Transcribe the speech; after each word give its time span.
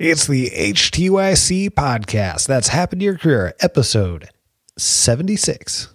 It's 0.00 0.26
the 0.26 0.50
HTYC 0.50 1.70
podcast. 1.70 2.48
That's 2.48 2.66
Happened 2.66 3.00
to 3.00 3.04
Your 3.04 3.16
Career, 3.16 3.54
episode 3.60 4.28
76. 4.76 5.94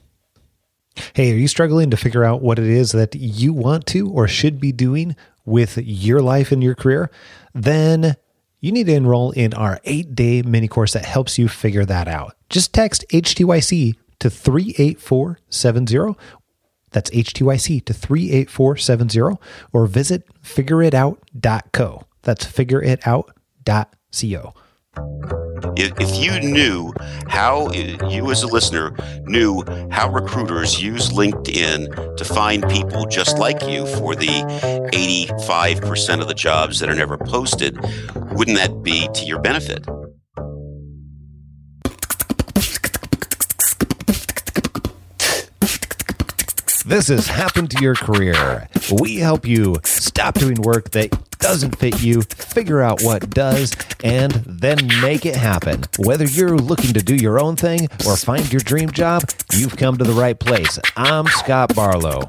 Hey, 1.14 1.34
are 1.34 1.36
you 1.36 1.50
struggling 1.50 1.90
to 1.90 1.98
figure 1.98 2.24
out 2.24 2.42
what 2.42 2.60
it 2.60 2.68
is 2.68 2.94
that 2.94 3.14
you 3.14 3.52
want 3.52 3.86
to 3.88 4.10
or 4.10 4.26
should 4.26 4.58
be 4.58 4.72
doing 4.72 5.18
with 5.44 5.78
your 5.78 6.22
life 6.22 6.54
and 6.54 6.64
your 6.64 6.76
career? 6.76 7.12
Then 7.54 8.16
you 8.62 8.72
need 8.72 8.86
to 8.86 8.94
enroll 8.94 9.32
in 9.32 9.54
our 9.54 9.82
eight 9.84 10.16
day 10.16 10.44
mini 10.44 10.70
course 10.70 10.94
that 10.94 11.04
helps 11.04 11.38
you 11.38 11.50
figure 11.50 11.84
that 11.84 12.08
out. 12.08 12.38
Just 12.50 12.72
text 12.72 13.04
HTYC 13.12 13.96
to 14.20 14.30
38470. 14.30 16.18
That's 16.92 17.10
HTYC 17.10 17.84
to 17.84 17.94
38470 17.94 19.38
or 19.74 19.88
visit 19.88 20.26
figureitout.co. 20.42 22.04
That's 22.22 22.46
figureitout.co. 22.46 23.34
If, 25.78 25.94
if 26.00 26.16
you 26.18 26.40
knew 26.42 26.92
how 27.28 27.72
you 27.72 28.32
as 28.32 28.42
a 28.42 28.48
listener 28.48 28.96
knew 29.26 29.64
how 29.92 30.12
recruiters 30.12 30.82
use 30.82 31.10
LinkedIn 31.10 32.18
to 32.18 32.26
find 32.26 32.68
people 32.68 33.06
just 33.06 33.38
like 33.38 33.62
you 33.68 33.86
for 33.86 34.16
the 34.16 34.28
85% 34.92 36.22
of 36.22 36.28
the 36.28 36.34
jobs 36.34 36.80
that 36.80 36.90
are 36.90 36.96
never 36.96 37.18
posted, 37.18 37.78
wouldn't 38.32 38.58
that 38.58 38.82
be 38.82 39.08
to 39.14 39.26
your 39.26 39.40
benefit? 39.40 39.86
This 46.90 47.10
has 47.10 47.28
happened 47.28 47.70
to 47.70 47.84
your 47.84 47.94
career. 47.94 48.68
We 49.00 49.18
help 49.18 49.46
you 49.46 49.76
stop 49.84 50.34
doing 50.34 50.60
work 50.60 50.90
that 50.90 51.12
doesn't 51.38 51.78
fit 51.78 52.02
you, 52.02 52.24
figure 52.24 52.82
out 52.82 53.04
what 53.04 53.30
does, 53.30 53.76
and 54.04 54.32
then 54.32 54.88
make 55.00 55.24
it 55.24 55.36
happen. 55.36 55.84
Whether 56.00 56.26
you're 56.26 56.58
looking 56.58 56.94
to 56.94 57.04
do 57.04 57.14
your 57.14 57.40
own 57.40 57.56
thing 57.58 57.90
or 58.08 58.18
find 58.18 58.52
your 58.52 58.62
dream 58.62 58.90
job, 58.90 59.22
you've 59.54 59.78
come 59.78 60.00
to 60.00 60.04
the 60.04 60.14
right 60.14 60.40
place. 60.40 60.80
I'm 60.98 61.28
Scott 61.28 61.76
Barlow. 61.76 62.28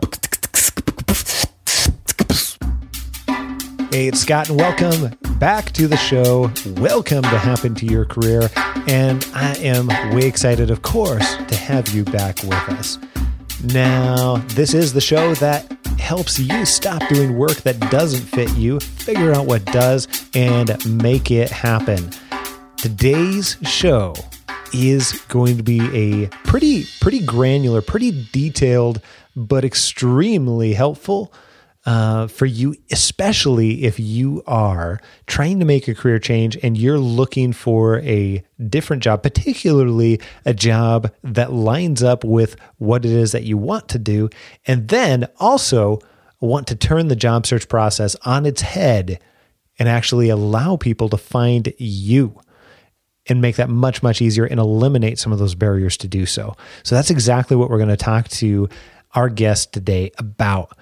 Hey, 3.90 4.08
it's 4.08 4.20
Scott, 4.20 4.50
and 4.50 4.58
welcome 4.58 5.16
back 5.38 5.70
to 5.72 5.88
the 5.88 5.96
show. 5.96 6.52
Welcome 6.78 7.22
to 7.22 7.38
Happen 7.38 7.74
to 7.76 7.86
Your 7.86 8.04
Career. 8.04 8.50
And 8.86 9.26
I 9.32 9.56
am 9.56 9.86
way 10.14 10.26
excited, 10.26 10.70
of 10.70 10.82
course, 10.82 11.36
to 11.48 11.56
have 11.56 11.88
you 11.94 12.04
back 12.04 12.42
with 12.42 12.52
us. 12.52 12.98
Now, 13.62 14.36
this 14.54 14.72
is 14.72 14.94
the 14.94 15.02
show 15.02 15.34
that 15.34 15.70
helps 15.98 16.38
you 16.38 16.64
stop 16.64 17.06
doing 17.08 17.36
work 17.36 17.58
that 17.58 17.78
doesn't 17.90 18.22
fit 18.22 18.50
you, 18.56 18.80
figure 18.80 19.32
out 19.32 19.44
what 19.44 19.64
does, 19.66 20.08
and 20.34 21.02
make 21.02 21.30
it 21.30 21.50
happen. 21.50 22.10
Today's 22.78 23.58
show 23.62 24.14
is 24.72 25.12
going 25.28 25.58
to 25.58 25.62
be 25.62 25.80
a 25.94 26.28
pretty 26.44 26.84
pretty 27.00 27.24
granular, 27.24 27.82
pretty 27.82 28.26
detailed, 28.32 29.02
but 29.36 29.64
extremely 29.64 30.72
helpful 30.72 31.30
uh, 31.86 32.26
for 32.26 32.46
you, 32.46 32.74
especially 32.90 33.84
if 33.84 33.98
you 33.98 34.42
are 34.46 35.00
trying 35.26 35.58
to 35.58 35.64
make 35.64 35.88
a 35.88 35.94
career 35.94 36.18
change 36.18 36.58
and 36.62 36.76
you're 36.76 36.98
looking 36.98 37.52
for 37.52 38.00
a 38.00 38.44
different 38.68 39.02
job, 39.02 39.22
particularly 39.22 40.20
a 40.44 40.52
job 40.52 41.10
that 41.22 41.52
lines 41.52 42.02
up 42.02 42.22
with 42.22 42.56
what 42.76 43.04
it 43.04 43.10
is 43.12 43.32
that 43.32 43.44
you 43.44 43.56
want 43.56 43.88
to 43.88 43.98
do, 43.98 44.28
and 44.66 44.88
then 44.88 45.26
also 45.38 45.98
want 46.40 46.66
to 46.66 46.76
turn 46.76 47.08
the 47.08 47.16
job 47.16 47.46
search 47.46 47.68
process 47.68 48.14
on 48.24 48.44
its 48.44 48.60
head 48.60 49.18
and 49.78 49.88
actually 49.88 50.28
allow 50.28 50.76
people 50.76 51.08
to 51.08 51.16
find 51.16 51.72
you 51.78 52.38
and 53.26 53.40
make 53.40 53.56
that 53.56 53.70
much, 53.70 54.02
much 54.02 54.20
easier 54.20 54.44
and 54.44 54.60
eliminate 54.60 55.18
some 55.18 55.32
of 55.32 55.38
those 55.38 55.54
barriers 55.54 55.96
to 55.96 56.08
do 56.08 56.26
so. 56.26 56.54
So 56.82 56.94
that's 56.94 57.10
exactly 57.10 57.56
what 57.56 57.70
we're 57.70 57.78
going 57.78 57.88
to 57.88 57.96
talk 57.96 58.28
to 58.28 58.68
our 59.14 59.28
guest 59.28 59.72
today 59.72 60.10
about. 60.18 60.76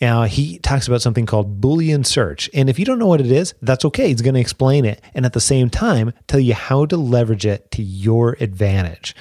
Now, 0.00 0.24
he 0.24 0.58
talks 0.58 0.86
about 0.86 1.02
something 1.02 1.26
called 1.26 1.60
Boolean 1.60 2.06
search. 2.06 2.48
And 2.54 2.70
if 2.70 2.78
you 2.78 2.84
don't 2.84 2.98
know 2.98 3.06
what 3.06 3.20
it 3.20 3.32
is, 3.32 3.54
that's 3.62 3.84
okay. 3.86 4.08
He's 4.08 4.22
going 4.22 4.34
to 4.34 4.40
explain 4.40 4.84
it. 4.84 5.02
And 5.14 5.26
at 5.26 5.32
the 5.32 5.40
same 5.40 5.70
time, 5.70 6.12
tell 6.28 6.40
you 6.40 6.54
how 6.54 6.86
to 6.86 6.96
leverage 6.96 7.46
it 7.46 7.70
to 7.72 7.82
your 7.82 8.36
advantage. 8.40 9.16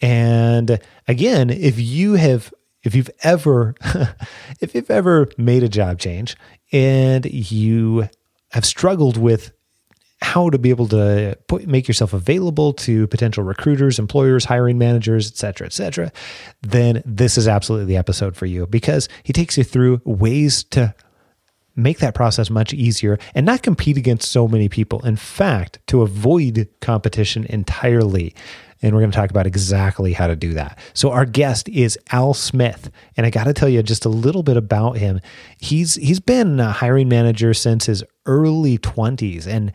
And 0.00 0.80
again, 1.06 1.50
if 1.50 1.78
you 1.78 2.14
have, 2.14 2.52
if 2.82 2.94
you've 2.94 3.10
ever, 3.22 3.74
if 4.60 4.74
you've 4.74 4.90
ever 4.90 5.28
made 5.36 5.62
a 5.62 5.68
job 5.68 5.98
change 5.98 6.36
and 6.72 7.26
you 7.26 8.08
have 8.50 8.64
struggled 8.64 9.16
with 9.16 9.52
how 10.22 10.48
to 10.48 10.58
be 10.58 10.70
able 10.70 10.88
to 10.88 11.36
put, 11.48 11.66
make 11.66 11.88
yourself 11.88 12.12
available 12.12 12.72
to 12.72 13.06
potential 13.08 13.42
recruiters, 13.44 13.98
employers, 13.98 14.44
hiring 14.44 14.78
managers, 14.78 15.30
et 15.30 15.36
cetera, 15.36 15.66
et 15.66 15.72
cetera, 15.72 16.12
then 16.62 17.02
this 17.04 17.36
is 17.36 17.48
absolutely 17.48 17.86
the 17.86 17.96
episode 17.96 18.36
for 18.36 18.46
you 18.46 18.66
because 18.66 19.08
he 19.24 19.32
takes 19.32 19.58
you 19.58 19.64
through 19.64 20.00
ways 20.04 20.64
to 20.64 20.94
make 21.74 21.98
that 21.98 22.14
process 22.14 22.50
much 22.50 22.72
easier 22.72 23.18
and 23.34 23.46
not 23.46 23.62
compete 23.62 23.96
against 23.96 24.30
so 24.30 24.46
many 24.46 24.68
people. 24.68 25.04
In 25.04 25.16
fact, 25.16 25.78
to 25.88 26.02
avoid 26.02 26.68
competition 26.80 27.44
entirely. 27.46 28.34
And 28.84 28.92
we're 28.92 29.00
going 29.00 29.12
to 29.12 29.16
talk 29.16 29.30
about 29.30 29.46
exactly 29.46 30.12
how 30.12 30.26
to 30.26 30.34
do 30.34 30.54
that. 30.54 30.78
So 30.92 31.12
our 31.12 31.24
guest 31.24 31.68
is 31.68 31.96
Al 32.10 32.34
Smith, 32.34 32.90
and 33.16 33.24
I 33.24 33.30
got 33.30 33.44
to 33.44 33.52
tell 33.52 33.68
you 33.68 33.80
just 33.82 34.04
a 34.04 34.08
little 34.08 34.42
bit 34.42 34.56
about 34.56 34.98
him. 34.98 35.20
He's 35.58 35.94
he's 35.94 36.18
been 36.18 36.58
a 36.58 36.72
hiring 36.72 37.08
manager 37.08 37.54
since 37.54 37.86
his 37.86 38.02
early 38.26 38.78
20s 38.78 39.46
and 39.46 39.72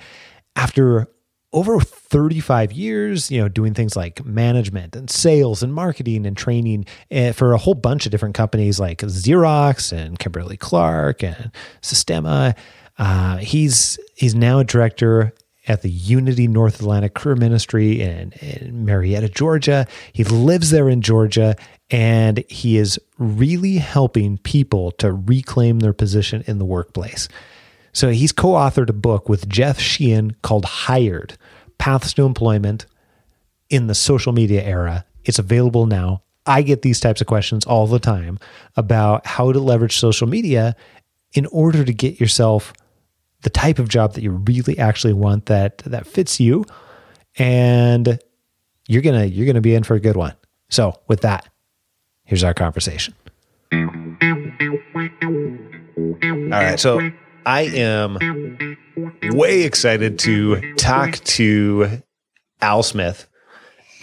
after 0.58 1.08
over 1.54 1.80
35 1.80 2.74
years, 2.74 3.32
you 3.32 3.40
know, 3.40 3.48
doing 3.48 3.74
things 3.74 3.96
like 3.96 4.26
management 4.26 4.96
and 4.96 5.10
sales 5.10 5.64
and 5.64 5.74
marketing 5.74 6.26
and 6.26 6.36
training 6.36 6.86
eh, 7.10 7.32
for 7.32 7.54
a 7.54 7.58
whole 7.58 7.74
bunch 7.74 8.06
of 8.06 8.12
different 8.12 8.36
companies 8.36 8.80
like 8.80 9.00
Xerox 9.00 9.96
and 9.96 10.20
Kimberly 10.20 10.58
Clark 10.58 11.24
and 11.24 11.52
Sistema. 11.82 12.58
Uh, 12.98 13.38
he's 13.38 13.98
he's 14.16 14.36
now 14.36 14.60
a 14.60 14.66
director 14.66 15.34
at 15.68 15.84
the 15.84 15.90
Unity 15.90 16.48
North 16.48 16.80
Atlanta 16.80 17.10
Career 17.10 17.36
Ministry 17.36 18.02
in, 18.02 18.32
in 18.34 18.86
Marietta, 18.86 19.30
Georgia. 19.30 19.86
He 20.12 20.24
lives 20.24 20.72
there 20.72 20.90
in 20.90 21.02
Georgia 21.02 21.56
and 21.90 22.44
he 22.50 22.78
is 22.78 23.00
really 23.18 23.76
helping 23.76 24.38
people 24.40 24.92
to 24.94 25.12
reclaim 25.12 25.80
their 25.80 25.94
position 25.94 26.44
in 26.48 26.58
the 26.58 26.66
workplace. 26.66 27.30
So 27.98 28.12
he's 28.12 28.32
co 28.32 28.50
authored 28.50 28.90
a 28.90 28.94
book 28.94 29.28
with 29.28 29.50
Jeff 29.50 29.80
Sheehan 29.80 30.36
called 30.44 30.66
Hired 30.66 31.36
Paths 31.80 32.14
to 32.14 32.26
Employment 32.26 32.86
in 33.72 33.88
the 33.88 33.96
Social 33.96 34.34
Media 34.34 34.64
Era. 34.64 35.04
It's 35.26 35.40
available 35.40 35.88
now. 35.88 36.22
I 36.46 36.62
get 36.62 36.84
these 36.84 37.00
types 37.00 37.22
of 37.22 37.28
questions 37.28 37.66
all 37.66 37.88
the 37.88 37.98
time 37.98 38.38
about 38.76 39.26
how 39.26 39.52
to 39.52 39.58
leverage 39.60 39.98
social 39.98 40.28
media 40.28 40.76
in 41.34 41.48
order 41.48 41.84
to 41.84 41.92
get 41.92 42.20
yourself 42.20 42.72
the 43.42 43.50
type 43.50 43.80
of 43.80 43.90
job 43.90 44.14
that 44.14 44.22
you 44.22 44.30
really 44.30 44.78
actually 44.78 45.14
want 45.14 45.48
that 45.48 45.80
that 45.80 46.06
fits 46.06 46.40
you 46.40 46.66
and 47.40 48.20
you're 48.88 49.02
going 49.02 49.20
to 49.20 49.28
you're 49.28 49.48
going 49.48 49.56
to 49.56 49.62
be 49.62 49.74
in 49.74 49.84
for 49.84 49.96
a 49.96 50.00
good 50.00 50.16
one. 50.16 50.36
So, 50.70 51.00
with 51.08 51.22
that, 51.22 51.50
here's 52.26 52.44
our 52.44 52.54
conversation. 52.54 53.16
All 53.74 53.80
right, 56.52 56.80
so 56.80 57.12
I 57.48 57.62
am 57.62 58.18
way 59.24 59.64
excited 59.64 60.20
to 60.20 60.76
talk 60.76 61.14
to 61.14 62.02
Al 62.60 62.84
Smith. 62.84 63.30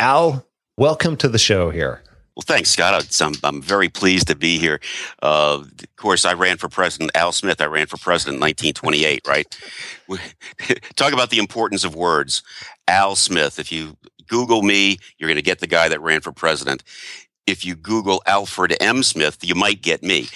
Al, 0.00 0.47
welcome 0.78 1.19
to 1.19 1.28
the 1.28 1.38
show 1.38 1.69
here. 1.69 2.00
Well, 2.34 2.44
thanks, 2.47 2.71
Scott. 2.71 3.06
I'm, 3.21 3.34
I'm 3.44 3.60
very 3.60 3.91
pleased 3.91 4.28
to 4.28 4.34
be 4.34 4.59
here. 4.59 4.81
Uh, 5.22 5.62
of 5.62 5.97
course, 5.97 6.25
I 6.25 6.32
ran 6.32 6.56
for 6.56 6.71
president. 6.71 7.10
Al 7.15 7.32
Smith, 7.32 7.60
I 7.60 7.66
ran 7.66 7.87
for 7.87 7.99
president 7.99 8.37
in 8.37 8.41
1928, 8.41 9.28
right? 9.28 9.59
Talk 10.97 11.12
about 11.12 11.28
the 11.28 11.38
importance 11.38 11.85
of 11.85 11.94
words. 11.94 12.43
Al 12.88 13.14
Smith. 13.14 13.58
If 13.58 13.70
you 13.70 13.99
Google 14.26 14.62
me, 14.62 14.97
you're 15.19 15.29
going 15.29 15.37
to 15.37 15.43
get 15.43 15.58
the 15.58 15.67
guy 15.67 15.90
that 15.90 16.00
ran 16.00 16.23
for 16.23 16.32
president. 16.32 16.82
If 17.47 17.67
you 17.67 17.75
Google 17.75 18.23
Alfred 18.25 18.75
M. 18.81 19.02
Smith, 19.02 19.44
you 19.44 19.55
might 19.55 19.82
get 19.82 20.02
me. 20.02 20.29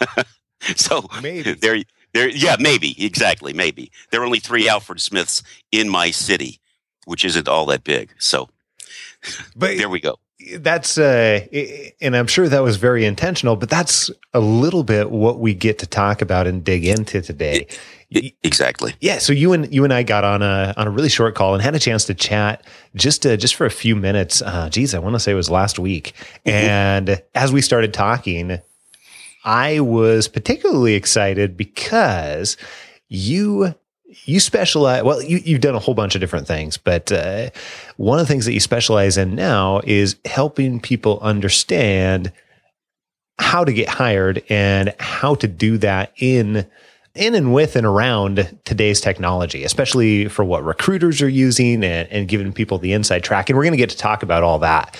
so 0.74 1.06
Maybe. 1.22 1.54
there 1.54 1.84
there, 2.12 2.28
yeah, 2.28 2.56
maybe 2.58 3.02
exactly, 3.04 3.52
maybe 3.52 3.90
there 4.10 4.20
are 4.20 4.24
only 4.24 4.40
three 4.40 4.68
Alfred 4.68 5.00
Smiths 5.00 5.42
in 5.70 5.88
my 5.88 6.10
city, 6.10 6.60
which 7.04 7.24
isn't 7.24 7.48
all 7.48 7.66
that 7.66 7.84
big. 7.84 8.10
So, 8.18 8.48
but 9.56 9.76
there 9.76 9.88
we 9.88 10.00
go. 10.00 10.18
That's 10.56 10.98
uh, 10.98 11.46
and 12.00 12.16
I'm 12.16 12.26
sure 12.26 12.48
that 12.48 12.62
was 12.62 12.76
very 12.76 13.04
intentional, 13.04 13.56
but 13.56 13.70
that's 13.70 14.10
a 14.34 14.40
little 14.40 14.82
bit 14.82 15.10
what 15.10 15.38
we 15.38 15.54
get 15.54 15.78
to 15.80 15.86
talk 15.86 16.20
about 16.20 16.46
and 16.46 16.64
dig 16.64 16.84
into 16.84 17.22
today. 17.22 17.66
exactly. 18.42 18.94
Yeah. 19.00 19.18
So 19.18 19.32
you 19.32 19.52
and 19.52 19.72
you 19.72 19.84
and 19.84 19.92
I 19.92 20.02
got 20.02 20.24
on 20.24 20.42
a 20.42 20.74
on 20.76 20.88
a 20.88 20.90
really 20.90 21.08
short 21.08 21.34
call 21.34 21.54
and 21.54 21.62
had 21.62 21.74
a 21.74 21.78
chance 21.78 22.04
to 22.06 22.14
chat 22.14 22.66
just 22.94 23.22
to, 23.22 23.36
just 23.36 23.54
for 23.54 23.66
a 23.66 23.70
few 23.70 23.94
minutes. 23.96 24.42
Uh, 24.42 24.68
geez, 24.68 24.94
I 24.94 24.98
want 24.98 25.14
to 25.14 25.20
say 25.20 25.32
it 25.32 25.36
was 25.36 25.50
last 25.50 25.78
week. 25.78 26.12
Mm-hmm. 26.44 26.50
And 26.50 27.22
as 27.34 27.52
we 27.52 27.62
started 27.62 27.94
talking, 27.94 28.58
I 29.44 29.80
was 29.80 30.28
particularly 30.28 30.94
excited 30.94 31.56
because 31.56 32.56
you 33.08 33.74
you 34.24 34.40
specialize 34.40 35.02
well 35.02 35.22
you, 35.22 35.38
you've 35.38 35.60
done 35.60 35.74
a 35.74 35.78
whole 35.78 35.94
bunch 35.94 36.14
of 36.14 36.20
different 36.20 36.46
things 36.46 36.76
but 36.76 37.10
uh, 37.10 37.48
one 37.96 38.18
of 38.18 38.26
the 38.26 38.32
things 38.32 38.44
that 38.44 38.52
you 38.52 38.60
specialize 38.60 39.16
in 39.16 39.34
now 39.34 39.80
is 39.84 40.16
helping 40.26 40.80
people 40.80 41.18
understand 41.20 42.30
how 43.38 43.64
to 43.64 43.72
get 43.72 43.88
hired 43.88 44.42
and 44.48 44.94
how 44.98 45.34
to 45.34 45.48
do 45.48 45.78
that 45.78 46.12
in 46.16 46.66
in 47.14 47.34
and 47.34 47.52
with 47.52 47.76
and 47.76 47.86
around 47.86 48.58
today's 48.64 49.00
technology, 49.00 49.64
especially 49.64 50.28
for 50.28 50.44
what 50.44 50.64
recruiters 50.64 51.20
are 51.20 51.28
using 51.28 51.84
and, 51.84 52.08
and 52.10 52.26
giving 52.26 52.52
people 52.52 52.78
the 52.78 52.92
inside 52.92 53.22
track. 53.22 53.50
And 53.50 53.56
we're 53.56 53.64
going 53.64 53.72
to 53.72 53.78
get 53.78 53.90
to 53.90 53.98
talk 53.98 54.22
about 54.22 54.42
all 54.42 54.58
that. 54.60 54.96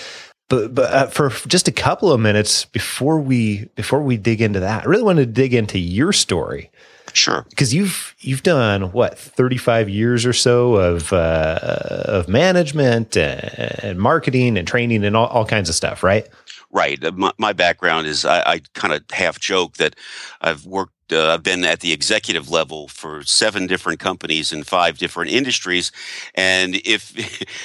But, 0.49 0.75
but 0.75 0.93
uh, 0.93 1.07
for 1.07 1.29
just 1.47 1.67
a 1.67 1.71
couple 1.71 2.11
of 2.11 2.19
minutes 2.19 2.65
before 2.65 3.19
we 3.19 3.69
before 3.75 4.03
we 4.03 4.17
dig 4.17 4.41
into 4.41 4.59
that, 4.59 4.83
I 4.83 4.85
really 4.85 5.03
wanted 5.03 5.25
to 5.25 5.31
dig 5.31 5.53
into 5.53 5.79
your 5.79 6.13
story. 6.13 6.69
Sure. 7.13 7.45
Because 7.49 7.73
you've 7.73 8.15
you've 8.19 8.43
done 8.43 8.91
what 8.91 9.17
thirty 9.17 9.57
five 9.57 9.87
years 9.87 10.25
or 10.25 10.33
so 10.33 10.75
of 10.75 11.13
uh, 11.13 11.59
of 12.05 12.27
management 12.27 13.15
and, 13.15 13.99
marketing 13.99 14.57
and 14.57 14.67
training 14.67 15.05
and 15.05 15.15
all, 15.15 15.27
all 15.27 15.45
kinds 15.45 15.69
of 15.69 15.75
stuff, 15.75 16.03
right? 16.03 16.27
Right. 16.71 16.99
My, 17.13 17.31
my 17.37 17.53
background 17.53 18.07
is 18.07 18.25
I, 18.25 18.53
I 18.53 18.61
kind 18.73 18.93
of 18.93 19.03
half 19.11 19.39
joke 19.39 19.77
that 19.77 19.95
I've 20.41 20.65
worked 20.65 20.92
uh, 21.11 21.33
I've 21.33 21.43
been 21.43 21.63
at 21.65 21.81
the 21.81 21.91
executive 21.91 22.49
level 22.49 22.87
for 22.87 23.23
seven 23.23 23.67
different 23.67 23.99
companies 23.99 24.53
in 24.53 24.63
five 24.63 24.97
different 24.97 25.31
industries, 25.31 25.91
and 26.35 26.75
if 26.85 27.13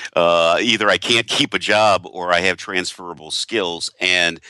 uh, 0.16 0.58
either 0.60 0.88
I 0.88 0.98
can't 0.98 1.26
keep 1.26 1.54
a 1.54 1.58
job 1.58 2.06
or 2.10 2.32
I 2.32 2.40
have 2.40 2.56
transferable 2.56 3.30
skills, 3.30 3.90
and 4.00 4.40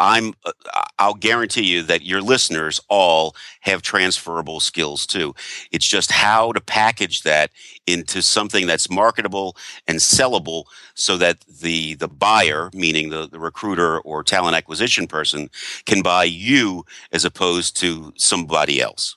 I'm 0.00 0.32
uh, 0.44 0.52
I'll 0.98 1.14
guarantee 1.14 1.64
you 1.64 1.82
that 1.84 2.02
your 2.02 2.22
listeners 2.22 2.80
all 2.88 3.36
have 3.60 3.82
transferable 3.82 4.58
skills 4.58 5.06
too. 5.06 5.34
It's 5.70 5.86
just 5.86 6.10
how 6.10 6.52
to 6.52 6.60
package 6.60 7.22
that 7.22 7.50
into 7.86 8.22
something 8.22 8.66
that's 8.66 8.90
marketable 8.90 9.56
and 9.86 9.98
sellable 9.98 10.64
so 10.94 11.18
that 11.18 11.40
the 11.46 11.94
the 11.94 12.08
buyer, 12.08 12.70
meaning 12.74 13.10
the, 13.10 13.28
the 13.28 13.38
recruiter 13.38 14.00
or 14.00 14.24
talent 14.24 14.56
acquisition 14.56 15.06
person, 15.06 15.50
can 15.84 16.02
buy 16.02 16.24
you 16.24 16.84
as 17.12 17.24
opposed 17.24 17.76
to 17.76 18.12
somebody 18.16 18.80
else. 18.80 19.16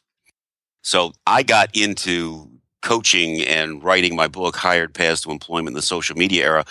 So 0.82 1.14
I 1.26 1.44
got 1.44 1.70
into 1.76 2.50
coaching 2.82 3.42
and 3.44 3.82
writing 3.82 4.16
my 4.18 4.28
book, 4.28 4.58
Hired 4.58 4.94
Paths 4.94 5.22
to 5.22 5.32
Employment 5.32 5.70
in 5.70 5.76
the 5.76 5.82
Social 5.82 6.18
Media 6.18 6.44
Era, 6.44 6.66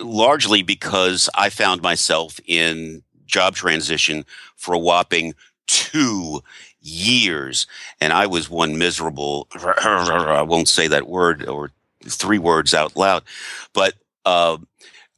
largely 0.00 0.62
because 0.62 1.28
I 1.34 1.50
found 1.50 1.82
myself 1.82 2.40
in 2.46 3.02
job 3.30 3.54
transition 3.54 4.24
for 4.56 4.74
a 4.74 4.78
whopping 4.78 5.34
two 5.66 6.42
years. 6.80 7.66
And 8.00 8.12
I 8.12 8.26
was 8.26 8.50
one 8.50 8.78
miserable, 8.78 9.48
I 9.54 10.42
won't 10.42 10.68
say 10.68 10.88
that 10.88 11.08
word 11.08 11.46
or 11.46 11.70
three 12.04 12.38
words 12.38 12.74
out 12.74 12.96
loud, 12.96 13.22
but, 13.72 13.94
uh, 14.24 14.58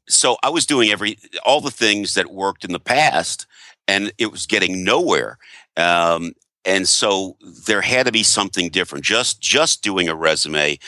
so 0.09 0.37
I 0.43 0.51
was 0.51 0.67
doing 0.67 0.91
every, 0.91 1.17
all 1.47 1.61
the 1.61 1.71
things 1.71 2.15
that 2.15 2.33
worked 2.33 2.65
in 2.65 2.73
the 2.73 2.81
past 2.81 3.47
and 3.89 4.13
it 4.19 4.31
was 4.31 4.47
getting 4.47 4.85
nowhere. 4.85 5.39
Um, 5.77 6.33
and 6.65 6.89
so 6.89 7.37
there 7.67 7.81
had 7.81 8.07
to 8.07 8.13
be 8.13 8.23
something 8.23 8.69
different. 8.69 9.05
Just 9.05 9.41
just 9.41 9.83
doing 9.83 10.09
a 10.09 10.15
resume 10.15 10.79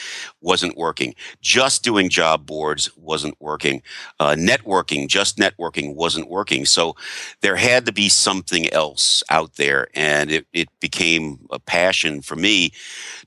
wasn't 0.40 0.76
working. 0.76 1.14
Just 1.40 1.82
doing 1.82 2.08
job 2.08 2.46
boards 2.46 2.90
wasn't 2.96 3.34
working. 3.40 3.82
Uh, 4.20 4.34
networking 4.38 5.08
just 5.08 5.36
networking 5.36 5.94
wasn't 5.94 6.28
working. 6.28 6.64
So 6.64 6.94
there 7.40 7.56
had 7.56 7.86
to 7.86 7.92
be 7.92 8.08
something 8.08 8.72
else 8.72 9.22
out 9.30 9.56
there. 9.56 9.88
And 9.94 10.30
it, 10.30 10.46
it 10.52 10.68
became 10.80 11.38
a 11.50 11.58
passion 11.58 12.22
for 12.22 12.36
me 12.36 12.72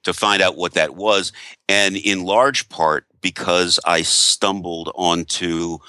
to 0.04 0.14
find 0.14 0.42
out 0.42 0.58
what 0.58 0.74
that 0.74 0.96
was. 0.96 1.34
And 1.68 1.98
in 1.98 2.24
large 2.24 2.70
part 2.70 3.06
because 3.20 3.80
i 3.84 4.02
stumbled 4.04 4.92
onto 4.96 5.80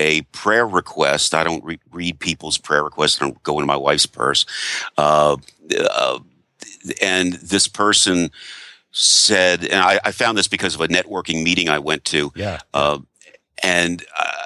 a 0.00 0.22
prayer 0.32 0.66
request. 0.66 1.34
I 1.34 1.44
don't 1.44 1.64
re- 1.64 1.80
read 1.92 2.20
people's 2.20 2.58
prayer 2.58 2.84
requests. 2.84 3.20
I 3.20 3.24
don't 3.24 3.42
go 3.42 3.54
into 3.54 3.66
my 3.66 3.76
wife's 3.76 4.06
purse. 4.06 4.46
Uh, 4.96 5.36
uh, 5.78 6.18
and 7.02 7.34
this 7.34 7.68
person 7.68 8.30
said, 8.92 9.64
and 9.64 9.80
I, 9.80 10.00
I, 10.04 10.12
found 10.12 10.38
this 10.38 10.48
because 10.48 10.74
of 10.74 10.80
a 10.80 10.88
networking 10.88 11.42
meeting 11.42 11.68
I 11.68 11.78
went 11.78 12.04
to. 12.06 12.32
Yeah. 12.34 12.60
Uh, 12.72 13.00
and 13.62 14.04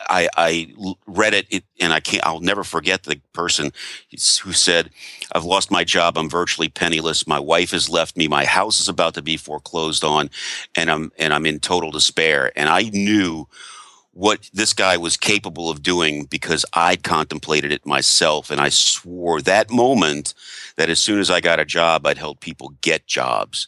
I, 0.09 0.29
I, 0.37 0.73
read 1.07 1.35
it, 1.35 1.47
it, 1.51 1.65
and 1.81 1.93
I 1.93 2.01
can't. 2.01 2.25
I'll 2.25 2.41
never 2.41 2.65
forget 2.65 3.03
the 3.03 3.21
person 3.33 3.73
who 4.11 4.53
said, 4.53 4.91
"I've 5.33 5.45
lost 5.45 5.71
my 5.71 5.85
job. 5.85 6.17
I'm 6.17 6.31
virtually 6.31 6.69
penniless. 6.69 7.27
My 7.27 7.39
wife 7.39 7.73
has 7.73 7.89
left 7.89 8.17
me. 8.17 8.29
My 8.29 8.45
house 8.45 8.81
is 8.81 8.89
about 8.89 9.15
to 9.15 9.23
be 9.23 9.37
foreclosed 9.37 10.05
on, 10.05 10.31
and 10.75 10.91
I'm 10.91 11.13
and 11.19 11.35
I'm 11.35 11.47
in 11.47 11.61
total 11.61 11.91
despair." 11.91 12.53
And 12.57 12.69
I 12.69 12.85
knew 12.85 13.49
what 14.13 14.51
this 14.53 14.75
guy 14.75 14.97
was 14.97 15.17
capable 15.17 15.71
of 15.71 15.83
doing 15.83 16.25
because 16.25 16.67
I'd 16.75 17.03
contemplated 17.03 17.73
it 17.73 17.87
myself. 17.87 18.51
And 18.51 18.61
I 18.61 18.69
swore 18.69 19.41
that 19.43 19.71
moment 19.71 20.35
that 20.77 20.91
as 20.91 20.99
soon 20.99 21.19
as 21.19 21.31
I 21.31 21.41
got 21.41 21.61
a 21.61 21.65
job, 21.65 22.07
I'd 22.07 22.19
help 22.19 22.41
people 22.41 22.75
get 22.83 23.07
jobs. 23.07 23.67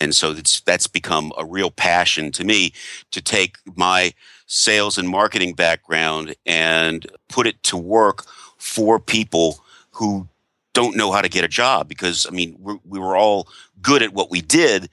And 0.00 0.14
so 0.14 0.34
that's 0.34 0.86
become 0.88 1.32
a 1.38 1.44
real 1.44 1.70
passion 1.70 2.32
to 2.32 2.44
me 2.44 2.72
to 3.12 3.22
take 3.22 3.58
my 3.76 4.12
sales 4.46 4.98
and 4.98 5.08
marketing 5.08 5.54
background 5.54 6.34
and 6.44 7.06
put 7.28 7.46
it 7.46 7.62
to 7.64 7.76
work 7.76 8.24
for 8.58 8.98
people 8.98 9.60
who 9.92 10.28
don't 10.72 10.96
know 10.96 11.12
how 11.12 11.22
to 11.22 11.28
get 11.28 11.44
a 11.44 11.48
job 11.48 11.88
because 11.88 12.26
I 12.26 12.30
mean, 12.30 12.58
we 12.84 12.98
were 12.98 13.16
all 13.16 13.48
good 13.80 14.02
at 14.02 14.12
what 14.12 14.30
we 14.30 14.40
did 14.40 14.90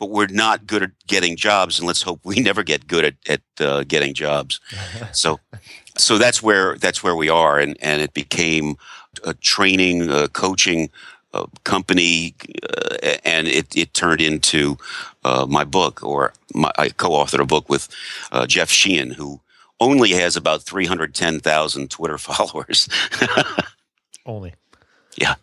but 0.00 0.08
we're 0.08 0.26
not 0.26 0.66
good 0.66 0.82
at 0.82 0.90
getting 1.06 1.36
jobs, 1.36 1.78
and 1.78 1.86
let's 1.86 2.02
hope 2.02 2.20
we 2.24 2.40
never 2.40 2.64
get 2.64 2.88
good 2.88 3.04
at, 3.04 3.14
at 3.28 3.42
uh, 3.60 3.84
getting 3.84 4.14
jobs. 4.14 4.58
so, 5.12 5.38
so 5.96 6.18
that's 6.18 6.42
where 6.42 6.76
that's 6.78 7.04
where 7.04 7.14
we 7.14 7.28
are, 7.28 7.60
and 7.60 7.76
and 7.80 8.02
it 8.02 8.14
became 8.14 8.76
a 9.22 9.34
training, 9.34 10.10
a 10.10 10.28
coaching 10.28 10.90
uh, 11.34 11.46
company, 11.64 12.34
uh, 12.62 13.16
and 13.24 13.46
it 13.46 13.76
it 13.76 13.94
turned 13.94 14.22
into 14.22 14.78
uh, 15.22 15.46
my 15.48 15.64
book, 15.64 16.02
or 16.02 16.32
my, 16.54 16.72
I 16.78 16.88
co-authored 16.88 17.40
a 17.40 17.46
book 17.46 17.68
with 17.68 17.88
uh, 18.32 18.46
Jeff 18.46 18.70
Sheehan, 18.70 19.10
who 19.10 19.40
only 19.80 20.10
has 20.12 20.34
about 20.34 20.62
three 20.62 20.86
hundred 20.86 21.14
ten 21.14 21.40
thousand 21.40 21.90
Twitter 21.90 22.18
followers. 22.18 22.88
only, 24.24 24.54
yeah. 25.18 25.34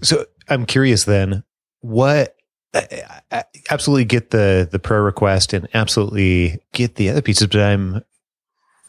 So 0.00 0.24
I'm 0.48 0.64
curious 0.64 1.04
then, 1.04 1.44
what 1.80 2.37
I 2.74 3.44
absolutely 3.70 4.04
get 4.04 4.30
the 4.30 4.68
the 4.70 4.78
prayer 4.78 5.02
request 5.02 5.52
and 5.52 5.68
absolutely 5.74 6.60
get 6.72 6.96
the 6.96 7.08
other 7.08 7.22
pieces, 7.22 7.46
but 7.46 7.60
I'm 7.60 8.02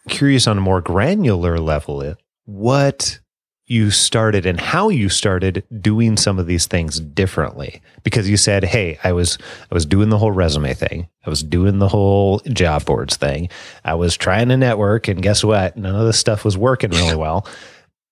curious 0.09 0.47
on 0.47 0.57
a 0.57 0.61
more 0.61 0.81
granular 0.81 1.59
level 1.59 2.15
what 2.45 3.19
you 3.67 3.91
started 3.91 4.47
and 4.47 4.59
how 4.59 4.89
you 4.89 5.07
started 5.07 5.63
doing 5.79 6.17
some 6.17 6.39
of 6.39 6.47
these 6.47 6.65
things 6.65 6.99
differently. 6.99 7.81
Because 8.03 8.27
you 8.29 8.35
said 8.35 8.63
hey 8.63 8.97
i 9.03 9.13
was 9.13 9.37
i 9.71 9.73
was 9.73 9.85
doing 9.85 10.09
the 10.09 10.17
whole 10.17 10.31
resume 10.31 10.73
thing. 10.73 11.07
I 11.25 11.29
was 11.29 11.43
doing 11.43 11.79
the 11.79 11.87
whole 11.87 12.39
job 12.39 12.85
boards 12.85 13.15
thing. 13.15 13.49
I 13.85 13.93
was 13.93 14.17
trying 14.17 14.49
to 14.49 14.57
network 14.57 15.07
and 15.07 15.21
guess 15.21 15.43
what? 15.43 15.77
None 15.77 15.95
of 15.95 16.05
this 16.05 16.19
stuff 16.19 16.43
was 16.43 16.57
working 16.57 16.89
really 16.89 17.15
well. 17.15 17.47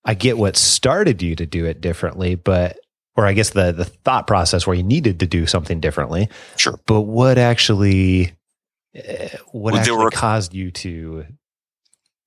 I 0.04 0.14
get 0.14 0.38
what 0.38 0.56
started 0.56 1.20
you 1.20 1.34
to 1.36 1.44
do 1.44 1.66
it 1.66 1.80
differently 1.80 2.36
but 2.36 2.78
or 3.18 3.26
I 3.26 3.32
guess 3.32 3.50
the 3.50 3.72
the 3.72 3.84
thought 3.84 4.28
process 4.28 4.64
where 4.64 4.76
you 4.76 4.84
needed 4.84 5.18
to 5.20 5.26
do 5.26 5.44
something 5.44 5.80
differently. 5.80 6.28
Sure. 6.56 6.78
But 6.86 7.00
what 7.02 7.36
actually 7.36 8.32
uh, 8.96 9.28
what 9.50 9.72
well, 9.72 9.80
actually 9.80 10.04
were, 10.04 10.10
caused 10.10 10.54
you 10.54 10.70
to 10.70 11.26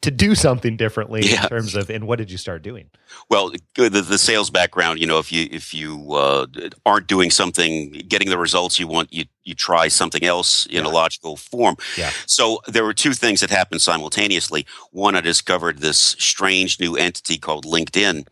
to 0.01 0.11
do 0.11 0.33
something 0.35 0.75
differently 0.75 1.21
yeah. 1.23 1.43
in 1.43 1.49
terms 1.49 1.75
of 1.75 1.89
and 1.89 2.07
what 2.07 2.17
did 2.17 2.29
you 2.29 2.37
start 2.37 2.63
doing 2.63 2.89
well 3.29 3.51
the, 3.75 3.89
the 3.89 4.17
sales 4.17 4.49
background 4.49 4.99
you 4.99 5.05
know 5.05 5.19
if 5.19 5.31
you 5.31 5.47
if 5.51 5.73
you 5.75 6.13
uh, 6.13 6.47
aren't 6.85 7.07
doing 7.07 7.29
something 7.29 7.91
getting 8.07 8.29
the 8.29 8.37
results 8.37 8.79
you 8.79 8.87
want 8.87 9.13
you 9.13 9.25
you 9.43 9.53
try 9.53 9.87
something 9.87 10.23
else 10.23 10.65
in 10.65 10.83
yeah. 10.83 10.89
a 10.89 10.91
logical 10.91 11.37
form 11.37 11.75
yeah. 11.97 12.09
so 12.25 12.59
there 12.67 12.83
were 12.83 12.95
two 12.95 13.13
things 13.13 13.41
that 13.41 13.51
happened 13.51 13.79
simultaneously 13.79 14.65
one 14.89 15.15
i 15.15 15.21
discovered 15.21 15.77
this 15.79 15.99
strange 15.99 16.79
new 16.79 16.95
entity 16.95 17.37
called 17.37 17.63
linkedin 17.63 18.25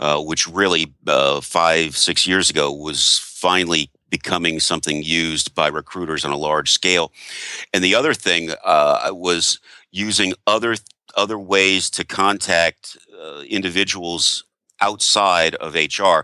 uh, 0.00 0.20
which 0.20 0.48
really 0.48 0.92
uh, 1.06 1.40
five, 1.40 1.96
six 1.96 2.26
years 2.26 2.50
ago 2.50 2.72
was 2.72 3.18
finally 3.18 3.90
becoming 4.08 4.58
something 4.58 5.02
used 5.02 5.54
by 5.54 5.68
recruiters 5.68 6.24
on 6.24 6.32
a 6.32 6.36
large 6.36 6.72
scale. 6.72 7.12
And 7.72 7.84
the 7.84 7.94
other 7.94 8.14
thing 8.14 8.50
uh, 8.64 9.10
was 9.12 9.60
using 9.92 10.34
other 10.46 10.76
other 11.16 11.38
ways 11.38 11.90
to 11.90 12.04
contact 12.04 12.96
uh, 13.20 13.40
individuals 13.40 14.44
outside 14.80 15.54
of 15.56 15.74
HR, 15.74 16.20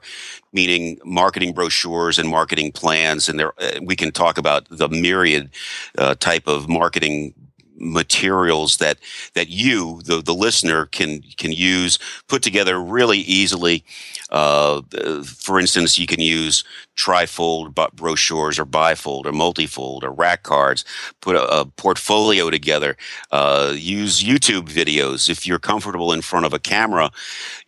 meaning 0.52 0.98
marketing 1.04 1.52
brochures 1.52 2.18
and 2.18 2.28
marketing 2.28 2.72
plans. 2.72 3.28
And 3.28 3.38
there, 3.38 3.52
uh, 3.60 3.80
we 3.82 3.96
can 3.96 4.12
talk 4.12 4.38
about 4.38 4.66
the 4.70 4.88
myriad 4.88 5.50
uh, 5.98 6.14
type 6.14 6.46
of 6.46 6.68
marketing 6.68 7.34
materials 7.78 8.78
that 8.78 8.98
that 9.34 9.48
you 9.48 10.00
the 10.02 10.22
the 10.22 10.34
listener 10.34 10.86
can 10.86 11.22
can 11.36 11.52
use 11.52 11.98
put 12.28 12.42
together 12.42 12.80
really 12.80 13.18
easily. 13.18 13.84
Uh, 14.30 14.82
for 15.24 15.60
instance 15.60 15.98
you 15.98 16.06
can 16.06 16.20
use 16.20 16.64
trifold 16.96 17.74
brochures 17.94 18.58
or 18.58 18.66
bifold 18.66 19.26
or 19.26 19.32
multifold 19.32 20.02
or 20.02 20.10
rack 20.10 20.42
cards 20.42 20.84
put 21.20 21.36
a, 21.36 21.60
a 21.60 21.64
portfolio 21.64 22.50
together. 22.50 22.96
Uh, 23.30 23.72
use 23.76 24.22
youtube 24.22 24.68
videos. 24.68 25.28
If 25.28 25.46
you're 25.46 25.58
comfortable 25.58 26.12
in 26.12 26.22
front 26.22 26.46
of 26.46 26.52
a 26.52 26.58
camera 26.58 27.10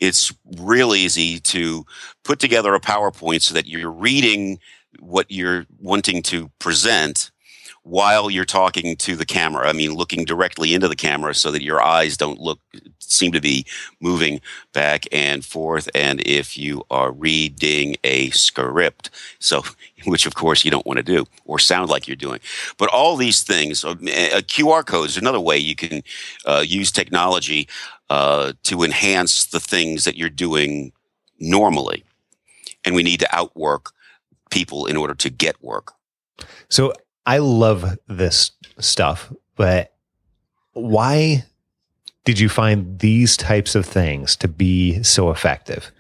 it's 0.01 0.33
real 0.59 0.95
easy 0.95 1.39
to 1.41 1.85
put 2.25 2.39
together 2.39 2.75
a 2.75 2.81
powerpoint 2.81 3.43
so 3.43 3.55
that 3.55 3.67
you're 3.67 3.91
reading 3.91 4.59
what 5.01 5.27
you're 5.31 5.67
wanting 5.81 6.23
to 6.25 6.51
present 6.59 7.31
while 7.89 8.29
you're 8.29 8.45
talking 8.45 8.97
to 8.97 9.17
the 9.17 9.25
camera. 9.25 9.67
I 9.67 9.73
mean, 9.73 9.95
looking 9.95 10.27
directly 10.27 10.75
into 10.75 10.89
the 10.89 10.97
camera 10.97 11.35
so 11.35 11.51
that 11.51 11.63
your 11.63 11.81
eyes 11.81 12.19
don't 12.19 12.39
look, 12.39 12.61
seem 12.99 13.33
to 13.33 13.41
be 13.41 13.65
moving 13.99 14.43
back 14.75 15.07
and 15.11 15.43
forth. 15.43 15.89
And 15.95 16.21
if 16.27 16.59
you 16.59 16.85
are 16.91 17.11
reading 17.11 17.97
a 18.05 18.29
script, 18.31 19.09
so, 19.39 19.65
which 20.05 20.27
of 20.27 20.35
course 20.35 20.67
you 20.67 20.71
don't 20.71 20.87
want 20.87 20.99
to 20.99 21.03
do 21.03 21.25
or 21.47 21.59
sound 21.59 21.89
like 21.89 22.07
you're 22.07 22.17
doing. 22.17 22.41
But 22.77 22.91
all 22.91 23.17
these 23.17 23.43
things, 23.43 23.85
uh, 23.85 23.93
a 23.93 24.43
QR 24.43 24.85
code 24.85 25.09
is 25.09 25.17
another 25.17 25.41
way 25.41 25.57
you 25.57 25.75
can 25.75 26.03
uh, 26.45 26.65
use 26.67 26.93
technology 26.93 27.69
uh, 28.11 28.53
to 28.65 28.83
enhance 28.83 29.47
the 29.47 29.61
things 29.61 30.05
that 30.05 30.17
you're 30.17 30.29
doing 30.29 30.93
normally. 31.39 32.05
And 32.85 32.95
we 32.95 33.03
need 33.03 33.21
to 33.21 33.35
outwork 33.35 33.93
people 34.51 34.85
in 34.85 34.97
order 34.99 35.15
to 35.15 35.31
get 35.31 35.63
work. 35.63 35.93
So 36.69 36.93
I 37.29 37.39
love 37.39 37.99
this 38.07 38.53
stuff, 38.79 39.31
but 39.55 39.93
why 40.73 41.45
did 42.25 42.39
you 42.39 42.49
find 42.49 42.99
these 43.01 43.37
types 43.37 43.75
of 43.75 43.85
things 43.85 44.35
to 44.37 44.49
be 44.49 45.03
so 45.03 45.31
effective? 45.31 45.93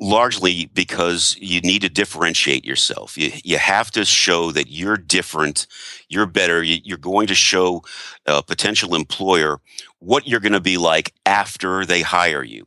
Largely 0.00 0.70
because 0.72 1.36
you 1.38 1.60
need 1.60 1.82
to 1.82 1.90
differentiate 1.90 2.64
yourself. 2.64 3.18
You, 3.18 3.32
you 3.44 3.58
have 3.58 3.90
to 3.90 4.06
show 4.06 4.50
that 4.52 4.70
you're 4.70 4.96
different, 4.96 5.66
you're 6.08 6.24
better. 6.24 6.62
You, 6.62 6.94
are 6.94 6.96
going 6.96 7.26
to 7.26 7.34
show 7.34 7.82
a 8.24 8.42
potential 8.42 8.94
employer 8.94 9.60
what 9.98 10.26
you're 10.26 10.40
going 10.40 10.52
to 10.52 10.58
be 10.58 10.78
like 10.78 11.12
after 11.26 11.84
they 11.84 12.00
hire 12.00 12.42
you 12.42 12.66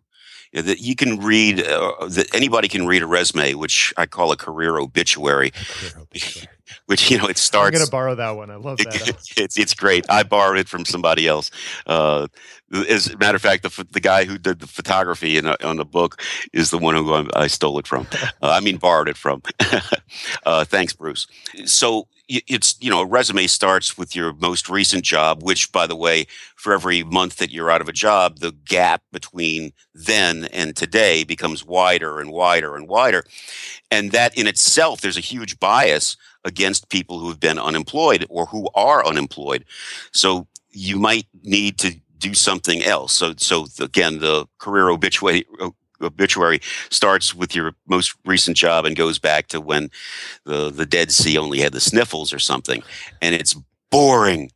that 0.53 0.79
you 0.79 0.95
can 0.95 1.19
read 1.19 1.61
uh, 1.61 1.93
that 2.07 2.33
anybody 2.33 2.67
can 2.67 2.85
read 2.85 3.01
a 3.01 3.07
resume 3.07 3.53
which 3.53 3.93
i 3.97 4.05
call 4.05 4.31
a 4.31 4.37
career 4.37 4.77
obituary, 4.77 5.51
career 5.51 6.01
obituary 6.01 6.47
which 6.85 7.11
you 7.11 7.17
know 7.17 7.27
it 7.27 7.37
starts. 7.37 7.75
I'm 7.75 7.79
going 7.79 7.85
to 7.85 7.91
borrow 7.91 8.15
that 8.15 8.31
one. 8.31 8.49
I 8.49 8.55
love 8.55 8.77
that. 8.77 9.17
it's 9.37 9.57
it's 9.57 9.73
great. 9.73 10.05
I 10.09 10.23
borrowed 10.23 10.57
it 10.57 10.67
from 10.67 10.85
somebody 10.85 11.27
else. 11.27 11.51
Uh, 11.85 12.27
as 12.89 13.07
a 13.07 13.17
matter 13.17 13.35
of 13.35 13.41
fact, 13.41 13.63
the 13.63 13.87
the 13.91 13.99
guy 13.99 14.25
who 14.25 14.37
did 14.37 14.59
the 14.59 14.67
photography 14.67 15.37
in 15.37 15.47
on 15.47 15.77
the 15.77 15.85
book 15.85 16.21
is 16.53 16.71
the 16.71 16.77
one 16.77 16.95
who 16.95 17.13
I, 17.13 17.27
I 17.35 17.47
stole 17.47 17.77
it 17.79 17.87
from. 17.87 18.07
Uh, 18.41 18.49
I 18.51 18.59
mean, 18.59 18.77
borrowed 18.77 19.09
it 19.09 19.17
from. 19.17 19.41
uh, 20.45 20.63
thanks, 20.65 20.93
Bruce. 20.93 21.27
So 21.65 22.07
it's 22.29 22.75
you 22.79 22.89
know 22.89 23.01
a 23.01 23.05
resume 23.05 23.47
starts 23.47 23.97
with 23.97 24.15
your 24.15 24.33
most 24.33 24.69
recent 24.69 25.03
job 25.03 25.43
which 25.43 25.71
by 25.71 25.87
the 25.87 25.95
way 25.95 26.25
for 26.55 26.73
every 26.73 27.03
month 27.03 27.37
that 27.37 27.51
you're 27.51 27.71
out 27.71 27.81
of 27.81 27.87
a 27.87 27.93
job 27.93 28.39
the 28.39 28.51
gap 28.65 29.01
between 29.11 29.71
then 29.93 30.45
and 30.51 30.75
today 30.75 31.23
becomes 31.23 31.63
wider 31.63 32.19
and 32.19 32.31
wider 32.31 32.75
and 32.75 32.87
wider 32.87 33.23
and 33.89 34.11
that 34.11 34.37
in 34.37 34.47
itself 34.47 35.01
there's 35.01 35.17
a 35.17 35.21
huge 35.21 35.59
bias 35.59 36.17
against 36.47 36.89
people 36.89 37.19
who 37.19 37.27
have 37.27 37.39
been 37.39 37.59
unemployed 37.59 38.25
or 38.29 38.45
who 38.47 38.69
are 38.73 39.05
unemployed. 39.05 39.65
So 40.11 40.47
you 40.71 40.97
might 40.97 41.27
need 41.43 41.77
to 41.79 41.95
do 42.17 42.33
something 42.33 42.81
else. 42.83 43.13
So, 43.13 43.33
so 43.37 43.67
again, 43.79 44.19
the 44.19 44.47
career 44.57 44.89
obituary 44.89 45.45
obituary 46.01 46.59
starts 46.89 47.33
with 47.33 47.55
your 47.55 47.73
most 47.87 48.15
recent 48.25 48.57
job 48.57 48.85
and 48.85 48.95
goes 48.95 49.19
back 49.19 49.47
to 49.47 49.61
when 49.61 49.89
the 50.45 50.69
the 50.69 50.85
Dead 50.85 51.11
Sea 51.11 51.37
only 51.37 51.59
had 51.59 51.73
the 51.73 51.79
sniffles 51.79 52.33
or 52.33 52.39
something, 52.39 52.83
and 53.21 53.35
it's 53.35 53.55
boring. 53.89 54.51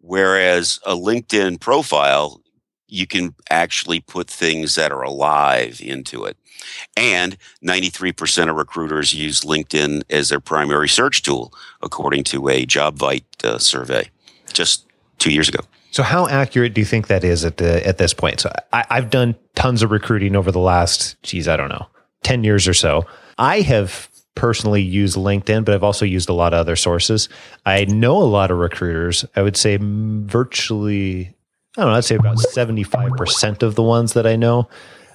Whereas 0.00 0.80
a 0.84 0.94
LinkedIn 0.94 1.60
profile, 1.60 2.40
you 2.88 3.06
can 3.06 3.34
actually 3.50 4.00
put 4.00 4.28
things 4.28 4.74
that 4.74 4.92
are 4.92 5.02
alive 5.02 5.80
into 5.80 6.24
it. 6.24 6.36
And 6.96 7.36
93% 7.64 8.50
of 8.50 8.56
recruiters 8.56 9.14
use 9.14 9.40
LinkedIn 9.40 10.02
as 10.10 10.28
their 10.28 10.40
primary 10.40 10.88
search 10.88 11.22
tool, 11.22 11.52
according 11.82 12.24
to 12.24 12.48
a 12.48 12.66
JobVite 12.66 13.44
uh, 13.44 13.58
survey 13.58 14.10
just 14.52 14.86
two 15.18 15.32
years 15.32 15.48
ago. 15.48 15.60
So, 15.92 16.02
how 16.02 16.26
accurate 16.26 16.74
do 16.74 16.80
you 16.80 16.84
think 16.84 17.06
that 17.06 17.22
is 17.22 17.44
at 17.44 17.58
the 17.58 17.86
at 17.86 17.98
this 17.98 18.12
point? 18.14 18.40
So, 18.40 18.50
I, 18.72 18.84
I've 18.90 19.10
done 19.10 19.36
tons 19.54 19.82
of 19.82 19.90
recruiting 19.90 20.34
over 20.34 20.50
the 20.50 20.58
last, 20.58 21.22
geez, 21.22 21.46
I 21.46 21.56
don't 21.56 21.68
know, 21.68 21.86
ten 22.22 22.42
years 22.44 22.66
or 22.66 22.74
so. 22.74 23.06
I 23.38 23.60
have 23.60 24.08
personally 24.34 24.82
used 24.82 25.16
LinkedIn, 25.16 25.64
but 25.64 25.74
I've 25.74 25.84
also 25.84 26.04
used 26.04 26.28
a 26.28 26.32
lot 26.32 26.54
of 26.54 26.60
other 26.60 26.76
sources. 26.76 27.28
I 27.66 27.84
know 27.84 28.16
a 28.16 28.24
lot 28.24 28.50
of 28.50 28.58
recruiters. 28.58 29.24
I 29.36 29.42
would 29.42 29.56
say 29.56 29.78
virtually, 29.80 31.34
I 31.76 31.82
don't 31.82 31.90
know, 31.90 31.96
I'd 31.96 32.04
say 32.04 32.16
about 32.16 32.38
seventy 32.40 32.82
five 32.82 33.12
percent 33.12 33.62
of 33.62 33.74
the 33.74 33.82
ones 33.82 34.14
that 34.14 34.26
I 34.26 34.36
know 34.36 34.68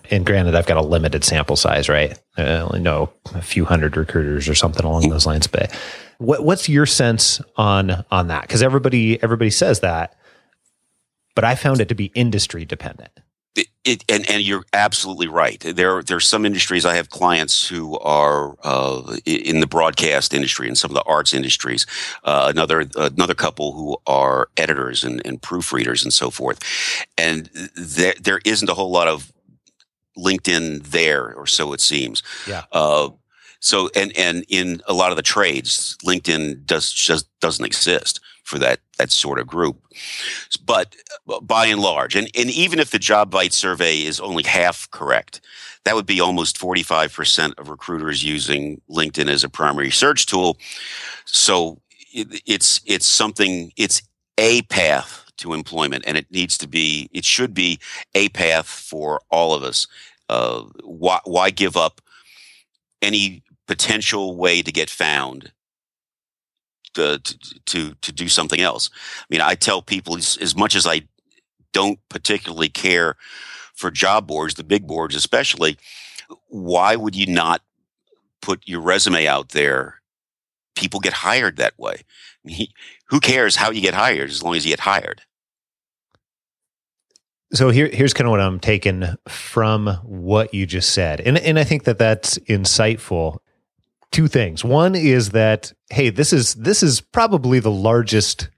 and 0.09 0.25
granted, 0.25 0.55
I've 0.55 0.65
got 0.65 0.77
a 0.77 0.81
limited 0.81 1.23
sample 1.23 1.55
size, 1.55 1.89
right? 1.89 2.17
I 2.37 2.43
only 2.59 2.79
know 2.79 3.11
a 3.33 3.41
few 3.41 3.65
hundred 3.65 3.97
recruiters 3.97 4.47
or 4.47 4.55
something 4.55 4.85
along 4.85 5.09
those 5.09 5.25
lines. 5.25 5.47
But 5.47 5.71
what, 6.17 6.43
what's 6.43 6.69
your 6.69 6.85
sense 6.85 7.41
on 7.57 8.05
on 8.11 8.27
that? 8.27 8.43
Because 8.43 8.61
everybody 8.61 9.21
everybody 9.21 9.49
says 9.49 9.81
that, 9.81 10.15
but 11.37 11.43
I 11.43 11.53
found 11.53 11.79
it 11.79 11.87
to 11.89 11.93
be 11.93 12.05
industry 12.15 12.65
dependent. 12.65 13.11
It, 13.55 13.67
it, 13.85 14.03
and 14.09 14.27
and 14.27 14.41
you're 14.41 14.63
absolutely 14.73 15.27
right. 15.27 15.59
There 15.59 16.01
there's 16.01 16.25
some 16.25 16.47
industries 16.47 16.83
I 16.83 16.95
have 16.95 17.11
clients 17.11 17.67
who 17.67 17.99
are 17.99 18.55
uh, 18.63 19.17
in 19.23 19.59
the 19.59 19.67
broadcast 19.67 20.33
industry 20.33 20.67
and 20.67 20.75
some 20.75 20.89
of 20.89 20.95
the 20.95 21.03
arts 21.03 21.35
industries. 21.35 21.85
Uh, 22.23 22.47
another 22.49 22.85
another 22.95 23.35
couple 23.35 23.73
who 23.73 23.97
are 24.07 24.49
editors 24.57 25.03
and, 25.03 25.21
and 25.27 25.39
proofreaders 25.39 26.03
and 26.03 26.11
so 26.11 26.31
forth. 26.31 26.57
And 27.19 27.51
there 27.75 28.15
there 28.19 28.39
isn't 28.43 28.67
a 28.67 28.73
whole 28.73 28.89
lot 28.89 29.07
of 29.07 29.31
LinkedIn 30.17 30.87
there, 30.87 31.35
or 31.35 31.45
so 31.45 31.71
it 31.71 31.81
seems. 31.81 32.23
Yeah. 32.47 32.63
Uh, 32.71 33.09
so 33.59 33.91
and 33.95 34.11
and 34.17 34.43
in 34.49 34.81
a 34.87 34.93
lot 34.93 35.11
of 35.11 35.17
the 35.17 35.21
trades, 35.21 35.97
LinkedIn 36.03 36.65
does 36.65 36.91
just 36.91 37.27
doesn't 37.41 37.65
exist 37.65 38.21
for 38.47 38.57
that 38.59 38.79
that 38.97 39.11
sort 39.11 39.39
of 39.39 39.45
group. 39.45 39.77
But 40.65 40.95
by 41.41 41.67
and 41.67 41.81
large, 41.81 42.15
and, 42.15 42.29
and 42.35 42.49
even 42.49 42.79
if 42.79 42.91
the 42.91 42.99
job 42.99 43.31
JobVite 43.31 43.51
survey 43.51 44.03
is 44.03 44.19
only 44.19 44.43
half 44.43 44.89
correct, 44.91 45.41
that 45.83 45.95
would 45.95 46.05
be 46.05 46.21
almost 46.21 46.57
45% 46.57 47.53
of 47.57 47.69
recruiters 47.69 48.23
using 48.23 48.81
LinkedIn 48.89 49.29
as 49.29 49.43
a 49.43 49.49
primary 49.49 49.91
search 49.91 50.25
tool. 50.25 50.57
So 51.25 51.81
it, 52.13 52.41
it's 52.45 52.81
it's 52.85 53.05
something 53.05 53.71
it's 53.75 54.01
a 54.37 54.61
path 54.63 55.25
to 55.37 55.53
employment, 55.53 56.03
and 56.07 56.17
it 56.17 56.31
needs 56.31 56.57
to 56.59 56.67
be, 56.67 57.09
it 57.11 57.25
should 57.25 57.53
be 57.53 57.79
a 58.15 58.29
path 58.29 58.67
for 58.67 59.21
all 59.29 59.53
of 59.53 59.63
us. 59.63 59.87
Uh, 60.29 60.63
why, 60.83 61.19
why 61.25 61.49
give 61.49 61.77
up 61.77 62.01
any 63.01 63.43
potential 63.67 64.35
way 64.35 64.61
to 64.61 64.71
get 64.71 64.89
found 64.89 65.51
to, 66.97 67.55
to, 67.65 67.93
to 67.93 68.11
do 68.11 68.27
something 68.27 68.61
else? 68.61 68.89
I 69.19 69.25
mean, 69.29 69.41
I 69.41 69.55
tell 69.55 69.81
people 69.81 70.17
as, 70.17 70.37
as 70.37 70.55
much 70.55 70.75
as 70.75 70.85
I 70.85 71.03
don't 71.73 71.99
particularly 72.09 72.69
care 72.69 73.15
for 73.75 73.91
job 73.91 74.27
boards, 74.27 74.55
the 74.55 74.63
big 74.63 74.87
boards 74.87 75.15
especially, 75.15 75.77
why 76.47 76.95
would 76.95 77.15
you 77.15 77.27
not 77.27 77.61
put 78.41 78.67
your 78.67 78.81
resume 78.81 79.27
out 79.27 79.49
there? 79.49 80.01
People 80.75 80.99
get 80.99 81.13
hired 81.13 81.57
that 81.57 81.77
way. 81.77 82.01
who 83.09 83.19
cares 83.19 83.55
how 83.55 83.71
you 83.71 83.81
get 83.81 83.93
hired 83.93 84.29
as 84.29 84.43
long 84.43 84.55
as 84.55 84.65
you 84.65 84.71
get 84.71 84.81
hired? 84.81 85.21
So 87.53 87.69
here, 87.69 87.87
here's 87.87 88.13
kind 88.13 88.27
of 88.27 88.31
what 88.31 88.41
I'm 88.41 88.59
taking 88.59 89.05
from 89.27 89.87
what 90.03 90.53
you 90.53 90.65
just 90.65 90.89
said, 90.89 91.21
and 91.21 91.37
and 91.37 91.57
I 91.57 91.63
think 91.63 91.85
that 91.85 91.97
that's 91.97 92.37
insightful. 92.39 93.37
Two 94.11 94.27
things. 94.27 94.63
One 94.63 94.95
is 94.95 95.31
that 95.31 95.73
hey, 95.89 96.09
this 96.09 96.33
is 96.33 96.55
this 96.55 96.83
is 96.83 97.01
probably 97.01 97.59
the 97.59 97.71
largest. 97.71 98.49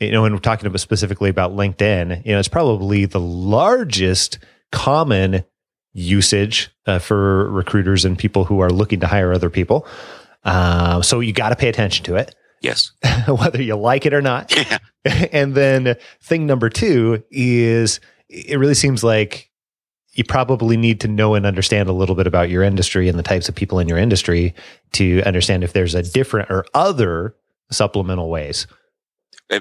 You 0.00 0.10
know, 0.10 0.22
when 0.22 0.32
we're 0.32 0.40
talking 0.40 0.66
about 0.66 0.80
specifically 0.80 1.30
about 1.30 1.52
LinkedIn, 1.52 2.26
you 2.26 2.32
know, 2.32 2.38
it's 2.38 2.48
probably 2.48 3.04
the 3.04 3.20
largest 3.20 4.40
common 4.72 5.44
usage 5.92 6.70
uh, 6.86 6.98
for 6.98 7.50
recruiters 7.50 8.04
and 8.04 8.18
people 8.18 8.44
who 8.44 8.60
are 8.60 8.70
looking 8.70 9.00
to 9.00 9.06
hire 9.06 9.32
other 9.32 9.50
people. 9.50 9.86
Uh, 10.44 11.02
so 11.02 11.20
you 11.20 11.32
got 11.32 11.50
to 11.50 11.56
pay 11.56 11.68
attention 11.68 12.04
to 12.06 12.16
it. 12.16 12.34
Yes. 12.60 12.92
Whether 13.28 13.62
you 13.62 13.76
like 13.76 14.06
it 14.06 14.14
or 14.14 14.22
not. 14.22 14.54
Yeah. 14.56 14.78
and 15.32 15.54
then 15.54 15.96
thing 16.20 16.46
number 16.46 16.68
two 16.68 17.22
is 17.30 18.00
it 18.28 18.58
really 18.58 18.74
seems 18.74 19.04
like 19.04 19.50
you 20.14 20.24
probably 20.24 20.76
need 20.76 21.00
to 21.00 21.08
know 21.08 21.34
and 21.34 21.46
understand 21.46 21.88
a 21.88 21.92
little 21.92 22.14
bit 22.14 22.26
about 22.26 22.50
your 22.50 22.62
industry 22.62 23.08
and 23.08 23.18
the 23.18 23.22
types 23.22 23.48
of 23.48 23.54
people 23.54 23.78
in 23.78 23.88
your 23.88 23.98
industry 23.98 24.54
to 24.92 25.22
understand 25.22 25.64
if 25.64 25.72
there's 25.72 25.94
a 25.94 26.02
different 26.02 26.50
or 26.50 26.66
other 26.74 27.34
supplemental 27.70 28.28
ways. 28.28 28.66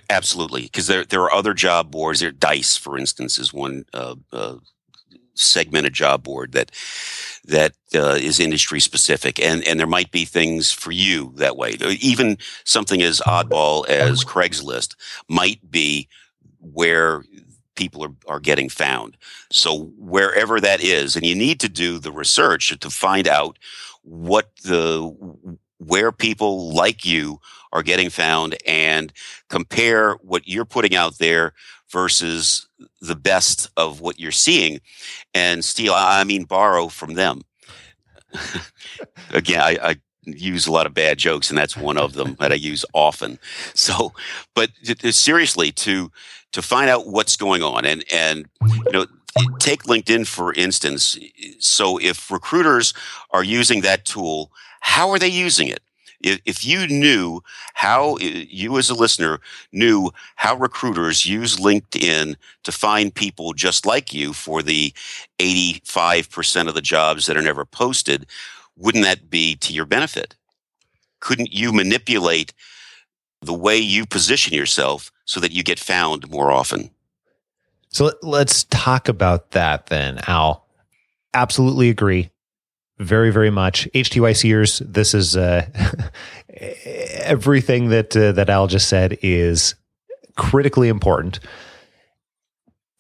Absolutely, 0.10 0.64
because 0.64 0.88
there 0.88 1.04
there 1.04 1.22
are 1.22 1.34
other 1.34 1.54
job 1.54 1.92
boards. 1.92 2.22
There, 2.22 2.32
Dice, 2.32 2.78
for 2.78 2.98
instance, 2.98 3.38
is 3.38 3.54
one 3.54 3.86
uh, 3.94 4.16
uh, 4.32 4.56
segmented 5.34 5.94
job 5.94 6.24
board 6.24 6.54
that 6.54 6.72
that 7.46 7.74
uh, 7.94 8.18
is 8.22 8.40
industry 8.40 8.80
specific, 8.80 9.40
and 9.40 9.68
and 9.68 9.80
there 9.80 9.88
might 9.88 10.12
be 10.12 10.24
things 10.24 10.72
for 10.72 10.92
you 10.92 11.34
that 11.36 11.58
way. 11.58 11.72
Even 12.00 12.38
something 12.64 13.02
as 13.02 13.20
oddball 13.22 13.88
as 13.90 14.24
Craigslist 14.24 14.96
might 15.28 15.70
be 15.70 16.08
where 16.62 17.24
people 17.76 18.04
are, 18.04 18.14
are 18.28 18.40
getting 18.40 18.70
found. 18.70 19.18
So 19.52 19.92
wherever 19.98 20.60
that 20.60 20.84
is, 20.84 21.16
and 21.16 21.26
you 21.26 21.36
need 21.36 21.60
to 21.62 21.70
do 21.70 22.00
the 22.00 22.12
research 22.12 22.78
to 22.80 22.90
find 22.90 23.28
out 23.28 23.58
what 24.04 24.50
the 24.64 25.16
where 25.78 26.12
people 26.12 26.74
like 26.74 27.06
you 27.06 27.40
are 27.74 27.82
getting 27.84 28.10
found 28.10 28.56
and 28.68 29.12
compare 29.50 30.14
what 30.22 30.48
you're 30.48 30.66
putting 30.66 30.96
out 30.96 31.18
there 31.18 31.54
versus 31.90 32.68
the 33.02 33.16
best 33.16 33.70
of 33.78 34.00
what 34.00 34.20
you're 34.20 34.32
seeing 34.32 34.80
and 35.34 35.66
steal 35.66 35.94
i 35.96 36.24
mean 36.24 36.44
borrow 36.44 36.88
from 36.88 37.16
them 37.16 37.42
again 39.32 39.62
I, 39.62 39.78
I, 39.82 39.96
use 40.26 40.68
a 40.68 40.72
lot 40.72 40.86
of 40.86 40.94
bad 40.94 41.18
jokes 41.18 41.50
and 41.50 41.58
that's 41.58 41.76
one 41.76 41.98
of 41.98 42.14
them 42.14 42.36
that 42.40 42.52
i 42.52 42.56
use 42.56 42.86
often 42.94 43.40
so 43.74 44.14
but 44.54 44.70
seriously 45.10 45.72
to 45.72 46.12
to 46.52 46.62
find 46.62 46.90
out 46.90 47.08
what's 47.08 47.36
going 47.36 47.64
on. 47.64 47.86
And 47.86 48.04
and 48.12 48.48
you 48.86 48.92
know 48.92 49.06
take 49.60 49.84
linkedin 49.84 50.28
for 50.28 50.54
instance. 50.54 51.18
So 51.60 51.98
if 51.98 52.30
recruiters 52.30 52.94
are 53.32 53.44
using 53.44 53.82
that 53.82 54.06
tool 54.06 54.52
how 54.82 55.12
are 55.12 55.20
they 55.20 55.28
using 55.28 55.68
it? 55.68 55.80
If 56.24 56.64
you 56.66 56.86
knew 56.88 57.42
how 57.74 58.18
you 58.20 58.78
as 58.78 58.92
a 58.92 58.94
listener 58.94 59.40
knew 59.72 60.12
how 60.36 60.56
recruiters 60.56 61.26
use 61.26 61.56
linkedin 61.56 62.36
to 62.64 62.72
find 62.72 63.16
people 63.16 63.54
just 63.54 63.88
like 63.88 64.14
you 64.14 64.34
for 64.34 64.62
the 64.62 64.94
85% 65.40 66.68
of 66.68 66.76
the 66.76 66.82
jobs 66.82 67.26
that 67.26 67.38
are 67.38 67.42
never 67.42 67.66
posted 67.66 68.28
wouldn't 68.78 69.04
that 69.04 69.30
be 69.30 69.56
to 69.58 69.74
your 69.74 69.86
benefit? 69.86 70.36
Couldn't 71.20 71.54
you 71.54 71.72
manipulate 71.72 72.54
the 73.42 73.54
way 73.54 73.78
you 73.78 74.06
position 74.06 74.54
yourself 74.54 75.12
so 75.26 75.40
that 75.40 75.52
you 75.52 75.64
get 75.64 75.80
found 75.80 76.30
more 76.30 76.52
often 76.52 76.90
so 77.90 78.12
let's 78.22 78.64
talk 78.66 79.08
about 79.08 79.52
that 79.52 79.88
then 79.88 80.20
al 80.28 80.66
absolutely 81.34 81.90
agree 81.90 82.30
very, 83.02 83.32
very 83.32 83.50
much. 83.50 83.90
HTYCers, 83.96 84.82
this 84.86 85.14
is 85.14 85.36
uh, 85.36 85.66
everything 87.24 87.90
that 87.90 88.16
uh, 88.16 88.32
that 88.34 88.50
Al 88.50 88.68
just 88.68 88.88
said 88.88 89.18
is 89.22 89.76
critically 90.38 90.88
important. 90.88 91.40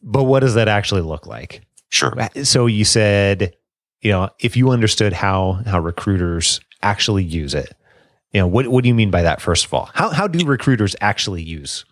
But 0.01 0.23
what 0.23 0.39
does 0.39 0.55
that 0.55 0.67
actually 0.67 1.01
look 1.01 1.27
like? 1.27 1.61
Sure. 1.89 2.15
So 2.43 2.65
you 2.65 2.83
said, 2.83 3.53
you 4.01 4.11
know, 4.11 4.29
if 4.39 4.57
you 4.57 4.71
understood 4.71 5.13
how 5.13 5.61
how 5.67 5.79
recruiters 5.79 6.59
actually 6.81 7.23
use 7.23 7.53
it, 7.53 7.71
you 8.31 8.39
know, 8.39 8.47
what 8.47 8.67
what 8.67 8.83
do 8.83 8.87
you 8.87 8.95
mean 8.95 9.11
by 9.11 9.21
that? 9.21 9.41
First 9.41 9.65
of 9.65 9.73
all, 9.73 9.89
how 9.93 10.09
how 10.09 10.27
do 10.27 10.45
recruiters 10.45 10.95
actually 11.01 11.43
use 11.43 11.85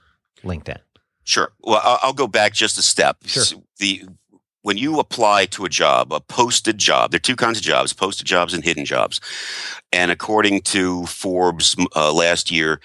LinkedIn? 0.44 0.80
Sure. 1.24 1.52
Well, 1.62 1.82
I'll 2.02 2.14
go 2.14 2.28
back 2.28 2.54
just 2.54 2.78
a 2.78 2.82
step. 2.82 3.18
Sure. 3.26 3.60
The 3.78 4.04
when 4.62 4.78
you 4.78 5.00
apply 5.00 5.46
to 5.48 5.66
a 5.66 5.70
job, 5.70 6.12
a 6.12 6.20
posted 6.20 6.78
job, 6.78 7.12
there 7.12 7.18
are 7.18 7.22
two 7.22 7.36
kinds 7.36 7.58
of 7.58 7.64
jobs 7.64 7.94
posted 7.94 8.28
jobs 8.28 8.54
and 8.54 8.64
hidden 8.64 8.86
jobs. 8.86 9.22
And 9.92 10.12
according 10.12 10.62
to 10.62 11.06
Forbes 11.06 11.76
uh, 11.96 12.14
last 12.14 12.52
year, 12.52 12.80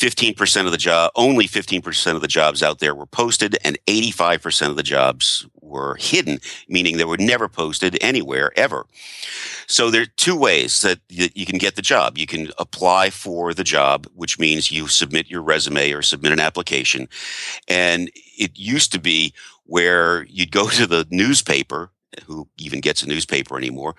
15% 0.00 0.64
of 0.64 0.72
the 0.72 0.78
job, 0.78 1.12
only 1.14 1.46
15% 1.46 2.14
of 2.14 2.22
the 2.22 2.26
jobs 2.26 2.62
out 2.62 2.78
there 2.78 2.94
were 2.94 3.06
posted 3.06 3.58
and 3.62 3.78
85% 3.86 4.70
of 4.70 4.76
the 4.76 4.82
jobs 4.82 5.46
were 5.60 5.96
hidden, 5.96 6.38
meaning 6.68 6.96
they 6.96 7.04
were 7.04 7.18
never 7.18 7.48
posted 7.48 7.98
anywhere 8.00 8.50
ever. 8.56 8.86
So 9.66 9.90
there 9.90 10.02
are 10.02 10.06
two 10.16 10.36
ways 10.36 10.80
that 10.80 11.00
you 11.08 11.44
can 11.44 11.58
get 11.58 11.76
the 11.76 11.82
job. 11.82 12.16
You 12.16 12.26
can 12.26 12.50
apply 12.58 13.10
for 13.10 13.52
the 13.52 13.62
job, 13.62 14.06
which 14.14 14.38
means 14.38 14.72
you 14.72 14.88
submit 14.88 15.30
your 15.30 15.42
resume 15.42 15.92
or 15.92 16.00
submit 16.00 16.32
an 16.32 16.40
application. 16.40 17.06
And 17.68 18.10
it 18.38 18.58
used 18.58 18.92
to 18.92 18.98
be 18.98 19.34
where 19.64 20.24
you'd 20.24 20.50
go 20.50 20.68
to 20.70 20.86
the 20.86 21.06
newspaper 21.10 21.90
who 22.26 22.48
even 22.58 22.80
gets 22.80 23.02
a 23.02 23.08
newspaper 23.08 23.56
anymore, 23.56 23.94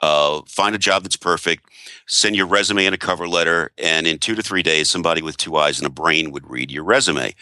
uh, 0.00 0.40
find 0.46 0.74
a 0.74 0.78
job 0.78 1.02
that's 1.02 1.16
perfect, 1.16 1.68
send 2.06 2.36
your 2.36 2.46
resume 2.46 2.86
and 2.86 2.94
a 2.94 2.98
cover 2.98 3.28
letter, 3.28 3.72
and 3.78 4.06
in 4.06 4.18
two 4.18 4.34
to 4.34 4.42
three 4.42 4.62
days, 4.62 4.88
somebody 4.88 5.22
with 5.22 5.36
two 5.36 5.56
eyes 5.56 5.78
and 5.78 5.86
a 5.86 5.90
brain 5.90 6.30
would 6.30 6.48
read 6.48 6.70
your 6.70 6.84
resume. 6.84 7.34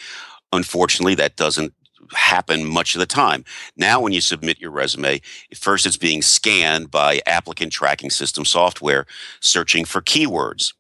Unfortunately, 0.53 1.14
that 1.16 1.37
doesn't 1.37 1.72
happen 2.12 2.64
much 2.66 2.94
of 2.94 2.98
the 2.98 3.07
time. 3.07 3.44
Now, 3.77 4.00
when 4.00 4.12
you 4.12 4.20
submit 4.20 4.61
your 4.61 4.70
resume, 4.70 5.20
first 5.55 5.87
it's 5.87 5.96
being 5.96 6.22
scanned 6.22 6.90
by 6.90 7.20
applicant 7.27 7.72
tracking 7.72 8.11
system 8.11 8.44
software 8.44 9.07
searching 9.40 9.85
for 9.85 10.00
keywords. 10.00 10.72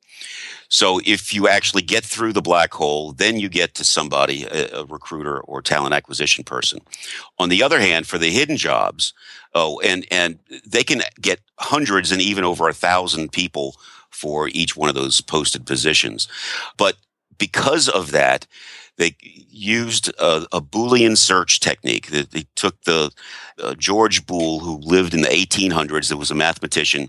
So 0.68 1.00
if 1.04 1.32
you 1.32 1.48
actually 1.48 1.82
get 1.82 2.04
through 2.04 2.32
the 2.32 2.42
black 2.42 2.72
hole, 2.72 3.12
then 3.12 3.38
you 3.38 3.48
get 3.48 3.74
to 3.74 3.84
somebody, 3.84 4.44
a, 4.44 4.80
a, 4.80 4.84
recruiter 4.84 5.40
or 5.40 5.62
talent 5.62 5.94
acquisition 5.94 6.44
person. 6.44 6.80
On 7.38 7.48
the 7.48 7.62
other 7.62 7.80
hand, 7.80 8.06
for 8.06 8.18
the 8.18 8.30
hidden 8.30 8.56
jobs, 8.56 9.14
oh, 9.54 9.80
and 9.80 10.06
and 10.10 10.38
they 10.66 10.82
can 10.82 11.02
get 11.20 11.40
hundreds 11.58 12.12
and 12.12 12.20
even 12.20 12.44
over 12.44 12.68
a 12.68 12.74
thousand 12.74 13.32
people 13.32 13.76
for 14.10 14.48
each 14.48 14.76
one 14.76 14.88
of 14.88 14.94
those 14.94 15.20
posted 15.20 15.66
positions. 15.66 16.28
But 16.76 16.96
because 17.38 17.88
of 17.88 18.10
that, 18.12 18.46
they 18.96 19.16
used 19.20 20.08
a, 20.20 20.46
a 20.52 20.60
Boolean 20.60 21.16
search 21.16 21.60
technique. 21.60 22.08
They, 22.08 22.22
they 22.22 22.46
took 22.54 22.82
the 22.82 23.10
uh, 23.62 23.74
George 23.74 24.26
Boole, 24.26 24.60
who 24.60 24.78
lived 24.78 25.14
in 25.14 25.22
the 25.22 25.28
1800s, 25.28 26.08
that 26.08 26.16
was 26.16 26.30
a 26.30 26.34
mathematician, 26.34 27.08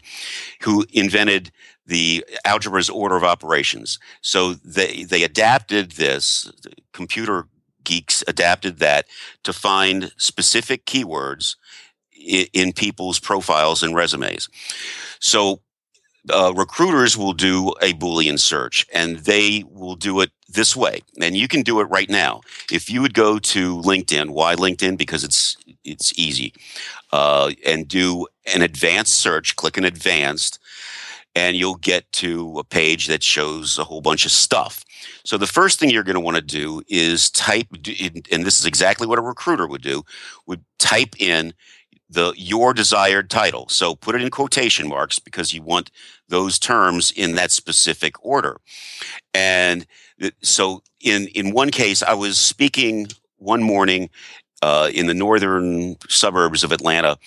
who 0.61 0.85
invented 0.93 1.51
the 1.85 2.25
algebra's 2.43 2.89
order 2.89 3.15
of 3.15 3.23
operations. 3.23 3.99
So 4.21 4.53
they 4.53 5.03
they 5.03 5.23
adapted 5.23 5.91
this. 5.91 6.51
Computer 6.93 7.47
geeks 7.83 8.23
adapted 8.27 8.79
that 8.79 9.05
to 9.43 9.53
find 9.53 10.11
specific 10.17 10.85
keywords 10.85 11.55
in, 12.11 12.47
in 12.53 12.73
people's 12.73 13.19
profiles 13.19 13.83
and 13.83 13.95
resumes. 13.95 14.49
So 15.19 15.61
uh, 16.31 16.53
recruiters 16.55 17.17
will 17.17 17.33
do 17.33 17.69
a 17.81 17.93
Boolean 17.93 18.39
search 18.39 18.85
and 18.93 19.17
they 19.17 19.63
will 19.69 19.95
do 19.95 20.21
it 20.21 20.31
this 20.47 20.75
way. 20.75 21.01
And 21.21 21.35
you 21.35 21.47
can 21.47 21.61
do 21.61 21.79
it 21.79 21.85
right 21.85 22.09
now. 22.09 22.41
If 22.71 22.89
you 22.89 23.01
would 23.01 23.13
go 23.13 23.39
to 23.39 23.77
LinkedIn, 23.81 24.29
why 24.29 24.55
LinkedIn? 24.55 24.97
Because 24.97 25.23
it's, 25.23 25.57
it's 25.83 26.17
easy, 26.17 26.53
uh, 27.11 27.51
and 27.65 27.87
do 27.87 28.27
an 28.53 28.61
advanced 28.61 29.15
search, 29.15 29.55
click 29.55 29.77
an 29.77 29.85
advanced, 29.85 30.59
and 31.35 31.57
you'll 31.57 31.75
get 31.75 32.09
to 32.13 32.57
a 32.59 32.63
page 32.63 33.07
that 33.07 33.21
shows 33.21 33.77
a 33.77 33.83
whole 33.83 34.01
bunch 34.01 34.25
of 34.25 34.31
stuff. 34.31 34.83
So 35.25 35.37
the 35.37 35.47
first 35.47 35.79
thing 35.79 35.89
you're 35.89 36.03
going 36.03 36.15
to 36.15 36.21
want 36.21 36.37
to 36.37 36.41
do 36.41 36.81
is 36.87 37.29
type, 37.29 37.67
and 38.31 38.45
this 38.45 38.59
is 38.59 38.65
exactly 38.65 39.05
what 39.05 39.19
a 39.19 39.23
recruiter 39.23 39.67
would 39.67 39.81
do, 39.81 40.03
would 40.47 40.63
type 40.79 41.19
in 41.19 41.53
the 42.09 42.33
your 42.37 42.73
desired 42.73 43.29
title. 43.29 43.67
So 43.69 43.95
put 43.95 44.15
it 44.15 44.21
in 44.21 44.29
quotation 44.29 44.87
marks 44.87 45.19
because 45.19 45.53
you 45.53 45.61
want 45.61 45.91
those 46.29 46.59
terms 46.59 47.11
in 47.11 47.35
that 47.35 47.51
specific 47.51 48.23
order. 48.23 48.57
And 49.33 49.85
so 50.41 50.81
in 51.01 51.27
in 51.29 51.51
one 51.51 51.71
case, 51.71 52.03
I 52.03 52.13
was 52.13 52.37
speaking 52.37 53.07
one 53.37 53.63
morning 53.63 54.09
uh, 54.61 54.89
in 54.93 55.07
the 55.07 55.13
northern 55.13 55.95
suburbs 56.09 56.63
of 56.63 56.71
Atlanta, 56.71 57.17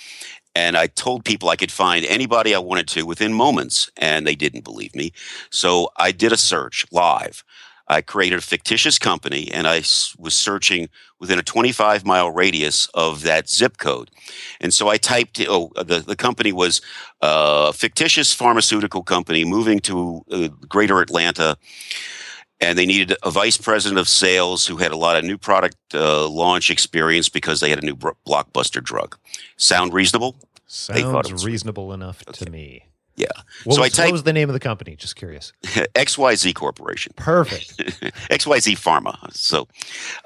and 0.54 0.76
I 0.76 0.88
told 0.88 1.24
people 1.24 1.48
I 1.48 1.56
could 1.56 1.70
find 1.70 2.04
anybody 2.06 2.54
I 2.54 2.58
wanted 2.58 2.88
to 2.88 3.06
within 3.06 3.32
moments, 3.32 3.90
and 3.96 4.26
they 4.26 4.34
didn't 4.34 4.64
believe 4.64 4.94
me. 4.94 5.12
So 5.50 5.90
I 5.96 6.12
did 6.12 6.32
a 6.32 6.36
search 6.36 6.86
live. 6.90 7.44
I 7.88 8.02
created 8.02 8.38
a 8.38 8.42
fictitious 8.42 8.98
company 8.98 9.50
and 9.52 9.66
I 9.66 9.78
was 10.18 10.34
searching 10.34 10.88
within 11.20 11.38
a 11.38 11.42
25 11.42 12.04
mile 12.04 12.30
radius 12.30 12.86
of 12.94 13.22
that 13.22 13.48
zip 13.48 13.78
code. 13.78 14.10
And 14.60 14.72
so 14.74 14.88
I 14.88 14.98
typed, 14.98 15.40
oh, 15.48 15.72
the, 15.74 16.00
the 16.00 16.16
company 16.16 16.52
was 16.52 16.80
a 17.20 17.72
fictitious 17.72 18.32
pharmaceutical 18.32 19.02
company 19.02 19.44
moving 19.44 19.80
to 19.80 20.24
uh, 20.30 20.48
greater 20.68 21.00
Atlanta. 21.00 21.56
And 22.60 22.76
they 22.76 22.86
needed 22.86 23.16
a 23.22 23.30
vice 23.30 23.56
president 23.56 24.00
of 24.00 24.08
sales 24.08 24.66
who 24.66 24.76
had 24.78 24.90
a 24.90 24.96
lot 24.96 25.16
of 25.16 25.24
new 25.24 25.38
product 25.38 25.76
uh, 25.94 26.28
launch 26.28 26.70
experience 26.70 27.28
because 27.28 27.60
they 27.60 27.70
had 27.70 27.80
a 27.80 27.86
new 27.86 27.94
blockbuster 27.94 28.82
drug. 28.82 29.16
Sound 29.56 29.94
reasonable? 29.94 30.34
Sounds 30.66 31.46
reasonable 31.46 31.92
enough 31.92 32.22
okay. 32.28 32.44
to 32.44 32.50
me. 32.50 32.87
Yeah. 33.18 33.26
What 33.64 33.74
so 33.74 33.80
was, 33.82 33.86
I 33.86 33.88
typed, 33.88 34.06
what 34.06 34.12
was 34.12 34.22
the 34.22 34.32
name 34.32 34.48
of 34.48 34.52
the 34.52 34.60
company? 34.60 34.94
Just 34.94 35.16
curious. 35.16 35.52
XYZ 35.64 36.54
Corporation. 36.54 37.12
Perfect. 37.16 37.76
XYZ 38.30 38.78
Pharma. 38.78 39.34
So 39.34 39.66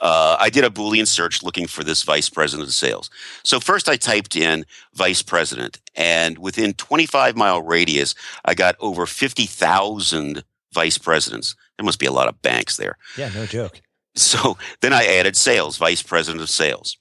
uh, 0.00 0.36
I 0.38 0.50
did 0.50 0.62
a 0.62 0.68
Boolean 0.68 1.06
search 1.06 1.42
looking 1.42 1.66
for 1.66 1.82
this 1.82 2.02
vice 2.02 2.28
president 2.28 2.68
of 2.68 2.74
sales. 2.74 3.08
So 3.44 3.60
first 3.60 3.88
I 3.88 3.96
typed 3.96 4.36
in 4.36 4.66
vice 4.92 5.22
president, 5.22 5.80
and 5.94 6.36
within 6.36 6.74
25 6.74 7.34
mile 7.34 7.62
radius, 7.62 8.14
I 8.44 8.52
got 8.52 8.76
over 8.78 9.06
50,000 9.06 10.44
vice 10.74 10.98
presidents. 10.98 11.56
There 11.78 11.86
must 11.86 11.98
be 11.98 12.06
a 12.06 12.12
lot 12.12 12.28
of 12.28 12.42
banks 12.42 12.76
there. 12.76 12.98
Yeah, 13.16 13.30
no 13.34 13.46
joke. 13.46 13.80
So 14.14 14.58
then 14.82 14.92
I 14.92 15.06
added 15.06 15.34
sales, 15.34 15.78
vice 15.78 16.02
president 16.02 16.42
of 16.42 16.50
sales, 16.50 16.98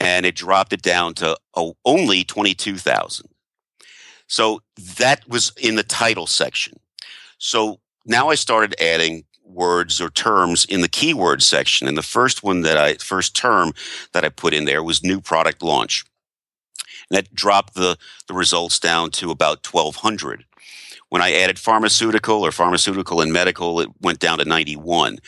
and 0.00 0.26
it 0.26 0.34
dropped 0.34 0.72
it 0.72 0.82
down 0.82 1.14
to 1.14 1.36
oh, 1.54 1.76
only 1.84 2.24
22,000. 2.24 3.28
So 4.28 4.62
that 4.96 5.28
was 5.28 5.52
in 5.60 5.74
the 5.74 5.82
title 5.82 6.26
section. 6.26 6.78
So 7.38 7.80
now 8.06 8.28
I 8.28 8.36
started 8.36 8.74
adding 8.80 9.24
words 9.42 10.00
or 10.00 10.10
terms 10.10 10.64
in 10.66 10.82
the 10.82 10.88
keyword 10.88 11.42
section. 11.42 11.88
And 11.88 11.96
the 11.96 12.02
first 12.02 12.42
one 12.42 12.62
that 12.62 12.76
I, 12.76 12.94
first 12.94 13.34
term 13.34 13.72
that 14.12 14.24
I 14.24 14.28
put 14.28 14.54
in 14.54 14.66
there 14.66 14.82
was 14.82 15.02
new 15.02 15.20
product 15.20 15.62
launch. 15.62 16.04
And 17.10 17.16
that 17.16 17.34
dropped 17.34 17.74
the, 17.74 17.96
the 18.26 18.34
results 18.34 18.78
down 18.78 19.10
to 19.12 19.30
about 19.30 19.66
1200. 19.66 20.44
When 21.10 21.22
I 21.22 21.32
added 21.32 21.58
pharmaceutical 21.58 22.44
or 22.44 22.52
pharmaceutical 22.52 23.22
and 23.22 23.32
medical, 23.32 23.80
it 23.80 23.88
went 24.02 24.18
down 24.18 24.38
to 24.38 24.44
91. 24.44 25.18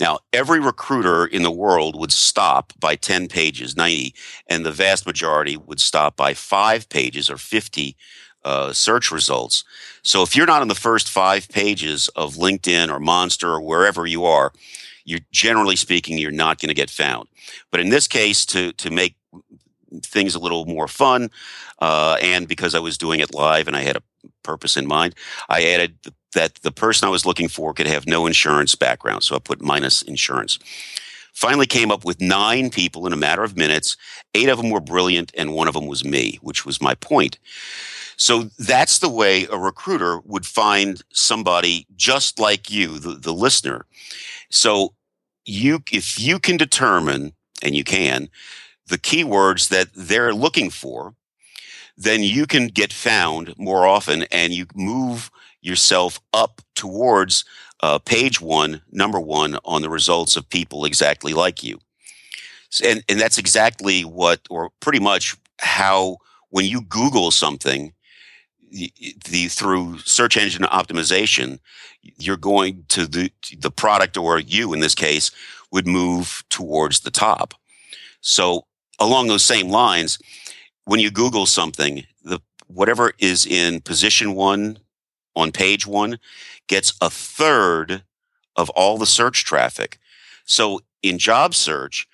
Now, 0.00 0.18
every 0.32 0.58
recruiter 0.58 1.24
in 1.26 1.44
the 1.44 1.52
world 1.52 1.98
would 1.98 2.10
stop 2.10 2.72
by 2.80 2.96
10 2.96 3.28
pages, 3.28 3.76
90, 3.76 4.14
and 4.48 4.66
the 4.66 4.72
vast 4.72 5.06
majority 5.06 5.56
would 5.56 5.78
stop 5.78 6.16
by 6.16 6.34
five 6.34 6.88
pages 6.88 7.30
or 7.30 7.36
50 7.36 7.96
uh, 8.48 8.72
search 8.72 9.12
results. 9.12 9.64
So 10.02 10.22
if 10.22 10.34
you're 10.34 10.46
not 10.46 10.62
on 10.62 10.68
the 10.68 10.74
first 10.74 11.10
five 11.10 11.48
pages 11.50 12.08
of 12.16 12.36
LinkedIn 12.36 12.90
or 12.90 12.98
Monster 12.98 13.50
or 13.50 13.60
wherever 13.60 14.06
you 14.06 14.24
are, 14.24 14.52
you're 15.04 15.20
generally 15.32 15.76
speaking, 15.76 16.18
you're 16.18 16.30
not 16.30 16.58
going 16.58 16.68
to 16.68 16.74
get 16.82 16.90
found. 16.90 17.28
But 17.70 17.80
in 17.80 17.90
this 17.90 18.08
case, 18.08 18.46
to 18.46 18.72
to 18.72 18.90
make 18.90 19.16
things 20.02 20.34
a 20.34 20.38
little 20.38 20.64
more 20.64 20.88
fun, 20.88 21.30
uh, 21.80 22.16
and 22.22 22.48
because 22.48 22.74
I 22.74 22.80
was 22.80 22.98
doing 22.98 23.20
it 23.20 23.34
live 23.34 23.68
and 23.68 23.76
I 23.76 23.82
had 23.82 23.96
a 23.96 24.02
purpose 24.42 24.76
in 24.76 24.86
mind, 24.86 25.14
I 25.48 25.64
added 25.64 25.98
that 26.34 26.54
the 26.62 26.72
person 26.72 27.08
I 27.08 27.10
was 27.10 27.26
looking 27.26 27.48
for 27.48 27.74
could 27.74 27.86
have 27.86 28.06
no 28.06 28.26
insurance 28.26 28.74
background. 28.74 29.22
So 29.24 29.36
I 29.36 29.38
put 29.38 29.60
minus 29.62 30.02
insurance. 30.02 30.58
Finally 31.38 31.66
came 31.66 31.92
up 31.92 32.04
with 32.04 32.20
nine 32.20 32.68
people 32.68 33.06
in 33.06 33.12
a 33.12 33.16
matter 33.16 33.44
of 33.44 33.56
minutes. 33.56 33.96
Eight 34.34 34.48
of 34.48 34.58
them 34.58 34.70
were 34.70 34.80
brilliant, 34.80 35.30
and 35.38 35.54
one 35.54 35.68
of 35.68 35.74
them 35.74 35.86
was 35.86 36.04
me, 36.04 36.36
which 36.42 36.66
was 36.66 36.82
my 36.82 36.96
point. 36.96 37.38
So 38.16 38.50
that's 38.58 38.98
the 38.98 39.08
way 39.08 39.46
a 39.46 39.56
recruiter 39.56 40.18
would 40.24 40.44
find 40.44 41.00
somebody 41.12 41.86
just 41.94 42.40
like 42.40 42.72
you, 42.72 42.98
the, 42.98 43.12
the 43.12 43.32
listener. 43.32 43.86
So 44.50 44.94
you, 45.44 45.84
if 45.92 46.18
you 46.18 46.40
can 46.40 46.56
determine, 46.56 47.34
and 47.62 47.76
you 47.76 47.84
can, 47.84 48.30
the 48.88 48.98
keywords 48.98 49.68
that 49.68 49.90
they're 49.94 50.34
looking 50.34 50.70
for, 50.70 51.14
then 51.96 52.24
you 52.24 52.48
can 52.48 52.66
get 52.66 52.92
found 52.92 53.56
more 53.56 53.86
often 53.86 54.24
and 54.32 54.52
you 54.52 54.66
move 54.74 55.30
yourself 55.60 56.18
up 56.32 56.62
towards 56.74 57.44
uh, 57.80 57.98
page 57.98 58.40
one, 58.40 58.82
number 58.90 59.20
one 59.20 59.58
on 59.64 59.82
the 59.82 59.90
results 59.90 60.36
of 60.36 60.48
people 60.48 60.84
exactly 60.84 61.32
like 61.32 61.62
you. 61.62 61.78
And, 62.84 63.02
and 63.08 63.20
that's 63.20 63.38
exactly 63.38 64.02
what, 64.02 64.40
or 64.50 64.70
pretty 64.80 65.00
much 65.00 65.36
how, 65.60 66.18
when 66.50 66.64
you 66.64 66.82
Google 66.82 67.30
something, 67.30 67.92
the, 68.70 68.92
the 69.28 69.48
through 69.48 69.98
search 69.98 70.36
engine 70.36 70.64
optimization, 70.64 71.58
you're 72.18 72.36
going 72.36 72.84
to 72.88 73.06
the 73.06 73.30
the 73.58 73.70
product 73.70 74.16
or 74.16 74.38
you 74.38 74.72
in 74.72 74.80
this 74.80 74.94
case 74.94 75.30
would 75.72 75.86
move 75.86 76.44
towards 76.48 77.00
the 77.00 77.10
top. 77.10 77.54
So 78.20 78.66
along 78.98 79.28
those 79.28 79.44
same 79.44 79.68
lines, 79.68 80.18
when 80.84 81.00
you 81.00 81.10
Google 81.10 81.46
something, 81.46 82.04
the 82.24 82.40
whatever 82.66 83.12
is 83.18 83.46
in 83.46 83.80
position 83.80 84.34
one 84.34 84.78
on 85.38 85.52
page 85.52 85.86
one 85.86 86.18
gets 86.66 86.94
a 87.00 87.08
third 87.08 88.02
of 88.56 88.70
all 88.70 88.98
the 88.98 89.06
search 89.06 89.44
traffic. 89.44 89.98
So 90.44 90.80
in 91.02 91.18
job 91.18 91.54
search, 91.54 92.08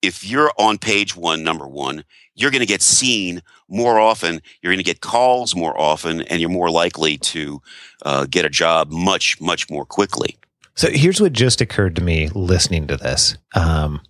if 0.00 0.24
you're 0.24 0.52
on 0.58 0.78
page 0.78 1.16
one, 1.16 1.42
number 1.42 1.66
one, 1.66 2.04
you're 2.34 2.52
going 2.52 2.60
to 2.60 2.66
get 2.66 2.82
seen 2.82 3.42
more 3.68 3.98
often. 3.98 4.40
You're 4.62 4.72
going 4.72 4.78
to 4.78 4.84
get 4.84 5.00
calls 5.00 5.56
more 5.56 5.78
often, 5.78 6.22
and 6.22 6.40
you're 6.40 6.50
more 6.50 6.70
likely 6.70 7.18
to 7.18 7.60
uh, 8.04 8.26
get 8.30 8.44
a 8.44 8.50
job 8.50 8.92
much, 8.92 9.40
much 9.40 9.68
more 9.68 9.84
quickly. 9.84 10.38
So 10.76 10.88
here's 10.88 11.20
what 11.20 11.32
just 11.32 11.60
occurred 11.60 11.96
to 11.96 12.02
me 12.02 12.28
listening 12.28 12.86
to 12.86 12.96
this. 12.96 13.36
Um, 13.54 14.00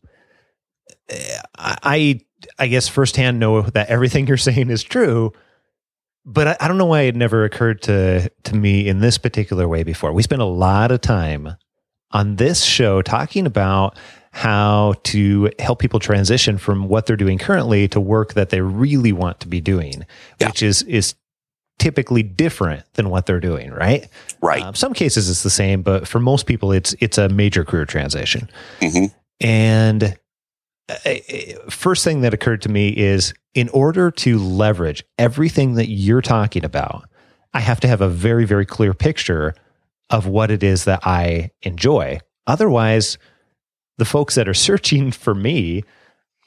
I, 1.56 2.20
I 2.58 2.66
guess 2.66 2.86
firsthand 2.86 3.38
know 3.38 3.62
that 3.62 3.88
everything 3.88 4.26
you're 4.26 4.36
saying 4.36 4.68
is 4.68 4.82
true, 4.82 5.32
but 6.28 6.46
I, 6.46 6.56
I 6.60 6.68
don't 6.68 6.78
know 6.78 6.86
why 6.86 7.02
it 7.02 7.16
never 7.16 7.44
occurred 7.44 7.82
to 7.82 8.30
to 8.44 8.56
me 8.56 8.86
in 8.86 9.00
this 9.00 9.18
particular 9.18 9.66
way 9.66 9.82
before. 9.82 10.12
We 10.12 10.22
spent 10.22 10.42
a 10.42 10.46
lot 10.46 10.92
of 10.92 11.00
time 11.00 11.56
on 12.12 12.36
this 12.36 12.62
show 12.64 13.02
talking 13.02 13.46
about 13.46 13.98
how 14.30 14.94
to 15.04 15.50
help 15.58 15.78
people 15.78 15.98
transition 15.98 16.58
from 16.58 16.88
what 16.88 17.06
they're 17.06 17.16
doing 17.16 17.38
currently 17.38 17.88
to 17.88 18.00
work 18.00 18.34
that 18.34 18.50
they 18.50 18.60
really 18.60 19.12
want 19.12 19.40
to 19.40 19.48
be 19.48 19.60
doing, 19.60 20.04
yeah. 20.38 20.48
which 20.48 20.62
is 20.62 20.82
is 20.82 21.14
typically 21.78 22.22
different 22.22 22.84
than 22.94 23.08
what 23.08 23.24
they're 23.24 23.40
doing, 23.40 23.70
right? 23.70 24.08
Right. 24.42 24.62
Um, 24.62 24.74
some 24.74 24.92
cases 24.92 25.30
it's 25.30 25.42
the 25.42 25.50
same, 25.50 25.82
but 25.82 26.06
for 26.06 26.20
most 26.20 26.46
people, 26.46 26.72
it's 26.72 26.94
it's 27.00 27.16
a 27.16 27.28
major 27.28 27.64
career 27.64 27.86
transition. 27.86 28.50
Mm-hmm. 28.80 29.06
And 29.40 30.18
first 31.70 32.04
thing 32.04 32.22
that 32.22 32.34
occurred 32.34 32.62
to 32.62 32.68
me 32.68 32.88
is 32.88 33.34
in 33.54 33.68
order 33.70 34.10
to 34.10 34.38
leverage 34.38 35.04
everything 35.18 35.74
that 35.74 35.88
you're 35.88 36.22
talking 36.22 36.64
about, 36.64 37.08
I 37.52 37.60
have 37.60 37.80
to 37.80 37.88
have 37.88 38.00
a 38.00 38.08
very 38.08 38.44
very 38.44 38.66
clear 38.66 38.94
picture 38.94 39.54
of 40.10 40.26
what 40.26 40.50
it 40.50 40.62
is 40.62 40.84
that 40.84 41.00
I 41.06 41.50
enjoy. 41.62 42.20
Otherwise, 42.46 43.18
the 43.98 44.04
folks 44.04 44.34
that 44.36 44.48
are 44.48 44.54
searching 44.54 45.10
for 45.12 45.34
me 45.34 45.84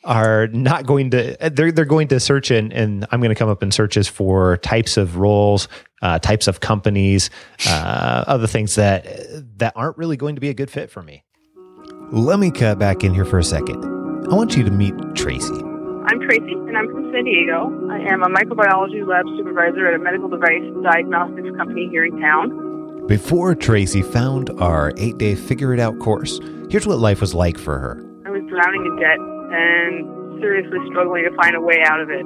are 0.04 0.48
not 0.48 0.88
going 0.88 1.12
to 1.12 1.38
they're 1.52 1.72
they're 1.72 1.86
going 1.86 2.08
to 2.08 2.20
search 2.20 2.50
and 2.50 2.74
and 2.74 3.06
I'm 3.12 3.20
going 3.20 3.30
to 3.30 3.36
come 3.36 3.50
up 3.50 3.62
in 3.62 3.72
searches 3.72 4.08
for 4.08 4.58
types 4.58 4.98
of 4.98 5.18
roles, 5.18 5.68
uh, 6.02 6.18
types 6.18 6.48
of 6.48 6.60
companies, 6.60 7.30
uh, 7.68 8.24
other 8.26 8.48
things 8.48 8.76
that 8.76 9.06
that 9.60 9.74
aren't 9.76 9.98
really 9.98 10.18
going 10.18 10.36
to 10.36 10.42
be 10.42 10.50
a 10.50 10.56
good 10.56 10.72
fit 10.72 10.90
for 10.90 11.04
me. 11.04 11.24
Let 12.12 12.40
me 12.40 12.50
cut 12.52 12.80
back 12.80 13.04
in 13.04 13.14
here 13.14 13.26
for 13.26 13.38
a 13.38 13.44
second. 13.44 13.91
I 14.32 14.34
want 14.34 14.56
you 14.56 14.64
to 14.64 14.72
meet 14.72 14.96
Tracy. 15.14 15.52
I'm 16.08 16.22
Tracy, 16.22 16.56
and 16.56 16.78
I'm 16.78 16.88
from 16.88 17.12
San 17.12 17.26
Diego. 17.26 17.68
I 17.92 18.00
am 18.14 18.24
a 18.24 18.30
microbiology 18.32 19.06
lab 19.06 19.26
supervisor 19.36 19.88
at 19.88 19.94
a 19.94 20.00
medical 20.00 20.30
device 20.30 20.64
diagnostics 20.82 21.52
company 21.58 21.90
here 21.92 22.06
in 22.06 22.18
town. 22.22 23.08
Before 23.08 23.54
Tracy 23.56 24.02
found 24.02 24.50
our 24.52 24.94
eight 24.96 25.18
day 25.18 25.36
Figure 25.36 25.74
It 25.74 25.82
Out 25.82 26.00
course, 26.00 26.40
Here's 26.72 26.88
what 26.88 27.00
life 27.00 27.20
was 27.20 27.36
like 27.36 27.58
for 27.58 27.78
her. 27.78 28.00
I 28.26 28.30
was 28.30 28.40
drowning 28.48 28.88
in 28.88 28.96
debt 28.96 29.20
and 29.20 30.40
seriously 30.40 30.80
struggling 30.88 31.28
to 31.28 31.36
find 31.36 31.54
a 31.54 31.60
way 31.60 31.84
out 31.84 32.00
of 32.00 32.10
it. 32.10 32.24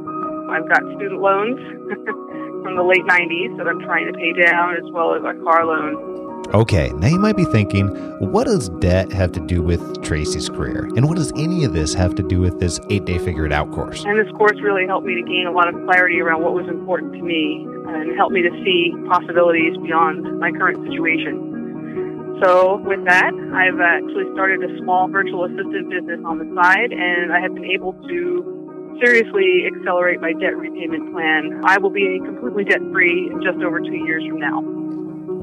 I've 0.53 0.69
got 0.69 0.85
student 1.01 1.25
loans 1.25 1.57
from 2.61 2.77
the 2.77 2.85
late 2.85 3.01
90s 3.09 3.57
that 3.57 3.65
I'm 3.65 3.81
trying 3.81 4.05
to 4.05 4.13
pay 4.13 4.29
down, 4.45 4.77
as 4.77 4.85
well 4.93 5.15
as 5.17 5.25
a 5.25 5.33
car 5.41 5.65
loan. 5.65 6.14
Okay, 6.53 6.89
now 6.95 7.07
you 7.07 7.19
might 7.19 7.35
be 7.35 7.43
thinking, 7.45 7.87
what 8.19 8.45
does 8.45 8.69
debt 8.79 9.11
have 9.11 9.31
to 9.33 9.39
do 9.41 9.61
with 9.61 9.81
Tracy's 10.03 10.47
career? 10.47 10.85
And 10.95 11.07
what 11.07 11.17
does 11.17 11.33
any 11.35 11.65
of 11.65 11.73
this 11.73 11.93
have 11.93 12.15
to 12.15 12.23
do 12.23 12.39
with 12.39 12.59
this 12.59 12.79
eight 12.89 13.03
day 13.03 13.17
figure 13.17 13.45
it 13.45 13.51
out 13.51 13.71
course? 13.71 14.05
And 14.05 14.17
this 14.17 14.31
course 14.37 14.57
really 14.61 14.85
helped 14.87 15.05
me 15.05 15.15
to 15.15 15.23
gain 15.27 15.47
a 15.47 15.51
lot 15.51 15.67
of 15.67 15.75
clarity 15.83 16.21
around 16.21 16.43
what 16.43 16.53
was 16.53 16.67
important 16.69 17.13
to 17.13 17.21
me 17.21 17.67
and 17.87 18.15
helped 18.15 18.31
me 18.31 18.41
to 18.41 18.51
see 18.63 18.93
possibilities 19.09 19.75
beyond 19.83 20.39
my 20.39 20.51
current 20.51 20.77
situation. 20.87 22.39
So 22.43 22.83
with 22.85 23.03
that, 23.05 23.31
I've 23.51 23.79
actually 23.79 24.31
started 24.33 24.63
a 24.63 24.77
small 24.79 25.07
virtual 25.07 25.45
assistant 25.45 25.89
business 25.89 26.19
on 26.25 26.39
the 26.39 26.47
side, 26.55 26.91
and 26.91 27.31
I 27.31 27.39
have 27.39 27.53
been 27.53 27.65
able 27.65 27.93
to 27.93 28.97
seriously 29.03 29.67
accelerate 29.67 30.21
my 30.21 30.33
debt 30.33 30.55
repayment 30.55 31.11
plan. 31.11 31.61
I 31.65 31.77
will 31.79 31.89
be 31.91 32.19
completely 32.23 32.63
debt 32.63 32.81
free 32.91 33.31
in 33.31 33.41
just 33.41 33.59
over 33.63 33.79
two 33.79 33.99
years 34.07 34.23
from 34.27 34.39
now. 34.39 34.63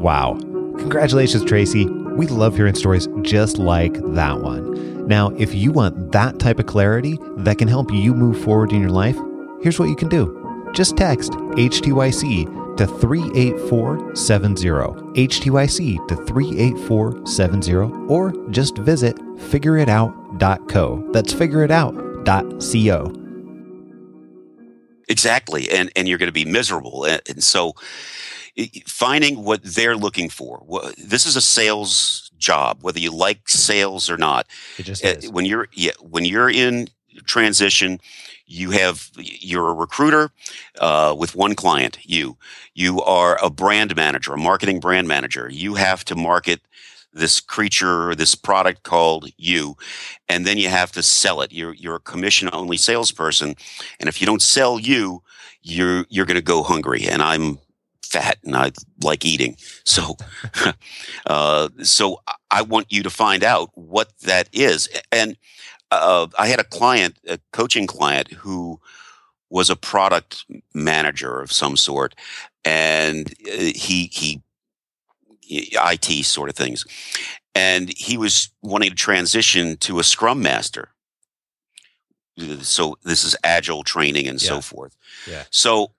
Wow. 0.03 0.37
Congratulations, 0.79 1.45
Tracy. 1.45 1.87
We 1.87 2.27
love 2.27 2.57
hearing 2.57 2.75
stories 2.75 3.09
just 3.23 3.57
like 3.57 3.95
that 4.15 4.41
one. 4.41 5.07
Now, 5.07 5.31
if 5.39 5.55
you 5.55 5.71
want 5.71 6.11
that 6.11 6.41
type 6.41 6.59
of 6.59 6.67
clarity 6.67 7.21
that 7.39 7.59
can 7.59 7.69
help 7.69 7.93
you 7.93 8.13
move 8.13 8.43
forward 8.43 8.73
in 8.73 8.81
your 8.81 8.91
life, 8.91 9.17
here's 9.63 9.79
what 9.79 9.89
you 9.89 9.95
can 9.95 10.09
do. 10.09 10.71
Just 10.75 10.97
text 10.97 11.31
HTYC 11.33 12.77
to 12.79 12.87
38470, 12.87 14.69
HTYC 15.29 16.09
to 16.09 16.17
38470, 16.17 18.09
or 18.09 18.33
just 18.51 18.79
visit 18.79 19.17
figureitout.co. 19.17 21.09
That's 21.13 21.33
figureitout.co. 21.33 23.13
Exactly. 25.09 25.71
And, 25.71 25.93
and 25.95 26.09
you're 26.09 26.19
going 26.19 26.29
to 26.29 26.33
be 26.33 26.45
miserable. 26.45 27.05
And, 27.05 27.23
and 27.29 27.45
so 27.45 27.75
finding 28.87 29.45
what 29.45 29.63
they're 29.63 29.97
looking 29.97 30.29
for. 30.29 30.63
This 30.99 31.27
is 31.27 31.37
a 31.37 31.41
sales 31.41 32.31
job, 32.39 32.79
whether 32.83 32.99
you 32.99 33.13
like 33.13 33.49
sales 33.49 34.11
or 34.11 34.17
not. 34.17 34.47
It 34.79 34.85
just 34.85 35.05
is. 35.05 35.31
When 35.31 35.45
you're, 35.45 35.69
yeah, 35.73 35.93
when 36.01 36.25
you're 36.25 36.51
in 36.51 36.89
transition, 37.25 38.01
you 38.47 38.71
have 38.71 39.11
you're 39.17 39.69
a 39.69 39.75
recruiter 39.75 40.31
uh, 40.79 41.15
with 41.19 41.35
one 41.35 41.55
client 41.55 41.97
you 42.03 42.37
you 42.75 43.01
are 43.01 43.39
a 43.43 43.49
brand 43.49 43.97
manager 43.97 44.35
a 44.35 44.37
marketing 44.37 44.79
brand 44.79 45.09
manager 45.09 45.49
you 45.51 45.77
have 45.77 46.05
to 46.05 46.15
market 46.15 46.61
this 47.13 47.41
creature, 47.41 48.15
this 48.15 48.35
product 48.35 48.83
called 48.83 49.29
you, 49.37 49.77
and 50.29 50.47
then 50.47 50.59
you 50.59 50.69
have 50.69 50.93
to 50.93 51.03
sell 51.03 51.41
it. 51.43 51.53
You're 51.53 51.75
you're 51.75 51.97
a 51.97 52.01
commission 52.01 52.49
only 52.53 52.77
salesperson, 52.77 53.55
and 54.01 54.09
if 54.09 54.21
you 54.21 54.27
don't 54.27 54.43
sell 54.43 54.79
you, 54.79 55.23
you're 55.63 56.07
you're 56.09 56.27
going 56.27 56.37
to 56.37 56.43
go 56.43 56.63
hungry. 56.63 57.07
And 57.07 57.23
I'm 57.23 57.59
fat 58.13 58.39
and 58.45 58.55
I 58.55 58.73
like 59.03 59.25
eating, 59.25 59.57
so 59.85 60.17
uh, 61.27 61.69
so 61.83 62.21
I 62.51 62.63
want 62.63 62.93
you 62.93 63.03
to 63.03 63.11
find 63.11 63.43
out 63.43 63.71
what 63.75 64.13
that 64.21 64.49
is. 64.53 64.89
And 65.11 65.37
uh, 65.91 66.27
I 66.39 66.47
had 66.47 66.61
a 66.61 66.65
client, 66.65 67.17
a 67.27 67.39
coaching 67.53 67.87
client, 67.87 68.31
who 68.33 68.81
was 69.51 69.71
a 69.71 69.77
product 69.77 70.45
manager 70.75 71.41
of 71.41 71.51
some 71.51 71.77
sort, 71.77 72.15
and 72.65 73.33
uh, 73.47 73.73
he 73.75 74.11
he 74.13 74.43
IT 75.51 76.25
sort 76.25 76.49
of 76.49 76.57
things. 76.57 76.85
And 77.55 77.93
he 77.97 78.17
was 78.17 78.49
wanting 78.63 78.91
to 78.91 78.97
transition 78.97 79.77
to 79.79 79.99
a 79.99 80.05
scrum 80.05 80.41
master. 80.41 80.89
So 82.61 82.97
this 83.03 83.25
is 83.25 83.37
agile 83.45 83.83
training 83.83 84.27
and 84.27 84.43
yeah. 84.43 84.49
so 84.49 84.61
forth. 84.63 84.97
Yeah. 85.29 85.45
So 85.51 85.93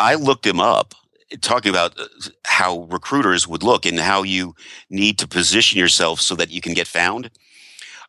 I 0.00 0.16
looked 0.16 0.44
him 0.44 0.58
up 0.58 0.94
talking 1.40 1.70
about 1.70 1.98
uh, 1.98 2.06
how 2.44 2.82
recruiters 2.90 3.46
would 3.48 3.62
look 3.62 3.86
and 3.86 3.98
how 3.98 4.22
you 4.22 4.54
need 4.90 5.18
to 5.18 5.28
position 5.28 5.78
yourself 5.78 6.20
so 6.20 6.34
that 6.36 6.50
you 6.50 6.60
can 6.60 6.74
get 6.74 6.86
found. 6.86 7.30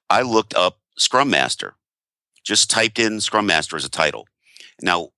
I 0.10 0.22
looked 0.22 0.56
up 0.56 0.80
Scrum 0.98 1.30
Master, 1.30 1.76
just 2.44 2.70
typed 2.70 3.00
in 3.00 3.20
Scrum 3.20 3.46
Master 3.46 3.76
as 3.76 3.86
a 3.86 3.90
title. 3.90 4.28
Now, 4.82 5.10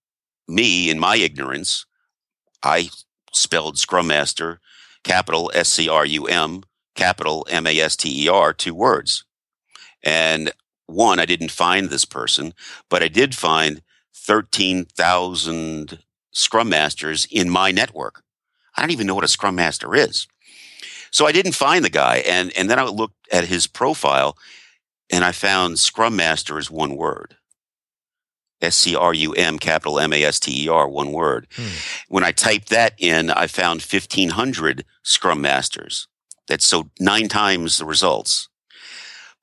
me, 0.48 0.90
in 0.90 1.00
my 1.00 1.16
ignorance, 1.18 1.86
I 2.64 2.90
spelled 3.34 3.78
Scrum 3.78 4.08
Master 4.08 4.60
capital 5.04 5.52
S 5.54 5.70
C 5.70 5.88
R 5.88 6.06
U 6.06 6.26
M, 6.26 6.64
capital 6.96 7.46
M 7.50 7.68
A 7.68 7.80
S 7.80 7.96
T 7.96 8.26
E 8.26 8.30
R, 8.30 8.54
two 8.54 8.74
words. 8.74 9.26
And 10.04 10.52
one, 10.88 11.20
I 11.20 11.26
didn't 11.26 11.52
find 11.52 11.90
this 11.90 12.06
person, 12.06 12.54
but 12.90 13.04
I 13.04 13.08
did 13.10 13.36
find 13.36 13.82
13,000 14.16 16.00
Scrum 16.32 16.70
Masters 16.70 17.28
in 17.32 17.50
my 17.50 17.72
network. 17.72 18.24
I 18.76 18.82
don't 18.82 18.92
even 18.92 19.08
know 19.08 19.16
what 19.16 19.24
a 19.24 19.30
Scrum 19.30 19.56
Master 19.56 19.96
is. 19.96 20.28
So 21.12 21.26
I 21.26 21.32
didn't 21.32 21.54
find 21.54 21.84
the 21.84 21.90
guy. 21.90 22.18
And, 22.18 22.56
and 22.56 22.70
then 22.70 22.80
I 22.80 22.84
looked 22.84 23.28
at 23.32 23.46
his 23.46 23.68
profile 23.68 24.38
and 25.12 25.26
I 25.26 25.32
found 25.32 25.80
Scrum 25.80 26.16
Master 26.16 26.60
is 26.60 26.70
one 26.70 26.96
word. 26.96 27.36
S 28.62 28.76
C 28.76 28.96
R 28.96 29.14
U 29.14 29.34
M, 29.34 29.58
capital 29.58 30.00
M 30.00 30.14
A 30.14 30.24
S 30.24 30.40
T 30.40 30.66
E 30.66 30.70
R, 30.70 30.88
one 30.88 31.12
word. 31.12 31.48
Hmm. 31.56 31.68
When 32.10 32.24
I 32.24 32.32
typed 32.32 32.70
that 32.70 32.94
in, 32.98 33.30
I 33.30 33.48
found 33.48 33.82
1,500 33.82 34.84
Scrum 35.02 35.42
Masters. 35.42 36.08
That's 36.48 36.66
so 36.66 36.90
nine 37.00 37.30
times 37.30 37.78
the 37.78 37.86
results. 37.86 38.50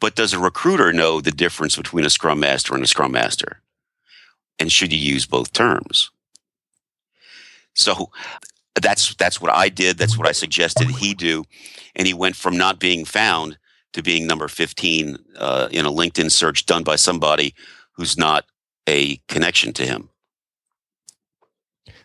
But 0.01 0.15
does 0.15 0.35
a 0.35 0.39
recruiter 0.39 0.93
know 0.93 1.21
the 1.21 1.31
difference 1.31 1.77
between 1.77 2.05
a 2.05 2.11
Scrum 2.11 2.41
Master 2.41 2.75
and 2.75 2.85
a 2.85 2.87
Scrum 2.87 3.13
Master? 3.13 3.63
And 4.59 4.71
should 4.71 4.93
you 4.93 4.99
use 4.99 5.25
both 5.25 5.53
terms? 5.53 6.11
So 7.77 8.11
that's 8.81 9.15
that's 9.15 9.41
what 9.41 9.53
I 9.53 9.69
did. 9.69 9.99
That's 9.99 10.19
what 10.19 10.27
I 10.27 10.33
suggested 10.33 10.89
he 10.89 11.15
do, 11.15 11.45
and 11.95 12.07
he 12.07 12.15
went 12.15 12.37
from 12.37 12.57
not 12.57 12.79
being 12.79 13.05
found 13.05 13.59
to 13.93 14.03
being 14.03 14.27
number 14.27 14.49
15 14.49 15.17
uh, 15.39 15.69
in 15.71 15.87
a 15.87 15.91
LinkedIn 15.91 16.31
search 16.31 16.67
done 16.67 16.85
by 16.85 16.97
somebody 16.97 17.55
who's 17.93 18.19
not 18.19 18.45
a 18.87 19.17
connection 19.29 19.73
to 19.75 19.87
him. 19.87 20.11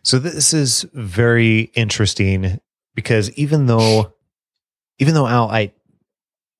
So 0.03 0.17
this 0.17 0.53
is 0.53 0.85
very 0.93 1.71
interesting 1.75 2.59
because 2.95 3.29
even 3.31 3.67
though, 3.67 4.13
even 4.99 5.13
though 5.13 5.27
Al, 5.27 5.49
I, 5.49 5.73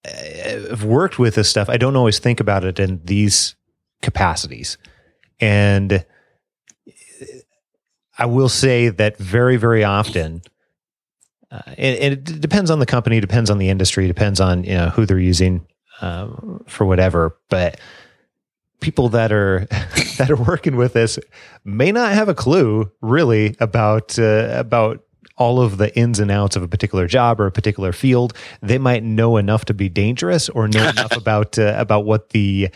have 0.05 0.83
worked 0.83 1.17
with 1.17 1.35
this 1.35 1.49
stuff, 1.49 1.69
I 1.69 1.77
don't 1.77 1.95
always 1.95 2.19
think 2.19 2.39
about 2.39 2.65
it 2.65 2.79
in 2.79 3.01
these 3.05 3.55
capacities. 4.01 4.77
And 5.39 6.05
I 8.21 8.25
will 8.25 8.49
say 8.49 8.89
that 8.89 9.17
very, 9.17 9.57
very 9.57 9.83
often, 9.83 10.43
uh, 11.49 11.59
and, 11.65 11.97
and, 11.97 12.13
it 12.13 12.39
depends 12.39 12.69
on 12.69 12.77
the 12.77 12.85
company, 12.85 13.19
depends 13.19 13.49
on 13.49 13.57
the 13.57 13.69
industry, 13.69 14.05
depends 14.05 14.39
on 14.39 14.63
you 14.63 14.75
know 14.75 14.89
who 14.89 15.07
they're 15.07 15.17
using 15.17 15.65
um, 16.01 16.63
for 16.67 16.85
whatever. 16.85 17.35
But 17.49 17.79
people 18.79 19.09
that 19.09 19.31
are 19.31 19.65
that 20.19 20.29
are 20.29 20.35
working 20.35 20.75
with 20.75 20.93
this 20.93 21.17
may 21.65 21.91
not 21.91 22.13
have 22.13 22.29
a 22.29 22.35
clue 22.35 22.91
really 23.01 23.55
about 23.59 24.19
uh, 24.19 24.49
about 24.51 25.03
all 25.35 25.59
of 25.59 25.79
the 25.79 25.97
ins 25.97 26.19
and 26.19 26.29
outs 26.29 26.55
of 26.55 26.61
a 26.61 26.67
particular 26.67 27.07
job 27.07 27.41
or 27.41 27.47
a 27.47 27.51
particular 27.51 27.91
field. 27.91 28.35
They 28.61 28.77
might 28.77 29.03
know 29.03 29.37
enough 29.37 29.65
to 29.65 29.73
be 29.73 29.89
dangerous 29.89 30.47
or 30.47 30.67
know 30.67 30.87
enough 30.87 31.11
about 31.17 31.57
uh, 31.57 31.73
about 31.75 32.05
what 32.05 32.29
the 32.29 32.69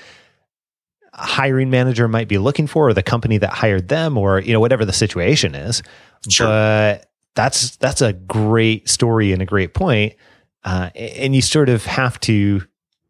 hiring 1.16 1.70
manager 1.70 2.08
might 2.08 2.28
be 2.28 2.38
looking 2.38 2.68
for 2.68 2.90
or 2.90 2.94
the 2.94 3.04
company 3.04 3.38
that 3.38 3.52
hired 3.52 3.88
them 3.88 4.18
or 4.18 4.40
you 4.40 4.54
know 4.54 4.60
whatever 4.60 4.86
the 4.86 4.94
situation 4.94 5.56
is. 5.56 5.82
Sure. 6.30 6.48
But 6.48 7.10
that's 7.36 7.76
that's 7.78 8.02
a 8.02 8.14
great 8.14 8.90
story 8.90 9.32
and 9.32 9.42
a 9.42 9.46
great 9.46 9.74
point. 9.74 10.14
Uh, 10.64 10.90
and 10.96 11.36
you 11.36 11.42
sort 11.42 11.70
of 11.70 11.86
have 11.86 12.20
to 12.22 12.62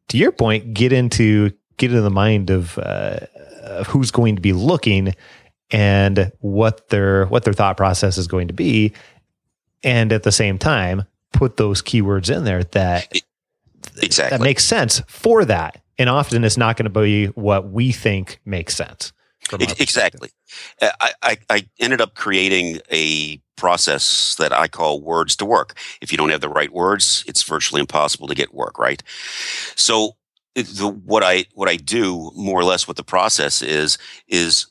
to 0.09 0.17
your 0.17 0.31
point 0.31 0.73
get 0.73 0.91
into 0.91 1.51
get 1.77 1.91
into 1.91 2.01
the 2.01 2.09
mind 2.09 2.49
of, 2.49 2.77
uh, 2.77 3.19
of 3.63 3.87
who's 3.87 4.11
going 4.11 4.35
to 4.35 4.41
be 4.41 4.53
looking 4.53 5.13
and 5.71 6.31
what 6.39 6.89
their 6.89 7.25
what 7.27 7.43
their 7.43 7.53
thought 7.53 7.77
process 7.77 8.17
is 8.17 8.27
going 8.27 8.47
to 8.47 8.53
be, 8.53 8.93
and 9.83 10.11
at 10.11 10.23
the 10.23 10.31
same 10.31 10.57
time 10.57 11.03
put 11.33 11.57
those 11.57 11.81
keywords 11.81 12.33
in 12.33 12.45
there 12.45 12.63
that 12.63 13.11
exactly 14.01 14.37
that 14.37 14.43
makes 14.43 14.63
sense 14.63 15.01
for 15.07 15.45
that. 15.45 15.81
And 15.97 16.09
often 16.09 16.43
it's 16.43 16.57
not 16.57 16.77
going 16.77 16.91
to 16.91 16.99
be 17.01 17.27
what 17.27 17.69
we 17.69 17.91
think 17.91 18.39
makes 18.45 18.75
sense. 18.75 19.13
Exactly. 19.79 20.29
Uh, 20.81 20.89
I, 20.99 21.11
I, 21.21 21.37
I 21.49 21.69
ended 21.79 22.01
up 22.01 22.15
creating 22.15 22.79
a 22.91 23.39
process 23.55 24.35
that 24.35 24.51
I 24.51 24.67
call 24.67 25.01
words 25.01 25.35
to 25.37 25.45
work. 25.45 25.77
If 26.01 26.11
you 26.11 26.17
don't 26.17 26.29
have 26.29 26.41
the 26.41 26.49
right 26.49 26.73
words, 26.73 27.23
it's 27.27 27.43
virtually 27.43 27.79
impossible 27.79 28.27
to 28.27 28.35
get 28.35 28.53
work, 28.53 28.79
right? 28.79 29.03
So 29.75 30.15
the, 30.55 30.87
what 30.87 31.23
I 31.23 31.45
what 31.53 31.69
I 31.69 31.75
do 31.75 32.31
more 32.35 32.59
or 32.59 32.63
less 32.63 32.87
what 32.87 32.97
the 32.97 33.03
process 33.03 33.61
is 33.61 33.97
is 34.27 34.67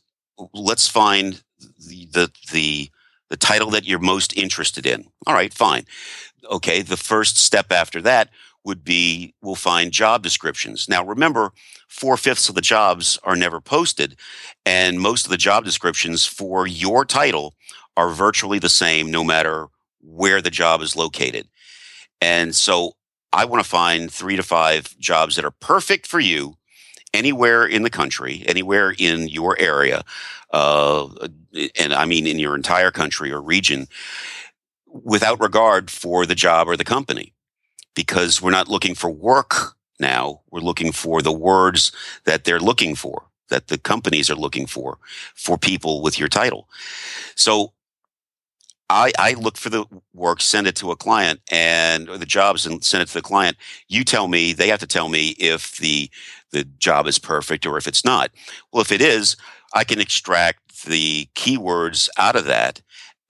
let's 0.52 0.88
find 0.88 1.42
the, 1.78 2.06
the 2.06 2.30
the 2.52 2.90
the 3.30 3.36
title 3.36 3.70
that 3.70 3.84
you're 3.86 3.98
most 3.98 4.36
interested 4.36 4.86
in. 4.86 5.06
All 5.26 5.34
right, 5.34 5.52
fine. 5.52 5.84
Okay, 6.50 6.82
the 6.82 6.96
first 6.96 7.38
step 7.38 7.70
after 7.70 8.02
that 8.02 8.30
would 8.64 8.84
be 8.84 9.34
we'll 9.42 9.54
find 9.54 9.92
job 9.92 10.22
descriptions. 10.22 10.88
Now 10.88 11.04
remember, 11.04 11.52
four 11.88 12.16
fifths 12.16 12.48
of 12.48 12.54
the 12.54 12.60
jobs 12.60 13.18
are 13.24 13.36
never 13.36 13.60
posted, 13.60 14.16
and 14.64 15.00
most 15.00 15.26
of 15.26 15.30
the 15.30 15.36
job 15.36 15.64
descriptions 15.64 16.26
for 16.26 16.66
your 16.66 17.04
title 17.04 17.54
are 17.96 18.10
virtually 18.10 18.58
the 18.58 18.68
same 18.68 19.10
no 19.10 19.22
matter 19.22 19.66
where 20.00 20.40
the 20.40 20.50
job 20.50 20.80
is 20.80 20.96
located. 20.96 21.48
And 22.20 22.54
so 22.54 22.92
I 23.32 23.44
want 23.44 23.62
to 23.62 23.68
find 23.68 24.10
three 24.10 24.36
to 24.36 24.42
five 24.42 24.96
jobs 24.98 25.36
that 25.36 25.44
are 25.44 25.50
perfect 25.50 26.06
for 26.06 26.20
you 26.20 26.56
anywhere 27.12 27.66
in 27.66 27.82
the 27.82 27.90
country, 27.90 28.44
anywhere 28.46 28.94
in 28.98 29.28
your 29.28 29.58
area, 29.58 30.02
uh, 30.52 31.08
and 31.78 31.92
I 31.92 32.04
mean 32.06 32.26
in 32.26 32.38
your 32.38 32.56
entire 32.56 32.90
country 32.90 33.30
or 33.30 33.42
region, 33.42 33.86
without 34.86 35.40
regard 35.40 35.90
for 35.90 36.26
the 36.26 36.34
job 36.34 36.68
or 36.68 36.76
the 36.76 36.84
company. 36.84 37.33
Because 37.94 38.42
we're 38.42 38.50
not 38.50 38.68
looking 38.68 38.94
for 38.94 39.10
work 39.10 39.76
now, 40.00 40.40
we're 40.50 40.60
looking 40.60 40.92
for 40.92 41.22
the 41.22 41.32
words 41.32 41.92
that 42.24 42.44
they're 42.44 42.60
looking 42.60 42.94
for, 42.94 43.26
that 43.48 43.68
the 43.68 43.78
companies 43.78 44.28
are 44.30 44.34
looking 44.34 44.66
for, 44.66 44.98
for 45.34 45.56
people 45.56 46.02
with 46.02 46.18
your 46.18 46.28
title. 46.28 46.68
So 47.36 47.72
I, 48.90 49.12
I 49.18 49.32
look 49.34 49.56
for 49.56 49.70
the 49.70 49.86
work, 50.12 50.40
send 50.40 50.66
it 50.66 50.76
to 50.76 50.90
a 50.90 50.96
client, 50.96 51.40
and 51.50 52.06
the 52.08 52.26
jobs, 52.26 52.66
and 52.66 52.84
send 52.84 53.02
it 53.02 53.06
to 53.06 53.14
the 53.14 53.22
client. 53.22 53.56
You 53.88 54.04
tell 54.04 54.28
me; 54.28 54.52
they 54.52 54.68
have 54.68 54.80
to 54.80 54.86
tell 54.86 55.08
me 55.08 55.28
if 55.38 55.76
the 55.76 56.10
the 56.50 56.64
job 56.78 57.06
is 57.06 57.18
perfect 57.18 57.66
or 57.66 57.78
if 57.78 57.88
it's 57.88 58.04
not. 58.04 58.30
Well, 58.72 58.82
if 58.82 58.92
it 58.92 59.00
is, 59.00 59.36
I 59.74 59.84
can 59.84 60.00
extract 60.00 60.84
the 60.84 61.28
keywords 61.34 62.08
out 62.18 62.36
of 62.36 62.44
that, 62.44 62.82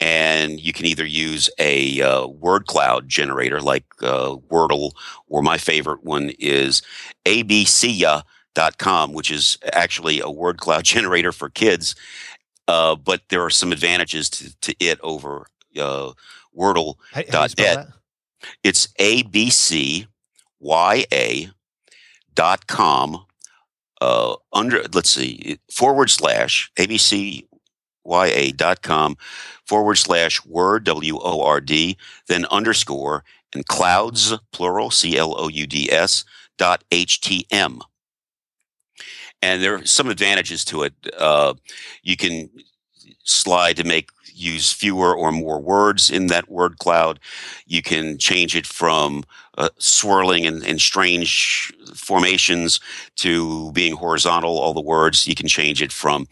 and 0.04 0.60
you 0.60 0.72
can 0.72 0.86
either 0.86 1.06
use 1.06 1.48
a 1.58 2.00
uh, 2.02 2.26
word 2.26 2.66
cloud 2.66 3.08
generator 3.08 3.60
like 3.60 3.84
uh, 4.02 4.36
Wordle, 4.50 4.92
or 5.28 5.42
my 5.42 5.58
favorite 5.58 6.04
one 6.04 6.30
is 6.38 6.82
abcya.com, 7.24 9.12
which 9.12 9.30
is 9.30 9.58
actually 9.72 10.20
a 10.20 10.30
word 10.30 10.58
cloud 10.58 10.84
generator 10.94 11.32
for 11.32 11.48
kids 11.48 11.96
uh, 12.68 12.94
but 12.96 13.22
there 13.28 13.44
are 13.44 13.50
some 13.50 13.72
advantages 13.72 14.30
to, 14.30 14.56
to 14.60 14.74
it 14.80 14.98
over 15.02 15.46
uh, 15.78 16.12
Wordle.net. 16.56 17.88
It's 18.62 18.88
abcya 18.98 20.06
dot 22.34 22.66
com 22.66 23.24
uh, 24.00 24.34
under 24.52 24.82
let's 24.92 25.10
see 25.10 25.58
forward 25.70 26.10
slash 26.10 26.70
abcya 26.76 27.46
dot 28.56 28.82
com 28.82 29.16
forward 29.66 29.96
slash 29.96 30.44
word 30.44 30.84
w 30.84 31.18
o 31.22 31.42
r 31.42 31.60
d 31.60 31.96
then 32.28 32.44
underscore 32.46 33.24
and 33.54 33.66
clouds, 33.66 34.34
plural, 34.52 34.90
C 34.90 35.16
L 35.16 35.34
O 35.38 35.48
U 35.48 35.66
D 35.66 35.90
S, 35.90 36.24
dot 36.58 36.84
HTM. 36.90 37.80
And 39.40 39.62
there 39.62 39.76
are 39.76 39.84
some 39.84 40.08
advantages 40.08 40.64
to 40.66 40.82
it. 40.82 40.94
Uh, 41.18 41.54
you 42.02 42.16
can 42.16 42.50
slide 43.24 43.76
to 43.76 43.84
make 43.84 44.10
use 44.34 44.72
fewer 44.72 45.14
or 45.14 45.30
more 45.30 45.60
words 45.60 46.10
in 46.10 46.26
that 46.26 46.50
word 46.50 46.78
cloud. 46.78 47.20
You 47.66 47.82
can 47.82 48.18
change 48.18 48.56
it 48.56 48.66
from 48.66 49.24
uh, 49.56 49.68
swirling 49.78 50.46
and, 50.46 50.64
and, 50.64 50.80
strange 50.80 51.72
formations 51.94 52.80
to 53.16 53.70
being 53.72 53.94
horizontal, 53.94 54.58
all 54.58 54.74
the 54.74 54.80
words. 54.80 55.28
You 55.28 55.34
can 55.34 55.46
change 55.46 55.80
it 55.80 55.92
from 55.92 56.26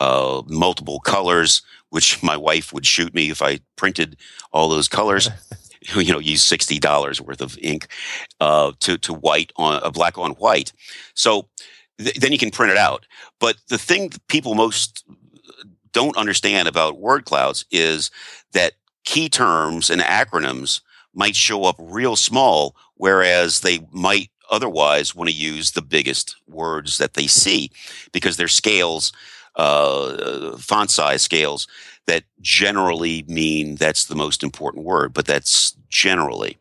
uh, 0.00 0.42
multiple 0.46 1.00
colors, 1.00 1.62
which 1.90 2.22
my 2.30 2.36
wife 2.36 2.72
would 2.72 2.86
shoot 2.86 3.14
me 3.14 3.30
if 3.30 3.40
I 3.42 3.60
printed 3.76 4.16
all 4.52 4.68
those 4.68 4.88
colors. 4.88 5.30
you 5.96 6.12
know, 6.12 6.18
use 6.18 6.42
sixty 6.42 6.78
dollars 6.78 7.20
worth 7.20 7.40
of 7.40 7.58
ink 7.60 7.88
uh, 8.40 8.72
to 8.80 8.98
to 8.98 9.14
white 9.14 9.52
on 9.56 9.74
a 9.74 9.86
uh, 9.86 9.90
black 9.90 10.18
on 10.18 10.32
white. 10.32 10.72
So 11.14 11.48
th- 11.98 12.16
then 12.16 12.32
you 12.32 12.38
can 12.38 12.50
print 12.50 12.72
it 12.72 12.78
out. 12.78 13.06
But 13.40 13.56
the 13.68 13.78
thing 13.78 14.10
that 14.10 14.26
people 14.28 14.54
most 14.54 15.04
don't 15.92 16.16
understand 16.16 16.68
about 16.68 16.98
word 16.98 17.24
clouds 17.24 17.64
is 17.70 18.10
that 18.52 18.72
key 19.04 19.28
terms 19.28 19.88
and 19.88 20.00
acronyms 20.02 20.80
might 21.16 21.34
show 21.34 21.64
up 21.64 21.76
real 21.78 22.14
small, 22.14 22.76
whereas 22.94 23.60
they 23.60 23.80
might 23.90 24.30
otherwise 24.50 25.14
want 25.14 25.28
to 25.28 25.34
use 25.34 25.72
the 25.72 25.82
biggest 25.82 26.36
words 26.46 26.98
that 26.98 27.14
they 27.14 27.26
see 27.26 27.70
because 28.12 28.36
they're 28.36 28.46
scales, 28.46 29.12
uh, 29.56 30.56
font 30.58 30.90
size 30.90 31.22
scales 31.22 31.66
that 32.06 32.24
generally 32.40 33.24
mean 33.26 33.74
that's 33.74 34.04
the 34.04 34.14
most 34.14 34.42
important 34.42 34.84
word, 34.84 35.12
but 35.12 35.26
that's 35.26 35.72
generally. 35.88 36.58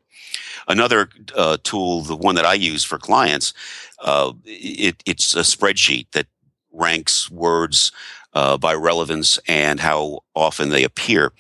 Another 0.67 1.09
uh, 1.35 1.57
tool, 1.61 2.01
the 2.01 2.15
one 2.15 2.35
that 2.35 2.45
I 2.45 2.55
use 2.55 2.83
for 2.83 2.97
clients, 2.97 3.53
uh, 3.99 4.33
it, 4.45 5.03
it's 5.05 5.35
a 5.35 5.41
spreadsheet 5.41 6.07
that 6.13 6.25
ranks 6.71 7.29
words 7.29 7.91
uh, 8.33 8.57
by 8.57 8.73
relevance 8.73 9.37
and 9.47 9.79
how 9.79 10.19
often 10.33 10.69
they 10.69 10.83
appear. 10.83 11.31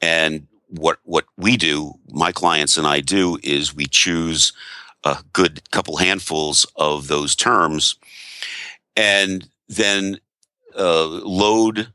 And 0.00 0.46
what 0.72 0.98
what 1.04 1.26
we 1.36 1.56
do, 1.56 1.94
my 2.08 2.32
clients 2.32 2.76
and 2.76 2.86
I 2.86 3.00
do, 3.00 3.38
is 3.42 3.74
we 3.74 3.86
choose 3.86 4.52
a 5.04 5.18
good 5.32 5.70
couple 5.70 5.96
handfuls 5.96 6.66
of 6.76 7.08
those 7.08 7.36
terms, 7.36 7.96
and 8.96 9.48
then 9.68 10.18
uh, 10.78 11.06
load 11.06 11.92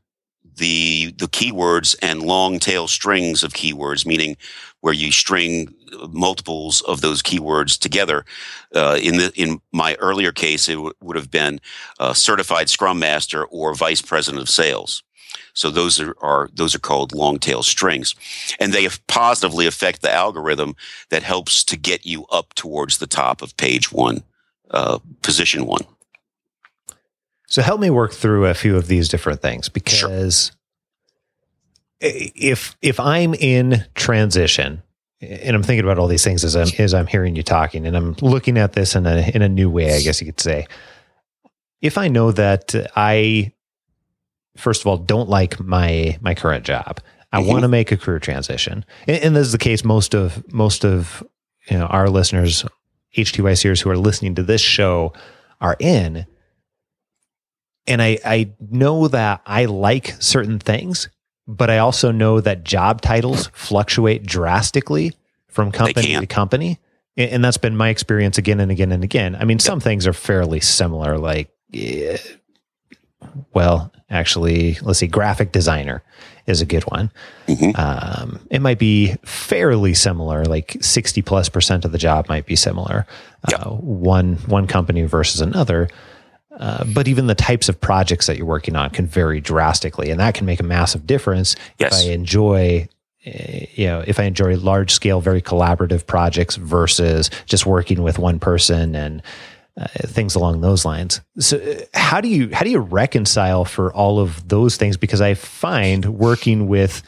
the 0.57 1.13
the 1.17 1.27
keywords 1.27 1.95
and 2.01 2.21
long 2.21 2.59
tail 2.59 2.87
strings 2.87 3.43
of 3.43 3.53
keywords, 3.53 4.05
meaning 4.05 4.37
where 4.81 4.93
you 4.93 5.11
string 5.11 5.73
multiples 6.09 6.81
of 6.81 7.01
those 7.01 7.21
keywords 7.21 7.79
together. 7.79 8.25
Uh, 8.75 8.97
in 9.01 9.17
the 9.17 9.31
in 9.35 9.59
my 9.71 9.95
earlier 9.95 10.31
case, 10.31 10.67
it 10.69 10.73
w- 10.75 10.93
would 11.01 11.15
have 11.15 11.31
been 11.31 11.59
uh, 11.99 12.13
certified 12.13 12.69
Scrum 12.69 12.99
Master 12.99 13.45
or 13.45 13.73
Vice 13.73 14.01
President 14.01 14.41
of 14.41 14.49
Sales. 14.49 15.03
So 15.54 15.69
those 15.69 16.00
are, 16.00 16.15
are 16.21 16.50
those 16.54 16.76
are 16.76 16.80
called 16.80 17.13
long 17.13 17.39
tail 17.39 17.63
strings, 17.63 18.15
and 18.60 18.73
they 18.73 18.88
positively 19.08 19.67
affect 19.67 20.02
the 20.02 20.12
algorithm 20.12 20.76
that 21.10 21.23
helps 21.23 21.63
to 21.65 21.78
get 21.78 22.06
you 22.06 22.26
up 22.28 22.54
towards 22.54 22.97
the 22.97 23.08
top 23.08 23.41
of 23.41 23.58
page 23.58 23.91
one, 23.91 24.23
uh, 24.71 25.00
position 25.21 25.65
one. 25.65 25.86
So 27.47 27.62
help 27.62 27.80
me 27.80 27.89
work 27.89 28.13
through 28.13 28.45
a 28.45 28.54
few 28.54 28.76
of 28.76 28.88
these 28.88 29.08
different 29.08 29.41
things 29.41 29.69
because 29.69 29.97
sure. 30.00 30.52
if 32.02 32.76
if 32.82 33.00
I'm 33.00 33.34
in 33.34 33.86
transition 33.95 34.84
and 35.21 35.56
I'm 35.56 35.63
thinking 35.63 35.84
about 35.84 35.97
all 35.97 36.08
these 36.08 36.23
things 36.23 36.43
as 36.43 36.56
I'm 36.56 36.67
as 36.78 36.93
I'm 36.93 37.08
hearing 37.08 37.36
you 37.36 37.43
talking 37.43 37.88
and 37.88 37.95
I'm 37.95 38.13
looking 38.21 38.58
at 38.58 38.73
this 38.73 38.95
in 38.95 39.06
a 39.06 39.32
in 39.34 39.41
a 39.41 39.50
new 39.50 39.69
way, 39.69 39.95
I 39.95 40.02
guess 40.02 40.21
you 40.21 40.28
could 40.28 40.39
say. 40.39 40.67
If 41.82 41.97
I 41.97 42.08
know 42.08 42.32
that 42.32 42.76
I 42.95 43.54
first 44.58 44.82
of 44.82 44.88
all 44.88 44.98
don't 44.98 45.30
like 45.30 45.60
my 45.60 46.17
my 46.22 46.36
current 46.36 46.65
job, 46.65 47.00
I 47.32 47.39
mm-hmm. 47.39 47.50
want 47.50 47.62
to 47.63 47.67
make 47.67 47.91
a 47.91 47.98
career 47.98 48.20
transition. 48.20 48.86
And, 49.08 49.24
and, 49.24 49.36
this 49.36 49.48
is 49.48 49.52
the 49.52 49.58
case 49.58 49.84
most 49.84 50.13
of 50.13 50.52
most 50.54 50.84
of 50.84 51.24
you 51.70 51.78
know 51.78 51.86
our 51.86 52.10
listeners, 52.10 52.65
HTYCers 53.15 53.82
who 53.82 53.89
are 53.89 53.98
listening 53.98 54.36
to 54.36 54.43
this 54.43 54.62
show 54.62 55.13
are 55.62 55.76
in 55.80 56.26
and 57.88 58.02
I, 58.02 58.20
I 58.24 58.52
know 58.60 59.08
that 59.08 59.41
I 59.46 59.65
like 59.65 60.15
certain 60.20 60.60
things, 60.60 61.10
but 61.48 61.70
I 61.70 61.78
also 61.78 62.12
know 62.12 62.41
that 62.41 62.63
job 62.63 63.02
titles 63.02 63.48
fluctuate 63.54 64.26
drastically 64.26 65.13
from 65.48 65.72
company 65.72 66.15
to 66.15 66.28
company. 66.28 66.80
And 67.15 67.43
that's 67.43 67.58
been 67.58 67.76
my 67.76 67.89
experience 67.89 68.38
again 68.38 68.60
and 68.60 68.70
again 68.70 68.91
and 68.91 69.04
again. 69.04 69.36
I 69.36 69.46
mean, 69.46 69.56
yep. 69.56 69.62
some 69.62 69.80
things 69.80 70.06
are 70.06 70.13
fairly 70.13 70.60
similar, 70.60 71.17
like, 71.17 71.50
yeah, 71.70 72.17
well, 73.54 73.91
actually, 74.10 74.78
let's 74.82 75.00
see, 75.00 75.08
graphic 75.08 75.52
designer 75.52 76.04
is 76.46 76.62
a 76.62 76.65
good 76.65 76.84
one. 76.84 77.12
Mm-hmm. 77.48 77.72
Um, 77.76 78.39
it 78.50 78.62
might 78.62 78.80
be 78.80 79.15
fairly 79.26 79.93
similar, 79.93 80.46
like 80.46 80.78
60 80.80 81.22
plus 81.22 81.50
percent 81.50 81.86
of 81.86 81.91
the 81.91 81.98
job 81.98 82.30
might 82.30 82.46
be 82.46 82.56
similar, 82.56 83.06
yep. 83.50 83.65
uh, 83.65 83.72
one, 83.72 84.36
one 84.48 84.67
company 84.67 85.04
versus 85.04 85.41
another. 85.41 85.89
Uh, 86.60 86.84
but 86.86 87.08
even 87.08 87.28
the 87.28 87.36
types 87.36 87.70
of 87.70 87.80
projects 87.80 88.26
that 88.26 88.38
you're 88.38 88.46
working 88.46 88.76
on 88.76 88.89
can 88.89 89.06
vary 89.06 89.39
drastically, 89.39 90.10
and 90.10 90.20
that 90.20 90.34
can 90.34 90.46
make 90.46 90.60
a 90.60 90.63
massive 90.63 91.06
difference. 91.06 91.56
Yes. 91.78 92.02
If 92.02 92.08
I 92.08 92.13
enjoy, 92.13 92.89
uh, 93.28 93.30
you 93.76 93.86
know, 93.86 94.04
if 94.08 94.20
I 94.20 94.24
enjoy 94.24 94.58
large 94.58 94.91
scale, 94.91 95.22
very 95.22 95.41
collaborative 95.41 96.08
projects 96.08 96.56
versus 96.56 97.30
just 97.46 97.67
working 97.67 98.02
with 98.02 98.17
one 98.17 98.39
person 98.39 98.96
and 98.96 99.22
uh, 99.79 99.87
things 100.07 100.35
along 100.35 100.61
those 100.61 100.85
lines. 100.85 101.21
So, 101.39 101.57
uh, 101.57 101.81
how 101.93 102.19
do 102.21 102.27
you 102.27 102.49
how 102.53 102.63
do 102.63 102.69
you 102.71 102.79
reconcile 102.79 103.63
for 103.65 103.93
all 103.93 104.19
of 104.19 104.47
those 104.47 104.77
things? 104.77 104.97
Because 104.97 105.21
I 105.21 105.35
find 105.35 106.17
working 106.17 106.67
with 106.67 107.03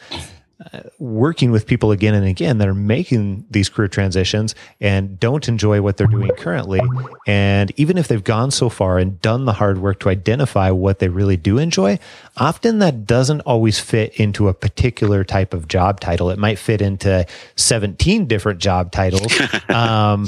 working 0.98 1.50
with 1.50 1.66
people 1.66 1.90
again 1.90 2.14
and 2.14 2.26
again 2.26 2.58
that 2.58 2.68
are 2.68 2.74
making 2.74 3.46
these 3.50 3.68
career 3.68 3.88
transitions 3.88 4.54
and 4.80 5.18
don't 5.18 5.48
enjoy 5.48 5.80
what 5.80 5.96
they're 5.96 6.06
doing 6.06 6.30
currently. 6.36 6.80
And 7.26 7.72
even 7.76 7.96
if 7.96 8.08
they've 8.08 8.22
gone 8.22 8.50
so 8.50 8.68
far 8.68 8.98
and 8.98 9.20
done 9.22 9.46
the 9.46 9.54
hard 9.54 9.78
work 9.78 10.00
to 10.00 10.10
identify 10.10 10.70
what 10.70 10.98
they 10.98 11.08
really 11.08 11.36
do 11.36 11.58
enjoy, 11.58 11.98
often 12.36 12.78
that 12.80 13.06
doesn't 13.06 13.40
always 13.42 13.78
fit 13.78 14.14
into 14.16 14.48
a 14.48 14.54
particular 14.54 15.24
type 15.24 15.54
of 15.54 15.66
job 15.66 16.00
title. 16.00 16.30
It 16.30 16.38
might 16.38 16.58
fit 16.58 16.82
into 16.82 17.26
17 17.56 18.26
different 18.26 18.60
job 18.60 18.92
titles. 18.92 19.32
um, 19.70 20.26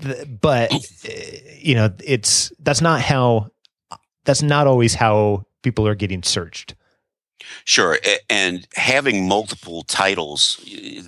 th- 0.00 0.26
but, 0.40 0.72
you 1.58 1.74
know, 1.74 1.92
it's 2.02 2.52
that's 2.60 2.80
not 2.80 3.02
how, 3.02 3.50
that's 4.24 4.42
not 4.42 4.66
always 4.66 4.94
how 4.94 5.44
people 5.62 5.86
are 5.86 5.94
getting 5.94 6.22
searched. 6.22 6.74
Sure. 7.64 7.98
And 8.28 8.66
having 8.74 9.28
multiple 9.28 9.82
titles 9.82 10.60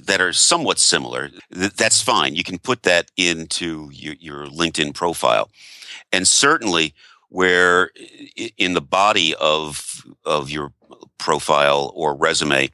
that 0.05 0.21
are 0.21 0.33
somewhat 0.33 0.79
similar, 0.79 1.31
that's 1.51 2.01
fine. 2.01 2.35
You 2.35 2.45
can 2.45 2.59
put 2.59 2.83
that 2.85 3.11
into 3.17 3.91
your, 3.93 4.47
LinkedIn 4.47 4.95
profile. 4.95 5.51
And 6.13 6.27
certainly, 6.27 6.95
where 7.29 7.91
in 8.57 8.75
the 8.75 8.81
body 8.81 9.35
of, 9.41 10.05
of 10.25 10.51
your 10.51 10.73
profile 11.19 11.93
or 11.95 12.15
resume, 12.15 12.71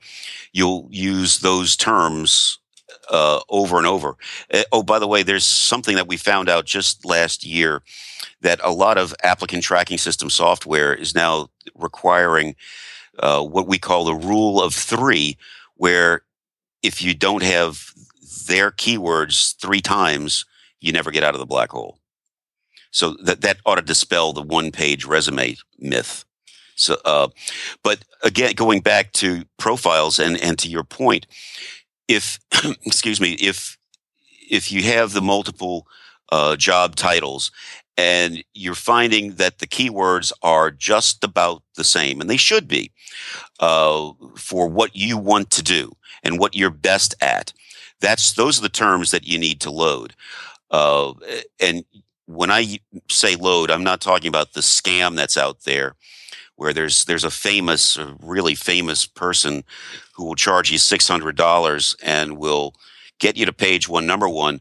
you'll 0.53 0.89
use 0.91 1.39
those 1.39 1.77
terms 1.77 2.59
uh, 3.11 3.41
over 3.49 3.79
and 3.79 3.87
over. 3.87 4.17
Uh, 4.53 4.63
oh, 4.73 4.83
by 4.83 4.99
the 4.99 5.09
way, 5.09 5.23
there's 5.23 5.45
something 5.45 5.97
that 5.97 6.09
we 6.09 6.17
found 6.17 6.49
out 6.49 6.65
just 6.65 7.05
last 7.05 7.45
year 7.45 7.83
that 8.41 8.61
a 8.63 8.73
lot 8.73 8.99
of 8.99 9.15
applicant 9.23 9.63
tracking 9.63 9.99
system 9.99 10.31
software 10.31 10.95
is 10.95 11.15
now 11.15 11.49
requiring 11.75 12.55
uh, 13.19 13.43
what 13.43 13.67
we 13.67 13.79
call 13.79 14.05
the 14.05 14.15
rule 14.15 14.63
of 14.63 14.75
three, 14.75 15.37
where 15.77 16.23
if 16.83 17.03
you 17.03 17.15
don't 17.15 17.43
have 17.43 17.93
their 18.47 18.71
keywords 18.71 19.57
three 19.57 19.81
times, 19.81 20.45
you 20.81 20.93
never 20.93 21.11
get 21.11 21.25
out 21.25 21.35
of 21.35 21.41
the 21.41 21.47
black 21.47 21.71
hole. 21.71 21.99
So 22.91 23.17
that 23.25 23.41
that 23.41 23.59
ought 23.65 23.77
to 23.77 23.83
dispel 23.83 24.33
the 24.33 24.43
one 24.43 24.71
page 24.71 25.05
resume 25.05 25.57
myth. 25.79 26.25
So, 26.75 26.97
uh, 27.05 27.29
but 27.83 28.05
again, 28.23 28.55
going 28.55 28.81
back 28.81 29.13
to 29.13 29.45
profiles 29.59 30.19
and 30.19 30.37
and 30.43 30.59
to 30.59 30.69
your 30.69 30.85
point, 30.85 31.27
if 32.09 32.39
excuse 32.85 33.21
me, 33.21 33.33
if 33.35 33.79
if 34.51 34.71
you 34.71 34.83
have 34.83 35.13
the 35.13 35.23
multiple 35.23 35.87
uh, 36.31 36.57
job 36.57 36.97
titles 36.97 37.51
and 37.97 38.43
you're 38.55 38.75
finding 38.75 39.35
that 39.35 39.59
the 39.59 39.67
keywords 39.67 40.33
are 40.43 40.71
just 40.71 41.25
about 41.25 41.63
the 41.77 41.85
same, 41.85 42.21
and 42.21 42.31
they 42.31 42.37
should 42.37 42.67
be 42.67 42.91
uh, 43.61 44.13
for 44.37 44.69
what 44.69 44.97
you 44.97 45.19
want 45.19 45.51
to 45.51 45.63
do 45.63 45.93
and 46.23 46.39
what 46.39 46.57
you're 46.57 46.71
best 46.71 47.15
at. 47.21 47.53
That's 48.01 48.33
those 48.33 48.59
are 48.59 48.63
the 48.63 48.69
terms 48.69 49.11
that 49.11 49.27
you 49.27 49.39
need 49.39 49.61
to 49.61 49.71
load. 49.71 50.15
Uh, 50.71 51.13
and 51.61 51.85
when 52.27 52.51
I 52.51 52.79
say 53.11 53.37
load, 53.37 53.71
I'm 53.71 53.85
not 53.85 54.01
talking 54.01 54.29
about 54.29 54.55
the 54.55 54.61
scam 54.61 55.17
that's 55.17 55.37
out 55.37 55.63
there, 55.65 55.95
where 56.57 56.73
there's 56.73 57.05
there's 57.05 57.25
a 57.25 57.31
famous, 57.31 57.99
a 57.99 58.17
really 58.23 58.55
famous 58.55 59.07
person 59.07 59.65
who 60.15 60.25
will 60.25 60.35
charge 60.35 60.73
you 60.73 60.79
six 60.79 61.07
hundred 61.07 61.37
dollars 61.37 61.95
and 62.03 62.39
will 62.39 62.75
get 63.19 63.37
you 63.37 63.47
to 63.47 63.53
page 63.53 63.89
one, 63.89 64.07
number 64.07 64.29
one, 64.29 64.61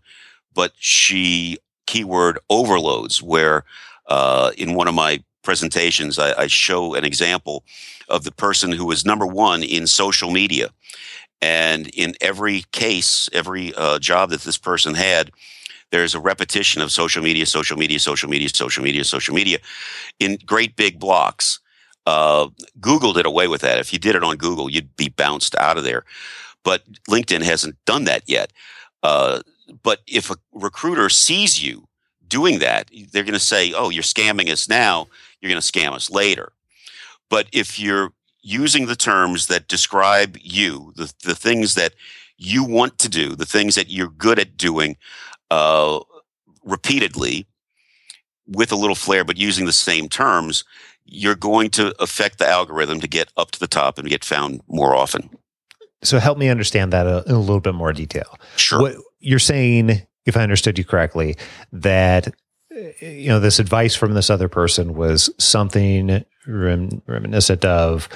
but 0.53 0.73
she 0.77 1.57
keyword 1.87 2.39
overloads 2.49 3.21
where 3.21 3.63
uh, 4.07 4.51
in 4.57 4.75
one 4.75 4.87
of 4.87 4.93
my 4.93 5.23
presentations, 5.43 6.19
I, 6.19 6.33
I, 6.43 6.47
show 6.47 6.93
an 6.93 7.03
example 7.03 7.63
of 8.09 8.23
the 8.23 8.31
person 8.31 8.71
who 8.71 8.85
was 8.85 9.05
number 9.05 9.25
one 9.25 9.63
in 9.63 9.87
social 9.87 10.31
media. 10.31 10.69
And 11.41 11.87
in 11.89 12.13
every 12.21 12.65
case, 12.71 13.29
every 13.33 13.73
uh, 13.75 13.99
job 13.99 14.29
that 14.29 14.41
this 14.41 14.57
person 14.57 14.93
had, 14.93 15.31
there's 15.91 16.13
a 16.13 16.19
repetition 16.19 16.81
of 16.81 16.91
social 16.91 17.23
media, 17.23 17.45
social 17.45 17.77
media, 17.77 17.99
social 17.99 18.29
media, 18.29 18.49
social 18.49 18.83
media, 18.83 19.03
social 19.03 19.33
media 19.33 19.57
in 20.19 20.37
great 20.45 20.75
big 20.75 20.99
blocks. 20.99 21.59
Uh, 22.05 22.47
Google 22.79 23.13
did 23.13 23.25
away 23.25 23.47
with 23.47 23.61
that. 23.61 23.79
If 23.79 23.91
you 23.91 23.99
did 23.99 24.15
it 24.15 24.23
on 24.23 24.37
Google, 24.37 24.69
you'd 24.69 24.95
be 24.95 25.09
bounced 25.09 25.55
out 25.55 25.77
of 25.77 25.83
there. 25.83 26.03
But 26.63 26.83
LinkedIn 27.09 27.41
hasn't 27.41 27.75
done 27.85 28.05
that 28.05 28.23
yet. 28.27 28.51
Uh, 29.03 29.41
but 29.83 30.01
if 30.07 30.29
a 30.29 30.35
recruiter 30.53 31.09
sees 31.09 31.63
you 31.63 31.87
doing 32.27 32.59
that, 32.59 32.89
they're 33.11 33.23
going 33.23 33.33
to 33.33 33.39
say, 33.39 33.73
"Oh, 33.73 33.89
you're 33.89 34.03
scamming 34.03 34.49
us 34.49 34.69
now. 34.69 35.07
You're 35.39 35.51
going 35.51 35.61
to 35.61 35.71
scam 35.71 35.93
us 35.93 36.09
later." 36.09 36.53
But 37.29 37.47
if 37.51 37.79
you're 37.79 38.13
using 38.41 38.87
the 38.87 38.95
terms 38.95 39.47
that 39.47 39.67
describe 39.67 40.37
you, 40.41 40.93
the, 40.95 41.13
the 41.23 41.35
things 41.35 41.75
that 41.75 41.93
you 42.37 42.63
want 42.63 42.97
to 42.99 43.09
do, 43.09 43.35
the 43.35 43.45
things 43.45 43.75
that 43.75 43.89
you're 43.89 44.09
good 44.09 44.39
at 44.39 44.57
doing 44.57 44.97
uh, 45.51 45.99
repeatedly 46.63 47.45
with 48.47 48.71
a 48.71 48.75
little 48.75 48.95
flair, 48.95 49.23
but 49.23 49.37
using 49.37 49.65
the 49.65 49.71
same 49.71 50.09
terms, 50.09 50.63
you're 51.05 51.35
going 51.35 51.69
to 51.69 51.93
affect 52.01 52.39
the 52.39 52.47
algorithm 52.47 52.99
to 52.99 53.07
get 53.07 53.31
up 53.37 53.51
to 53.51 53.59
the 53.59 53.67
top 53.67 53.97
and 53.97 54.09
get 54.09 54.25
found 54.25 54.61
more 54.67 54.95
often. 54.95 55.29
So 56.03 56.17
help 56.19 56.37
me 56.37 56.49
understand 56.49 56.91
that 56.93 57.05
in 57.27 57.35
a 57.35 57.39
little 57.39 57.59
bit 57.59 57.75
more 57.75 57.93
detail. 57.93 58.39
Sure. 58.55 58.81
What 58.81 58.95
you're 59.21 59.39
saying, 59.39 60.05
if 60.25 60.35
I 60.35 60.43
understood 60.43 60.77
you 60.77 60.85
correctly, 60.85 61.37
that 61.71 62.33
you 62.99 63.27
know 63.27 63.39
this 63.39 63.59
advice 63.59 63.95
from 63.95 64.13
this 64.13 64.29
other 64.29 64.47
person 64.47 64.95
was 64.95 65.29
something 65.37 66.23
rem- 66.47 67.01
reminiscent 67.05 67.65
of 67.65 68.07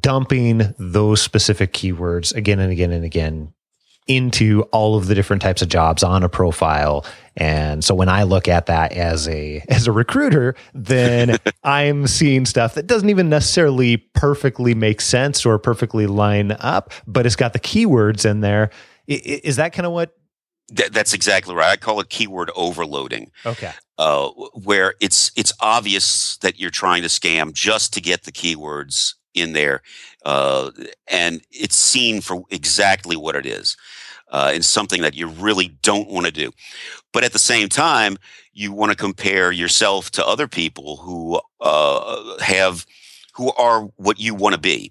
dumping 0.00 0.74
those 0.78 1.20
specific 1.20 1.72
keywords 1.72 2.34
again 2.34 2.58
and 2.60 2.72
again 2.72 2.92
and 2.92 3.04
again 3.04 3.52
into 4.06 4.62
all 4.70 4.96
of 4.96 5.08
the 5.08 5.14
different 5.14 5.42
types 5.42 5.62
of 5.62 5.68
jobs 5.68 6.04
on 6.04 6.22
a 6.22 6.28
profile. 6.28 7.04
And 7.36 7.84
so 7.84 7.94
when 7.94 8.08
i 8.08 8.22
look 8.22 8.48
at 8.48 8.66
that 8.66 8.92
as 8.92 9.28
a 9.28 9.62
as 9.68 9.86
a 9.86 9.92
recruiter 9.92 10.54
then 10.72 11.36
i'm 11.64 12.06
seeing 12.06 12.46
stuff 12.46 12.74
that 12.74 12.86
doesn't 12.86 13.10
even 13.10 13.28
necessarily 13.28 13.98
perfectly 14.14 14.74
make 14.74 15.00
sense 15.00 15.44
or 15.44 15.58
perfectly 15.58 16.06
line 16.06 16.52
up 16.60 16.92
but 17.06 17.26
it's 17.26 17.36
got 17.36 17.52
the 17.52 17.60
keywords 17.60 18.24
in 18.28 18.40
there 18.40 18.70
is 19.06 19.56
that 19.56 19.72
kind 19.72 19.86
of 19.86 19.92
what 19.92 20.12
Th- 20.74 20.90
that's 20.90 21.14
exactly 21.14 21.54
right. 21.54 21.70
I 21.70 21.76
call 21.76 22.00
it 22.00 22.08
keyword 22.08 22.50
overloading. 22.56 23.30
Okay. 23.44 23.72
Uh, 23.98 24.30
where 24.64 24.94
it's 25.00 25.30
it's 25.36 25.52
obvious 25.60 26.36
that 26.38 26.58
you're 26.58 26.70
trying 26.70 27.02
to 27.02 27.08
scam 27.08 27.52
just 27.52 27.92
to 27.94 28.00
get 28.00 28.24
the 28.24 28.32
keywords 28.32 29.14
in 29.32 29.52
there, 29.52 29.82
uh, 30.24 30.70
and 31.06 31.40
it's 31.52 31.76
seen 31.76 32.20
for 32.20 32.42
exactly 32.50 33.16
what 33.16 33.36
it 33.36 33.46
is, 33.46 33.76
uh, 34.32 34.50
and 34.52 34.64
something 34.64 35.02
that 35.02 35.14
you 35.14 35.28
really 35.28 35.68
don't 35.82 36.08
want 36.08 36.26
to 36.26 36.32
do. 36.32 36.50
But 37.12 37.22
at 37.22 37.32
the 37.32 37.38
same 37.38 37.68
time, 37.68 38.18
you 38.52 38.72
want 38.72 38.90
to 38.90 38.96
compare 38.96 39.52
yourself 39.52 40.10
to 40.12 40.26
other 40.26 40.48
people 40.48 40.96
who 40.96 41.40
uh, 41.60 42.38
have 42.40 42.86
who 43.34 43.52
are 43.52 43.82
what 43.96 44.18
you 44.18 44.34
want 44.34 44.54
to 44.54 44.60
be, 44.60 44.90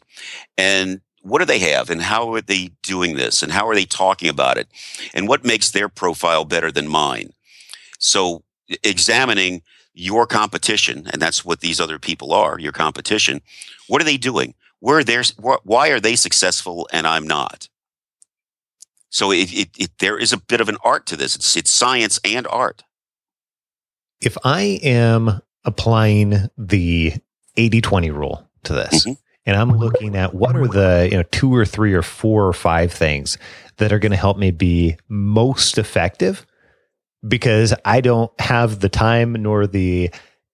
and 0.57 1.01
what 1.25 1.39
do 1.39 1.45
they 1.45 1.59
have 1.59 1.89
and 1.89 2.03
how 2.03 2.31
are 2.33 2.41
they 2.41 2.69
doing 2.83 3.15
this 3.15 3.41
and 3.41 3.51
how 3.51 3.67
are 3.67 3.73
they 3.73 3.85
talking 3.85 4.29
about 4.29 4.57
it 4.57 4.67
and 5.13 5.27
what 5.27 5.43
makes 5.43 5.71
their 5.71 5.89
profile 5.89 6.45
better 6.45 6.71
than 6.71 6.87
mine? 6.87 7.33
So 7.97 8.43
examining 8.83 9.63
your 9.95 10.27
competition 10.27 11.07
and 11.11 11.19
that's 11.19 11.43
what 11.43 11.61
these 11.61 11.79
other 11.79 11.97
people 11.97 12.31
are 12.31 12.59
your 12.59 12.71
competition 12.71 13.41
what 13.87 14.01
are 14.01 14.05
they 14.05 14.17
doing? 14.17 14.53
Where 14.79 14.99
are 14.99 15.59
why 15.63 15.89
are 15.89 15.99
they 15.99 16.15
successful 16.15 16.87
and 16.91 17.07
i'm 17.07 17.25
not? 17.25 17.69
So 19.09 19.31
it, 19.31 19.51
it, 19.53 19.69
it, 19.77 19.91
there 19.99 20.17
is 20.17 20.33
a 20.33 20.37
bit 20.37 20.59
of 20.61 20.69
an 20.69 20.77
art 20.83 21.05
to 21.07 21.15
this. 21.15 21.35
It's, 21.35 21.55
it's 21.55 21.71
science 21.71 22.19
and 22.23 22.45
art. 22.47 22.83
If 24.21 24.37
i 24.43 24.79
am 24.83 25.41
applying 25.63 26.49
the 26.57 27.13
80-20 27.57 28.13
rule 28.13 28.47
to 28.63 28.73
this 28.73 29.05
mm-hmm 29.05 29.13
and 29.45 29.55
I'm 29.55 29.71
looking 29.71 30.15
at 30.15 30.33
what 30.33 30.55
are 30.55 30.67
the 30.67 31.07
you 31.11 31.17
know 31.17 31.23
two 31.31 31.53
or 31.55 31.65
three 31.65 31.93
or 31.93 32.01
four 32.01 32.47
or 32.47 32.53
five 32.53 32.91
things 32.91 33.37
that 33.77 33.91
are 33.91 33.99
going 33.99 34.11
to 34.11 34.17
help 34.17 34.37
me 34.37 34.51
be 34.51 34.97
most 35.07 35.77
effective 35.77 36.45
because 37.27 37.73
I 37.83 38.01
don't 38.01 38.31
have 38.39 38.79
the 38.79 38.89
time 38.89 39.33
nor 39.33 39.67
the 39.67 40.11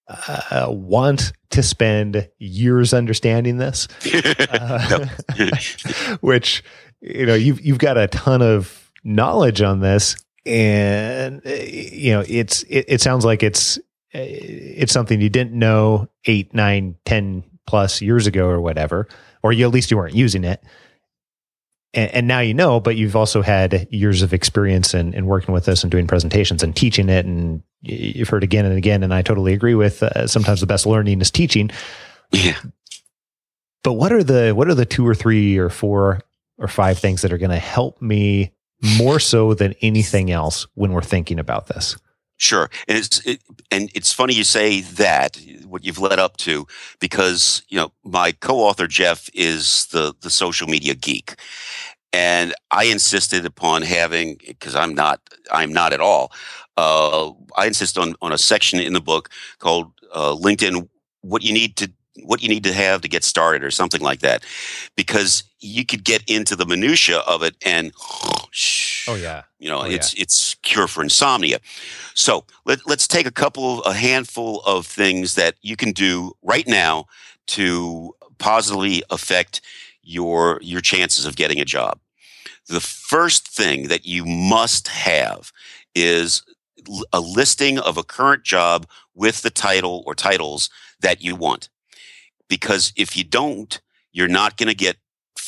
uh, 0.07 0.67
want 0.69 1.33
to 1.51 1.63
spend 1.63 2.29
years 2.37 2.93
understanding 2.93 3.57
this, 3.57 3.87
uh, 4.51 5.07
which 6.21 6.63
you 7.01 7.25
know 7.25 7.35
you've 7.35 7.61
you've 7.61 7.77
got 7.77 7.97
a 7.97 8.07
ton 8.07 8.41
of 8.41 8.91
knowledge 9.03 9.61
on 9.61 9.79
this, 9.79 10.15
and 10.45 11.41
you 11.45 12.11
know 12.13 12.23
it's 12.27 12.63
it, 12.63 12.85
it 12.87 13.01
sounds 13.01 13.23
like 13.23 13.43
it's 13.43 13.79
it's 14.13 14.91
something 14.91 15.21
you 15.21 15.29
didn't 15.29 15.53
know 15.57 16.09
eight, 16.25 16.53
nine, 16.53 16.95
ten 17.05 17.43
plus 17.71 18.01
years 18.01 18.27
ago 18.27 18.47
or 18.49 18.59
whatever, 18.59 19.07
or 19.41 19.53
you 19.53 19.65
at 19.65 19.71
least 19.71 19.91
you 19.91 19.95
weren't 19.95 20.13
using 20.13 20.43
it. 20.43 20.61
And, 21.93 22.11
and 22.11 22.27
now 22.27 22.41
you 22.41 22.53
know, 22.53 22.81
but 22.81 22.97
you've 22.97 23.15
also 23.15 23.41
had 23.41 23.87
years 23.91 24.21
of 24.23 24.33
experience 24.33 24.93
in, 24.93 25.13
in 25.13 25.25
working 25.25 25.53
with 25.53 25.63
this 25.63 25.81
and 25.81 25.89
doing 25.89 26.05
presentations 26.05 26.63
and 26.63 26.75
teaching 26.75 27.07
it. 27.07 27.25
And 27.25 27.63
you've 27.81 28.27
heard 28.27 28.43
again 28.43 28.65
and 28.65 28.77
again. 28.77 29.03
And 29.03 29.13
I 29.13 29.21
totally 29.21 29.53
agree 29.53 29.73
with 29.73 30.03
uh, 30.03 30.27
sometimes 30.27 30.59
the 30.59 30.67
best 30.67 30.85
learning 30.85 31.21
is 31.21 31.31
teaching. 31.31 31.71
Yeah. 32.33 32.59
But 33.85 33.93
what 33.93 34.11
are 34.11 34.23
the 34.23 34.51
what 34.51 34.67
are 34.67 34.75
the 34.75 34.85
two 34.85 35.07
or 35.07 35.15
three 35.15 35.57
or 35.57 35.69
four 35.69 36.19
or 36.57 36.67
five 36.67 36.99
things 36.99 37.21
that 37.21 37.31
are 37.31 37.37
going 37.37 37.51
to 37.51 37.57
help 37.57 38.01
me 38.01 38.51
more 38.97 39.17
so 39.17 39.53
than 39.53 39.75
anything 39.81 40.29
else 40.29 40.67
when 40.73 40.91
we're 40.91 41.01
thinking 41.01 41.39
about 41.39 41.67
this? 41.67 41.95
Sure, 42.41 42.71
and 42.87 42.97
it's 42.97 43.19
it, 43.23 43.39
and 43.69 43.91
it's 43.93 44.11
funny 44.11 44.33
you 44.33 44.43
say 44.43 44.81
that 44.81 45.39
what 45.67 45.85
you've 45.85 45.99
led 45.99 46.17
up 46.17 46.37
to 46.37 46.65
because 46.99 47.61
you 47.69 47.77
know 47.77 47.91
my 48.03 48.31
co-author 48.31 48.87
Jeff 48.87 49.29
is 49.35 49.85
the 49.91 50.15
the 50.21 50.31
social 50.31 50.67
media 50.67 50.95
geek, 50.95 51.35
and 52.11 52.53
I 52.71 52.85
insisted 52.85 53.45
upon 53.45 53.83
having 53.83 54.39
because 54.47 54.75
I'm 54.75 54.95
not 54.95 55.21
I'm 55.51 55.71
not 55.71 55.93
at 55.93 56.01
all. 56.01 56.31
Uh, 56.77 57.31
I 57.57 57.67
insist 57.67 57.99
on 57.99 58.15
on 58.23 58.31
a 58.33 58.39
section 58.39 58.79
in 58.79 58.93
the 58.93 59.01
book 59.01 59.29
called 59.59 59.91
uh, 60.11 60.33
LinkedIn. 60.35 60.89
What 61.21 61.43
you 61.43 61.53
need 61.53 61.75
to 61.77 61.91
what 62.23 62.41
you 62.41 62.49
need 62.49 62.63
to 62.63 62.73
have 62.73 63.01
to 63.01 63.07
get 63.07 63.23
started 63.23 63.63
or 63.63 63.71
something 63.71 64.01
like 64.01 64.21
that 64.21 64.43
because 64.95 65.43
you 65.61 65.85
could 65.85 66.03
get 66.03 66.23
into 66.27 66.55
the 66.55 66.65
minutia 66.65 67.19
of 67.19 67.43
it 67.43 67.55
and 67.63 67.93
oh 69.07 69.15
yeah. 69.15 69.43
you 69.59 69.69
know 69.69 69.81
oh, 69.81 69.85
it's 69.85 70.15
yeah. 70.15 70.23
it's 70.23 70.55
cure 70.55 70.87
for 70.87 71.03
insomnia. 71.03 71.59
So 72.13 72.45
let, 72.65 72.79
let's 72.87 73.07
take 73.07 73.25
a 73.25 73.31
couple 73.31 73.81
a 73.83 73.93
handful 73.93 74.61
of 74.65 74.85
things 74.85 75.35
that 75.35 75.55
you 75.61 75.75
can 75.75 75.91
do 75.91 76.33
right 76.41 76.67
now 76.67 77.05
to 77.47 78.15
positively 78.39 79.03
affect 79.09 79.61
your 80.01 80.59
your 80.61 80.81
chances 80.81 81.25
of 81.25 81.35
getting 81.35 81.59
a 81.59 81.65
job. 81.65 81.99
The 82.67 82.81
first 82.81 83.47
thing 83.47 83.87
that 83.87 84.05
you 84.05 84.25
must 84.25 84.87
have 84.87 85.51
is 85.93 86.43
a 87.13 87.19
listing 87.19 87.77
of 87.77 87.97
a 87.97 88.03
current 88.03 88.43
job 88.43 88.87
with 89.13 89.41
the 89.43 89.51
title 89.51 90.03
or 90.07 90.15
titles 90.15 90.69
that 91.01 91.21
you 91.21 91.35
want. 91.35 91.69
Because 92.47 92.91
if 92.95 93.15
you 93.15 93.23
don't 93.23 93.79
you're 94.11 94.27
not 94.27 94.57
going 94.57 94.69
to 94.69 94.75
get 94.75 94.97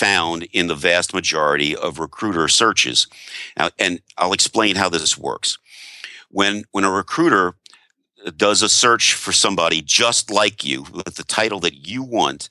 found 0.03 0.43
in 0.51 0.67
the 0.67 0.75
vast 0.75 1.13
majority 1.13 1.75
of 1.75 1.97
recruiter 1.97 2.49
searches. 2.49 3.07
Now, 3.57 3.69
and 3.79 4.01
I'll 4.17 4.33
explain 4.33 4.75
how 4.75 4.89
this 4.89 5.17
works. 5.17 5.57
When, 6.29 6.65
when 6.71 6.83
a 6.83 6.91
recruiter 6.91 7.55
does 8.35 8.61
a 8.61 8.67
search 8.67 9.13
for 9.13 9.31
somebody 9.31 9.81
just 9.81 10.29
like 10.29 10.65
you 10.65 10.83
with 10.83 11.15
the 11.15 11.23
title 11.23 11.59
that 11.61 11.87
you 11.87 12.03
want, 12.03 12.49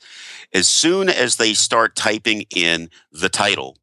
as 0.54 0.66
soon 0.66 1.10
as 1.10 1.36
they 1.36 1.52
start 1.52 1.94
typing 1.94 2.44
in 2.54 2.88
the 3.10 3.28
title, 3.28 3.76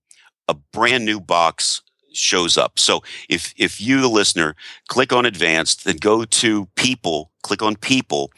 a 0.47 0.55
brand 0.55 1.05
new 1.05 1.19
box 1.19 1.83
shows 2.11 2.57
up. 2.57 2.79
So 2.79 3.03
if 3.29 3.53
if 3.55 3.79
you 3.79 4.01
the 4.01 4.07
listener 4.07 4.55
click 4.87 5.13
on 5.13 5.25
advanced 5.25 5.85
then 5.85 5.97
go 5.97 6.25
to 6.25 6.65
people, 6.75 7.29
click 7.43 7.61
on 7.61 7.75
people, 7.75 8.31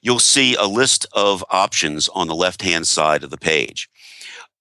you'll 0.00 0.18
see 0.18 0.54
a 0.54 0.64
list 0.64 1.06
of 1.12 1.44
options 1.50 2.08
on 2.08 2.28
the 2.28 2.34
left-hand 2.34 2.86
side 2.86 3.22
of 3.22 3.30
the 3.30 3.36
page. 3.36 3.90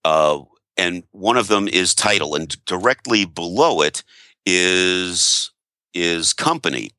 Uh, 0.06 0.41
and 0.78 1.04
one 1.12 1.38
of 1.38 1.47
them 1.47 1.68
is 1.68 1.93
title, 1.95 2.36
and 2.36 2.64
directly 2.66 3.26
below 3.26 3.82
it 3.82 4.04
is 4.45 5.51
is 5.93 6.34
company. 6.34 6.89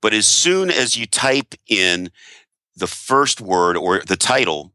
But 0.00 0.14
as 0.14 0.26
soon 0.26 0.70
as 0.70 0.96
you 0.96 1.06
type 1.06 1.54
in 1.66 2.10
the 2.76 2.86
first 2.86 3.40
word 3.40 3.76
or 3.76 4.00
the 4.06 4.16
title, 4.16 4.72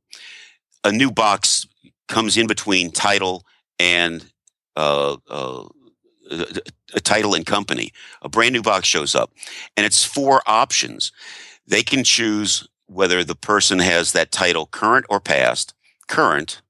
a 0.83 0.91
new 0.91 1.11
box 1.11 1.65
comes 2.07 2.37
in 2.37 2.47
between 2.47 2.91
title 2.91 3.45
and 3.79 4.25
uh, 4.75 5.17
uh, 5.29 5.65
a 6.93 6.99
title 6.99 7.33
and 7.33 7.45
company. 7.45 7.91
A 8.21 8.29
brand 8.29 8.53
new 8.53 8.61
box 8.61 8.87
shows 8.87 9.15
up, 9.15 9.31
and 9.77 9.85
it's 9.85 10.03
four 10.03 10.41
options. 10.45 11.11
They 11.65 11.83
can 11.83 12.03
choose 12.03 12.67
whether 12.87 13.23
the 13.23 13.35
person 13.35 13.79
has 13.79 14.11
that 14.11 14.31
title 14.31 14.65
current 14.65 15.05
or 15.09 15.19
past, 15.19 15.73
current, 16.07 16.61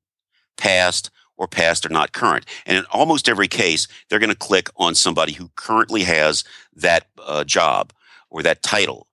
past, 0.60 1.10
or 1.40 1.48
past 1.48 1.86
or 1.86 1.90
not 1.90 2.12
current. 2.12 2.46
And 2.68 2.78
in 2.78 2.86
almost 2.92 3.28
every 3.28 3.48
case, 3.48 3.88
they're 4.08 4.20
going 4.20 4.30
to 4.30 4.36
click 4.36 4.70
on 4.76 4.94
somebody 4.94 5.34
who 5.34 5.50
currently 5.56 6.04
has 6.04 6.44
that 6.76 7.08
uh, 7.26 7.44
job 7.46 7.94
or 8.30 8.44
that 8.44 8.62
title. 8.62 9.08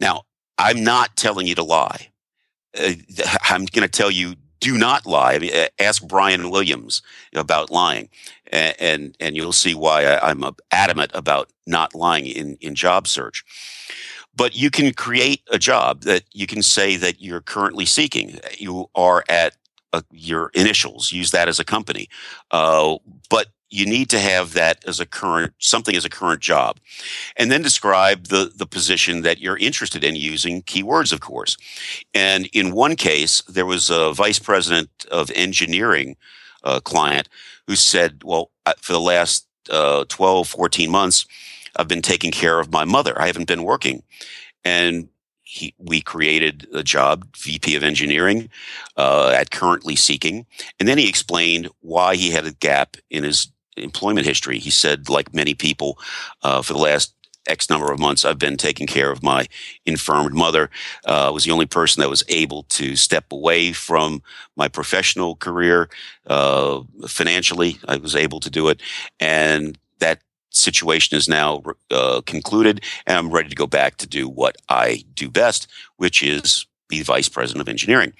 Now, 0.00 0.24
I'm 0.58 0.84
not 0.84 1.16
telling 1.16 1.46
you 1.46 1.54
to 1.54 1.62
lie. 1.62 2.08
Uh, 2.78 2.92
I'm 3.48 3.64
going 3.66 3.88
to 3.88 3.88
tell 3.88 4.10
you 4.10 4.34
do 4.60 4.78
not 4.78 5.06
lie. 5.06 5.34
I 5.34 5.38
mean, 5.40 5.52
ask 5.80 6.06
Brian 6.06 6.48
Williams 6.50 7.02
about 7.34 7.70
lying, 7.70 8.08
and 8.52 8.76
and, 8.78 9.16
and 9.18 9.36
you'll 9.36 9.52
see 9.52 9.74
why 9.74 10.04
I, 10.04 10.30
am 10.30 10.44
adamant 10.70 11.10
about 11.14 11.50
not 11.66 11.96
lying 11.96 12.26
in 12.26 12.56
in 12.60 12.76
job 12.76 13.08
search. 13.08 13.44
But 14.34 14.56
you 14.56 14.70
can 14.70 14.94
create 14.94 15.42
a 15.50 15.58
job 15.58 16.02
that 16.02 16.22
you 16.32 16.46
can 16.46 16.62
say 16.62 16.96
that 16.96 17.20
you're 17.20 17.42
currently 17.42 17.84
seeking. 17.84 18.38
You 18.56 18.88
are 18.94 19.24
at 19.28 19.56
uh, 19.92 20.02
your 20.10 20.50
initials. 20.54 21.12
Use 21.12 21.30
that 21.30 21.48
as 21.48 21.58
a 21.58 21.64
company. 21.64 22.08
Uh, 22.50 22.96
but 23.30 23.48
you 23.72 23.86
need 23.86 24.10
to 24.10 24.18
have 24.18 24.52
that 24.52 24.84
as 24.86 25.00
a 25.00 25.06
current 25.06 25.54
something 25.58 25.96
as 25.96 26.04
a 26.04 26.10
current 26.10 26.40
job 26.40 26.78
and 27.36 27.50
then 27.50 27.62
describe 27.62 28.26
the 28.26 28.52
the 28.54 28.66
position 28.66 29.22
that 29.22 29.40
you're 29.40 29.56
interested 29.56 30.04
in 30.04 30.14
using 30.14 30.62
keywords 30.62 31.12
of 31.12 31.20
course 31.20 31.56
and 32.12 32.46
in 32.52 32.72
one 32.72 32.94
case 32.94 33.40
there 33.48 33.66
was 33.66 33.90
a 33.90 34.12
vice 34.12 34.38
president 34.38 34.90
of 35.10 35.30
engineering 35.34 36.16
uh, 36.64 36.78
client 36.80 37.28
who 37.66 37.74
said 37.74 38.22
well 38.24 38.50
for 38.78 38.92
the 38.92 39.00
last 39.00 39.46
uh, 39.70 40.04
12 40.08 40.48
14 40.48 40.90
months 40.90 41.26
i've 41.76 41.88
been 41.88 42.02
taking 42.02 42.30
care 42.30 42.60
of 42.60 42.72
my 42.72 42.84
mother 42.84 43.20
i 43.20 43.26
haven't 43.26 43.48
been 43.48 43.64
working 43.64 44.02
and 44.64 45.08
he, 45.52 45.74
we 45.76 46.00
created 46.00 46.66
a 46.72 46.82
job, 46.82 47.26
VP 47.36 47.76
of 47.76 47.82
Engineering, 47.82 48.48
uh, 48.96 49.34
at 49.36 49.50
Currently 49.50 49.96
Seeking, 49.96 50.46
and 50.80 50.88
then 50.88 50.96
he 50.96 51.06
explained 51.06 51.68
why 51.80 52.16
he 52.16 52.30
had 52.30 52.46
a 52.46 52.52
gap 52.52 52.96
in 53.10 53.22
his 53.22 53.48
employment 53.76 54.26
history. 54.26 54.58
He 54.58 54.70
said, 54.70 55.10
like 55.10 55.34
many 55.34 55.52
people, 55.52 55.98
uh, 56.42 56.62
for 56.62 56.72
the 56.72 56.78
last 56.78 57.14
X 57.46 57.68
number 57.68 57.92
of 57.92 57.98
months, 57.98 58.24
I've 58.24 58.38
been 58.38 58.56
taking 58.56 58.86
care 58.86 59.12
of 59.12 59.22
my 59.22 59.46
infirmed 59.84 60.32
mother. 60.32 60.70
Uh, 61.06 61.26
I 61.26 61.30
was 61.30 61.44
the 61.44 61.50
only 61.50 61.66
person 61.66 62.00
that 62.00 62.08
was 62.08 62.24
able 62.28 62.62
to 62.70 62.96
step 62.96 63.30
away 63.30 63.72
from 63.74 64.22
my 64.56 64.68
professional 64.68 65.36
career 65.36 65.90
uh, 66.28 66.80
financially. 67.06 67.78
I 67.86 67.96
was 67.96 68.16
able 68.16 68.40
to 68.40 68.48
do 68.48 68.68
it, 68.68 68.80
and 69.20 69.76
situation 70.52 71.16
is 71.16 71.28
now 71.28 71.62
uh, 71.90 72.20
concluded, 72.26 72.82
and 73.06 73.18
I'm 73.18 73.30
ready 73.30 73.48
to 73.48 73.54
go 73.54 73.66
back 73.66 73.96
to 73.96 74.06
do 74.06 74.28
what 74.28 74.56
I 74.68 75.04
do 75.14 75.28
best, 75.30 75.66
which 75.96 76.22
is 76.22 76.66
be 76.88 77.02
vice 77.02 77.28
president 77.28 77.62
of 77.62 77.68
engineering. 77.68 78.12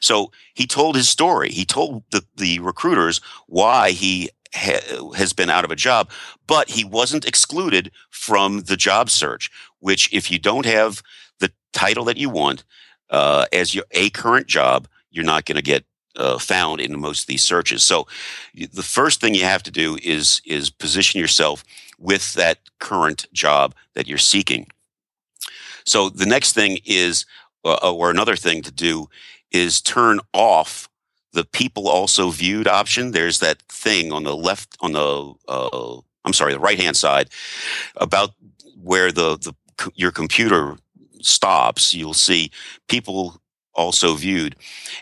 So 0.00 0.30
he 0.54 0.66
told 0.66 0.94
his 0.94 1.08
story. 1.08 1.50
He 1.50 1.64
told 1.64 2.02
the, 2.10 2.22
the 2.36 2.60
recruiters 2.60 3.20
why 3.46 3.92
he 3.92 4.28
ha- 4.54 5.12
has 5.16 5.32
been 5.32 5.48
out 5.48 5.64
of 5.64 5.70
a 5.70 5.76
job, 5.76 6.10
but 6.46 6.68
he 6.68 6.84
wasn't 6.84 7.26
excluded 7.26 7.90
from 8.10 8.60
the 8.62 8.76
job 8.76 9.08
search, 9.08 9.50
which 9.78 10.12
if 10.12 10.30
you 10.30 10.38
don't 10.38 10.66
have 10.66 11.02
the 11.38 11.50
title 11.72 12.04
that 12.04 12.18
you 12.18 12.28
want 12.28 12.62
uh, 13.08 13.46
as 13.52 13.74
your 13.74 13.84
a 13.92 14.10
current 14.10 14.46
job, 14.46 14.86
you're 15.10 15.24
not 15.24 15.46
going 15.46 15.56
to 15.56 15.62
get 15.62 15.84
uh, 16.16 16.38
found 16.38 16.80
in 16.80 17.00
most 17.00 17.22
of 17.22 17.26
these 17.26 17.42
searches. 17.42 17.82
So 17.82 18.06
the 18.54 18.82
first 18.82 19.20
thing 19.20 19.34
you 19.34 19.44
have 19.44 19.62
to 19.64 19.70
do 19.70 19.98
is 20.02 20.40
is 20.44 20.70
position 20.70 21.20
yourself 21.20 21.64
with 21.98 22.34
that 22.34 22.58
current 22.78 23.26
job 23.32 23.74
that 23.94 24.06
you're 24.06 24.18
seeking. 24.18 24.66
So 25.84 26.08
the 26.10 26.26
next 26.26 26.52
thing 26.52 26.78
is, 26.84 27.26
uh, 27.64 27.92
or 27.92 28.10
another 28.10 28.36
thing 28.36 28.62
to 28.62 28.72
do 28.72 29.08
is 29.50 29.80
turn 29.80 30.20
off 30.32 30.88
the 31.32 31.44
people 31.44 31.88
also 31.88 32.30
viewed 32.30 32.66
option. 32.66 33.12
There's 33.12 33.38
that 33.38 33.62
thing 33.62 34.12
on 34.12 34.24
the 34.24 34.36
left 34.36 34.76
on 34.80 34.92
the 34.92 35.34
uh, 35.48 36.00
I'm 36.24 36.32
sorry, 36.32 36.52
the 36.52 36.60
right 36.60 36.80
hand 36.80 36.96
side 36.96 37.28
about 37.96 38.30
where 38.82 39.12
the 39.12 39.36
the 39.38 39.54
your 39.94 40.10
computer 40.10 40.76
stops. 41.20 41.94
You'll 41.94 42.14
see 42.14 42.50
people 42.88 43.39
also 43.74 44.14
viewed. 44.14 44.56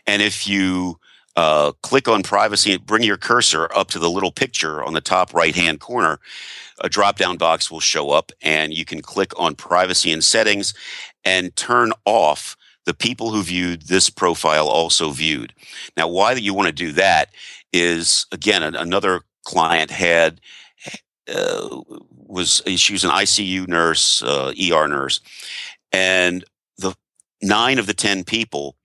And 0.06 0.22
if 0.22 0.46
you 0.46 0.98
uh, 1.36 1.72
click 1.82 2.08
on 2.08 2.22
privacy 2.22 2.72
and 2.72 2.84
bring 2.84 3.02
your 3.02 3.16
cursor 3.16 3.68
up 3.74 3.88
to 3.88 3.98
the 3.98 4.10
little 4.10 4.32
picture 4.32 4.82
on 4.82 4.94
the 4.94 5.00
top 5.00 5.32
right 5.32 5.54
hand 5.54 5.80
corner, 5.80 6.18
a 6.80 6.88
drop 6.88 7.16
down 7.16 7.36
box 7.36 7.70
will 7.70 7.80
show 7.80 8.10
up 8.10 8.32
and 8.42 8.74
you 8.74 8.84
can 8.84 9.00
click 9.00 9.38
on 9.38 9.54
privacy 9.54 10.10
and 10.12 10.24
settings 10.24 10.74
and 11.24 11.54
turn 11.56 11.92
off 12.04 12.56
the 12.86 12.94
people 12.94 13.30
who 13.30 13.42
viewed 13.42 13.82
this 13.82 14.08
profile 14.08 14.66
also 14.66 15.10
viewed. 15.10 15.52
Now, 15.96 16.08
why 16.08 16.32
you 16.32 16.54
want 16.54 16.68
to 16.68 16.72
do 16.72 16.92
that 16.92 17.30
is 17.72 18.26
again, 18.32 18.62
another 18.62 19.20
client 19.44 19.90
had 19.90 20.40
uh, 21.32 21.80
was 22.10 22.62
she 22.76 22.92
was 22.92 23.04
an 23.04 23.10
ICU 23.10 23.68
nurse, 23.68 24.22
uh, 24.22 24.52
ER 24.72 24.88
nurse, 24.88 25.20
and 25.92 26.44
nine 27.42 27.78
of 27.78 27.86
the 27.86 27.94
10 27.94 28.24
people 28.24 28.76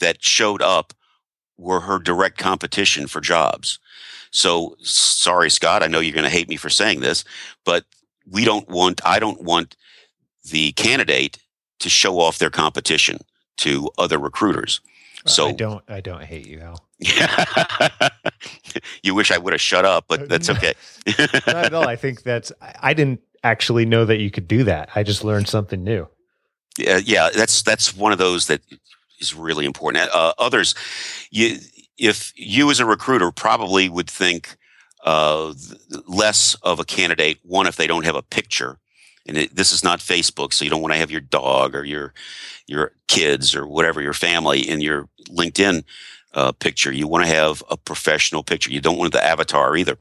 that 0.00 0.22
showed 0.22 0.62
up 0.62 0.92
were 1.56 1.80
her 1.80 1.98
direct 1.98 2.38
competition 2.38 3.06
for 3.06 3.20
jobs. 3.20 3.78
So 4.30 4.76
sorry, 4.80 5.50
Scott, 5.50 5.82
I 5.82 5.86
know 5.86 6.00
you're 6.00 6.14
going 6.14 6.24
to 6.24 6.30
hate 6.30 6.48
me 6.48 6.56
for 6.56 6.70
saying 6.70 7.00
this, 7.00 7.24
but 7.64 7.84
we 8.28 8.44
don't 8.44 8.68
want, 8.68 9.00
I 9.04 9.18
don't 9.18 9.42
want 9.42 9.76
the 10.50 10.72
candidate 10.72 11.38
to 11.80 11.88
show 11.88 12.18
off 12.18 12.38
their 12.38 12.50
competition 12.50 13.18
to 13.58 13.90
other 13.98 14.18
recruiters. 14.18 14.80
So 15.26 15.48
I 15.48 15.52
don't, 15.52 15.84
I 15.88 16.00
don't 16.00 16.24
hate 16.24 16.48
you, 16.48 16.60
Al. 16.60 16.84
you 19.02 19.14
wish 19.14 19.30
I 19.30 19.38
would 19.38 19.52
have 19.52 19.60
shut 19.60 19.84
up, 19.84 20.06
but 20.08 20.22
uh, 20.22 20.26
that's 20.26 20.50
okay. 20.50 20.74
Not 21.46 21.66
at 21.66 21.74
all. 21.74 21.86
I 21.86 21.96
think 21.96 22.22
that's, 22.22 22.50
I 22.60 22.94
didn't 22.94 23.20
actually 23.44 23.86
know 23.86 24.04
that 24.04 24.18
you 24.20 24.30
could 24.30 24.48
do 24.48 24.64
that. 24.64 24.88
I 24.94 25.02
just 25.02 25.22
learned 25.22 25.48
something 25.48 25.84
new. 25.84 26.08
Yeah, 26.78 26.98
yeah, 27.04 27.28
that's 27.34 27.62
that's 27.62 27.94
one 27.94 28.12
of 28.12 28.18
those 28.18 28.46
that 28.46 28.62
is 29.20 29.34
really 29.34 29.66
important. 29.66 30.10
Uh, 30.12 30.32
others, 30.38 30.74
you, 31.30 31.58
if 31.98 32.32
you 32.34 32.70
as 32.70 32.80
a 32.80 32.86
recruiter 32.86 33.30
probably 33.30 33.88
would 33.88 34.08
think 34.10 34.56
uh, 35.04 35.52
less 36.06 36.54
of 36.62 36.80
a 36.80 36.84
candidate, 36.84 37.38
one 37.42 37.66
if 37.66 37.76
they 37.76 37.86
don't 37.86 38.04
have 38.06 38.16
a 38.16 38.22
picture, 38.22 38.78
and 39.26 39.36
it, 39.36 39.54
this 39.54 39.72
is 39.72 39.84
not 39.84 39.98
Facebook, 40.00 40.52
so 40.52 40.64
you 40.64 40.70
don't 40.70 40.80
want 40.82 40.94
to 40.94 40.98
have 40.98 41.10
your 41.10 41.20
dog 41.20 41.74
or 41.74 41.84
your 41.84 42.14
your 42.66 42.92
kids 43.08 43.54
or 43.54 43.66
whatever 43.66 44.00
your 44.00 44.14
family 44.14 44.60
in 44.60 44.80
your 44.80 45.08
LinkedIn 45.28 45.84
uh, 46.34 46.52
picture. 46.52 46.92
You 46.92 47.06
want 47.06 47.24
to 47.26 47.32
have 47.32 47.62
a 47.70 47.76
professional 47.76 48.42
picture. 48.42 48.70
You 48.70 48.80
don't 48.80 48.98
want 48.98 49.12
the 49.12 49.24
avatar 49.24 49.76
either. 49.76 49.98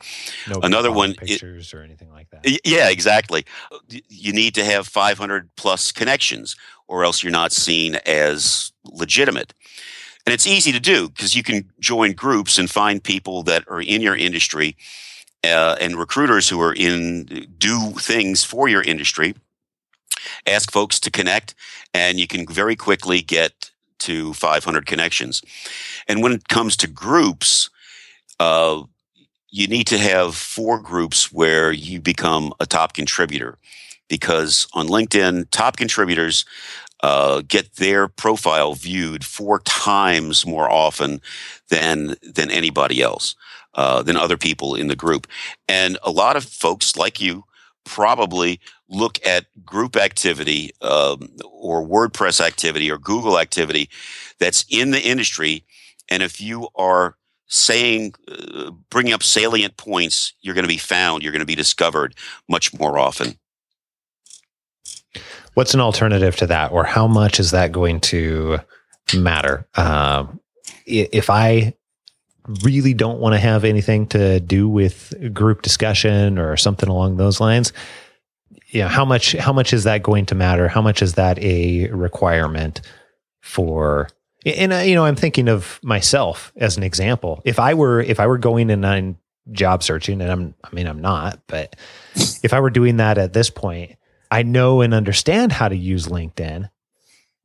No 0.49 0.59
Another 0.61 0.91
one 0.91 1.13
pictures 1.13 1.73
it, 1.73 1.77
or 1.77 1.83
anything 1.83 2.11
like 2.11 2.29
that. 2.29 2.59
Yeah, 2.65 2.89
exactly. 2.89 3.45
You 3.89 4.33
need 4.33 4.55
to 4.55 4.63
have 4.63 4.87
500 4.87 5.49
plus 5.55 5.91
connections, 5.91 6.55
or 6.87 7.03
else 7.03 7.23
you're 7.23 7.31
not 7.31 7.51
seen 7.51 7.95
as 8.05 8.71
legitimate. 8.85 9.53
And 10.25 10.33
it's 10.33 10.47
easy 10.47 10.71
to 10.71 10.79
do 10.79 11.09
because 11.09 11.35
you 11.35 11.43
can 11.43 11.71
join 11.79 12.13
groups 12.13 12.57
and 12.57 12.69
find 12.69 13.03
people 13.03 13.43
that 13.43 13.63
are 13.67 13.81
in 13.81 14.01
your 14.01 14.15
industry 14.15 14.77
uh, 15.43 15.75
and 15.81 15.95
recruiters 15.95 16.47
who 16.49 16.61
are 16.61 16.73
in 16.73 17.47
do 17.57 17.93
things 17.97 18.43
for 18.43 18.67
your 18.67 18.83
industry. 18.83 19.35
Ask 20.45 20.71
folks 20.71 20.99
to 20.99 21.11
connect, 21.11 21.55
and 21.93 22.19
you 22.19 22.27
can 22.27 22.45
very 22.47 22.75
quickly 22.75 23.21
get 23.21 23.60
to 24.01 24.33
500 24.33 24.85
connections. 24.85 25.41
And 26.07 26.21
when 26.21 26.33
it 26.33 26.47
comes 26.47 26.77
to 26.77 26.87
groups, 26.87 27.69
uh, 28.39 28.83
you 29.49 29.67
need 29.67 29.87
to 29.87 29.97
have 29.97 30.35
four 30.35 30.79
groups 30.79 31.31
where 31.31 31.71
you 31.71 31.99
become 31.99 32.53
a 32.59 32.65
top 32.65 32.93
contributor 32.93 33.57
because 34.07 34.67
on 34.73 34.87
LinkedIn, 34.87 35.47
top 35.51 35.77
contributors 35.77 36.45
uh, 37.01 37.41
get 37.47 37.75
their 37.75 38.07
profile 38.07 38.73
viewed 38.73 39.25
four 39.25 39.59
times 39.59 40.45
more 40.45 40.69
often 40.69 41.21
than 41.69 42.15
than 42.21 42.51
anybody 42.51 43.01
else, 43.01 43.35
uh, 43.73 44.01
than 44.03 44.17
other 44.17 44.37
people 44.37 44.75
in 44.75 44.87
the 44.87 44.95
group. 44.95 45.27
And 45.67 45.97
a 46.03 46.11
lot 46.11 46.35
of 46.35 46.43
folks 46.43 46.95
like 46.95 47.19
you 47.19 47.43
probably 47.83 48.59
look 48.91 49.25
at 49.25 49.45
group 49.65 49.95
activity 49.95 50.71
um, 50.81 51.29
or 51.49 51.83
WordPress 51.83 52.45
activity 52.45 52.91
or 52.91 52.97
Google 52.97 53.39
activity 53.39 53.89
that's 54.39 54.65
in 54.69 54.91
the 54.91 55.01
industry. 55.01 55.65
And 56.09 56.21
if 56.21 56.41
you 56.41 56.67
are 56.75 57.15
saying, 57.47 58.13
uh, 58.29 58.71
bringing 58.89 59.13
up 59.13 59.23
salient 59.23 59.77
points, 59.77 60.33
you're 60.41 60.55
going 60.55 60.63
to 60.63 60.69
be 60.69 60.77
found, 60.77 61.23
you're 61.23 61.31
going 61.31 61.39
to 61.39 61.45
be 61.45 61.55
discovered 61.55 62.15
much 62.47 62.77
more 62.77 62.99
often. 62.99 63.37
What's 65.53 65.73
an 65.73 65.81
alternative 65.81 66.35
to 66.37 66.47
that, 66.47 66.71
or 66.71 66.85
how 66.85 67.07
much 67.07 67.39
is 67.39 67.51
that 67.51 67.73
going 67.73 67.99
to 68.01 68.59
matter? 69.13 69.67
Um, 69.75 70.39
if 70.85 71.29
I 71.29 71.73
really 72.63 72.93
don't 72.93 73.19
want 73.19 73.33
to 73.33 73.39
have 73.39 73.65
anything 73.65 74.07
to 74.07 74.39
do 74.39 74.69
with 74.69 75.13
group 75.33 75.61
discussion 75.61 76.37
or 76.37 76.55
something 76.55 76.87
along 76.87 77.17
those 77.17 77.41
lines, 77.41 77.73
you 78.71 78.81
know, 78.81 78.87
how 78.87 79.05
much 79.05 79.33
how 79.33 79.53
much 79.53 79.73
is 79.73 79.83
that 79.83 80.01
going 80.01 80.25
to 80.27 80.35
matter? 80.35 80.67
How 80.67 80.81
much 80.81 81.01
is 81.01 81.13
that 81.13 81.37
a 81.39 81.89
requirement 81.91 82.81
for 83.41 84.07
and 84.45 84.73
you 84.87 84.95
know, 84.95 85.05
I'm 85.05 85.15
thinking 85.15 85.47
of 85.47 85.79
myself 85.83 86.51
as 86.55 86.77
an 86.77 86.83
example. 86.83 87.41
If 87.45 87.59
I 87.59 87.73
were 87.73 88.01
if 88.01 88.19
I 88.19 88.27
were 88.27 88.37
going 88.37 88.71
and 88.71 88.85
I'm 88.85 89.17
job 89.51 89.83
searching 89.83 90.21
and 90.21 90.31
I'm 90.31 90.55
I 90.63 90.73
mean 90.73 90.87
I'm 90.87 91.01
not, 91.01 91.39
but 91.47 91.75
if 92.15 92.53
I 92.53 92.59
were 92.59 92.69
doing 92.69 92.97
that 92.97 93.17
at 93.17 93.33
this 93.33 93.49
point, 93.49 93.97
I 94.31 94.43
know 94.43 94.81
and 94.81 94.93
understand 94.93 95.51
how 95.51 95.67
to 95.67 95.75
use 95.75 96.07
LinkedIn 96.07 96.69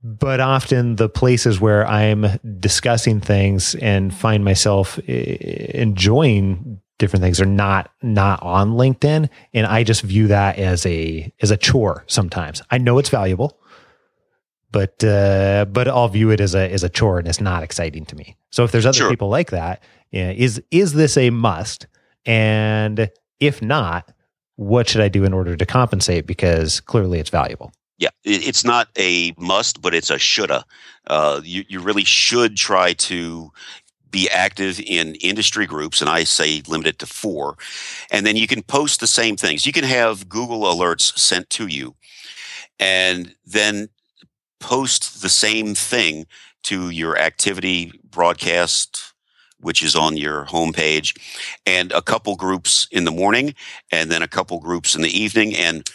but 0.07 0.39
often 0.39 0.95
the 0.97 1.09
places 1.09 1.61
where 1.61 1.85
I'm 1.85 2.39
discussing 2.61 3.21
things 3.21 3.75
and 3.75 4.15
find 4.15 4.45
myself 4.45 5.01
eh, 5.09 5.71
enjoying 5.75 6.81
different 6.99 7.23
things 7.23 7.41
are 7.41 7.47
not 7.47 7.91
not 8.03 8.43
on 8.43 8.73
LinkedIn 8.73 9.29
and 9.53 9.67
I 9.67 9.85
just 9.85 10.03
view 10.03 10.29
that 10.29 10.59
as 10.59 10.87
a 10.87 11.33
as 11.41 11.51
a 11.51 11.57
chore 11.57 12.05
sometimes. 12.07 12.63
I 12.71 12.79
know 12.79 12.99
it's 12.99 13.11
valuable 13.11 13.61
but 14.77 15.03
uh, 15.05 15.65
but 15.67 15.89
I'll 15.89 16.09
view 16.09 16.31
it 16.31 16.41
as 16.41 16.55
a 16.55 16.71
as 16.71 16.85
a 16.85 16.91
chore 16.91 17.19
and 17.19 17.27
it's 17.27 17.41
not 17.41 17.63
exciting 17.63 18.05
to 18.07 18.17
me. 18.17 18.37
So 18.51 18.65
if 18.65 18.73
there's 18.73 18.85
other 18.85 18.99
sure. 18.99 19.09
people 19.09 19.31
like 19.31 19.51
that, 19.51 19.83
yeah, 20.11 20.31
is 20.31 20.63
is 20.71 20.93
this 20.93 21.17
a 21.17 21.31
must? 21.31 21.87
And 22.27 23.11
if 23.41 23.63
not, 23.63 24.13
what 24.57 24.89
should 24.89 25.01
I 25.01 25.09
do 25.09 25.25
in 25.25 25.33
order 25.33 25.57
to 25.57 25.65
compensate 25.65 26.27
because 26.27 26.81
clearly 26.81 27.21
it's 27.21 27.31
valuable? 27.31 27.73
Yeah, 27.99 28.11
it's 28.25 28.65
not 28.65 28.89
a 28.99 29.33
must, 29.39 29.81
but 29.81 29.95
it's 29.95 30.11
a 30.11 30.19
shoulda. 30.19 30.67
Uh, 31.07 31.41
you 31.43 31.65
you 31.69 31.81
really 31.81 32.05
should 32.05 32.57
try 32.57 32.93
to 32.93 33.51
be 34.17 34.31
active 34.31 34.81
in 34.81 35.15
industry 35.17 35.67
groups, 35.67 36.01
and 36.01 36.09
I 36.09 36.25
say 36.25 36.63
limit 36.67 36.87
it 36.87 36.99
to 37.01 37.07
four, 37.07 37.57
and 38.11 38.25
then 38.25 38.37
you 38.37 38.47
can 38.47 38.63
post 38.63 39.01
the 39.01 39.07
same 39.07 39.37
things. 39.37 39.67
You 39.67 39.73
can 39.73 39.85
have 39.85 40.29
Google 40.29 40.63
alerts 40.63 41.19
sent 41.19 41.51
to 41.51 41.67
you, 41.67 41.95
and 42.81 43.35
then 43.45 43.89
post 44.59 45.21
the 45.21 45.29
same 45.29 45.75
thing 45.75 46.27
to 46.63 46.89
your 46.89 47.19
activity 47.19 47.93
broadcast 48.11 49.13
which 49.61 49.83
is 49.83 49.97
on 49.97 50.17
your 50.17 50.45
homepage, 50.45 51.09
and 51.65 51.91
a 51.93 52.03
couple 52.03 52.37
groups 52.37 52.87
in 52.93 53.05
the 53.05 53.11
morning, 53.11 53.55
and 53.91 54.11
then 54.11 54.23
a 54.23 54.29
couple 54.29 54.61
groups 54.61 54.95
in 54.95 55.03
the 55.03 55.19
evening, 55.25 55.57
and 55.57 55.91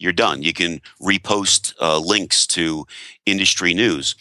you're 0.00 0.12
done. 0.12 0.42
You 0.42 0.52
can 0.54 0.80
repost 1.00 1.74
uh, 1.80 1.98
links 1.98 2.46
to 2.48 2.86
industry 3.26 3.74
news. 3.74 4.16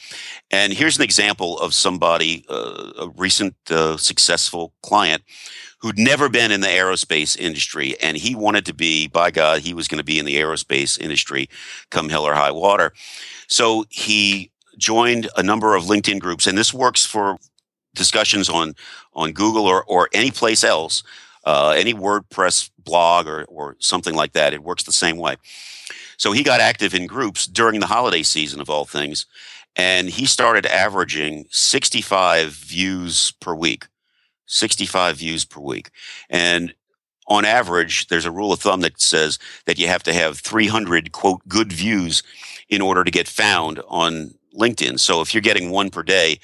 And 0.51 0.73
here's 0.73 0.97
an 0.97 1.03
example 1.03 1.57
of 1.59 1.73
somebody, 1.73 2.45
uh, 2.49 2.91
a 2.99 3.09
recent 3.15 3.55
uh, 3.71 3.95
successful 3.97 4.73
client 4.83 5.23
who'd 5.79 5.97
never 5.97 6.27
been 6.27 6.51
in 6.51 6.59
the 6.59 6.67
aerospace 6.67 7.39
industry. 7.39 7.95
And 8.01 8.17
he 8.17 8.35
wanted 8.35 8.65
to 8.65 8.73
be, 8.73 9.07
by 9.07 9.31
God, 9.31 9.61
he 9.61 9.73
was 9.73 9.87
going 9.87 9.99
to 9.99 10.03
be 10.03 10.19
in 10.19 10.25
the 10.25 10.35
aerospace 10.35 10.99
industry 10.99 11.49
come 11.89 12.09
hell 12.09 12.25
or 12.27 12.33
high 12.33 12.51
water. 12.51 12.91
So 13.47 13.85
he 13.89 14.51
joined 14.77 15.29
a 15.37 15.43
number 15.43 15.75
of 15.75 15.83
LinkedIn 15.83 16.19
groups. 16.19 16.45
And 16.45 16.57
this 16.57 16.73
works 16.73 17.05
for 17.05 17.37
discussions 17.95 18.49
on, 18.49 18.75
on 19.13 19.31
Google 19.31 19.65
or, 19.65 19.83
or 19.85 20.09
any 20.13 20.31
place 20.31 20.63
else 20.65 21.03
uh, 21.45 21.73
any 21.77 21.93
WordPress 21.93 22.69
blog 22.77 23.27
or, 23.27 23.45
or 23.45 23.75
something 23.79 24.15
like 24.15 24.33
that. 24.33 24.53
It 24.53 24.63
works 24.63 24.83
the 24.83 24.91
same 24.91 25.17
way. 25.17 25.35
So 26.17 26.31
he 26.31 26.43
got 26.43 26.59
active 26.59 26.93
in 26.93 27.07
groups 27.07 27.45
during 27.45 27.79
the 27.79 27.87
holiday 27.87 28.23
season, 28.23 28.59
of 28.59 28.69
all 28.69 28.85
things, 28.85 29.25
and 29.75 30.09
he 30.09 30.25
started 30.25 30.65
averaging 30.65 31.45
65 31.49 32.51
views 32.51 33.31
per 33.39 33.53
week. 33.53 33.87
65 34.45 35.17
views 35.17 35.45
per 35.45 35.61
week. 35.61 35.91
And 36.29 36.73
on 37.27 37.45
average, 37.45 38.07
there's 38.07 38.25
a 38.25 38.31
rule 38.31 38.51
of 38.51 38.59
thumb 38.59 38.81
that 38.81 38.99
says 38.99 39.37
that 39.65 39.77
you 39.77 39.87
have 39.87 40.03
to 40.03 40.13
have 40.13 40.39
300 40.39 41.11
quote 41.11 41.47
good 41.47 41.71
views 41.71 42.23
in 42.67 42.81
order 42.81 43.03
to 43.03 43.11
get 43.11 43.27
found 43.27 43.79
on 43.87 44.33
LinkedIn. 44.57 44.99
So 44.99 45.21
if 45.21 45.33
you're 45.33 45.41
getting 45.41 45.69
one 45.69 45.91
per 45.91 46.03
day, 46.03 46.39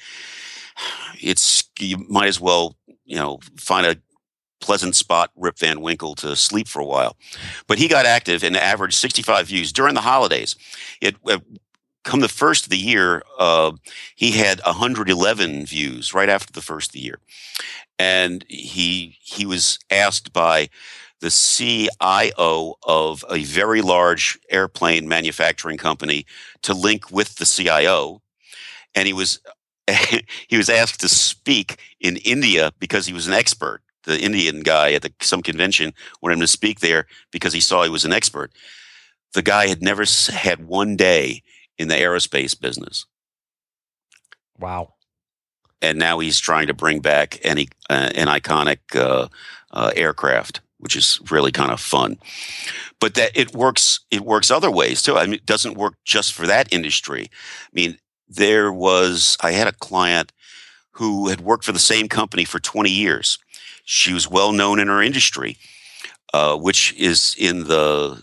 it's 1.20 1.64
you 1.78 1.98
might 2.08 2.28
as 2.28 2.40
well 2.40 2.76
you 3.04 3.16
know 3.16 3.40
find 3.56 3.86
a 3.86 3.96
pleasant 4.60 4.94
spot 4.96 5.30
Rip 5.36 5.58
Van 5.58 5.80
Winkle 5.80 6.14
to 6.16 6.36
sleep 6.36 6.68
for 6.68 6.80
a 6.80 6.86
while. 6.86 7.16
But 7.66 7.78
he 7.78 7.88
got 7.88 8.06
active 8.06 8.42
and 8.42 8.56
averaged 8.56 8.94
65 8.94 9.48
views 9.48 9.72
during 9.72 9.94
the 9.94 10.00
holidays. 10.00 10.56
It, 11.00 11.16
uh, 11.26 11.38
come 12.04 12.20
the 12.20 12.28
first 12.28 12.64
of 12.64 12.70
the 12.70 12.78
year, 12.78 13.22
uh, 13.38 13.72
he 14.14 14.32
had 14.32 14.60
111 14.64 15.66
views 15.66 16.14
right 16.14 16.28
after 16.28 16.52
the 16.52 16.62
first 16.62 16.90
of 16.90 16.92
the 16.94 17.00
year. 17.00 17.18
And 17.98 18.44
he, 18.48 19.16
he 19.20 19.46
was 19.46 19.78
asked 19.90 20.32
by 20.32 20.68
the 21.20 21.30
CIO 21.30 22.74
of 22.82 23.24
a 23.30 23.42
very 23.44 23.80
large 23.80 24.38
airplane 24.50 25.08
manufacturing 25.08 25.78
company 25.78 26.26
to 26.62 26.74
link 26.74 27.10
with 27.10 27.36
the 27.36 27.46
CIO. 27.46 28.22
And 28.94 29.06
he 29.06 29.12
was 29.12 29.40
he 30.48 30.56
was 30.56 30.68
asked 30.68 31.00
to 31.00 31.08
speak 31.08 31.78
in 32.00 32.16
India 32.18 32.72
because 32.80 33.06
he 33.06 33.12
was 33.12 33.28
an 33.28 33.32
expert 33.32 33.82
the 34.06 34.20
Indian 34.20 34.60
guy 34.60 34.92
at 34.92 35.02
the, 35.02 35.12
some 35.20 35.42
convention 35.42 35.92
wanted 36.22 36.34
him 36.34 36.40
to 36.40 36.46
speak 36.46 36.80
there 36.80 37.06
because 37.30 37.52
he 37.52 37.60
saw 37.60 37.82
he 37.82 37.90
was 37.90 38.04
an 38.04 38.12
expert. 38.12 38.52
The 39.34 39.42
guy 39.42 39.66
had 39.66 39.82
never 39.82 40.04
had 40.32 40.66
one 40.66 40.96
day 40.96 41.42
in 41.76 41.88
the 41.88 41.94
aerospace 41.94 42.58
business. 42.58 43.04
Wow. 44.58 44.94
And 45.82 45.98
now 45.98 46.20
he's 46.20 46.38
trying 46.38 46.68
to 46.68 46.74
bring 46.74 47.00
back 47.00 47.38
any 47.42 47.68
uh, 47.90 48.10
an 48.14 48.28
iconic 48.28 48.78
uh, 48.94 49.28
uh, 49.72 49.90
aircraft, 49.94 50.60
which 50.78 50.96
is 50.96 51.20
really 51.30 51.52
kind 51.52 51.70
of 51.70 51.80
fun. 51.80 52.16
But 52.98 53.14
that 53.14 53.32
it 53.34 53.54
works, 53.54 54.00
it 54.10 54.22
works 54.22 54.50
other 54.50 54.70
ways 54.70 55.02
too. 55.02 55.18
I 55.18 55.24
mean, 55.24 55.34
it 55.34 55.46
doesn't 55.46 55.76
work 55.76 55.94
just 56.04 56.32
for 56.32 56.46
that 56.46 56.72
industry. 56.72 57.28
I 57.30 57.70
mean, 57.74 57.98
there 58.28 58.72
was, 58.72 59.36
I 59.42 59.50
had 59.50 59.68
a 59.68 59.72
client 59.72 60.32
who 60.92 61.28
had 61.28 61.42
worked 61.42 61.64
for 61.64 61.72
the 61.72 61.78
same 61.78 62.08
company 62.08 62.44
for 62.44 62.58
20 62.58 62.88
years 62.88 63.38
she 63.86 64.12
was 64.12 64.28
well 64.28 64.52
known 64.52 64.78
in 64.78 64.88
her 64.88 65.00
industry, 65.00 65.56
uh, 66.34 66.56
which 66.56 66.92
is 66.94 67.34
in 67.38 67.64
the, 67.64 68.20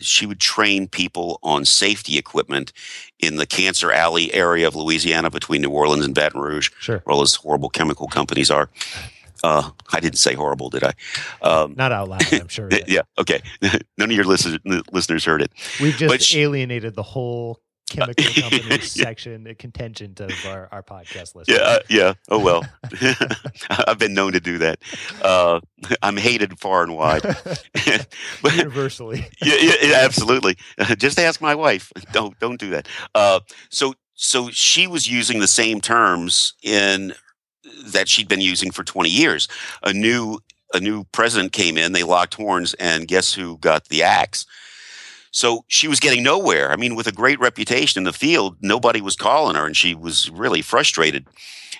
she 0.00 0.24
would 0.24 0.40
train 0.40 0.88
people 0.88 1.38
on 1.42 1.64
safety 1.64 2.16
equipment 2.16 2.72
in 3.18 3.36
the 3.36 3.44
Cancer 3.44 3.92
Alley 3.92 4.32
area 4.32 4.66
of 4.66 4.76
Louisiana 4.76 5.28
between 5.28 5.60
New 5.60 5.70
Orleans 5.70 6.04
and 6.04 6.14
Baton 6.14 6.40
Rouge, 6.40 6.70
sure. 6.78 6.98
where 7.04 7.12
all 7.12 7.18
those 7.18 7.34
horrible 7.34 7.68
chemical 7.68 8.06
companies 8.06 8.50
are. 8.50 8.70
Uh, 9.42 9.70
I 9.92 10.00
didn't 10.00 10.18
say 10.18 10.34
horrible, 10.34 10.70
did 10.70 10.84
I? 10.84 10.92
Um, 11.42 11.74
Not 11.76 11.92
out 11.92 12.08
loud, 12.08 12.32
I'm 12.32 12.48
sure. 12.48 12.68
yeah. 12.86 13.02
Okay. 13.18 13.40
None 13.98 14.10
of 14.10 14.12
your 14.12 14.24
listen, 14.24 14.60
listeners 14.92 15.24
heard 15.24 15.42
it. 15.42 15.50
We've 15.80 15.96
just 15.96 16.34
alienated 16.34 16.94
the 16.94 17.02
whole 17.02 17.58
chemical 17.90 18.24
companies 18.24 18.96
yeah. 18.96 19.04
section, 19.04 19.46
a 19.46 19.54
contingent 19.54 20.20
of 20.20 20.32
our, 20.46 20.68
our 20.72 20.82
podcast 20.82 21.34
list. 21.34 21.50
Yeah, 21.50 21.58
uh, 21.58 21.78
yeah. 21.88 22.14
Oh 22.30 22.38
well, 22.38 22.64
I've 23.70 23.98
been 23.98 24.14
known 24.14 24.32
to 24.32 24.40
do 24.40 24.58
that. 24.58 24.78
Uh, 25.20 25.60
I'm 26.02 26.16
hated 26.16 26.58
far 26.58 26.82
and 26.82 26.96
wide, 26.96 27.22
but, 27.22 28.56
universally. 28.56 29.26
Yeah, 29.42 29.74
yeah, 29.82 29.98
absolutely. 30.00 30.56
Just 30.96 31.18
ask 31.18 31.40
my 31.40 31.54
wife. 31.54 31.92
Don't 32.12 32.38
don't 32.38 32.58
do 32.58 32.70
that. 32.70 32.88
Uh, 33.14 33.40
so 33.68 33.94
so 34.14 34.50
she 34.50 34.86
was 34.86 35.10
using 35.10 35.40
the 35.40 35.48
same 35.48 35.80
terms 35.80 36.54
in 36.62 37.14
that 37.86 38.08
she'd 38.08 38.28
been 38.28 38.40
using 38.40 38.70
for 38.70 38.84
20 38.84 39.10
years. 39.10 39.48
A 39.82 39.92
new 39.92 40.40
a 40.72 40.80
new 40.80 41.04
president 41.12 41.52
came 41.52 41.76
in. 41.76 41.92
They 41.92 42.04
locked 42.04 42.34
horns, 42.34 42.74
and 42.74 43.08
guess 43.08 43.34
who 43.34 43.58
got 43.58 43.88
the 43.88 44.02
axe? 44.02 44.46
So 45.30 45.64
she 45.68 45.88
was 45.88 46.00
getting 46.00 46.22
nowhere. 46.22 46.72
I 46.72 46.76
mean, 46.76 46.94
with 46.94 47.06
a 47.06 47.12
great 47.12 47.38
reputation 47.38 48.00
in 48.00 48.04
the 48.04 48.12
field, 48.12 48.56
nobody 48.60 49.00
was 49.00 49.16
calling 49.16 49.56
her, 49.56 49.66
and 49.66 49.76
she 49.76 49.94
was 49.94 50.30
really 50.30 50.62
frustrated. 50.62 51.26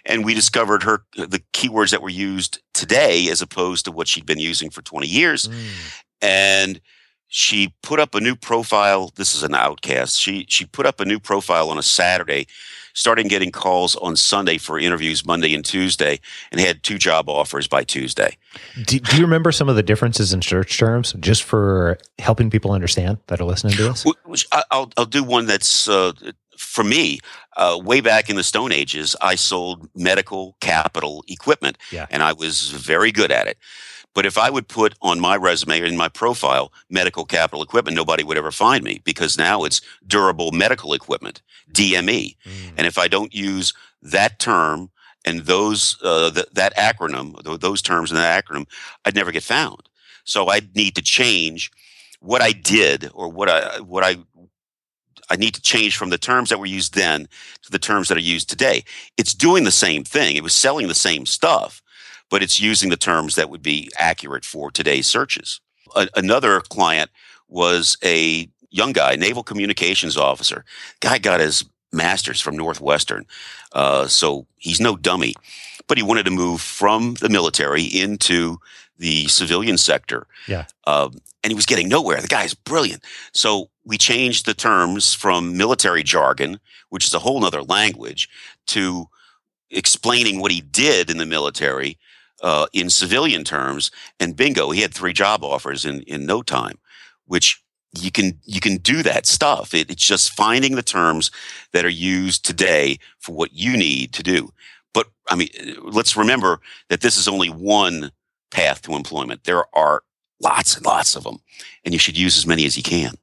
And 0.06 0.24
we 0.24 0.34
discovered 0.34 0.82
her 0.84 1.04
the 1.14 1.42
keywords 1.52 1.90
that 1.90 2.02
were 2.02 2.08
used 2.08 2.60
today 2.72 3.28
as 3.28 3.42
opposed 3.42 3.84
to 3.84 3.92
what 3.92 4.08
she'd 4.08 4.24
been 4.24 4.38
using 4.38 4.70
for 4.70 4.82
20 4.82 5.06
years. 5.06 5.46
Mm. 5.46 6.02
And 6.22 6.80
she 7.28 7.74
put 7.82 8.00
up 8.00 8.14
a 8.14 8.20
new 8.20 8.34
profile. 8.34 9.12
This 9.16 9.34
is 9.34 9.42
an 9.42 9.54
outcast. 9.54 10.18
She 10.18 10.46
she 10.48 10.64
put 10.64 10.86
up 10.86 11.00
a 11.00 11.04
new 11.04 11.20
profile 11.20 11.70
on 11.70 11.78
a 11.78 11.82
Saturday 11.82 12.46
starting 12.94 13.28
getting 13.28 13.50
calls 13.50 13.96
on 13.96 14.16
Sunday 14.16 14.58
for 14.58 14.78
interviews 14.78 15.24
Monday 15.24 15.54
and 15.54 15.64
Tuesday, 15.64 16.20
and 16.50 16.60
had 16.60 16.82
two 16.82 16.98
job 16.98 17.28
offers 17.28 17.66
by 17.68 17.84
Tuesday. 17.84 18.36
Do, 18.84 18.98
do 18.98 19.16
you 19.16 19.22
remember 19.22 19.52
some 19.52 19.68
of 19.68 19.76
the 19.76 19.82
differences 19.82 20.32
in 20.32 20.42
search 20.42 20.78
terms 20.78 21.14
just 21.20 21.42
for 21.42 21.98
helping 22.18 22.50
people 22.50 22.72
understand 22.72 23.18
that 23.28 23.40
are 23.40 23.44
listening 23.44 23.74
to 23.74 23.82
this? 23.84 24.04
I'll, 24.70 24.92
I'll 24.96 25.06
do 25.06 25.24
one 25.24 25.46
that's 25.46 25.88
uh, 25.88 26.12
for 26.60 26.84
me, 26.84 27.18
uh, 27.56 27.78
way 27.82 28.00
back 28.00 28.28
in 28.28 28.36
the 28.36 28.42
Stone 28.42 28.70
Ages, 28.70 29.16
I 29.20 29.34
sold 29.34 29.88
medical 29.94 30.56
capital 30.60 31.24
equipment, 31.26 31.78
yeah. 31.90 32.06
and 32.10 32.22
I 32.22 32.34
was 32.34 32.70
very 32.70 33.10
good 33.10 33.32
at 33.32 33.46
it. 33.46 33.56
But 34.14 34.26
if 34.26 34.36
I 34.36 34.50
would 34.50 34.68
put 34.68 34.94
on 35.00 35.20
my 35.20 35.36
resume 35.36 35.80
or 35.80 35.84
in 35.84 35.96
my 35.96 36.08
profile 36.08 36.72
medical 36.88 37.24
capital 37.24 37.62
equipment, 37.62 37.96
nobody 37.96 38.24
would 38.24 38.38
ever 38.38 38.50
find 38.50 38.82
me 38.82 39.00
because 39.04 39.38
now 39.38 39.64
it's 39.64 39.80
durable 40.06 40.50
medical 40.50 40.94
equipment, 40.94 41.42
DME. 41.72 42.36
Mm. 42.44 42.72
And 42.76 42.86
if 42.86 42.98
I 42.98 43.08
don't 43.08 43.34
use 43.34 43.72
that 44.02 44.38
term 44.38 44.90
and 45.24 45.40
those 45.40 45.96
uh, 46.02 46.30
th- 46.30 46.46
that 46.52 46.76
acronym, 46.76 47.42
th- 47.44 47.60
those 47.60 47.82
terms 47.82 48.10
and 48.10 48.18
that 48.18 48.44
acronym, 48.44 48.66
I'd 49.04 49.14
never 49.14 49.32
get 49.32 49.42
found. 49.42 49.88
So 50.24 50.48
I'd 50.48 50.74
need 50.74 50.96
to 50.96 51.02
change 51.02 51.70
what 52.20 52.42
I 52.42 52.52
did 52.52 53.10
or 53.14 53.28
what 53.28 53.48
I 53.48 53.80
what 53.80 54.04
I 54.04 54.16
I 55.30 55.36
need 55.36 55.54
to 55.54 55.62
change 55.62 55.96
from 55.96 56.10
the 56.10 56.18
terms 56.18 56.48
that 56.48 56.58
were 56.58 56.66
used 56.66 56.94
then 56.94 57.28
to 57.62 57.70
the 57.70 57.78
terms 57.78 58.08
that 58.08 58.18
are 58.18 58.20
used 58.20 58.50
today. 58.50 58.84
It's 59.16 59.32
doing 59.32 59.64
the 59.64 59.70
same 59.70 60.02
thing. 60.02 60.36
It 60.36 60.42
was 60.42 60.54
selling 60.54 60.88
the 60.88 60.94
same 60.94 61.24
stuff, 61.24 61.82
but 62.30 62.42
it's 62.42 62.60
using 62.60 62.88
the 62.88 62.96
terms 62.96 63.34
that 63.34 63.50
would 63.50 63.62
be 63.62 63.90
accurate 63.98 64.44
for 64.44 64.70
today's 64.70 65.06
searches. 65.06 65.60
A- 65.94 66.08
another 66.16 66.60
client 66.60 67.10
was 67.48 67.98
a 68.04 68.48
young 68.70 68.92
guy, 68.92 69.16
naval 69.16 69.42
communications 69.42 70.16
officer. 70.16 70.64
Guy 71.00 71.18
got 71.18 71.40
his 71.40 71.64
master's 71.92 72.40
from 72.40 72.56
Northwestern, 72.56 73.26
uh, 73.72 74.06
so 74.06 74.46
he's 74.56 74.80
no 74.80 74.96
dummy. 74.96 75.34
But 75.88 75.98
he 75.98 76.04
wanted 76.04 76.24
to 76.26 76.30
move 76.30 76.60
from 76.60 77.14
the 77.14 77.28
military 77.28 77.82
into 77.82 78.60
the 78.98 79.26
civilian 79.26 79.76
sector. 79.76 80.26
Yeah. 80.46 80.66
Um, 80.86 81.18
and 81.42 81.50
he 81.50 81.54
was 81.54 81.66
getting 81.66 81.88
nowhere. 81.88 82.20
The 82.20 82.28
guy's 82.28 82.54
brilliant. 82.54 83.02
So 83.32 83.70
we 83.84 83.98
changed 83.98 84.46
the 84.46 84.54
terms 84.54 85.14
from 85.14 85.56
military 85.56 86.04
jargon, 86.04 86.60
which 86.90 87.06
is 87.06 87.14
a 87.14 87.18
whole 87.18 87.44
other 87.44 87.62
language, 87.62 88.28
to 88.68 89.08
explaining 89.70 90.40
what 90.40 90.52
he 90.52 90.60
did 90.60 91.10
in 91.10 91.16
the 91.16 91.26
military 91.26 91.98
uh, 92.42 92.66
in 92.72 92.90
civilian 92.90 93.44
terms. 93.44 93.90
And 94.18 94.36
bingo, 94.36 94.70
he 94.70 94.80
had 94.80 94.94
three 94.94 95.12
job 95.12 95.44
offers 95.44 95.84
in, 95.84 96.02
in 96.02 96.26
no 96.26 96.42
time, 96.42 96.78
which 97.26 97.62
you 97.98 98.10
can 98.10 98.38
you 98.44 98.60
can 98.60 98.76
do 98.76 99.02
that 99.02 99.26
stuff. 99.26 99.74
It, 99.74 99.90
it's 99.90 100.04
just 100.04 100.32
finding 100.32 100.76
the 100.76 100.82
terms 100.82 101.30
that 101.72 101.84
are 101.84 101.88
used 101.88 102.44
today 102.44 102.98
for 103.18 103.34
what 103.34 103.52
you 103.52 103.76
need 103.76 104.12
to 104.14 104.22
do. 104.22 104.52
But 104.94 105.08
I 105.28 105.36
mean, 105.36 105.48
let's 105.82 106.16
remember 106.16 106.60
that 106.88 107.00
this 107.00 107.16
is 107.16 107.26
only 107.26 107.48
one 107.48 108.12
path 108.50 108.82
to 108.82 108.94
employment. 108.94 109.44
There 109.44 109.64
are 109.76 110.02
lots 110.40 110.76
and 110.76 110.86
lots 110.86 111.16
of 111.16 111.24
them, 111.24 111.38
and 111.84 111.92
you 111.92 111.98
should 111.98 112.18
use 112.18 112.38
as 112.38 112.46
many 112.46 112.64
as 112.64 112.76
you 112.76 112.82
can. 112.82 113.16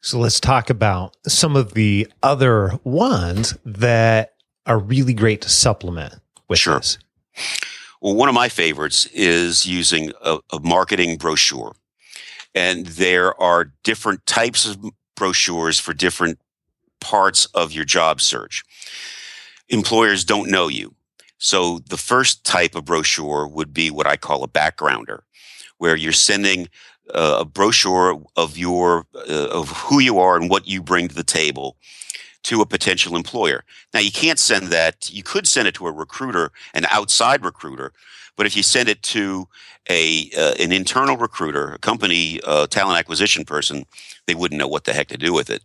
So 0.00 0.18
let's 0.18 0.40
talk 0.40 0.68
about 0.68 1.16
some 1.26 1.54
of 1.54 1.74
the 1.74 2.08
other 2.24 2.78
ones 2.82 3.56
that 3.64 4.34
are 4.66 4.78
really 4.78 5.14
great 5.14 5.40
to 5.42 5.48
supplement 5.48 6.14
with 6.48 6.58
Sure. 6.58 6.76
this. 6.78 6.98
Well, 8.02 8.16
one 8.16 8.28
of 8.28 8.34
my 8.34 8.48
favorites 8.48 9.06
is 9.14 9.64
using 9.64 10.10
a, 10.20 10.40
a 10.52 10.58
marketing 10.58 11.18
brochure. 11.18 11.76
And 12.52 12.84
there 12.84 13.40
are 13.40 13.72
different 13.84 14.26
types 14.26 14.66
of 14.66 14.84
brochures 15.14 15.78
for 15.78 15.94
different 15.94 16.40
parts 17.00 17.46
of 17.54 17.70
your 17.70 17.84
job 17.84 18.20
search. 18.20 18.64
Employers 19.68 20.24
don't 20.24 20.50
know 20.50 20.66
you. 20.66 20.96
So 21.38 21.78
the 21.78 21.96
first 21.96 22.44
type 22.44 22.74
of 22.74 22.84
brochure 22.84 23.46
would 23.46 23.72
be 23.72 23.88
what 23.88 24.08
I 24.08 24.16
call 24.16 24.42
a 24.42 24.48
backgrounder, 24.48 25.20
where 25.78 25.94
you're 25.94 26.12
sending 26.12 26.68
a 27.14 27.44
brochure 27.44 28.20
of 28.36 28.58
your 28.58 29.06
uh, 29.14 29.48
of 29.48 29.70
who 29.70 30.00
you 30.00 30.18
are 30.18 30.36
and 30.36 30.50
what 30.50 30.66
you 30.66 30.82
bring 30.82 31.06
to 31.06 31.14
the 31.14 31.24
table 31.24 31.76
to 32.44 32.60
a 32.60 32.66
potential 32.66 33.16
employer. 33.16 33.64
Now 33.94 34.00
you 34.00 34.12
can't 34.12 34.38
send 34.38 34.68
that. 34.68 35.10
You 35.12 35.22
could 35.22 35.46
send 35.46 35.68
it 35.68 35.74
to 35.74 35.86
a 35.86 35.92
recruiter, 35.92 36.50
an 36.74 36.86
outside 36.90 37.44
recruiter, 37.44 37.92
but 38.36 38.46
if 38.46 38.56
you 38.56 38.62
send 38.62 38.88
it 38.88 39.02
to 39.02 39.48
a 39.90 40.30
uh, 40.36 40.54
an 40.58 40.72
internal 40.72 41.16
recruiter, 41.16 41.72
a 41.72 41.78
company 41.78 42.40
uh, 42.44 42.66
talent 42.66 42.98
acquisition 42.98 43.44
person, 43.44 43.84
they 44.26 44.34
wouldn't 44.34 44.58
know 44.58 44.68
what 44.68 44.84
the 44.84 44.92
heck 44.92 45.08
to 45.08 45.18
do 45.18 45.32
with 45.32 45.50
it. 45.50 45.62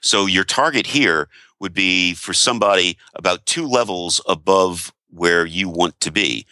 So 0.00 0.26
your 0.26 0.44
target 0.44 0.86
here 0.86 1.28
would 1.58 1.74
be 1.74 2.14
for 2.14 2.32
somebody 2.32 2.96
about 3.14 3.44
two 3.46 3.66
levels 3.66 4.20
above 4.26 4.92
where 5.10 5.44
you 5.44 5.68
want 5.68 6.00
to 6.00 6.10
be. 6.10 6.46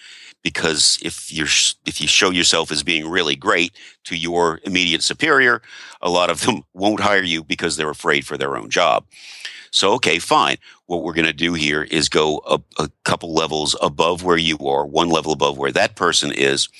Because 0.48 0.98
if 1.02 1.30
you're 1.30 1.52
if 1.84 2.00
you 2.00 2.08
show 2.08 2.30
yourself 2.30 2.72
as 2.72 2.82
being 2.82 3.06
really 3.06 3.36
great 3.36 3.72
to 4.04 4.16
your 4.16 4.60
immediate 4.64 5.02
superior, 5.02 5.60
a 6.00 6.08
lot 6.08 6.30
of 6.30 6.40
them 6.44 6.62
won't 6.72 7.00
hire 7.00 7.22
you 7.22 7.44
because 7.44 7.76
they're 7.76 7.90
afraid 7.90 8.26
for 8.26 8.38
their 8.38 8.56
own 8.56 8.70
job. 8.70 9.04
So 9.70 9.92
okay, 9.96 10.18
fine. 10.18 10.56
What 10.86 11.02
we're 11.02 11.12
going 11.12 11.26
to 11.26 11.44
do 11.46 11.52
here 11.52 11.82
is 11.82 12.08
go 12.08 12.40
a, 12.46 12.58
a 12.82 12.88
couple 13.04 13.34
levels 13.34 13.76
above 13.82 14.24
where 14.24 14.38
you 14.38 14.56
are, 14.60 14.86
one 14.86 15.10
level 15.10 15.32
above 15.34 15.58
where 15.58 15.72
that 15.72 15.96
person 15.96 16.32
is, 16.32 16.70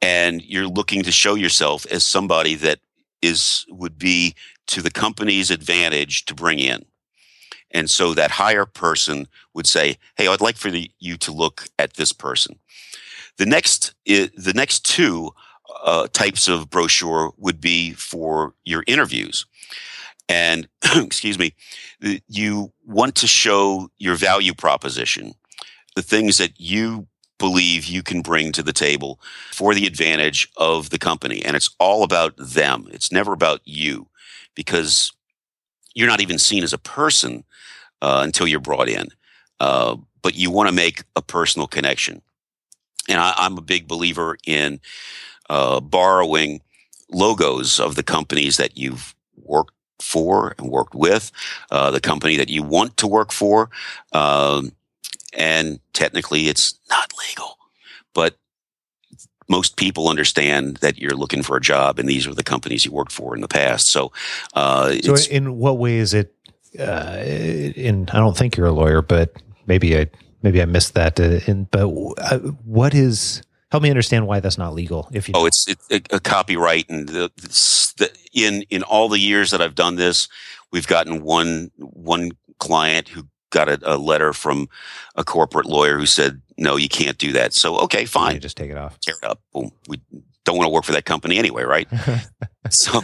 and 0.00 0.40
you're 0.42 0.68
looking 0.68 1.02
to 1.02 1.10
show 1.10 1.34
yourself 1.34 1.84
as 1.90 2.06
somebody 2.06 2.54
that 2.54 2.78
is 3.22 3.66
would 3.70 3.98
be 3.98 4.36
to 4.68 4.82
the 4.82 4.92
company's 4.92 5.50
advantage 5.50 6.26
to 6.26 6.34
bring 6.34 6.60
in. 6.60 6.84
And 7.74 7.90
so 7.90 8.14
that 8.14 8.30
higher 8.30 8.64
person 8.64 9.26
would 9.52 9.66
say, 9.66 9.98
"Hey, 10.16 10.28
I'd 10.28 10.40
like 10.40 10.56
for 10.56 10.70
the, 10.70 10.90
you 11.00 11.18
to 11.18 11.32
look 11.32 11.66
at 11.78 11.94
this 11.94 12.12
person." 12.12 12.58
The 13.36 13.46
next, 13.46 13.94
the 14.06 14.52
next 14.54 14.84
two 14.84 15.34
uh, 15.82 16.06
types 16.12 16.46
of 16.46 16.70
brochure 16.70 17.32
would 17.36 17.60
be 17.60 17.92
for 17.92 18.54
your 18.64 18.84
interviews, 18.86 19.44
and 20.28 20.68
excuse 20.96 21.38
me, 21.38 21.54
you 22.28 22.72
want 22.86 23.16
to 23.16 23.26
show 23.26 23.90
your 23.98 24.14
value 24.14 24.54
proposition, 24.54 25.34
the 25.96 26.02
things 26.02 26.38
that 26.38 26.52
you 26.60 27.08
believe 27.38 27.84
you 27.86 28.02
can 28.02 28.22
bring 28.22 28.52
to 28.52 28.62
the 28.62 28.72
table 28.72 29.20
for 29.50 29.74
the 29.74 29.86
advantage 29.86 30.48
of 30.56 30.90
the 30.90 30.98
company, 30.98 31.44
and 31.44 31.56
it's 31.56 31.74
all 31.80 32.04
about 32.04 32.34
them. 32.38 32.86
It's 32.92 33.10
never 33.10 33.32
about 33.32 33.60
you, 33.64 34.08
because 34.54 35.12
you're 35.94 36.08
not 36.08 36.20
even 36.20 36.38
seen 36.38 36.62
as 36.62 36.72
a 36.72 36.78
person 36.78 37.44
uh, 38.04 38.20
until 38.22 38.46
you're 38.46 38.60
brought 38.60 38.88
in. 38.88 39.08
Uh, 39.58 39.96
but 40.22 40.34
you 40.34 40.50
want 40.50 40.68
to 40.68 40.74
make 40.74 41.04
a 41.16 41.22
personal 41.22 41.66
connection. 41.66 42.20
And 43.08 43.18
I, 43.18 43.32
I'm 43.36 43.56
a 43.56 43.62
big 43.62 43.88
believer 43.88 44.36
in 44.46 44.80
uh, 45.48 45.80
borrowing 45.80 46.60
logos 47.10 47.80
of 47.80 47.94
the 47.94 48.02
companies 48.02 48.58
that 48.58 48.76
you've 48.76 49.14
worked 49.42 49.72
for 50.00 50.54
and 50.58 50.68
worked 50.68 50.94
with, 50.94 51.32
uh, 51.70 51.90
the 51.90 52.00
company 52.00 52.36
that 52.36 52.50
you 52.50 52.62
want 52.62 52.96
to 52.98 53.06
work 53.06 53.32
for. 53.32 53.70
Um, 54.12 54.72
and 55.32 55.80
technically, 55.94 56.48
it's 56.48 56.78
not 56.90 57.10
legal, 57.28 57.56
but 58.12 58.36
most 59.48 59.76
people 59.76 60.08
understand 60.08 60.76
that 60.78 60.98
you're 60.98 61.16
looking 61.16 61.42
for 61.42 61.56
a 61.56 61.60
job, 61.60 61.98
and 61.98 62.08
these 62.08 62.26
are 62.26 62.34
the 62.34 62.42
companies 62.42 62.84
you 62.84 62.92
worked 62.92 63.12
for 63.12 63.34
in 63.34 63.40
the 63.40 63.48
past. 63.48 63.88
So, 63.88 64.12
uh, 64.54 64.94
So, 65.02 65.16
in 65.30 65.58
what 65.58 65.78
way 65.78 65.96
is 65.96 66.14
it? 66.14 66.33
Uh, 66.78 67.22
in 67.24 68.08
I 68.12 68.18
don't 68.18 68.36
think 68.36 68.56
you're 68.56 68.66
a 68.66 68.72
lawyer, 68.72 69.02
but 69.02 69.42
maybe 69.66 69.98
I 69.98 70.08
maybe 70.42 70.60
I 70.60 70.64
missed 70.64 70.94
that. 70.94 71.18
Uh, 71.20 71.40
in 71.46 71.64
but 71.64 71.88
uh, 72.18 72.38
what 72.64 72.94
is? 72.94 73.42
Help 73.70 73.82
me 73.82 73.90
understand 73.90 74.26
why 74.28 74.38
that's 74.38 74.58
not 74.58 74.72
legal. 74.72 75.08
If 75.12 75.28
you 75.28 75.34
Oh, 75.36 75.46
it's, 75.46 75.66
it's 75.66 75.90
a, 75.90 76.16
a 76.16 76.20
copyright, 76.20 76.88
and 76.88 77.08
the, 77.08 77.30
the, 77.96 78.10
in 78.32 78.62
in 78.70 78.82
all 78.84 79.08
the 79.08 79.18
years 79.18 79.50
that 79.50 79.60
I've 79.60 79.74
done 79.74 79.96
this, 79.96 80.28
we've 80.70 80.86
gotten 80.86 81.22
one 81.22 81.70
one 81.78 82.32
client 82.58 83.08
who 83.08 83.26
got 83.50 83.68
a, 83.68 83.78
a 83.82 83.96
letter 83.96 84.32
from 84.32 84.68
a 85.16 85.24
corporate 85.24 85.66
lawyer 85.66 85.98
who 85.98 86.06
said, 86.06 86.40
"No, 86.56 86.76
you 86.76 86.88
can't 86.88 87.18
do 87.18 87.32
that." 87.32 87.52
So, 87.52 87.78
okay, 87.78 88.04
fine, 88.04 88.34
you 88.34 88.40
just 88.40 88.56
take 88.56 88.70
it 88.70 88.76
off. 88.76 89.00
tear 89.00 89.16
it 89.20 89.28
up. 89.28 89.40
Boom. 89.52 89.72
We 89.88 90.00
don't 90.44 90.56
want 90.56 90.66
to 90.66 90.72
work 90.72 90.84
for 90.84 90.92
that 90.92 91.04
company 91.04 91.38
anyway, 91.38 91.64
right? 91.64 91.88
So, 92.70 93.02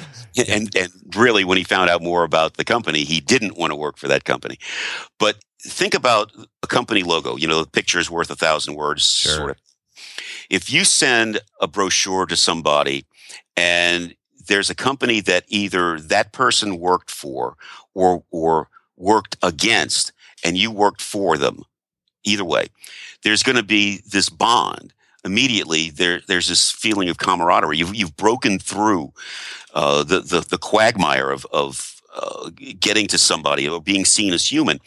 and 0.48 0.74
and 0.74 0.90
really, 1.14 1.44
when 1.44 1.58
he 1.58 1.64
found 1.64 1.90
out 1.90 2.02
more 2.02 2.24
about 2.24 2.54
the 2.54 2.64
company, 2.64 3.04
he 3.04 3.20
didn't 3.20 3.58
want 3.58 3.72
to 3.72 3.76
work 3.76 3.98
for 3.98 4.08
that 4.08 4.24
company. 4.24 4.58
But 5.18 5.36
think 5.62 5.92
about 5.92 6.32
a 6.62 6.66
company 6.66 7.02
logo. 7.02 7.36
You 7.36 7.46
know, 7.46 7.62
the 7.62 7.70
picture 7.70 7.98
is 7.98 8.10
worth 8.10 8.30
a 8.30 8.36
thousand 8.36 8.74
words. 8.74 9.04
Sure. 9.04 9.34
Sort 9.34 9.50
of. 9.50 9.56
If 10.48 10.72
you 10.72 10.84
send 10.84 11.40
a 11.60 11.68
brochure 11.68 12.24
to 12.24 12.36
somebody, 12.36 13.04
and 13.54 14.14
there's 14.48 14.70
a 14.70 14.74
company 14.74 15.20
that 15.20 15.44
either 15.48 16.00
that 16.00 16.32
person 16.32 16.78
worked 16.78 17.10
for 17.10 17.56
or 17.94 18.24
or 18.30 18.68
worked 18.96 19.36
against, 19.42 20.12
and 20.42 20.56
you 20.56 20.70
worked 20.70 21.02
for 21.02 21.36
them, 21.36 21.64
either 22.24 22.44
way, 22.44 22.68
there's 23.24 23.42
going 23.42 23.56
to 23.56 23.62
be 23.62 24.00
this 24.10 24.30
bond 24.30 24.94
immediately 25.24 25.90
there 25.90 26.20
there's 26.26 26.48
this 26.48 26.70
feeling 26.70 27.08
of 27.08 27.18
camaraderie. 27.18 27.78
You've 27.78 27.94
you've 27.94 28.16
broken 28.16 28.58
through 28.58 29.12
uh, 29.74 30.04
the, 30.04 30.20
the 30.20 30.40
the 30.40 30.58
quagmire 30.58 31.30
of 31.30 31.46
of 31.52 32.00
uh, 32.14 32.50
getting 32.78 33.06
to 33.08 33.18
somebody 33.18 33.68
or 33.68 33.80
being 33.80 34.04
seen 34.04 34.32
as 34.32 34.46
human, 34.46 34.80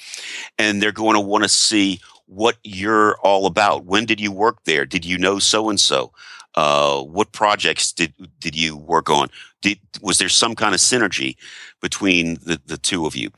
and 0.57 0.81
they're 0.81 0.91
going 0.91 1.15
to 1.15 1.21
want 1.21 1.43
to 1.43 1.49
see 1.49 1.99
what 2.25 2.57
you're 2.63 3.17
all 3.19 3.45
about. 3.45 3.85
When 3.85 4.05
did 4.05 4.19
you 4.19 4.31
work 4.31 4.63
there? 4.65 4.85
Did 4.85 5.05
you 5.05 5.17
know 5.17 5.39
so 5.39 5.69
and 5.69 5.79
so? 5.79 6.11
What 6.55 7.31
projects 7.31 7.91
did 7.91 8.13
did 8.39 8.55
you 8.55 8.75
work 8.77 9.09
on? 9.09 9.29
Did 9.61 9.79
was 10.01 10.17
there 10.17 10.29
some 10.29 10.55
kind 10.55 10.73
of 10.73 10.81
synergy 10.81 11.35
between 11.81 12.35
the, 12.35 12.59
the 12.65 12.77
two 12.77 13.05
of 13.05 13.15
you? 13.15 13.29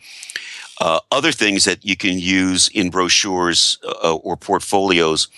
Uh, 0.79 0.99
other 1.11 1.31
things 1.31 1.63
that 1.63 1.85
you 1.85 1.95
can 1.95 2.19
use 2.19 2.67
in 2.69 2.89
brochures 2.89 3.79
uh, 4.03 4.15
or 4.15 4.35
portfolios 4.35 5.29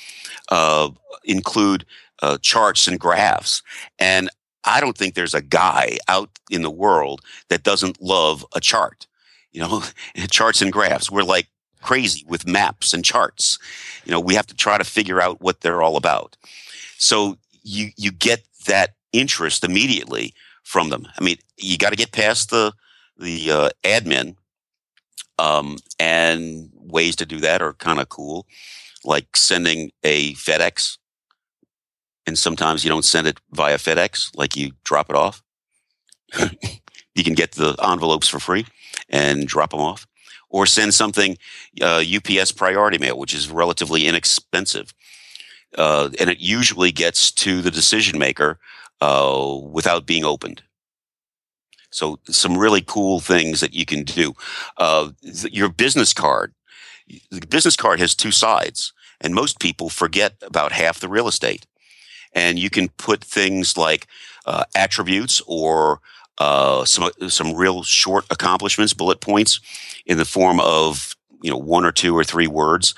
uh, 0.49 0.89
include 1.23 1.85
uh, 2.21 2.37
charts 2.41 2.87
and 2.87 2.99
graphs. 2.99 3.61
And 3.99 4.29
I 4.63 4.81
don't 4.81 4.97
think 4.97 5.13
there's 5.13 5.33
a 5.33 5.41
guy 5.41 5.97
out 6.07 6.29
in 6.49 6.61
the 6.61 6.71
world 6.71 7.21
that 7.49 7.63
doesn't 7.63 8.01
love 8.01 8.45
a 8.55 8.59
chart. 8.59 9.07
You 9.51 9.61
know, 9.61 9.83
charts 10.29 10.61
and 10.61 10.71
graphs. 10.71 11.09
We're 11.09 11.23
like 11.23 11.47
crazy 11.81 12.25
with 12.27 12.47
maps 12.47 12.93
and 12.93 13.03
charts. 13.03 13.59
You 14.05 14.11
know, 14.11 14.19
we 14.19 14.35
have 14.35 14.47
to 14.47 14.55
try 14.55 14.77
to 14.77 14.83
figure 14.83 15.21
out 15.21 15.41
what 15.41 15.61
they're 15.61 15.81
all 15.81 15.95
about. 15.95 16.35
So 16.97 17.37
you 17.63 17.91
you 17.95 18.11
get 18.11 18.43
that 18.65 18.95
interest 19.13 19.63
immediately 19.63 20.33
from 20.63 20.89
them. 20.89 21.07
I 21.17 21.23
mean, 21.23 21.37
you 21.57 21.77
got 21.77 21.91
to 21.91 21.95
get 21.95 22.11
past 22.11 22.49
the 22.49 22.73
the 23.17 23.51
uh, 23.51 23.69
admin, 23.83 24.35
um, 25.39 25.77
and 25.99 26.69
ways 26.75 27.15
to 27.17 27.25
do 27.25 27.39
that 27.39 27.61
are 27.61 27.73
kind 27.73 27.99
of 27.99 28.09
cool, 28.09 28.45
like 29.07 29.37
sending 29.37 29.89
a 30.03 30.33
FedEx. 30.33 30.97
And 32.27 32.37
sometimes 32.37 32.83
you 32.83 32.89
don't 32.89 33.05
send 33.05 33.25
it 33.25 33.39
via 33.51 33.77
FedEx, 33.77 34.35
like 34.35 34.57
you 34.57 34.73
drop 34.83 35.09
it 35.09 35.15
off. 35.15 35.41
you 37.15 37.23
can 37.23 37.33
get 37.33 37.53
the 37.53 37.73
envelopes 37.81 38.27
for 38.27 38.39
free 38.39 38.65
and 39.07 39.47
drop 39.47 39.71
them 39.71 39.79
off, 39.79 40.05
or 40.49 40.65
send 40.65 40.93
something 40.93 41.37
uh, 41.81 42.03
UPS 42.15 42.51
priority 42.51 42.97
mail, 42.97 43.17
which 43.17 43.33
is 43.33 43.49
relatively 43.49 44.05
inexpensive, 44.05 44.93
uh, 45.77 46.09
and 46.19 46.29
it 46.29 46.39
usually 46.39 46.91
gets 46.91 47.31
to 47.31 47.61
the 47.61 47.71
decision 47.71 48.19
maker 48.19 48.59
uh, 48.99 49.57
without 49.71 50.05
being 50.05 50.25
opened. 50.25 50.63
So 51.91 52.19
some 52.25 52.57
really 52.57 52.81
cool 52.81 53.21
things 53.21 53.61
that 53.61 53.73
you 53.73 53.85
can 53.85 54.03
do. 54.03 54.33
Uh, 54.75 55.11
your 55.21 55.69
business 55.69 56.13
card, 56.13 56.53
the 57.31 57.47
business 57.47 57.77
card 57.77 58.01
has 58.01 58.13
two 58.13 58.31
sides, 58.31 58.91
and 59.22 59.34
most 59.34 59.59
people 59.59 59.89
forget 59.89 60.36
about 60.41 60.72
half 60.72 60.99
the 60.99 61.09
real 61.09 61.28
estate. 61.28 61.65
And 62.34 62.59
you 62.59 62.70
can 62.70 62.89
put 62.89 63.24
things 63.24 63.78
like 63.78 64.07
uh, 64.45 64.65
attributes 64.76 65.41
or 65.47 66.01
uh, 66.38 66.86
some 66.86 67.09
some 67.30 67.55
real 67.55 67.84
short 67.84 68.26
accomplishments, 68.30 68.93
bullet 68.93 69.22
points, 69.22 69.59
in 70.05 70.18
the 70.18 70.26
form 70.26 70.59
of 70.59 71.15
you 71.41 71.49
know 71.49 71.57
one 71.57 71.86
or 71.86 71.91
two 71.91 72.15
or 72.15 72.24
three 72.24 72.47
words. 72.47 72.93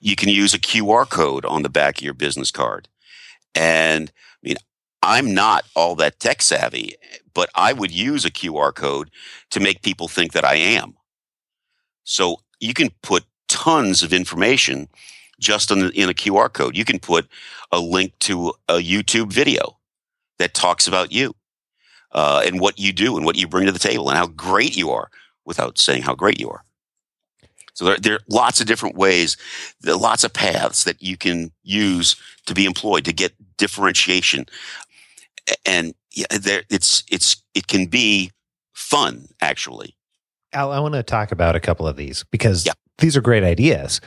You 0.00 0.16
can 0.16 0.28
use 0.28 0.54
a 0.54 0.58
QR 0.58 1.08
code 1.08 1.44
on 1.44 1.62
the 1.62 1.68
back 1.68 1.98
of 1.98 2.04
your 2.04 2.14
business 2.14 2.50
card, 2.50 2.88
and 3.54 4.10
I 4.42 4.48
mean 4.48 4.56
I'm 5.02 5.32
not 5.34 5.64
all 5.76 5.94
that 5.96 6.18
tech 6.18 6.42
savvy, 6.42 6.96
but 7.32 7.48
I 7.54 7.72
would 7.72 7.90
use 7.92 8.24
a 8.24 8.30
QR 8.30 8.74
code 8.74 9.10
to 9.50 9.60
make 9.60 9.82
people 9.82 10.08
think 10.08 10.32
that 10.32 10.44
I 10.44 10.56
am. 10.56 10.94
So 12.04 12.40
you 12.58 12.74
can 12.74 12.90
put 13.02 13.24
tons 13.48 14.02
of 14.02 14.12
information 14.12 14.88
just 15.40 15.70
in, 15.70 15.80
the, 15.80 15.88
in 15.90 16.08
a 16.08 16.14
QR 16.14 16.52
code. 16.52 16.76
You 16.76 16.84
can 16.84 17.00
put 17.00 17.26
a 17.72 17.80
link 17.80 18.12
to 18.20 18.52
a 18.68 18.74
YouTube 18.74 19.32
video 19.32 19.78
that 20.38 20.54
talks 20.54 20.86
about 20.86 21.10
you 21.10 21.34
uh, 22.12 22.42
and 22.44 22.60
what 22.60 22.78
you 22.78 22.92
do 22.92 23.16
and 23.16 23.26
what 23.26 23.36
you 23.36 23.48
bring 23.48 23.66
to 23.66 23.72
the 23.72 23.78
table 23.78 24.08
and 24.08 24.18
how 24.18 24.28
great 24.28 24.76
you 24.76 24.90
are 24.90 25.10
without 25.44 25.78
saying 25.78 26.02
how 26.02 26.14
great 26.14 26.38
you 26.38 26.48
are. 26.48 26.64
So 27.74 27.86
there, 27.86 27.96
there, 27.96 28.14
are 28.14 28.20
lots 28.28 28.60
of 28.60 28.66
different 28.66 28.96
ways, 28.96 29.36
there 29.80 29.94
are 29.94 29.98
lots 29.98 30.22
of 30.22 30.32
paths 30.32 30.84
that 30.84 31.02
you 31.02 31.16
can 31.16 31.50
use 31.62 32.16
to 32.46 32.54
be 32.54 32.66
employed 32.66 33.04
to 33.06 33.12
get 33.12 33.32
differentiation. 33.56 34.46
And 35.64 35.94
yeah, 36.12 36.26
there, 36.38 36.62
it's 36.68 37.04
it's 37.10 37.42
it 37.54 37.68
can 37.68 37.86
be 37.86 38.32
fun 38.74 39.28
actually. 39.40 39.96
Al, 40.52 40.72
I 40.72 40.80
want 40.80 40.94
to 40.94 41.02
talk 41.02 41.32
about 41.32 41.56
a 41.56 41.60
couple 41.60 41.86
of 41.86 41.96
these 41.96 42.24
because 42.30 42.66
yeah. 42.66 42.72
these 42.98 43.16
are 43.16 43.20
great 43.20 43.44
ideas 43.44 44.00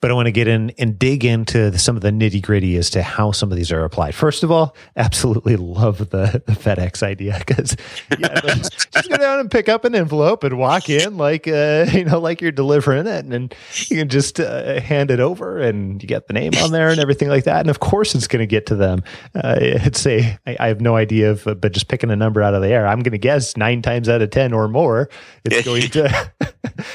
but 0.00 0.10
I 0.10 0.14
want 0.14 0.26
to 0.26 0.32
get 0.32 0.48
in 0.48 0.70
and 0.78 0.98
dig 0.98 1.24
into 1.24 1.76
some 1.78 1.94
of 1.94 2.02
the 2.02 2.10
nitty 2.10 2.42
gritty 2.42 2.76
as 2.76 2.90
to 2.90 3.02
how 3.02 3.32
some 3.32 3.52
of 3.52 3.56
these 3.56 3.70
are 3.70 3.84
applied. 3.84 4.14
First 4.14 4.42
of 4.42 4.50
all, 4.50 4.74
absolutely 4.96 5.56
love 5.56 5.98
the, 5.98 6.42
the 6.46 6.52
FedEx 6.52 7.02
idea 7.02 7.36
because 7.46 7.76
yeah, 8.18 8.40
just 8.40 9.08
go 9.08 9.16
down 9.16 9.40
and 9.40 9.50
pick 9.50 9.68
up 9.68 9.84
an 9.84 9.94
envelope 9.94 10.42
and 10.42 10.58
walk 10.58 10.88
in 10.88 11.16
like 11.16 11.46
uh, 11.46 11.86
you 11.92 12.04
know 12.04 12.18
like 12.18 12.40
you're 12.40 12.52
delivering 12.52 13.06
it, 13.06 13.24
and, 13.24 13.34
and 13.34 13.54
you 13.88 13.98
can 13.98 14.08
just 14.08 14.40
uh, 14.40 14.80
hand 14.80 15.10
it 15.10 15.20
over 15.20 15.58
and 15.58 16.02
you 16.02 16.08
get 16.08 16.26
the 16.26 16.32
name 16.32 16.52
on 16.62 16.72
there 16.72 16.88
and 16.88 16.98
everything 16.98 17.28
like 17.28 17.44
that. 17.44 17.60
And 17.60 17.70
of 17.70 17.80
course, 17.80 18.14
it's 18.14 18.26
going 18.26 18.40
to 18.40 18.46
get 18.46 18.66
to 18.66 18.76
them. 18.76 19.02
Uh, 19.34 19.58
it's 19.60 20.06
a 20.06 20.38
I, 20.46 20.56
I 20.58 20.68
have 20.68 20.80
no 20.80 20.96
idea 20.96 21.30
of, 21.30 21.44
but 21.44 21.72
just 21.72 21.88
picking 21.88 22.10
a 22.10 22.16
number 22.16 22.42
out 22.42 22.54
of 22.54 22.62
the 22.62 22.68
air, 22.68 22.86
I'm 22.86 23.00
going 23.00 23.12
to 23.12 23.18
guess 23.18 23.56
nine 23.56 23.82
times 23.82 24.08
out 24.08 24.22
of 24.22 24.30
ten 24.30 24.52
or 24.52 24.66
more, 24.68 25.10
it's 25.44 25.64
going 25.64 25.82
to 25.90 26.32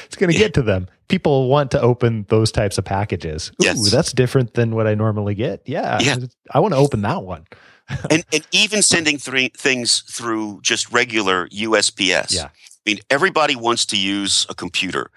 it's 0.06 0.16
going 0.16 0.32
to 0.32 0.38
get 0.38 0.56
to 0.56 0.64
them 0.64 0.88
people 1.08 1.50
want 1.50 1.72
to 1.72 1.82
open 1.82 2.26
those 2.30 2.52
types 2.52 2.78
of 2.78 2.86
packages. 2.86 3.52
Ooh, 3.62 3.66
yes. 3.66 3.92
that's 3.92 4.12
different 4.12 4.54
than 4.54 4.76
what 4.76 4.88
I 4.88 4.96
normally 4.96 5.36
get. 5.36 5.62
Yeah. 5.66 6.00
yeah. 6.00 6.18
I 6.52 6.60
want 6.60 6.74
to 6.74 6.80
open 6.80 7.02
that 7.02 7.24
one. 7.24 7.46
and, 8.10 8.24
and 8.34 8.48
even 8.52 8.82
sending 8.82 9.18
th- 9.18 9.54
things 9.54 10.02
through 10.02 10.60
just 10.62 10.92
regular 10.92 11.48
USPS. 11.50 12.34
Yeah. 12.34 12.46
I 12.46 12.50
mean, 12.86 13.00
everybody 13.10 13.56
wants 13.56 13.86
to 13.88 13.98
use 13.98 14.46
a 14.50 14.56
computer. 14.56 15.12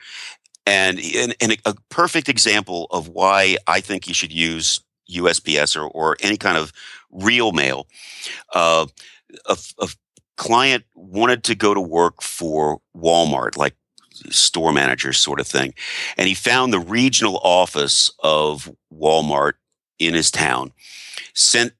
And, 0.66 1.00
and, 1.16 1.34
and 1.40 1.56
a 1.64 1.74
perfect 1.88 2.28
example 2.28 2.88
of 2.90 3.08
why 3.08 3.56
I 3.66 3.80
think 3.80 4.06
you 4.06 4.12
should 4.12 4.32
use 4.32 4.80
USPS 5.10 5.76
or, 5.76 5.88
or 5.88 6.16
any 6.20 6.36
kind 6.36 6.58
of 6.58 6.72
real 7.10 7.52
mail. 7.52 7.86
Uh, 8.54 8.86
a, 9.46 9.56
a 9.80 9.88
client 10.36 10.84
wanted 10.94 11.44
to 11.44 11.54
go 11.54 11.72
to 11.72 11.80
work 11.80 12.22
for 12.22 12.80
Walmart, 12.94 13.56
like 13.56 13.74
store 14.30 14.72
manager 14.72 15.12
sort 15.12 15.40
of 15.40 15.46
thing. 15.46 15.74
And 16.16 16.28
he 16.28 16.34
found 16.34 16.72
the 16.72 16.80
regional 16.80 17.38
office 17.42 18.10
of 18.20 18.70
Walmart 18.92 19.54
in 19.98 20.14
his 20.14 20.30
town, 20.30 20.72
sent 21.34 21.72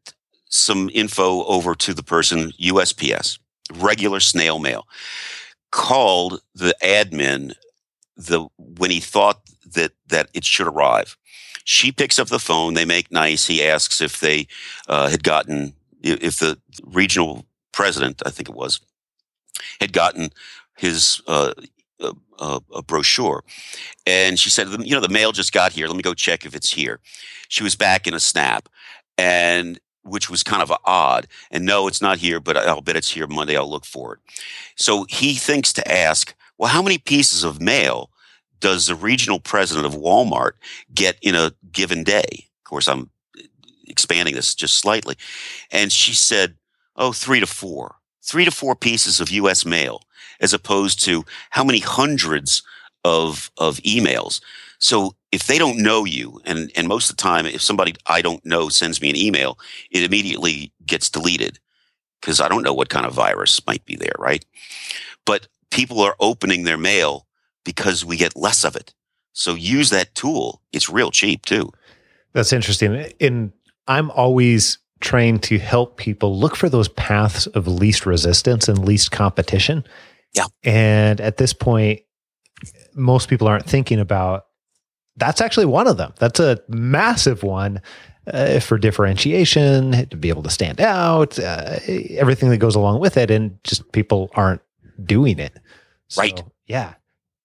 some 0.49 0.91
info 0.93 1.45
over 1.45 1.74
to 1.74 1.95
the 1.95 2.03
person, 2.03 2.53
USPS, 2.61 3.39
regular 3.74 4.20
snail 4.20 4.59
mail, 4.59 4.86
called 5.70 6.41
the 6.55 6.74
admin 6.82 7.55
the 8.16 8.49
when 8.57 8.91
he 8.91 9.01
thought 9.01 9.41
that 9.74 9.93
that 10.09 10.28
it 10.34 10.45
should 10.45 10.66
arrive. 10.66 11.16
She 11.64 11.93
picks 11.93 12.18
up 12.18 12.28
the 12.28 12.39
phone. 12.39 12.74
They 12.74 12.86
make 12.86 13.12
nice. 13.12 13.47
He 13.47 13.62
asks 13.62 14.01
if 14.01 14.20
they 14.20 14.49
uh, 14.89 15.09
had 15.09 15.22
gotten 15.22 15.74
if 16.03 16.39
the 16.39 16.59
regional 16.82 17.45
president, 17.72 18.22
I 18.24 18.30
think 18.30 18.49
it 18.49 18.55
was, 18.55 18.80
had 19.80 19.93
gotten 19.93 20.30
his 20.76 21.20
uh, 21.26 21.55
a, 22.01 22.61
a, 22.74 22.82
brochure. 22.82 23.44
And 24.07 24.38
she 24.38 24.51
said, 24.51 24.68
you 24.80 24.94
know, 24.94 25.01
the 25.01 25.09
mail 25.09 25.32
just 25.32 25.53
got 25.53 25.72
here. 25.72 25.86
Let 25.86 25.96
me 25.96 26.03
go 26.03 26.14
check 26.14 26.46
if 26.46 26.55
it's 26.55 26.72
here. 26.72 27.01
She 27.49 27.62
was 27.62 27.74
back 27.74 28.07
in 28.07 28.14
a 28.14 28.20
snap 28.20 28.68
and 29.16 29.78
which 30.03 30.30
was 30.30 30.42
kind 30.42 30.62
of 30.62 30.72
odd. 30.84 31.26
And 31.51 31.64
no, 31.64 31.88
it's 31.88 32.01
not 32.01 32.18
here, 32.18 32.40
but 32.40 32.57
I'll 32.57 32.80
bet 32.80 32.96
it's 32.96 33.11
here 33.11 33.26
Monday. 33.26 33.57
I'll 33.57 33.70
look 33.70 33.84
for 33.84 34.14
it. 34.14 34.20
So 34.76 35.05
he 35.09 35.34
thinks 35.34 35.72
to 35.74 35.92
ask, 35.92 36.34
well, 36.57 36.70
how 36.70 36.82
many 36.82 36.99
pieces 36.99 37.44
of 37.44 37.61
mail 37.61 38.11
does 38.61 38.86
the 38.86 38.94
regional 38.94 39.38
president 39.38 39.86
of 39.86 40.01
Walmart 40.01 40.53
get 40.94 41.16
in 41.22 41.34
a 41.34 41.53
given 41.70 42.05
day? 42.05 42.46
Of 42.59 42.64
course, 42.64 42.88
I'm 42.88 43.11
expanding 43.86 44.34
this 44.34 44.55
just 44.55 44.78
slightly. 44.78 45.16
And 45.70 45.92
she 45.92 46.14
said, 46.14 46.57
oh, 46.96 47.12
three 47.12 47.40
to 47.40 47.46
four. 47.46 47.96
Three 48.29 48.45
to 48.45 48.51
four 48.51 48.76
pieces 48.76 49.20
of 49.20 49.31
U.S. 49.31 49.64
mail 49.64 50.03
as 50.41 50.53
opposed 50.53 51.01
to 51.05 51.24
how 51.51 51.64
many 51.64 51.79
hundreds 51.79 52.62
of 53.05 53.51
of 53.57 53.79
emails. 53.79 54.41
So 54.81 55.14
if 55.33 55.47
they 55.47 55.59
don't 55.59 55.79
know 55.79 56.05
you, 56.05 56.41
and 56.45 56.70
and 56.76 56.89
most 56.89 57.11
of 57.11 57.16
the 57.16 57.22
time, 57.22 57.47
if 57.47 57.62
somebody 57.62 57.95
I 58.07 58.22
don't 58.22 58.45
know 58.45 58.68
sends 58.68 59.01
me 59.01 59.11
an 59.11 59.16
email, 59.16 59.59
it 59.91 60.03
immediately 60.03 60.72
gets 60.87 61.11
deleted 61.11 61.59
because 62.20 62.41
I 62.41 62.49
don't 62.49 62.62
know 62.62 62.74
what 62.74 62.89
kind 62.89 63.07
of 63.07 63.14
virus 63.14 63.64
might 63.66 63.85
be 63.85 63.97
there, 63.97 64.14
right? 64.18 64.45
But 65.24 65.49
people 65.70 66.01
are 66.01 66.16
opening 66.20 66.64
their 66.64 66.79
mail 66.79 67.26
because 67.64 68.05
we 68.05 68.16
get 68.16 68.37
less 68.37 68.64
of 68.64 68.76
it. 68.76 68.95
So 69.33 69.55
use 69.55 69.91
that 69.91 70.14
tool. 70.14 70.62
It's 70.72 70.89
real 70.89 71.11
cheap 71.11 71.45
too. 71.45 71.72
That's 72.33 72.53
interesting. 72.53 72.95
In 73.18 73.53
I'm 73.87 74.11
always 74.11 74.79
trying 75.01 75.38
to 75.38 75.59
help 75.59 75.96
people 75.96 76.38
look 76.38 76.57
for 76.57 76.68
those 76.68 76.88
paths 76.88 77.46
of 77.49 77.68
least 77.68 78.07
resistance 78.07 78.68
and 78.68 78.84
least 78.84 79.11
competition 79.11 79.84
yeah. 80.34 80.46
And 80.62 81.20
at 81.20 81.36
this 81.36 81.53
point, 81.53 82.01
most 82.94 83.28
people 83.28 83.49
aren't 83.49 83.66
thinking 83.66 84.01
about 84.01 84.46
that's 85.16 85.40
actually 85.40 85.66
one 85.66 85.88
of 85.88 85.96
them. 85.96 86.12
That's 86.18 86.38
a 86.38 86.61
massive 86.68 87.42
one 87.42 87.80
uh, 88.32 88.61
for 88.61 88.78
differentiation, 88.78 90.09
to 90.09 90.16
be 90.16 90.28
able 90.28 90.44
to 90.44 90.51
stand 90.51 90.80
out, 90.80 91.38
uh, 91.38 91.78
everything 92.11 92.51
that 92.51 92.59
goes 92.59 92.76
along 92.76 93.01
with 93.01 93.16
it. 93.16 93.30
And 93.30 93.59
just 93.64 93.90
people 93.92 94.30
aren't 94.34 94.61
doing 95.03 95.38
it. 95.38 95.59
So, 96.09 96.22
right. 96.22 96.42
Yeah. 96.66 96.94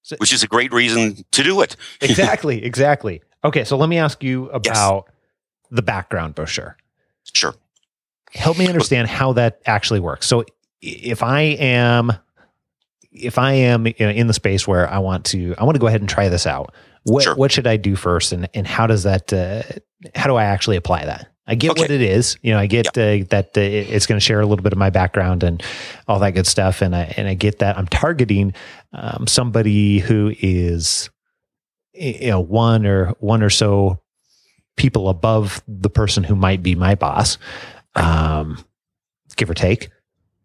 So, 0.03 0.17
Which 0.17 0.33
is 0.33 0.43
a 0.43 0.47
great 0.47 0.73
reason 0.73 1.23
to 1.31 1.43
do 1.43 1.61
it. 1.61 1.75
exactly. 2.01 2.63
Exactly. 2.63 3.21
Okay. 3.43 3.63
So 3.63 3.77
let 3.77 3.89
me 3.89 3.97
ask 3.97 4.21
you 4.23 4.49
about 4.49 5.05
yes. 5.07 5.15
the 5.71 5.81
background 5.81 6.35
brochure. 6.35 6.77
Help 8.33 8.57
me 8.57 8.67
understand 8.67 9.07
how 9.07 9.33
that 9.33 9.61
actually 9.65 9.99
works. 9.99 10.27
So 10.27 10.45
if 10.81 11.23
I 11.23 11.41
am 11.41 12.13
if 13.13 13.37
I 13.37 13.53
am 13.53 13.85
in 13.87 14.27
the 14.27 14.33
space 14.33 14.67
where 14.67 14.89
I 14.89 14.99
want 14.99 15.25
to, 15.25 15.53
I 15.57 15.63
want 15.63 15.75
to 15.75 15.79
go 15.79 15.87
ahead 15.87 16.01
and 16.01 16.09
try 16.09 16.29
this 16.29 16.47
out. 16.47 16.73
What 17.03 17.23
sure. 17.23 17.35
what 17.35 17.51
should 17.51 17.67
I 17.67 17.77
do 17.77 17.95
first, 17.95 18.31
and 18.31 18.49
and 18.53 18.65
how 18.65 18.87
does 18.87 19.03
that? 19.03 19.31
Uh, 19.31 19.63
how 20.15 20.27
do 20.27 20.35
I 20.35 20.45
actually 20.45 20.77
apply 20.77 21.05
that? 21.05 21.29
I 21.45 21.55
get 21.55 21.71
okay. 21.71 21.81
what 21.81 21.91
it 21.91 22.01
is, 22.01 22.37
you 22.41 22.53
know. 22.53 22.59
I 22.59 22.67
get 22.67 22.87
uh, 22.97 23.27
that 23.29 23.51
uh, 23.57 23.61
it's 23.61 24.05
going 24.05 24.17
to 24.17 24.25
share 24.25 24.39
a 24.39 24.45
little 24.45 24.63
bit 24.63 24.71
of 24.71 24.79
my 24.79 24.89
background 24.89 25.43
and 25.43 25.61
all 26.07 26.19
that 26.19 26.31
good 26.31 26.47
stuff, 26.47 26.81
and 26.81 26.95
I 26.95 27.13
and 27.17 27.27
I 27.27 27.33
get 27.33 27.59
that 27.59 27.77
I'm 27.77 27.87
targeting 27.87 28.53
um, 28.93 29.27
somebody 29.27 29.99
who 29.99 30.33
is 30.39 31.09
you 31.93 32.29
know 32.29 32.39
one 32.39 32.85
or 32.85 33.09
one 33.19 33.43
or 33.43 33.49
so 33.49 33.99
people 34.77 35.09
above 35.09 35.61
the 35.67 35.89
person 35.89 36.23
who 36.23 36.35
might 36.35 36.63
be 36.63 36.75
my 36.75 36.95
boss, 36.95 37.37
um, 37.95 38.63
give 39.35 39.49
or 39.49 39.53
take. 39.53 39.89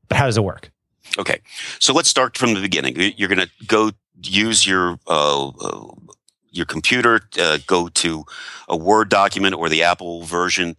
But 0.08 0.16
how 0.16 0.26
does 0.26 0.36
it 0.36 0.44
work? 0.44 0.70
Okay, 1.18 1.40
so 1.78 1.92
let's 1.92 2.08
start 2.08 2.36
from 2.36 2.54
the 2.54 2.60
beginning. 2.60 2.96
You're 3.16 3.28
going 3.28 3.40
to 3.40 3.50
go 3.66 3.92
use 4.22 4.66
your 4.66 4.98
uh, 5.06 5.48
uh, 5.48 5.86
your 6.50 6.66
computer, 6.66 7.20
uh, 7.40 7.58
go 7.66 7.88
to 7.88 8.24
a 8.68 8.76
Word 8.76 9.08
document 9.08 9.54
or 9.54 9.68
the 9.68 9.82
Apple 9.82 10.22
version. 10.24 10.76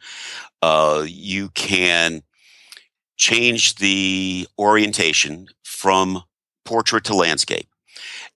Uh, 0.62 1.04
you 1.08 1.50
can 1.50 2.22
change 3.18 3.76
the 3.76 4.48
orientation 4.58 5.48
from 5.64 6.24
portrait 6.66 7.04
to 7.06 7.16
landscape, 7.16 7.68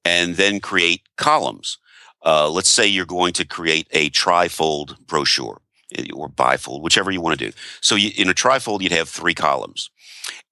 and 0.03 0.35
then 0.35 0.59
create 0.59 1.01
columns. 1.17 1.77
Uh, 2.25 2.49
let's 2.49 2.69
say 2.69 2.87
you're 2.87 3.05
going 3.05 3.33
to 3.33 3.45
create 3.45 3.87
a 3.91 4.09
trifold 4.09 4.97
brochure 5.05 5.61
or 6.13 6.29
bifold, 6.29 6.81
whichever 6.81 7.11
you 7.11 7.21
want 7.21 7.37
to 7.37 7.45
do. 7.49 7.55
So 7.81 7.95
you, 7.95 8.11
in 8.15 8.29
a 8.29 8.33
trifold, 8.33 8.81
you'd 8.81 8.91
have 8.91 9.09
three 9.09 9.33
columns. 9.33 9.89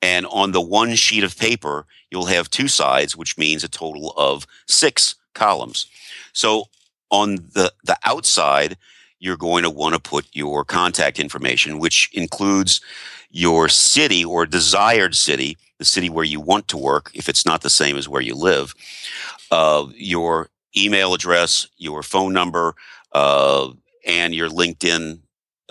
And 0.02 0.26
on 0.28 0.52
the 0.52 0.62
one 0.62 0.96
sheet 0.96 1.24
of 1.24 1.38
paper, 1.38 1.86
you'll 2.10 2.26
have 2.26 2.50
two 2.50 2.68
sides, 2.68 3.16
which 3.16 3.38
means 3.38 3.64
a 3.64 3.70
total 3.70 4.14
of 4.18 4.46
six 4.68 5.16
columns. 5.34 5.88
So 6.34 6.66
on 7.10 7.36
the, 7.36 7.74
the 7.84 7.98
outside, 8.06 8.78
you're 9.20 9.38
going 9.38 9.64
to 9.64 9.70
want 9.70 9.94
to 9.94 10.02
put 10.02 10.26
your 10.34 10.66
contact 10.66 11.20
information, 11.20 11.80
which 11.80 12.10
includes 12.14 12.82
your 13.30 13.70
city 13.70 14.26
or 14.26 14.46
desired 14.46 15.16
city, 15.16 15.58
the 15.78 15.86
city 15.86 16.10
where 16.10 16.26
you 16.26 16.40
want 16.40 16.68
to 16.68 16.78
work, 16.78 17.12
if 17.14 17.30
it's 17.30 17.46
not 17.46 17.62
the 17.62 17.70
same 17.70 17.96
as 17.98 18.10
where 18.10 18.22
you 18.22 18.36
live, 18.36 18.74
uh, 19.52 19.86
your 19.96 20.50
email 20.76 21.14
address, 21.14 21.68
your 21.78 22.04
phone 22.04 22.34
number, 22.34 22.76
uh, 23.14 23.70
and 24.06 24.34
your 24.34 24.50
LinkedIn 24.50 25.20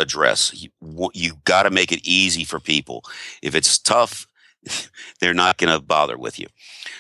address. 0.01 0.53
You, 0.55 0.71
you 1.15 1.35
got 1.45 1.65
to 1.65 1.71
make 1.71 1.93
it 1.93 2.07
easy 2.07 2.45
for 2.45 2.59
people. 2.59 3.05
If 3.43 3.55
it's 3.55 3.79
tough, 3.79 4.27
they're 5.21 5.35
not 5.35 5.59
going 5.59 5.73
to 5.73 5.81
bother 5.81 6.19
with 6.19 6.39
you. 6.39 6.47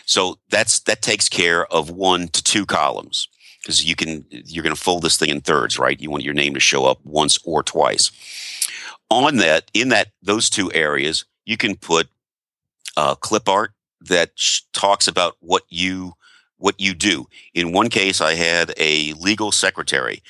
So 0.07 0.38
that's 0.48 0.80
that 0.80 1.03
takes 1.03 1.28
care 1.28 1.66
of 1.66 1.90
one 1.90 2.28
to 2.28 2.42
two 2.42 2.66
columns 2.66 3.28
because 3.62 3.84
you 3.84 3.94
can 3.94 4.24
you're 4.30 4.62
going 4.62 4.74
to 4.74 4.80
fold 4.80 5.03
this 5.03 5.16
thing 5.16 5.30
in 5.30 5.40
thirds, 5.40 5.78
right? 5.78 6.01
You 6.01 6.11
want 6.11 6.24
your 6.24 6.34
name 6.34 6.55
to 6.55 6.61
show 6.61 6.84
up 6.86 6.98
once 7.05 7.38
or 7.44 7.62
twice. 7.62 8.11
On 9.11 9.36
that, 9.38 9.70
in 9.74 9.88
that 9.88 10.09
those 10.22 10.48
two 10.48 10.72
areas, 10.72 11.24
you 11.44 11.57
can 11.57 11.76
put 11.76 12.09
uh, 12.96 13.14
clip 13.16 13.48
art 13.48 13.72
that 14.01 14.30
sh- 14.34 14.62
talks 14.72 15.09
about 15.09 15.36
what 15.40 15.64
you 15.68 16.14
what 16.57 16.78
you 16.78 16.94
do. 16.94 17.26
In 17.55 17.72
one 17.72 17.88
case, 17.88 18.20
I 18.20 18.34
had 18.34 18.72
a 18.76 19.14
legal 19.14 19.51
secretary. 19.51 20.22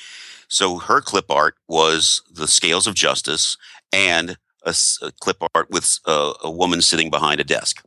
So 0.50 0.78
her 0.78 1.00
clip 1.00 1.30
art 1.30 1.54
was 1.68 2.22
the 2.30 2.48
scales 2.48 2.86
of 2.86 2.94
justice 2.94 3.56
and 3.92 4.36
a, 4.64 4.74
a 5.00 5.12
clip 5.20 5.42
art 5.54 5.70
with 5.70 5.98
a, 6.06 6.32
a 6.44 6.50
woman 6.50 6.82
sitting 6.82 7.08
behind 7.08 7.40
a 7.40 7.44
desk. 7.44 7.82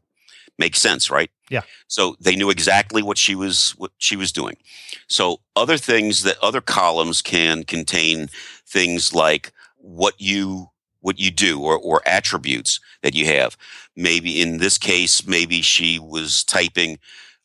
Makes 0.58 0.80
sense, 0.80 1.12
right? 1.12 1.30
Yeah. 1.50 1.64
So 1.88 2.16
they 2.20 2.36
knew 2.36 2.50
exactly 2.50 3.04
what 3.04 3.18
she 3.18 3.36
was 3.36 3.72
what 3.72 3.92
she 3.98 4.16
was 4.16 4.32
doing. 4.32 4.58
So 5.08 5.42
other 5.56 5.78
things 5.78 6.24
that 6.24 6.38
other 6.42 6.62
columns 6.62 7.22
can 7.22 7.64
contain 7.64 8.30
things 8.66 9.14
like 9.14 9.52
what 9.78 10.14
you 10.20 10.70
what 11.02 11.20
you 11.20 11.32
do 11.32 11.62
or, 11.62 11.78
or 11.78 12.02
attributes 12.06 12.80
that 13.02 13.14
you 13.14 13.26
have. 13.26 13.58
Maybe 13.96 14.42
in 14.42 14.58
this 14.58 14.78
case, 14.78 15.28
maybe 15.28 15.62
she 15.62 16.00
was 16.00 16.46
typing 16.46 16.98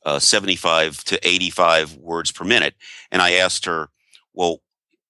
uh, 0.04 0.20
75 0.20 1.02
to 1.04 1.26
85 1.26 1.96
words 1.96 2.30
per 2.30 2.44
minute. 2.44 2.74
And 3.10 3.20
I 3.20 3.32
asked 3.32 3.64
her, 3.64 3.88
well, 4.32 4.60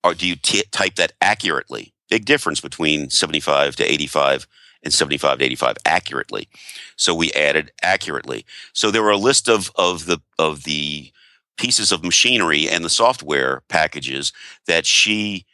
or 0.05 0.15
do 0.15 0.27
you 0.27 0.37
t- 0.37 0.65
type 0.71 0.97
that 0.97 1.13
accurately? 1.21 1.93
Big 2.09 2.25
difference 2.25 2.61
between 2.61 3.11
75 3.11 3.77
to 3.77 3.85
85 3.85 4.47
and 4.83 4.95
75 4.95 5.39
to 5.39 5.45
85 5.45 5.77
accurately. 5.85 6.49
So 6.97 7.15
we 7.15 7.33
added 7.33 7.73
accurately. 7.83 8.47
So 8.73 8.91
there 8.91 9.03
were 9.03 9.11
a 9.11 9.17
list 9.19 9.49
of, 9.49 9.71
of 9.77 10.07
the, 10.07 10.21
of 10.39 10.65
the 10.65 11.13
pieces 11.57 11.93
of 11.93 12.05
machinery 12.05 12.69
and 12.69 12.85
the 12.85 12.91
software 12.91 13.63
packages 13.69 14.33
that 14.67 14.87
she 14.87 15.45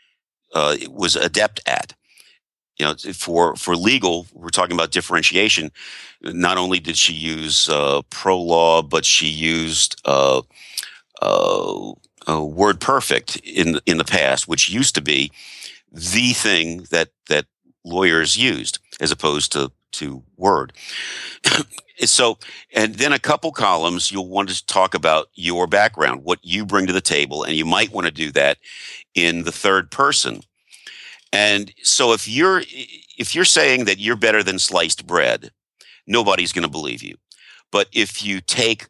uh, 0.55 0.77
was 0.91 1.17
adept 1.17 1.61
at 1.67 1.95
you 2.79 2.87
know, 2.87 2.95
for 3.13 3.55
for 3.57 3.77
legal, 3.77 4.27
we're 4.33 4.49
talking 4.49 4.75
about 4.75 4.91
differentiation. 4.91 5.71
Not 6.23 6.59
only 6.59 6.81
did 6.81 6.97
she 6.97 7.13
use 7.13 7.69
uh, 7.69 8.03
ProLaw, 8.11 8.89
but 8.89 9.05
she 9.05 9.29
used 9.29 10.01
uh, 10.05 10.43
uh, 11.23 11.93
Uh, 12.29 12.43
word 12.43 12.81
Perfect 12.81 13.37
in 13.37 13.81
in 13.87 13.99
the 13.99 14.05
past, 14.05 14.49
which 14.49 14.71
used 14.71 14.95
to 14.95 15.03
be 15.03 15.31
the 15.93 16.33
thing 16.33 16.87
that 16.91 17.11
that 17.29 17.47
lawyers 17.85 18.37
used, 18.37 18.79
as 19.01 19.11
opposed 19.11 19.53
to 19.53 19.71
to 19.93 20.23
Word. 20.37 20.73
so, 21.99 22.39
and 22.75 22.97
then 22.97 23.13
a 23.13 23.19
couple 23.19 23.53
columns, 23.53 24.11
you'll 24.11 24.29
want 24.29 24.49
to 24.49 24.67
talk 24.67 24.95
about 24.95 25.29
your 25.35 25.67
background, 25.67 26.25
what 26.25 26.41
you 26.43 26.67
bring 26.67 26.87
to 26.87 26.93
the 26.93 27.01
table, 27.01 27.45
and 27.45 27.55
you 27.55 27.65
might 27.65 27.93
want 27.93 28.07
to 28.07 28.13
do 28.13 28.33
that 28.33 28.59
in 29.15 29.45
the 29.45 29.53
third 29.53 29.91
person 29.91 30.43
and 31.35 31.75
so 31.83 32.13
if 32.13 32.29
you're 32.29 32.63
if 33.19 33.35
you're 33.35 33.45
saying 33.45 33.87
that 33.87 33.99
you're 33.99 34.15
better 34.15 34.45
than 34.45 34.61
sliced 34.61 35.05
bread, 35.05 35.51
nobody's 36.07 36.53
going 36.53 36.63
to 36.63 36.71
believe 36.71 37.03
you. 37.03 37.17
But 37.73 37.89
if 37.93 38.25
you 38.25 38.41
take 38.41 38.87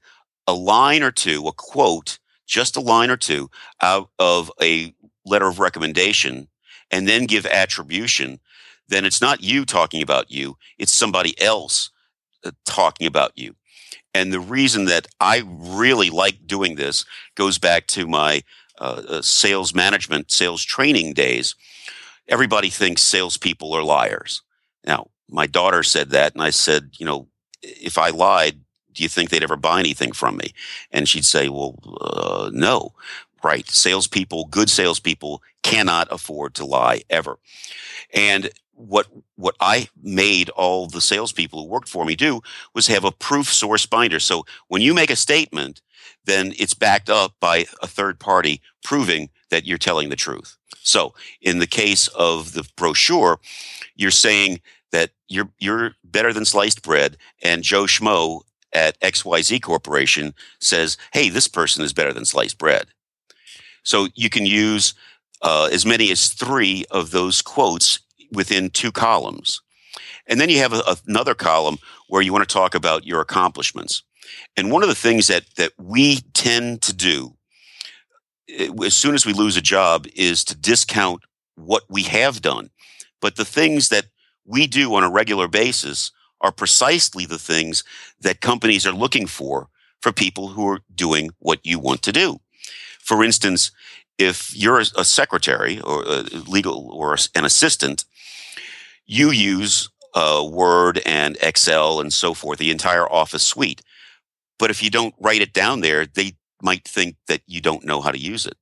a 0.47 0.53
line 0.53 1.03
or 1.03 1.11
two, 1.11 1.49
a 1.49 1.53
quote, 1.53 2.19
just 2.47 2.77
a 2.77 2.81
line 2.81 3.11
or 3.11 3.17
two 3.17 3.51
out 3.83 4.11
of 4.19 4.51
a 4.61 4.95
letter 5.25 5.47
of 5.47 5.59
recommendation 5.59 6.49
and 6.91 7.09
then 7.09 7.25
give 7.25 7.47
attribution, 7.47 8.41
then 8.89 9.05
it's 9.05 9.21
not 9.21 9.43
you 9.43 9.65
talking 9.65 10.03
about 10.03 10.31
you, 10.31 10.57
it's 10.79 10.93
somebody 10.93 11.41
else 11.41 11.91
uh, 12.45 12.51
talking 12.65 13.07
about 13.07 13.33
you. 13.37 13.55
And 14.13 14.33
the 14.33 14.41
reason 14.41 14.85
that 14.85 15.09
I 15.19 15.43
really 15.47 16.11
like 16.11 16.47
doing 16.47 16.77
this 16.77 17.05
goes 17.35 17.59
back 17.59 17.87
to 17.89 18.07
my 18.07 18.43
uh, 18.79 19.03
uh 19.09 19.23
sales 19.23 19.75
management, 19.75 20.31
sales 20.31 20.65
training 20.65 21.15
days 21.15 21.55
everybody 22.29 22.71
thinks 22.71 23.03
salespeople 23.03 23.73
are 23.73 23.83
liars. 23.83 24.43
Now, 24.87 25.09
my 25.29 25.47
daughter 25.47 25.83
said 25.83 26.11
that, 26.11 26.35
and 26.35 26.43
I 26.43 26.51
said, 26.51 26.91
you 26.99 27.07
know, 27.07 27.29
if 27.63 27.99
I 27.99 28.11
lied, 28.11 28.61
do 28.95 29.03
you 29.03 29.09
think 29.09 29.31
they'd 29.31 29.43
ever 29.43 29.57
buy 29.57 29.81
anything 29.81 30.13
from 30.13 30.37
me? 30.37 30.53
And 30.91 31.09
she'd 31.09 31.25
say, 31.25 31.49
well, 31.49 31.77
uh, 32.01 32.51
no. 32.53 32.95
Right. 33.43 33.69
Salespeople, 33.69 34.47
good 34.47 34.71
salespeople 34.71 35.43
cannot 35.63 36.09
afford 36.11 36.55
to 36.55 36.65
lie 36.65 37.03
ever. 37.11 37.39
And 38.15 38.51
what 38.73 39.07
what 39.37 39.55
I 39.61 39.89
made 40.03 40.51
all 40.51 40.87
the 40.87 41.01
salespeople 41.01 41.63
who 41.63 41.69
worked 41.69 41.89
for 41.89 42.05
me 42.05 42.17
do 42.17 42.41
was 42.75 42.87
have 42.87 43.05
a 43.05 43.13
proof 43.13 43.53
source 43.53 43.87
binder. 43.87 44.19
So 44.19 44.45
when 44.69 44.83
you 44.83 44.95
make 44.95 45.11
a 45.11 45.17
statement, 45.17 45.81
then 46.25 46.55
it's 46.59 46.75
backed 46.75 47.11
up 47.11 47.35
by 47.41 47.67
a 47.83 47.87
third 47.87 48.19
party 48.19 48.61
proving 48.83 49.31
that 49.51 49.67
you're 49.67 49.79
telling 49.79 50.09
the 50.09 50.17
truth. 50.17 50.57
So 50.83 51.15
in 51.41 51.59
the 51.59 51.67
case 51.67 52.09
of 52.09 52.53
the 52.53 52.69
brochure, 52.77 53.39
you're 53.95 54.11
saying 54.11 54.61
that 54.93 55.11
you're 55.29 55.49
you're 55.59 55.95
better 56.05 56.33
than 56.33 56.45
sliced 56.45 56.83
bread, 56.83 57.17
and 57.43 57.63
Joe 57.63 57.85
Schmo 57.85 58.43
at 58.75 59.01
XYZ 59.01 59.63
Corporation 59.63 60.35
says, 60.61 60.97
"Hey, 61.13 61.29
this 61.29 61.49
person 61.49 61.85
is 61.85 61.93
better 61.93 62.13
than 62.13 62.25
sliced 62.25 62.59
bread." 62.59 62.89
So 63.83 64.09
you 64.15 64.29
can 64.29 64.47
use 64.47 64.95
uh, 65.43 65.69
as 65.73 65.87
many 65.87 66.11
as 66.11 66.29
three 66.29 66.85
of 66.91 67.11
those 67.11 67.43
quotes 67.43 68.01
within 68.33 68.71
two 68.71 68.93
columns, 68.93 69.63
and 70.27 70.41
then 70.41 70.49
you 70.49 70.59
have 70.59 70.73
a, 70.73 70.97
another 71.07 71.35
column 71.35 71.79
where 72.09 72.23
you 72.23 72.33
want 72.33 72.47
to 72.47 72.53
talk 72.53 72.75
about 72.75 73.07
your 73.07 73.21
accomplishments. 73.21 74.03
And 74.57 74.71
one 74.71 74.83
of 74.83 74.89
the 74.89 74.95
things 74.95 75.29
that 75.29 75.45
that 75.57 75.73
we 75.79 76.21
tend 76.35 76.83
to 76.83 76.93
do 76.93 77.37
as 78.85 78.95
soon 78.95 79.15
as 79.15 79.25
we 79.25 79.33
lose 79.33 79.57
a 79.57 79.63
job 79.63 80.07
is 80.15 80.45
to 80.45 80.57
discount 80.57 81.23
what 81.57 81.85
we 81.89 82.03
have 82.03 82.43
done. 82.43 82.71
But 83.21 83.37
the 83.37 83.45
things 83.45 83.89
that 83.89 84.07
we 84.45 84.67
do 84.67 84.95
on 84.95 85.05
a 85.05 85.11
regular 85.11 85.49
basis 85.49 86.13
are 86.45 86.53
precisely 86.53 87.25
the 87.25 87.39
things 87.39 87.83
that 88.21 88.43
companies 88.43 88.87
are 88.87 88.93
looking 88.93 89.27
for 89.27 89.69
for 90.03 90.13
people 90.13 90.49
who 90.49 90.69
are 90.69 90.81
doing 90.95 91.31
what 91.39 91.59
you 91.65 91.79
want 91.79 92.03
to 92.03 92.13
do. 92.13 92.39
For 93.01 93.25
instance, 93.25 93.71
if 94.19 94.55
you're 94.55 94.79
a 94.79 95.05
secretary 95.05 95.81
or 95.81 96.03
a 96.03 96.23
legal 96.47 96.91
or 96.93 97.17
an 97.35 97.47
assistant, 97.47 98.05
you 99.07 99.31
use 99.31 99.89
uh, 100.15 100.47
Word 100.49 101.01
and 101.07 101.37
Excel 101.41 102.01
and 102.01 102.13
so 102.13 102.35
forth, 102.35 102.59
the 102.59 102.71
entire 102.71 103.11
Office 103.11 103.47
suite. 103.47 103.81
But 104.59 104.71
if 104.71 104.83
you 104.83 104.91
don't 104.91 105.15
write 105.19 105.41
it 105.41 105.55
down 105.55 105.81
there, 105.81 106.07
they 106.07 106.35
might 106.63 106.85
think 106.87 107.17
that 107.27 107.41
you 107.47 107.61
don't 107.61 107.85
know 107.85 108.01
how 108.03 108.11
to 108.11 108.19
use 108.19 108.47
it. 108.47 108.57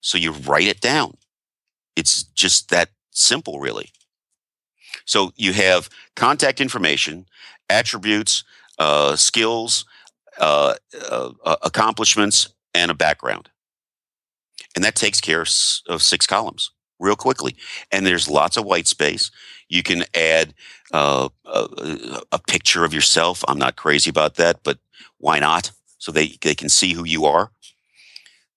So 0.00 0.18
you 0.18 0.32
write 0.32 0.68
it 0.68 0.80
down. 0.80 1.14
It's 1.96 2.22
just 2.22 2.70
that 2.70 2.90
simple, 3.10 3.58
really. 3.58 3.90
So 5.04 5.32
you 5.36 5.52
have 5.52 5.88
contact 6.16 6.60
information, 6.60 7.26
attributes, 7.68 8.44
uh, 8.78 9.16
skills, 9.16 9.84
uh, 10.38 10.74
uh, 11.10 11.30
uh 11.44 11.56
accomplishments, 11.62 12.48
and 12.74 12.90
a 12.90 12.94
background. 12.94 13.50
and 14.74 14.84
that 14.84 14.96
takes 14.96 15.20
care 15.20 15.42
of, 15.42 16.02
six 16.02 16.26
columns 16.26 16.70
real 16.98 17.16
quickly. 17.16 17.56
And 17.92 18.06
there's 18.06 18.28
lots 18.28 18.56
of 18.56 18.64
white 18.64 18.88
space. 18.88 19.30
You 19.68 19.82
can 19.82 20.04
add 20.14 20.54
uh, 20.92 21.28
a, 21.44 21.68
a, 22.32 22.38
picture 22.38 22.84
of 22.84 22.92
yourself. 22.92 23.44
I'm 23.48 23.58
not 23.58 23.76
crazy 23.76 24.10
about 24.10 24.34
that, 24.36 24.60
but 24.64 24.78
why 25.18 25.38
not? 25.38 25.72
So 25.98 26.12
they 26.12 26.36
they 26.42 26.54
can 26.54 26.68
see 26.68 26.92
who 26.92 27.04
you 27.04 27.24
are. 27.24 27.50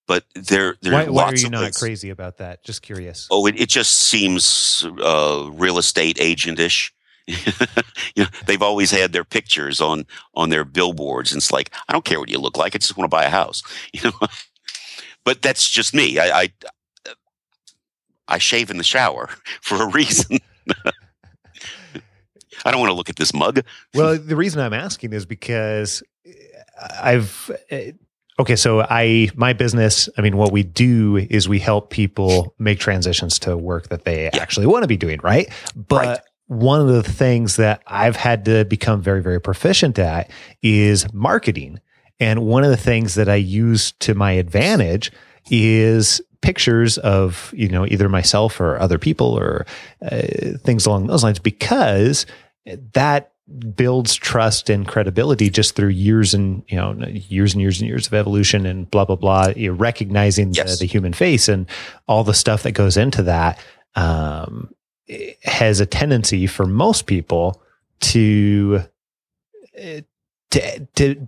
But 0.08 0.24
there, 0.36 0.76
there 0.82 0.93
why, 0.93 1.05
are 1.05 1.12
why 1.12 1.24
are 1.26 1.36
you 1.36 1.47
of 1.47 1.51
not 1.51 1.64
ways. 1.64 1.78
crazy 1.78 2.10
about 2.10 2.38
that? 2.38 2.64
Just 2.64 2.82
curious. 2.82 3.28
Oh, 3.30 3.45
it, 3.45 3.60
it 3.60 3.70
just 3.70 3.99
seems 3.99 4.86
uh, 5.03 5.49
real 5.51 5.78
estate 5.78 6.18
agentish. 6.18 6.91
you 7.28 8.24
know, 8.24 8.30
they've 8.45 8.62
always 8.62 8.89
had 8.89 9.12
their 9.12 9.26
pictures 9.26 9.82
on 9.82 10.05
on 10.34 10.49
their 10.49 10.64
billboards, 10.64 11.34
and 11.34 11.39
it's 11.39 11.51
like 11.51 11.72
I 11.89 11.93
don't 11.93 12.05
care 12.05 12.20
what 12.22 12.30
you 12.30 12.39
look 12.39 12.55
like. 12.55 12.74
I 12.74 12.78
just 12.78 12.95
want 12.97 13.12
to 13.12 13.16
buy 13.16 13.26
a 13.26 13.30
house. 13.30 13.62
You 13.93 14.12
know, 14.12 14.28
but 15.26 15.41
that's 15.41 15.68
just 15.68 15.93
me. 15.93 16.20
I, 16.20 16.43
I 16.43 16.49
I 18.30 18.38
shave 18.38 18.70
in 18.70 18.78
the 18.78 18.84
shower 18.84 19.30
for 19.62 19.84
a 19.84 19.91
reason. 19.91 20.39
I 22.66 22.72
don't 22.72 22.80
want 22.80 22.89
to 22.91 22.95
look 22.95 23.10
at 23.10 23.18
this 23.18 23.34
mug. 23.34 23.62
well, 23.93 24.18
the 24.18 24.36
reason 24.36 24.62
I'm 24.62 24.74
asking 24.74 25.14
is 25.14 25.26
because 25.26 26.01
I've 27.01 27.51
eh, 27.70 27.91
okay. 28.39 28.55
So 28.55 28.81
I 28.81 29.29
my 29.35 29.53
business. 29.53 30.09
I 30.17 30.21
mean, 30.21 30.38
what 30.38 30.51
we 30.51 30.63
do 30.63 31.17
is 31.17 31.47
we 31.49 31.59
help 31.59 31.89
people 31.89 32.53
make 32.59 32.79
transitions 32.79 33.39
to 33.39 33.57
work 33.57 33.89
that 33.89 34.05
they 34.05 34.25
Yeah. 34.25 34.41
actually 34.41 34.65
want 34.67 34.83
to 34.83 34.88
be 34.88 34.97
doing, 34.97 35.19
right? 35.23 35.47
But 35.75 36.05
Right. 36.05 36.19
one 36.47 36.79
of 36.81 36.88
the 36.88 37.03
things 37.03 37.55
that 37.57 37.81
I've 37.88 38.15
had 38.15 38.45
to 38.45 38.65
become 38.65 39.01
very, 39.01 39.21
very 39.21 39.39
proficient 39.41 39.99
at 39.99 40.29
is 40.61 41.11
marketing. 41.13 41.79
And 42.19 42.43
one 42.45 42.63
of 42.63 42.69
the 42.71 42.77
things 42.77 43.15
that 43.15 43.29
I 43.29 43.35
use 43.35 43.91
to 43.99 44.15
my 44.15 44.31
advantage 44.31 45.11
is 45.51 46.21
pictures 46.41 46.97
of 46.99 47.51
you 47.55 47.67
know 47.67 47.85
either 47.88 48.07
myself 48.09 48.61
or 48.61 48.79
other 48.79 48.97
people 48.99 49.27
or 49.38 49.65
uh, 50.03 50.21
things 50.63 50.85
along 50.85 51.07
those 51.07 51.23
lines 51.23 51.39
because 51.39 52.25
that 52.93 53.31
builds 53.76 54.14
trust 54.16 54.70
and 54.70 54.86
credibility 54.88 55.50
just 55.50 55.76
through 55.76 55.88
years 55.89 56.34
and 56.34 56.64
you 56.68 56.76
know 56.76 56.93
years 57.08 57.54
and 57.54 57.62
years 57.62 57.80
and 57.80 57.88
years 57.88 58.06
of 58.08 58.14
evolution 58.14 58.66
and 58.66 58.91
blah 58.91 59.06
blah 59.06 59.16
blah 59.16 59.48
you 59.56 59.70
know, 59.72 59.78
recognizing 59.78 60.54
Yes. 60.54 60.74
the, 60.80 60.84
the 60.84 60.86
human 60.86 61.14
face 61.14 61.48
and 61.48 61.66
all 62.08 62.24
the 62.26 62.34
stuff 62.34 62.64
that 62.64 62.74
goes 62.74 62.98
into 62.98 63.24
that 63.24 63.58
um, 63.95 64.70
has 65.43 65.80
a 65.80 65.86
tendency 65.86 66.45
for 66.45 66.66
most 66.66 67.06
people 67.06 67.62
to 68.02 68.82
eh, 69.76 70.02
to 70.52 70.86
to 70.95 71.28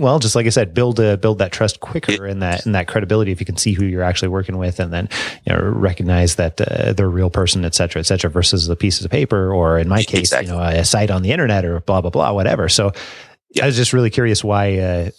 well 0.00 0.18
just 0.18 0.34
like 0.34 0.46
i 0.46 0.48
said 0.48 0.74
build 0.74 0.98
a 0.98 1.16
build 1.16 1.38
that 1.38 1.52
trust 1.52 1.78
quicker 1.80 2.26
and 2.26 2.42
that 2.42 2.64
and 2.66 2.74
that 2.74 2.88
credibility 2.88 3.30
if 3.30 3.38
you 3.40 3.46
can 3.46 3.56
see 3.56 3.72
who 3.72 3.84
you're 3.84 4.02
actually 4.02 4.28
working 4.28 4.58
with 4.58 4.80
and 4.80 4.92
then 4.92 5.08
you 5.46 5.52
know 5.54 5.60
recognize 5.62 6.34
that 6.36 6.60
uh, 6.60 6.92
they're 6.92 7.06
a 7.06 7.08
real 7.08 7.30
person 7.30 7.64
et 7.64 7.74
cetera 7.74 8.00
et 8.00 8.04
cetera 8.06 8.28
versus 8.30 8.66
the 8.66 8.74
pieces 8.76 9.04
of 9.04 9.10
paper 9.10 9.52
or 9.54 9.78
in 9.78 9.88
my 9.88 10.02
case 10.14 10.32
Exactly. 10.32 10.48
you 10.48 10.52
know 10.56 10.62
a 10.62 10.84
site 10.84 11.10
on 11.10 11.22
the 11.22 11.30
internet 11.30 11.64
or 11.64 11.80
blah 11.80 12.00
blah 12.00 12.10
blah 12.10 12.32
whatever 12.32 12.68
so 12.68 12.92
Yeah. 13.54 13.64
i 13.64 13.66
was 13.66 13.76
just 13.76 13.92
really 13.92 14.10
curious 14.10 14.42
why 14.42 14.78
uh 14.78 15.10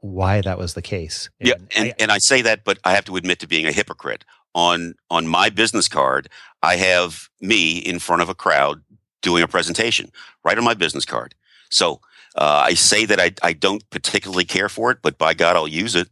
why 0.00 0.40
that 0.42 0.58
was 0.58 0.74
the 0.74 0.82
case 0.82 1.30
Yeah, 1.40 1.54
and, 1.76 1.88
I- 1.88 1.94
and 1.98 2.12
I 2.12 2.18
say 2.18 2.42
that, 2.42 2.64
but 2.64 2.78
I 2.84 2.92
have 2.94 3.04
to 3.06 3.16
admit 3.16 3.40
to 3.40 3.48
being 3.48 3.66
a 3.66 3.72
hypocrite. 3.72 4.24
On 4.54 4.94
on 5.10 5.26
my 5.26 5.50
business 5.50 5.88
card, 5.88 6.28
I 6.62 6.76
have 6.76 7.28
me 7.40 7.78
in 7.78 7.98
front 7.98 8.22
of 8.22 8.28
a 8.28 8.34
crowd 8.34 8.82
doing 9.20 9.42
a 9.42 9.48
presentation 9.48 10.10
right 10.44 10.56
on 10.56 10.64
my 10.64 10.74
business 10.74 11.04
card. 11.04 11.34
So 11.70 12.00
uh, 12.36 12.62
I 12.66 12.74
say 12.74 13.04
that 13.06 13.20
I, 13.20 13.32
I 13.42 13.52
don't 13.52 13.88
particularly 13.90 14.44
care 14.44 14.68
for 14.68 14.90
it, 14.90 14.98
but 15.02 15.18
by 15.18 15.34
God, 15.34 15.56
I'll 15.56 15.68
use 15.68 15.94
it. 15.94 16.08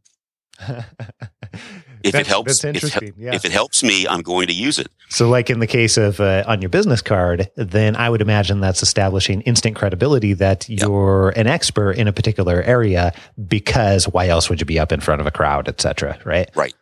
If 2.05 2.15
it 2.15 2.27
helps, 2.27 2.61
that's 2.61 2.85
if, 2.85 3.03
it- 3.03 3.15
yeah 3.17 3.35
if 3.35 3.47
it 3.47 3.53
helps 3.53 3.83
me, 3.83 4.07
I'm 4.07 4.21
going 4.21 4.47
to 4.49 4.53
use 4.53 4.79
it. 4.79 4.89
So, 5.09 5.31
like 5.31 5.49
in 5.49 5.61
the 5.61 5.67
case 5.67 5.97
of 5.97 6.21
uh, 6.21 6.45
on 6.47 6.61
your 6.61 6.69
business 6.69 7.01
card, 7.01 7.51
then 7.57 7.97
I 7.97 8.11
would 8.11 8.21
imagine 8.21 8.61
that's 8.61 8.83
establishing 8.83 9.41
instant 9.43 9.75
credibility 9.75 10.35
that 10.35 10.69
you're 10.69 11.31
an 11.31 11.47
expert 11.47 11.93
in 11.93 12.07
a 12.07 12.13
particular 12.13 12.63
area 12.63 13.15
because 13.49 14.07
why 14.07 14.29
else 14.29 14.51
would 14.51 14.61
you 14.61 14.67
be 14.67 14.79
up 14.79 14.93
in 14.93 15.01
front 15.01 15.23
of 15.23 15.27
a 15.27 15.31
crowd, 15.31 15.67
et 15.67 15.81
cetera, 15.81 16.19
right? 16.27 16.51
Right. 16.55 16.75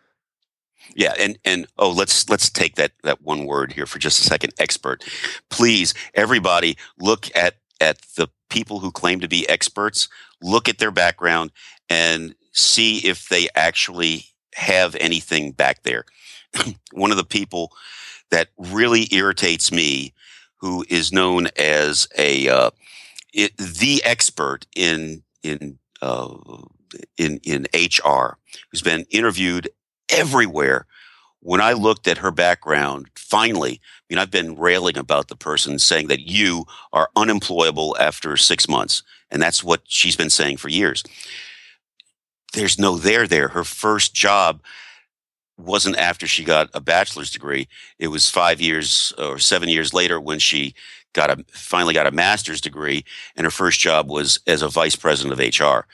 Yeah, 0.97 1.15
and 1.21 1.39
and 1.45 1.69
oh, 1.79 1.91
let's 1.93 2.29
let's 2.29 2.51
take 2.51 2.75
that 2.75 2.91
that 3.05 3.23
one 3.23 3.47
word 3.47 3.73
here 3.73 3.87
for 3.87 4.01
just 4.01 4.19
a 4.21 4.25
second. 4.25 4.55
Expert, 4.59 5.05
please, 5.51 5.95
everybody, 6.15 6.77
look 6.99 7.29
at 7.37 7.55
at 7.81 7.99
the 8.17 8.29
people 8.53 8.81
who 8.81 8.93
claim 8.93 9.19
to 9.21 9.29
be 9.29 9.49
experts. 9.49 10.09
Look 10.43 10.69
at 10.69 10.79
their 10.79 10.91
background 10.91 11.53
and 11.89 12.35
see 12.53 12.99
if 12.99 13.29
they 13.31 13.49
actually 13.55 14.27
have 14.55 14.95
anything 15.01 15.53
back 15.53 15.83
there. 15.85 16.05
one 16.93 17.11
of 17.11 17.17
the 17.17 17.25
people 17.25 17.73
that 18.31 18.49
really 18.59 19.09
irritates 19.11 19.73
me, 19.73 20.13
who 20.57 20.85
is 20.89 21.13
known 21.13 21.49
as 21.59 22.07
a 22.17 22.49
uh, 22.49 22.71
it, 23.33 23.57
the 23.57 24.03
expert 24.05 24.67
in 24.77 25.23
in 25.43 25.79
uh, 26.03 26.35
in 27.17 27.41
in 27.43 27.67
HR, 27.75 28.37
who's 28.71 28.83
been 28.83 29.07
interviewed 29.11 29.71
everywhere. 30.11 30.87
When 31.45 31.61
I 31.61 31.73
looked 31.73 32.07
at 32.07 32.19
her 32.19 32.31
background, 32.31 33.09
finally, 33.17 33.81
I 33.83 34.03
mean, 34.09 34.19
I've 34.21 34.31
been 34.31 34.57
railing 34.57 34.97
about 34.97 35.27
the 35.27 35.35
person 35.35 35.81
saying 35.81 36.07
that 36.07 36.29
you 36.29 36.67
are 36.93 37.11
unemployable 37.17 37.97
after 37.99 38.37
six 38.37 38.69
months. 38.69 39.03
And 39.29 39.43
that's 39.43 39.65
what 39.65 39.83
she's 39.89 40.15
been 40.15 40.31
saying 40.31 40.59
for 40.59 40.69
years. 40.69 41.03
There's 42.53 42.79
no 42.79 42.97
there 42.97 43.27
there. 43.27 43.49
Her 43.49 43.65
first 43.65 44.15
job 44.15 44.63
wasn't 45.59 45.97
after 45.97 46.29
she 46.29 46.45
got 46.45 46.71
a 46.75 46.81
bachelor's 46.81 47.31
degree. 47.31 47.67
It 47.99 48.09
was 48.09 48.31
five 48.31 48.61
years 48.61 49.13
or 49.19 49.41
seven 49.41 49.69
years 49.69 49.93
later 49.93 50.21
when 50.21 50.39
she 50.39 50.75
got 51.13 51.31
a 51.31 51.45
finally 51.53 51.95
got 51.95 52.07
a 52.07 52.13
master's 52.13 52.61
degree, 52.61 53.05
and 53.37 53.45
her 53.45 53.51
first 53.51 53.81
job 53.81 54.09
was 54.09 54.39
as 54.47 54.63
a 54.63 54.69
vice 54.69 54.97
president 54.97 55.33
of 55.33 55.61
HR. 55.61 55.87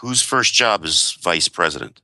Whose 0.00 0.22
first 0.22 0.54
job 0.54 0.84
is 0.84 1.16
vice 1.22 1.48
president? 1.48 2.00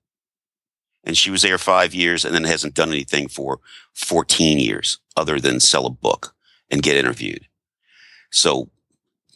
And 1.09 1.16
she 1.16 1.30
was 1.30 1.42
there 1.42 1.59
five 1.59 1.92
years 1.94 2.24
and 2.24 2.32
then 2.32 2.44
hasn't 2.44 2.74
done 2.74 2.90
anything 2.90 3.26
for 3.26 3.59
14 3.94 4.59
years 4.59 4.98
other 5.16 5.40
than 5.40 5.59
sell 5.59 5.86
a 5.86 5.90
book 5.90 6.34
and 6.70 6.82
get 6.82 6.96
interviewed. 6.96 7.48
So 8.30 8.68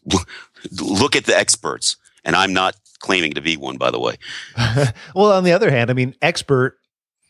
look 0.80 1.16
at 1.16 1.24
the 1.24 1.36
experts. 1.36 1.96
And 2.24 2.36
I'm 2.36 2.52
not 2.52 2.76
claiming 3.00 3.32
to 3.32 3.40
be 3.40 3.56
one, 3.56 3.78
by 3.78 3.90
the 3.90 3.98
way. 3.98 4.14
well, 5.14 5.32
on 5.32 5.42
the 5.42 5.52
other 5.52 5.70
hand, 5.70 5.90
I 5.90 5.94
mean, 5.94 6.14
expert, 6.22 6.78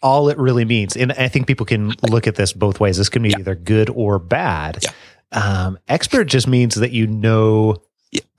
all 0.03 0.29
it 0.29 0.37
really 0.37 0.67
means, 0.67 0.97
and 0.97 1.13
I 1.13 1.29
think 1.29 1.47
people 1.47 1.65
can 1.65 1.95
look 2.03 2.27
at 2.27 2.35
this 2.35 2.53
both 2.53 2.79
ways. 2.81 2.99
This 2.99 3.09
can 3.09 3.23
be 3.23 3.31
Yeah. 3.31 3.39
either 3.39 3.55
good 3.55 3.89
or 3.89 4.19
bad. 4.19 4.81
Yeah. 4.83 4.91
Um, 5.31 5.79
expert 5.89 6.25
just 6.25 6.47
means 6.47 6.75
that 6.75 6.91
you 6.91 7.07
know. 7.07 7.77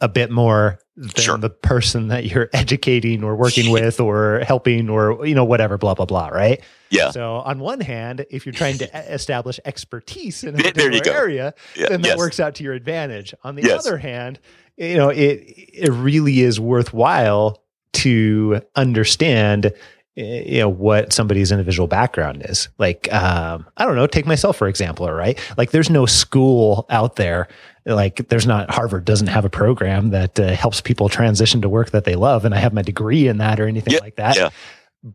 A 0.02 0.08
bit 0.08 0.30
more 0.32 0.80
than 0.96 1.10
Sure. 1.24 1.38
the 1.38 1.50
person 1.50 2.10
that 2.10 2.26
you're 2.26 2.50
educating 2.54 3.24
or 3.24 3.36
working 3.36 3.72
with 3.72 4.00
or 4.00 4.42
helping 4.46 4.90
or 4.90 5.26
you 5.26 5.34
know 5.34 5.44
whatever 5.46 5.78
blah 5.78 5.95
blah 5.95 6.06
blah 6.06 6.28
right 6.28 6.62
Yeah. 6.91 7.10
so 7.10 7.38
on 7.38 7.60
one 7.60 7.80
hand 7.82 8.26
if 8.30 8.45
you're 8.45 8.54
trying 8.54 8.78
to 8.78 8.86
establish 9.14 9.60
expertise 9.66 10.44
in 10.44 10.54
a 10.54 10.58
There- 10.62 10.72
there 10.72 10.86
you 10.86 11.00
particular 11.00 11.18
area 11.18 11.54
Yeah. 11.76 11.90
then 11.90 12.02
that 12.04 12.10
yes. 12.10 12.18
works 12.18 12.40
out 12.40 12.54
to 12.56 12.64
your 12.64 12.74
advantage. 12.74 13.34
On 13.44 13.56
the 13.56 13.64
Yes. 13.64 13.86
other 13.88 13.98
hand, 13.98 14.40
you 14.78 14.95
know, 14.98 15.10
it 15.10 15.44
it 15.74 15.91
really 15.91 16.41
is 16.41 16.60
worthwhile 16.60 17.64
to 17.94 18.62
understand 18.76 19.72
eh, 20.18 20.44
you 20.45 20.60
know 20.60 20.70
what 20.70 21.12
somebody's 21.12 21.52
individual 21.52 21.88
background 21.88 22.45
is. 22.48 22.70
Like 22.78 23.12
um 23.12 23.66
I 23.78 23.86
don't 23.86 23.95
know, 23.95 24.06
take 24.06 24.28
myself 24.28 24.58
for 24.58 24.68
example, 24.68 25.10
right? 25.12 25.40
Like 25.58 25.72
there's 25.72 25.90
no 25.90 26.06
school 26.06 26.86
out 26.91 27.16
there 27.16 27.48
like 27.85 28.27
there's 28.30 28.47
not 28.47 28.72
Harvard 28.72 29.05
doesn't 29.05 29.27
have 29.27 29.45
a 29.45 29.49
program 29.49 30.11
that 30.11 30.39
uh, 30.39 30.47
helps 30.53 30.80
people 30.81 31.10
transition 31.10 31.61
to 31.61 31.69
work 31.69 31.91
that 31.91 32.05
they 32.05 32.15
love 32.15 32.45
and 32.45 32.53
I 32.55 32.60
have 32.60 32.73
my 32.73 32.81
degree 32.81 33.27
in 33.27 33.38
that 33.39 33.60
or 33.60 33.68
anything 33.68 33.93
Yeah, 33.93 33.99
like 34.01 34.15
that. 34.15 34.35
yeah. 34.38 34.49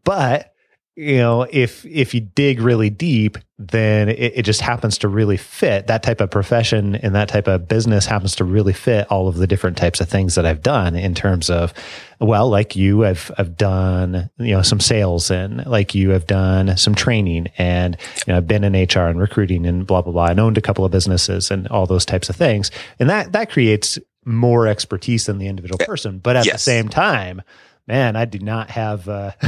But 0.05 0.53
you 0.99 1.19
know, 1.19 1.47
if 1.49 1.87
if 1.87 2.13
you 2.13 2.21
dig 2.21 2.61
really 2.61 2.91
deep, 2.91 3.39
then 3.57 4.09
it, 4.09 4.33
it 4.39 4.43
just 4.43 4.61
happens 4.61 4.99
to 4.99 5.07
really 5.07 5.37
fit. 5.37 5.87
That 5.87 6.03
type 6.03 6.21
of 6.21 6.29
profession 6.29 6.97
and 6.97 7.15
that 7.15 7.29
type 7.29 7.47
of 7.47 7.69
business 7.69 8.05
happens 8.05 8.35
to 8.37 8.45
really 8.45 8.73
fit 8.73 9.09
all 9.09 9.29
of 9.29 9.37
the 9.37 9.47
different 9.47 9.77
types 9.77 10.01
of 10.01 10.09
things 10.09 10.35
that 10.35 10.45
I've 10.45 10.61
done 10.61 10.97
in 10.97 11.15
terms 11.15 11.51
of, 11.51 11.73
well, 12.19 12.51
like 12.51 12.75
you, 12.75 13.05
I've 13.05 13.31
I've 13.39 13.57
done 13.57 14.29
you 14.39 14.51
know 14.51 14.63
some 14.63 14.81
sales 14.81 15.31
and 15.31 15.65
like 15.67 15.95
you 15.95 16.11
have 16.11 16.27
done 16.27 16.77
some 16.77 16.97
training 16.97 17.47
and 17.59 17.97
you 18.27 18.33
know 18.33 18.39
I've 18.39 18.49
been 18.49 18.65
in 18.65 18.73
HR 18.73 19.07
and 19.07 19.21
recruiting 19.21 19.67
and 19.67 19.87
blah 19.87 20.03
blah 20.03 20.13
blah. 20.13 20.27
And 20.27 20.41
owned 20.41 20.59
a 20.59 20.63
couple 20.63 20.85
of 20.85 20.91
businesses 20.91 21.53
and 21.53 21.69
all 21.69 21.87
those 21.87 22.05
types 22.05 22.29
of 22.29 22.35
things, 22.35 22.73
and 22.99 23.09
that 23.09 23.31
that 23.33 23.51
creates 23.51 24.01
more 24.25 24.67
expertise 24.67 25.27
than 25.27 25.39
the 25.39 25.47
individual 25.47 25.79
person, 25.79 26.19
but 26.19 26.35
at 26.35 26.45
the 26.45 26.59
same 26.59 26.89
time 26.89 27.41
man, 27.89 28.15
I 28.15 28.27
do 28.27 28.39
not 28.39 28.71
have 28.71 29.09
uh, 29.09 29.33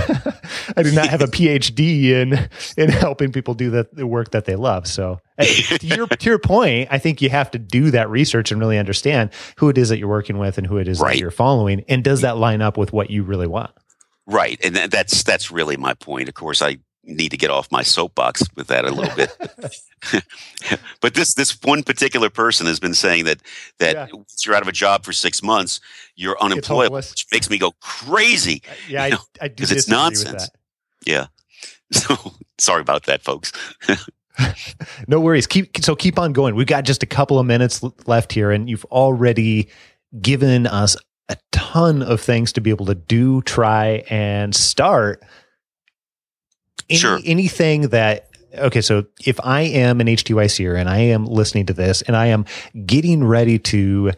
I 0.77 0.83
do 0.83 0.91
not 0.93 1.07
have 1.09 1.21
a 1.21 1.27
PhD 1.27 2.05
in 2.07 2.49
in 2.77 2.91
helping 2.91 3.31
people 3.31 3.55
do 3.55 3.71
the, 3.71 3.89
the 3.93 4.07
work 4.07 4.33
that 4.33 4.47
they 4.47 4.57
love. 4.57 4.89
So 4.89 5.21
to 5.41 5.87
your 5.87 6.07
to 6.09 6.29
your 6.29 6.39
point, 6.39 6.89
I 6.91 6.99
think 6.99 7.23
you 7.23 7.29
have 7.31 7.51
to 7.53 7.59
do 7.59 7.91
that 7.93 8.11
research 8.11 8.51
and 8.51 8.61
really 8.61 8.79
understand 8.79 9.31
who 9.57 9.69
it 9.69 9.79
is 9.79 9.91
that 9.91 9.99
you're 9.99 10.09
working 10.09 10.39
with 10.39 10.59
and 10.59 10.67
who 10.67 10.79
it 10.79 10.89
is 10.89 10.99
Right. 11.01 11.13
that 11.13 11.21
you're 11.21 11.31
following, 11.31 11.85
and 11.89 12.03
does 12.03 12.23
that 12.23 12.37
line 12.39 12.63
up 12.63 12.77
with 12.77 12.93
what 12.93 13.11
you 13.11 13.23
really 13.23 13.47
want? 13.47 13.71
Right, 14.27 14.59
and 14.65 14.75
that's 14.75 15.23
that's 15.23 15.51
really 15.51 15.77
my 15.77 15.95
point. 15.95 16.29
Of 16.29 16.35
course, 16.35 16.63
I 16.63 16.79
need 17.05 17.31
to 17.31 17.37
get 17.37 17.51
off 17.51 17.71
my 17.71 17.83
soapbox 17.83 18.43
with 18.57 18.69
that 18.69 18.85
a 18.85 18.91
little 18.91 19.15
bit. 19.17 19.37
but 21.01 21.15
this 21.15 21.35
this 21.35 21.61
one 21.63 21.83
particular 21.83 22.31
person 22.31 22.67
has 22.67 22.81
been 22.81 22.95
saying 22.95 23.25
that 23.25 23.41
that 23.79 23.95
yeah. 23.95 24.07
once 24.13 24.45
you're 24.45 24.55
out 24.55 24.63
of 24.63 24.69
a 24.69 24.73
job 24.73 25.05
for 25.05 25.13
six 25.13 25.43
months, 25.43 25.81
you're 26.15 26.41
unemployable, 26.41 26.97
which 26.97 27.27
makes 27.33 27.51
me 27.51 27.59
go 27.59 27.73
crazy. 27.81 28.63
Uh, 28.69 28.75
yeah, 28.89 29.05
you 29.07 29.11
know, 29.13 29.19
I, 29.41 29.45
I 29.45 29.49
do 29.49 29.55
because 29.55 29.73
it's 29.73 29.89
nonsense. 29.89 30.49
Yeah. 31.07 31.27
So 31.93 32.15
sorry 32.57 32.83
about 32.83 33.07
that, 33.07 33.21
folks. 33.21 33.51
no 35.09 35.19
worries. 35.19 35.49
Keep 35.49 35.79
so 35.83 35.97
keep 35.97 36.21
on 36.21 36.33
going. 36.33 36.55
We've 36.55 36.65
got 36.65 36.85
just 36.85 37.03
a 37.03 37.07
couple 37.07 37.41
of 37.41 37.47
minutes 37.47 37.83
left 38.07 38.33
here, 38.33 38.53
and 38.53 38.71
you've 38.71 38.85
already 38.87 39.69
given 40.21 40.69
us 40.69 40.97
a 41.29 41.37
ton 41.53 42.03
of 42.03 42.21
things 42.21 42.53
to 42.53 42.61
be 42.61 42.71
able 42.71 42.87
to 42.87 42.95
do, 42.95 43.43
try, 43.43 44.05
and 44.09 44.55
start. 44.55 45.23
Any, 46.91 46.99
sure. 46.99 47.21
Anything 47.25 47.83
that 47.89 48.29
okay, 48.55 48.81
so 48.81 49.07
if 49.25 49.39
I 49.43 49.63
am 49.63 50.01
an 50.01 50.09
HTYCer 50.09 50.79
and 50.79 50.89
I 50.89 50.99
am 50.99 51.25
listening 51.25 51.67
to 51.67 51.73
this 51.73 52.03
and 52.03 52.17
I 52.17 52.27
am 52.27 52.45
getting 52.85 53.25
ready 53.25 53.59
to 53.59 54.13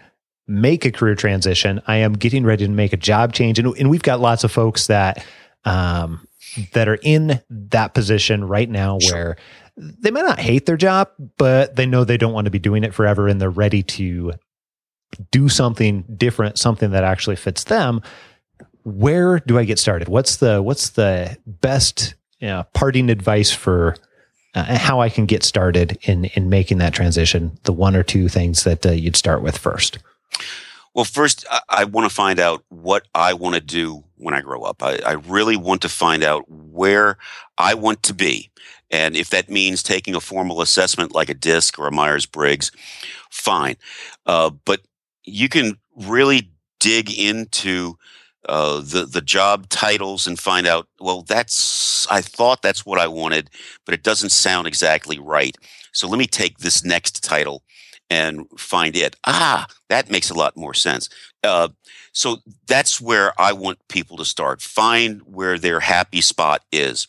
make 0.46 0.84
a 0.84 0.90
career 0.90 1.14
transition, 1.14 1.82
I 1.86 1.96
am 1.96 2.14
getting 2.14 2.44
ready 2.44 2.66
to 2.66 2.70
make 2.70 2.92
a 2.92 2.96
job 2.96 3.32
change, 3.32 3.58
and, 3.58 3.76
and 3.76 3.90
we've 3.90 4.02
got 4.02 4.20
lots 4.20 4.44
of 4.44 4.50
folks 4.50 4.86
that 4.88 5.24
um, 5.64 6.26
that 6.72 6.88
are 6.88 6.98
in 7.02 7.40
that 7.50 7.94
position 7.94 8.44
right 8.44 8.68
now 8.68 8.98
sure. 8.98 9.12
where 9.14 9.36
they 9.76 10.10
might 10.10 10.24
not 10.24 10.40
hate 10.40 10.66
their 10.66 10.76
job, 10.76 11.08
but 11.38 11.76
they 11.76 11.86
know 11.86 12.04
they 12.04 12.16
don't 12.16 12.32
want 12.32 12.46
to 12.46 12.50
be 12.50 12.58
doing 12.58 12.84
it 12.84 12.94
forever, 12.94 13.28
and 13.28 13.40
they're 13.40 13.50
ready 13.50 13.82
to 13.82 14.32
do 15.30 15.48
something 15.48 16.04
different, 16.16 16.58
something 16.58 16.90
that 16.92 17.04
actually 17.04 17.36
fits 17.36 17.64
them, 17.64 18.00
where 18.84 19.38
do 19.40 19.58
I 19.58 19.64
get 19.64 19.78
started? 19.78 20.08
What's 20.08 20.36
the 20.36 20.62
what's 20.62 20.90
the 20.90 21.36
best 21.46 22.14
you 22.42 22.48
know, 22.48 22.66
parting 22.74 23.08
advice 23.08 23.52
for 23.52 23.96
uh, 24.54 24.76
how 24.76 25.00
I 25.00 25.08
can 25.08 25.26
get 25.26 25.44
started 25.44 25.96
in 26.02 26.26
in 26.26 26.50
making 26.50 26.78
that 26.78 26.92
transition? 26.92 27.58
The 27.62 27.72
one 27.72 27.96
or 27.96 28.02
two 28.02 28.28
things 28.28 28.64
that 28.64 28.84
uh, 28.84 28.90
you'd 28.90 29.16
start 29.16 29.42
with 29.42 29.56
first. 29.56 29.98
Well, 30.92 31.04
first, 31.04 31.46
I, 31.50 31.60
I 31.68 31.84
want 31.84 32.10
to 32.10 32.14
find 32.14 32.40
out 32.40 32.64
what 32.68 33.06
I 33.14 33.32
want 33.32 33.54
to 33.54 33.60
do 33.60 34.04
when 34.16 34.34
I 34.34 34.40
grow 34.40 34.62
up. 34.62 34.82
I, 34.82 34.98
I 35.06 35.12
really 35.12 35.56
want 35.56 35.82
to 35.82 35.88
find 35.88 36.24
out 36.24 36.44
where 36.50 37.16
I 37.56 37.74
want 37.74 38.02
to 38.02 38.14
be. 38.14 38.50
And 38.90 39.16
if 39.16 39.30
that 39.30 39.48
means 39.48 39.82
taking 39.82 40.14
a 40.14 40.20
formal 40.20 40.60
assessment 40.60 41.14
like 41.14 41.30
a 41.30 41.34
DISC 41.34 41.78
or 41.78 41.86
a 41.86 41.92
Myers 41.92 42.26
Briggs, 42.26 42.72
fine. 43.30 43.76
Uh, 44.26 44.50
but 44.50 44.80
you 45.24 45.48
can 45.48 45.78
really 45.96 46.50
dig 46.78 47.16
into 47.16 47.96
uh, 48.48 48.80
the 48.80 49.06
the 49.06 49.20
job 49.20 49.68
titles 49.68 50.26
and 50.26 50.38
find 50.38 50.66
out. 50.66 50.88
Well, 51.00 51.22
that's 51.22 52.06
I 52.10 52.20
thought 52.20 52.62
that's 52.62 52.84
what 52.84 52.98
I 52.98 53.06
wanted, 53.06 53.50
but 53.84 53.94
it 53.94 54.02
doesn't 54.02 54.30
sound 54.30 54.66
exactly 54.66 55.18
right. 55.18 55.56
So 55.92 56.08
let 56.08 56.18
me 56.18 56.26
take 56.26 56.58
this 56.58 56.84
next 56.84 57.22
title 57.22 57.62
and 58.10 58.46
find 58.58 58.96
it. 58.96 59.16
Ah, 59.26 59.66
that 59.88 60.10
makes 60.10 60.30
a 60.30 60.34
lot 60.34 60.56
more 60.56 60.74
sense. 60.74 61.08
Uh, 61.42 61.68
so 62.12 62.38
that's 62.66 63.00
where 63.00 63.32
I 63.40 63.52
want 63.52 63.78
people 63.88 64.16
to 64.18 64.24
start. 64.24 64.60
Find 64.60 65.22
where 65.22 65.58
their 65.58 65.80
happy 65.80 66.20
spot 66.20 66.62
is, 66.72 67.06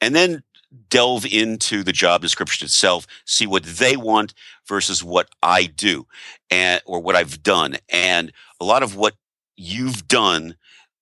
and 0.00 0.14
then 0.14 0.42
delve 0.90 1.24
into 1.26 1.82
the 1.82 1.92
job 1.92 2.20
description 2.20 2.66
itself, 2.66 3.06
see 3.24 3.46
what 3.46 3.64
they 3.64 3.96
want 3.96 4.34
versus 4.66 5.02
what 5.02 5.28
I 5.42 5.64
do 5.64 6.06
and 6.50 6.82
or 6.84 7.00
what 7.00 7.16
I've 7.16 7.42
done. 7.42 7.76
And 7.88 8.32
a 8.60 8.64
lot 8.64 8.82
of 8.82 8.96
what 8.96 9.14
you've 9.58 10.06
done 10.08 10.56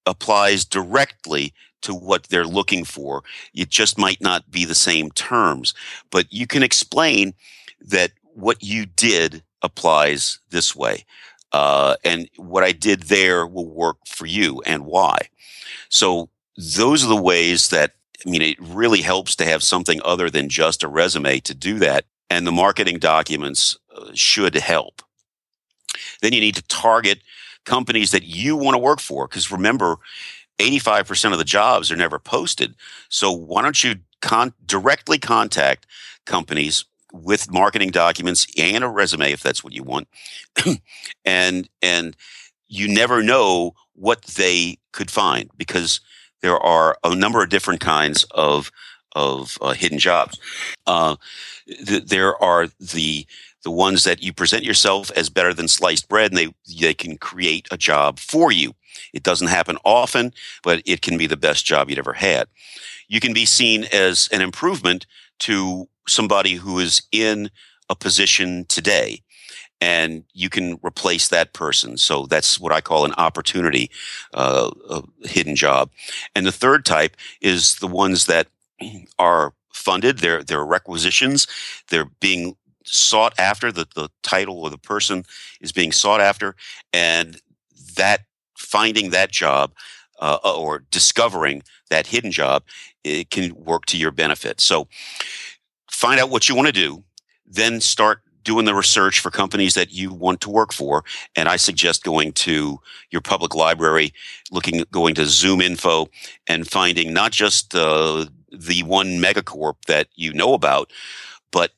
applies 0.06 0.64
directly 0.64 1.52
to 1.82 1.94
what 1.94 2.24
they're 2.24 2.46
looking 2.46 2.84
for. 2.84 3.22
It 3.54 3.68
just 3.68 3.98
might 3.98 4.20
not 4.20 4.50
be 4.50 4.64
the 4.64 4.74
same 4.74 5.10
terms, 5.10 5.74
but 6.10 6.32
you 6.32 6.46
can 6.46 6.62
explain 6.62 7.34
that 7.80 8.12
what 8.34 8.62
you 8.62 8.86
did 8.86 9.42
applies 9.62 10.38
this 10.50 10.74
way. 10.74 11.04
Uh, 11.52 11.96
and 12.04 12.28
what 12.36 12.64
I 12.64 12.72
did 12.72 13.04
there 13.04 13.46
will 13.46 13.68
work 13.68 13.98
for 14.06 14.26
you 14.26 14.62
and 14.66 14.84
why. 14.84 15.18
So 15.88 16.28
those 16.56 17.04
are 17.04 17.08
the 17.08 17.16
ways 17.16 17.68
that 17.68 17.92
I 18.26 18.30
mean, 18.30 18.42
it 18.42 18.56
really 18.60 19.02
helps 19.02 19.36
to 19.36 19.44
have 19.44 19.62
something 19.62 20.00
other 20.04 20.30
than 20.30 20.48
just 20.48 20.82
a 20.82 20.88
resume 20.88 21.38
to 21.40 21.54
do 21.54 21.78
that. 21.80 22.06
And 22.30 22.46
the 22.46 22.52
marketing 22.52 22.98
documents 22.98 23.78
uh, 23.94 24.10
should 24.14 24.54
help. 24.54 25.02
Then 26.22 26.32
you 26.32 26.40
need 26.40 26.56
to 26.56 26.62
target 26.62 27.20
companies 27.66 28.12
that 28.12 28.24
you 28.24 28.56
want 28.56 28.74
to 28.74 28.78
work 28.78 29.00
for. 29.00 29.28
Because 29.28 29.52
remember, 29.52 29.98
85% 30.58 31.32
of 31.32 31.38
the 31.38 31.44
jobs 31.44 31.92
are 31.92 31.96
never 31.96 32.18
posted. 32.18 32.74
So 33.10 33.30
why 33.30 33.62
don't 33.62 33.84
you 33.84 33.96
con- 34.22 34.54
directly 34.64 35.18
contact 35.18 35.86
companies 36.24 36.86
with 37.12 37.52
marketing 37.52 37.90
documents 37.90 38.46
and 38.58 38.82
a 38.82 38.88
resume 38.88 39.32
if 39.32 39.42
that's 39.42 39.62
what 39.62 39.74
you 39.74 39.82
want. 39.82 40.08
and, 41.24 41.68
and 41.82 42.16
you 42.68 42.88
never 42.88 43.22
know 43.22 43.74
what 43.94 44.22
they 44.22 44.78
could 44.92 45.10
find 45.10 45.50
because 45.56 46.00
there 46.42 46.58
are 46.58 46.96
a 47.04 47.14
number 47.14 47.42
of 47.42 47.48
different 47.48 47.80
kinds 47.80 48.24
of 48.32 48.70
of 49.16 49.56
uh, 49.62 49.72
hidden 49.72 49.98
jobs. 49.98 50.38
Uh, 50.86 51.16
th- 51.66 52.04
there 52.04 52.40
are 52.42 52.68
the 52.78 53.26
the 53.62 53.70
ones 53.70 54.04
that 54.04 54.22
you 54.22 54.32
present 54.32 54.64
yourself 54.64 55.10
as 55.16 55.30
better 55.30 55.52
than 55.52 55.68
sliced 55.68 56.08
bread, 56.08 56.30
and 56.30 56.38
they 56.38 56.54
they 56.80 56.94
can 56.94 57.18
create 57.18 57.68
a 57.70 57.76
job 57.76 58.18
for 58.18 58.52
you. 58.52 58.74
It 59.12 59.22
doesn't 59.22 59.48
happen 59.48 59.78
often, 59.84 60.32
but 60.62 60.82
it 60.86 61.02
can 61.02 61.18
be 61.18 61.26
the 61.26 61.36
best 61.36 61.64
job 61.64 61.88
you'd 61.88 61.98
ever 61.98 62.14
had. 62.14 62.48
You 63.08 63.20
can 63.20 63.32
be 63.32 63.44
seen 63.44 63.84
as 63.92 64.28
an 64.32 64.40
improvement 64.40 65.06
to 65.40 65.88
somebody 66.08 66.54
who 66.54 66.78
is 66.78 67.02
in 67.12 67.50
a 67.88 67.94
position 67.94 68.64
today 68.68 69.22
and 69.80 70.24
you 70.32 70.48
can 70.48 70.78
replace 70.82 71.28
that 71.28 71.52
person. 71.52 71.96
So 71.96 72.26
that's 72.26 72.58
what 72.58 72.72
I 72.72 72.80
call 72.80 73.04
an 73.04 73.12
opportunity 73.18 73.90
uh, 74.32 74.70
hidden 75.22 75.54
job. 75.54 75.90
And 76.34 76.46
the 76.46 76.52
third 76.52 76.84
type 76.84 77.16
is 77.40 77.76
the 77.76 77.86
ones 77.86 78.26
that 78.26 78.48
are 79.18 79.52
funded. 79.72 80.18
They're 80.18 80.42
they're 80.42 80.64
requisitions. 80.64 81.46
They're 81.90 82.10
being 82.20 82.56
sought 82.86 83.34
after. 83.38 83.72
The 83.72 83.86
the 83.94 84.08
title 84.22 84.60
or 84.60 84.70
the 84.70 84.78
person 84.78 85.24
is 85.60 85.72
being 85.72 85.92
sought 85.92 86.20
after, 86.20 86.56
and 86.92 87.40
that 87.96 88.22
finding 88.56 89.10
that 89.10 89.30
job 89.30 89.72
uh, 90.20 90.38
or 90.44 90.84
discovering 90.90 91.62
that 91.90 92.06
hidden 92.06 92.32
job 92.32 92.62
it 93.04 93.30
can 93.30 93.54
work 93.54 93.86
to 93.86 93.98
your 93.98 94.10
benefit. 94.10 94.60
So 94.60 94.88
find 95.90 96.20
out 96.20 96.30
what 96.30 96.48
you 96.48 96.54
want 96.54 96.66
to 96.66 96.72
do, 96.72 97.04
then 97.46 97.80
start 97.80 98.22
doing 98.42 98.64
the 98.64 98.74
research 98.74 99.18
for 99.20 99.30
companies 99.30 99.74
that 99.74 99.92
you 99.92 100.12
want 100.12 100.40
to 100.40 100.50
work 100.50 100.72
for. 100.72 101.04
And 101.34 101.48
I 101.48 101.56
suggest 101.56 102.04
going 102.04 102.32
to 102.32 102.80
your 103.10 103.20
public 103.20 103.54
library, 103.54 104.12
looking, 104.50 104.84
going 104.92 105.14
to 105.16 105.26
Zoom 105.26 105.60
Info, 105.60 106.06
and 106.46 106.68
finding 106.68 107.12
not 107.12 107.32
just 107.32 107.74
uh, 107.74 108.26
the 108.52 108.82
one 108.84 109.18
megacorp 109.18 109.74
that 109.86 110.08
you 110.14 110.32
know 110.32 110.54
about, 110.54 110.92
but 111.50 111.72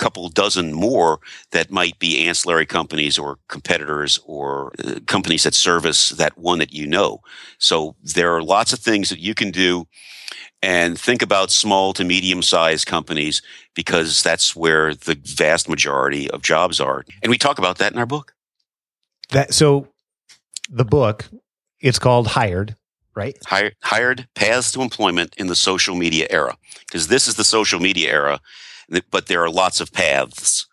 couple 0.00 0.28
dozen 0.30 0.72
more 0.72 1.20
that 1.52 1.70
might 1.70 1.98
be 1.98 2.26
ancillary 2.26 2.66
companies 2.66 3.18
or 3.18 3.38
competitors 3.48 4.18
or 4.24 4.72
uh, 4.84 4.98
companies 5.06 5.44
that 5.44 5.54
service 5.54 6.10
that 6.10 6.36
one 6.38 6.58
that 6.58 6.72
you 6.72 6.86
know. 6.86 7.20
So 7.58 7.94
there 8.02 8.34
are 8.34 8.42
lots 8.42 8.72
of 8.72 8.78
things 8.80 9.10
that 9.10 9.20
you 9.20 9.34
can 9.34 9.50
do 9.50 9.86
and 10.62 10.98
think 10.98 11.22
about 11.22 11.50
small 11.50 11.92
to 11.92 12.04
medium 12.04 12.42
sized 12.42 12.86
companies 12.86 13.42
because 13.74 14.22
that's 14.22 14.56
where 14.56 14.94
the 14.94 15.18
vast 15.22 15.68
majority 15.68 16.30
of 16.30 16.42
jobs 16.42 16.80
are. 16.80 17.04
And 17.22 17.30
we 17.30 17.38
talk 17.38 17.58
about 17.58 17.78
that 17.78 17.92
in 17.92 17.98
our 17.98 18.06
book. 18.06 18.34
That 19.30 19.54
so 19.54 19.86
the 20.68 20.84
book 20.84 21.26
it's 21.80 21.98
called 21.98 22.26
Hired, 22.26 22.76
right? 23.14 23.36
Hired, 23.46 23.74
hired 23.82 24.28
paths 24.34 24.72
to 24.72 24.82
employment 24.82 25.34
in 25.38 25.46
the 25.46 25.56
social 25.56 25.94
media 25.94 26.26
era 26.30 26.56
because 26.86 27.08
this 27.08 27.26
is 27.28 27.34
the 27.36 27.44
social 27.44 27.80
media 27.80 28.12
era, 28.12 28.40
but 29.10 29.26
there 29.26 29.42
are 29.42 29.50
lots 29.50 29.80
of 29.80 29.92
paths 29.92 30.66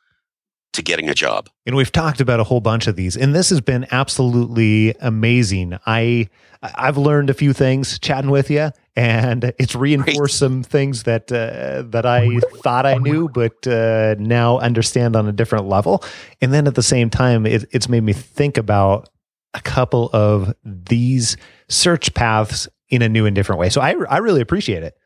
to 0.73 0.83
getting 0.83 1.09
a 1.09 1.13
job. 1.13 1.49
And 1.65 1.75
we've 1.75 1.91
talked 1.91 2.21
about 2.21 2.39
a 2.39 2.43
whole 2.43 2.61
bunch 2.61 2.87
of 2.87 2.95
these 2.95 3.17
and 3.17 3.33
this 3.33 3.49
has 3.49 3.61
been 3.61 3.87
absolutely 3.91 4.95
amazing. 4.99 5.77
I 5.85 6.29
I've 6.61 6.97
learned 6.97 7.29
a 7.29 7.33
few 7.33 7.53
things 7.53 7.99
chatting 7.99 8.29
with 8.29 8.49
you 8.49 8.71
and 8.95 9.53
it's 9.59 9.75
reinforced 9.75 10.17
Great. 10.17 10.31
some 10.31 10.63
things 10.63 11.03
that 11.03 11.31
uh, 11.31 11.83
that 11.89 12.05
I 12.05 12.39
thought 12.63 12.85
I 12.85 12.95
knew, 12.95 13.29
but 13.29 13.67
uh, 13.67 14.15
now 14.17 14.57
understand 14.57 15.15
on 15.15 15.27
a 15.27 15.31
different 15.31 15.67
level. 15.67 16.03
And 16.41 16.51
then 16.51 16.65
at 16.65 16.75
the 16.75 16.83
same 16.83 17.11
time, 17.11 17.45
it, 17.45 17.65
it's 17.71 17.87
made 17.87 18.03
me 18.03 18.13
think 18.13 18.57
about 18.57 19.09
a 19.53 19.61
couple 19.61 20.09
of 20.13 20.53
these 20.63 21.37
search 21.69 22.13
paths 22.13 22.67
in 22.89 23.01
a 23.01 23.09
new 23.09 23.25
and 23.25 23.35
different 23.35 23.59
way. 23.59 23.69
So 23.69 23.81
I 23.81 23.95
I 24.09 24.17
really 24.17 24.41
appreciate 24.41 24.83
it. 24.83 24.97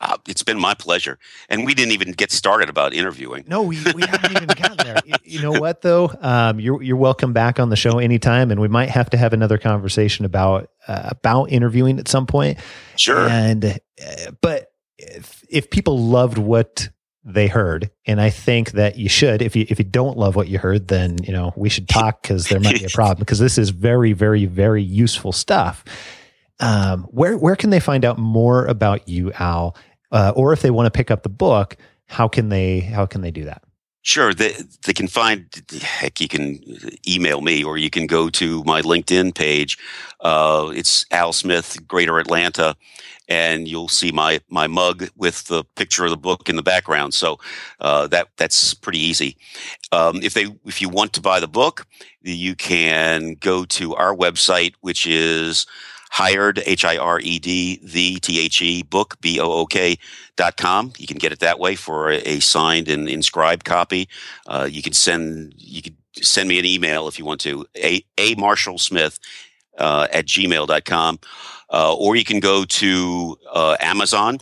Uh, 0.00 0.16
it's 0.28 0.42
been 0.42 0.58
my 0.58 0.74
pleasure. 0.74 1.18
And 1.48 1.64
we 1.66 1.74
didn't 1.74 1.92
even 1.92 2.12
get 2.12 2.30
started 2.30 2.68
about 2.68 2.94
interviewing. 2.94 3.44
No, 3.46 3.62
we, 3.62 3.78
we 3.94 4.02
haven't 4.02 4.32
even 4.32 4.46
gotten 4.46 4.76
there. 4.78 4.96
You 5.24 5.40
know 5.40 5.52
what, 5.52 5.80
though? 5.80 6.12
Um, 6.20 6.60
you're, 6.60 6.82
you're 6.82 6.96
welcome 6.96 7.32
back 7.32 7.58
on 7.58 7.70
the 7.70 7.76
show 7.76 7.98
anytime. 7.98 8.50
And 8.50 8.60
we 8.60 8.68
might 8.68 8.90
have 8.90 9.08
to 9.10 9.16
have 9.16 9.32
another 9.32 9.56
conversation 9.56 10.26
about, 10.26 10.68
uh, 10.86 11.08
about 11.10 11.46
interviewing 11.46 11.98
at 11.98 12.06
some 12.06 12.26
point. 12.26 12.58
Sure. 12.96 13.28
And, 13.28 13.64
uh, 13.64 14.30
but 14.42 14.72
if, 14.98 15.42
if 15.48 15.70
people 15.70 15.98
loved 15.98 16.36
what 16.36 16.90
they 17.24 17.46
heard, 17.46 17.90
and 18.06 18.20
I 18.20 18.30
think 18.30 18.72
that 18.72 18.98
you 18.98 19.08
should. 19.08 19.42
If 19.42 19.54
you 19.54 19.64
if 19.68 19.78
you 19.78 19.84
don't 19.84 20.18
love 20.18 20.34
what 20.34 20.48
you 20.48 20.58
heard, 20.58 20.88
then 20.88 21.22
you 21.22 21.32
know 21.32 21.52
we 21.56 21.68
should 21.68 21.88
talk 21.88 22.22
because 22.22 22.48
there 22.48 22.60
might 22.60 22.78
be 22.78 22.84
a 22.84 22.88
problem. 22.92 23.20
Because 23.20 23.38
this 23.38 23.58
is 23.58 23.70
very, 23.70 24.12
very, 24.12 24.46
very 24.46 24.82
useful 24.82 25.32
stuff. 25.32 25.84
Um, 26.62 27.02
where 27.10 27.36
where 27.36 27.56
can 27.56 27.70
they 27.70 27.80
find 27.80 28.04
out 28.04 28.18
more 28.18 28.64
about 28.66 29.08
you, 29.08 29.32
Al? 29.32 29.76
Uh, 30.10 30.32
or 30.36 30.52
if 30.52 30.62
they 30.62 30.70
want 30.70 30.86
to 30.86 30.90
pick 30.90 31.10
up 31.10 31.22
the 31.22 31.28
book, 31.28 31.76
how 32.06 32.28
can 32.28 32.48
they 32.48 32.80
how 32.80 33.04
can 33.04 33.20
they 33.20 33.30
do 33.30 33.44
that? 33.44 33.62
Sure, 34.04 34.34
they, 34.34 34.52
they 34.84 34.92
can 34.92 35.06
find, 35.06 35.46
heck, 35.80 36.20
you 36.20 36.26
can 36.26 36.58
email 37.06 37.40
me 37.40 37.62
or 37.62 37.78
you 37.78 37.88
can 37.88 38.08
go 38.08 38.28
to 38.30 38.64
my 38.64 38.82
LinkedIn 38.82 39.32
page. 39.32 39.78
Uh, 40.20 40.72
it's 40.74 41.06
Al 41.12 41.32
Smith, 41.32 41.78
Greater 41.86 42.18
Atlanta, 42.18 42.74
and 43.28 43.68
you'll 43.68 43.86
see 43.86 44.10
my, 44.10 44.40
my 44.48 44.66
mug 44.66 45.08
with 45.16 45.44
the 45.44 45.62
picture 45.76 46.04
of 46.04 46.10
the 46.10 46.16
book 46.16 46.48
in 46.48 46.56
the 46.56 46.64
background. 46.64 47.14
So 47.14 47.38
uh, 47.80 48.08
that 48.08 48.26
that's 48.36 48.74
pretty 48.74 48.98
easy. 48.98 49.36
Um, 49.92 50.20
if 50.20 50.34
they 50.34 50.46
if 50.64 50.82
you 50.82 50.88
want 50.88 51.12
to 51.12 51.20
buy 51.20 51.38
the 51.38 51.46
book, 51.46 51.86
you 52.22 52.56
can 52.56 53.34
go 53.34 53.64
to 53.66 53.94
our 53.94 54.16
website, 54.16 54.74
which 54.80 55.06
is 55.06 55.64
hired, 56.12 56.62
H 56.66 56.84
I 56.84 56.98
R 56.98 57.18
E 57.20 57.38
D, 57.38 57.80
the 57.82 58.20
T 58.20 58.38
H 58.38 58.60
E 58.60 58.82
book, 58.82 59.16
B 59.22 59.40
O 59.40 59.50
O 59.50 59.66
K 59.66 59.98
dot 60.36 60.58
com. 60.58 60.92
You 60.98 61.06
can 61.06 61.16
get 61.16 61.32
it 61.32 61.40
that 61.40 61.58
way 61.58 61.74
for 61.74 62.10
a, 62.10 62.38
signed 62.40 62.88
and 62.88 63.08
inscribed 63.08 63.64
copy. 63.64 64.08
Uh, 64.46 64.68
you 64.70 64.82
can 64.82 64.92
send, 64.92 65.54
you 65.56 65.80
can 65.80 65.96
send 66.20 66.50
me 66.50 66.58
an 66.58 66.66
email 66.66 67.08
if 67.08 67.18
you 67.18 67.24
want 67.24 67.40
to, 67.40 67.66
a, 67.76 68.04
a 68.18 68.34
Marshall 68.34 68.76
Smith 68.76 69.18
uh, 69.78 70.06
at 70.12 70.26
gmail.com. 70.26 71.18
Uh, 71.70 71.94
or 71.94 72.14
you 72.14 72.24
can 72.24 72.40
go 72.40 72.66
to 72.66 73.38
uh, 73.50 73.78
Amazon 73.80 74.38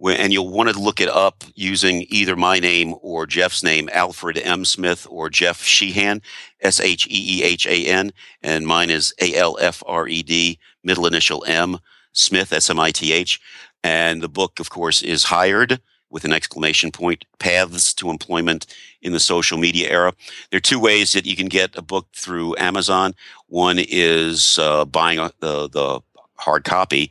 and 0.00 0.32
you'll 0.32 0.50
want 0.50 0.68
to 0.68 0.78
look 0.78 1.00
it 1.00 1.08
up 1.08 1.42
using 1.56 2.06
either 2.08 2.36
my 2.36 2.60
name 2.60 2.94
or 3.00 3.26
Jeff's 3.26 3.64
name, 3.64 3.88
Alfred 3.92 4.38
M. 4.38 4.64
Smith 4.64 5.08
or 5.10 5.28
Jeff 5.28 5.62
Sheehan, 5.64 6.22
S 6.60 6.78
H 6.78 7.08
E 7.08 7.40
E 7.40 7.42
H 7.42 7.66
A 7.66 7.86
N, 7.86 8.12
and 8.42 8.64
mine 8.64 8.90
is 8.90 9.12
A 9.20 9.34
L 9.34 9.58
F 9.60 9.82
R 9.86 10.06
E 10.06 10.22
D 10.22 10.60
middle 10.84 11.06
initial 11.06 11.44
M, 11.46 11.78
Smith, 12.12 12.52
S 12.52 12.70
M 12.70 12.78
I 12.78 12.90
T 12.90 13.12
H. 13.12 13.40
And 13.82 14.22
the 14.22 14.28
book, 14.28 14.60
of 14.60 14.70
course, 14.70 15.02
is 15.02 15.24
Hired 15.24 15.80
with 16.10 16.24
an 16.24 16.32
exclamation 16.32 16.92
point, 16.92 17.24
Paths 17.40 17.92
to 17.94 18.08
Employment 18.08 18.66
in 19.02 19.12
the 19.12 19.18
Social 19.18 19.58
Media 19.58 19.90
Era. 19.90 20.12
There 20.50 20.58
are 20.58 20.60
two 20.60 20.78
ways 20.78 21.12
that 21.12 21.26
you 21.26 21.34
can 21.34 21.48
get 21.48 21.76
a 21.76 21.82
book 21.82 22.06
through 22.14 22.56
Amazon. 22.56 23.14
One 23.48 23.78
is 23.80 24.56
uh, 24.60 24.84
buying 24.84 25.18
a, 25.18 25.32
the, 25.40 25.68
the 25.68 26.00
hard 26.36 26.62
copy. 26.62 27.10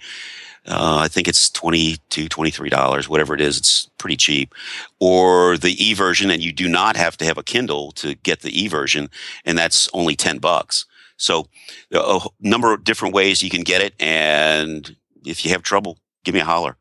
Uh, 0.66 1.00
I 1.02 1.10
think 1.10 1.28
it's 1.28 1.50
$22, 1.50 2.00
$23, 2.08 3.10
whatever 3.10 3.34
it 3.34 3.42
is. 3.42 3.58
It's 3.58 3.90
pretty 3.98 4.16
cheap. 4.16 4.56
Or 5.02 5.58
the 5.58 5.76
e 5.84 5.94
version, 5.94 6.32
and 6.32 6.42
you 6.42 6.54
do 6.54 6.70
not 6.70 6.96
have 6.96 7.18
to 7.18 7.26
have 7.26 7.38
a 7.38 7.44
Kindle 7.44 7.92
to 7.94 8.16
get 8.16 8.40
the 8.40 8.58
e 8.58 8.70
version, 8.70 9.10
and 9.44 9.58
that's 9.58 9.90
only 9.94 10.16
10 10.16 10.38
bucks. 10.38 10.86
So 11.24 11.48
uh, 11.94 12.20
a 12.24 12.48
number 12.48 12.74
of 12.74 12.84
different 12.84 13.14
ways 13.14 13.42
you 13.42 13.50
can 13.50 13.62
get 13.62 13.82
it. 13.82 13.94
And 14.00 14.96
if 15.26 15.46
you 15.46 15.52
have 15.52 15.64
trouble, 15.64 15.98
give 16.24 16.36
me 16.36 16.42
a 16.42 16.46
holler. 16.46 16.78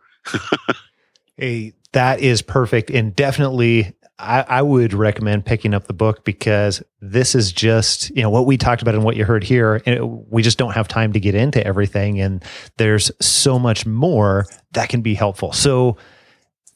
hey, 1.36 1.74
that 1.92 2.20
is 2.20 2.42
perfect. 2.42 2.90
And 2.90 3.14
definitely 3.14 3.94
I, 4.18 4.44
I, 4.48 4.62
would 4.62 4.94
recommend 4.94 5.44
picking 5.44 5.74
up 5.74 5.86
the 5.86 5.92
book 5.92 6.24
because 6.24 6.82
this 7.00 7.34
is 7.34 7.50
just 7.50 8.10
you 8.10 8.22
know 8.22 8.30
what 8.30 8.46
we 8.46 8.56
talked 8.56 8.80
about 8.80 8.94
and 8.94 9.02
what 9.02 9.16
you 9.16 9.24
heard 9.24 9.42
here. 9.42 9.82
we 10.30 10.42
just 10.42 10.58
don't 10.58 10.72
have 10.72 10.86
time 10.86 11.12
to 11.14 11.20
get 11.20 11.34
into 11.34 11.64
everything, 11.66 12.20
and 12.20 12.44
there's 12.76 13.10
so 13.20 13.58
much 13.58 13.84
more 13.84 14.46
that 14.72 14.88
can 14.90 15.02
be 15.02 15.14
helpful. 15.14 15.52
So 15.52 15.96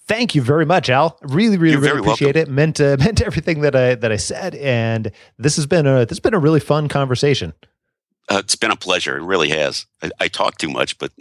thank 0.07 0.35
you 0.35 0.43
very 0.43 0.65
much, 0.65 0.89
Al. 0.91 1.19
Really, 1.23 1.57
really, 1.57 1.73
You're 1.73 1.81
really 1.81 2.01
appreciate 2.01 2.37
welcome. 2.37 2.53
it. 2.53 2.55
Meant 2.55 2.81
uh, 2.81 2.97
meant 3.01 3.23
everything 3.23 3.61
that 3.61 3.77
I 3.77 3.95
that 3.95 4.13
I 4.13 4.17
said, 4.17 4.55
and 4.57 5.11
this 5.39 5.57
has 5.57 5.67
been 5.67 5.87
a 5.87 6.01
this 6.01 6.11
has 6.11 6.21
been 6.21 6.35
a 6.35 6.39
really 6.39 6.61
fun 6.61 6.89
conversation. 6.89 7.53
Uh, 8.29 8.39
it's 8.39 8.57
been 8.57 8.73
a 8.73 8.77
pleasure. 8.77 9.17
It 9.17 9.23
really 9.23 9.51
has. 9.51 9.87
I, 10.03 10.11
I 10.19 10.29
talk 10.29 10.59
too 10.59 10.69
much, 10.69 10.99
but 10.99 11.13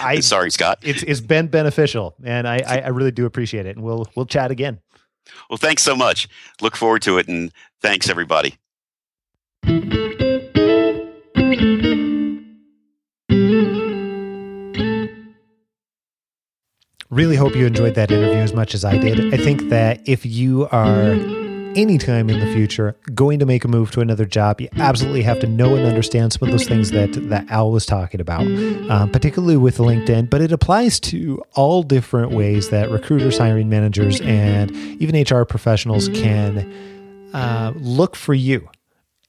I 0.00 0.20
sorry, 0.20 0.50
Scott. 0.50 0.78
It's 0.82 1.02
it's 1.02 1.20
been 1.20 1.48
beneficial, 1.48 2.14
and 2.24 2.48
I, 2.48 2.62
I 2.66 2.78
I 2.78 2.88
really 2.88 3.10
do 3.10 3.26
appreciate 3.26 3.66
it. 3.66 3.76
And 3.76 3.84
we'll 3.84 4.06
we'll 4.14 4.26
chat 4.26 4.50
again. 4.50 4.80
Well, 5.50 5.58
thanks 5.58 5.82
so 5.82 5.94
much. 5.94 6.28
Look 6.62 6.76
forward 6.76 7.02
to 7.02 7.18
it, 7.18 7.28
and 7.28 7.52
thanks 7.82 8.08
everybody. 8.08 8.56
Really 17.10 17.36
hope 17.36 17.56
you 17.56 17.64
enjoyed 17.64 17.94
that 17.94 18.10
interview 18.10 18.38
as 18.38 18.52
much 18.52 18.74
as 18.74 18.84
I 18.84 18.98
did. 18.98 19.32
I 19.32 19.38
think 19.38 19.70
that 19.70 20.06
if 20.06 20.26
you 20.26 20.68
are 20.70 21.12
anytime 21.74 22.28
in 22.28 22.38
the 22.38 22.52
future 22.52 22.96
going 23.14 23.38
to 23.38 23.46
make 23.46 23.64
a 23.64 23.68
move 23.68 23.90
to 23.92 24.00
another 24.00 24.26
job, 24.26 24.60
you 24.60 24.68
absolutely 24.76 25.22
have 25.22 25.40
to 25.40 25.46
know 25.46 25.74
and 25.74 25.86
understand 25.86 26.34
some 26.34 26.46
of 26.46 26.52
those 26.52 26.68
things 26.68 26.90
that 26.90 27.12
that 27.30 27.50
Al 27.50 27.70
was 27.70 27.86
talking 27.86 28.20
about, 28.20 28.46
um, 28.90 29.10
particularly 29.10 29.56
with 29.56 29.78
LinkedIn. 29.78 30.28
But 30.28 30.42
it 30.42 30.52
applies 30.52 31.00
to 31.00 31.42
all 31.54 31.82
different 31.82 32.32
ways 32.32 32.68
that 32.68 32.90
recruiters, 32.90 33.38
hiring 33.38 33.70
managers, 33.70 34.20
and 34.20 34.70
even 35.00 35.18
HR 35.18 35.44
professionals 35.44 36.10
can 36.10 36.70
uh, 37.32 37.72
look 37.76 38.16
for 38.16 38.34
you, 38.34 38.68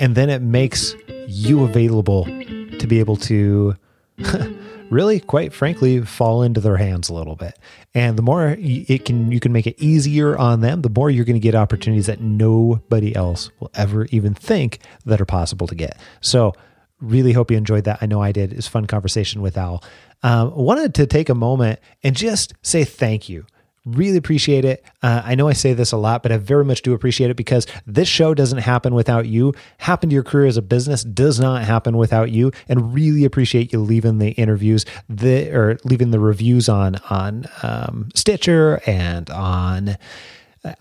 and 0.02 0.16
then 0.16 0.30
it 0.30 0.42
makes 0.42 0.96
you 1.28 1.64
available 1.64 2.26
to 2.26 2.88
be 2.88 3.00
able 3.00 3.16
to. 3.16 3.78
really 4.90 5.20
quite 5.20 5.54
frankly 5.54 6.02
fall 6.02 6.42
into 6.42 6.60
their 6.60 6.78
hands 6.78 7.10
a 7.10 7.14
little 7.14 7.36
bit. 7.36 7.58
And 7.94 8.18
the 8.18 8.22
more 8.22 8.56
it 8.60 9.06
can 9.06 9.32
you 9.32 9.40
can 9.40 9.52
make 9.52 9.68
it 9.68 9.80
easier 9.80 10.38
on 10.38 10.62
them 10.62 10.82
the 10.82 10.90
more 10.90 11.10
you're 11.10 11.26
going 11.26 11.36
to 11.36 11.40
get 11.40 11.56
opportunities 11.56 12.08
that 12.08 12.22
nobody 12.22 13.16
else 13.16 13.52
will 13.60 13.72
ever 13.76 14.06
even 14.06 14.34
think 14.34 14.80
that 15.06 15.22
are 15.22 15.26
possible 15.26 15.68
to 15.68 15.76
get. 15.76 15.98
So 16.22 16.54
really 17.00 17.34
hope 17.34 17.52
you 17.52 17.58
enjoyed 17.58 17.86
that. 17.86 18.00
I 18.02 18.06
know 18.06 18.22
i 18.22 18.32
did. 18.32 18.54
It's 18.54 18.68
fun 18.68 18.86
conversation 18.86 19.42
with 19.42 19.58
al. 19.58 19.84
Um, 20.22 20.54
wanted 20.56 20.94
to 20.96 21.08
take 21.08 21.30
a 21.30 21.36
moment 21.36 21.80
and 22.04 22.16
just 22.16 22.54
say 22.62 22.84
thank 22.84 23.30
you 23.30 23.46
Really 23.86 24.18
appreciate 24.18 24.66
it. 24.66 24.84
Uh, 25.02 25.22
I 25.24 25.36
know 25.36 25.48
I 25.48 25.54
say 25.54 25.74
this 25.74 25.92
a 25.92 25.98
lot, 25.98 26.22
but 26.22 26.32
I 26.32 26.38
very 26.38 26.66
much 26.66 26.82
do 26.82 26.94
appreciate 26.94 27.30
it 27.30 27.38
because 27.38 27.66
this 27.86 28.08
show 28.08 28.34
doesn't 28.34 28.60
happen 28.60 28.94
without 28.94 29.26
you. 29.26 29.54
Happen 29.78 30.10
to 30.10 30.14
your 30.14 30.24
career 30.24 30.48
as 30.48 30.58
a 30.58 30.62
business 30.62 31.04
does 31.04 31.40
not 31.40 31.64
happen 31.64 31.98
without 31.98 32.30
you. 32.32 32.52
And 32.68 32.94
really 32.94 33.26
appreciate 33.26 33.72
you 33.72 33.80
leaving 33.80 34.18
the 34.18 34.32
interviews, 34.32 34.86
the 35.08 35.50
or 35.52 35.78
leaving 35.86 36.12
the 36.12 36.20
reviews 36.20 36.68
on 36.68 36.98
on 37.10 37.46
um, 37.64 38.10
Stitcher 38.14 38.82
and 38.86 39.30
on 39.30 39.98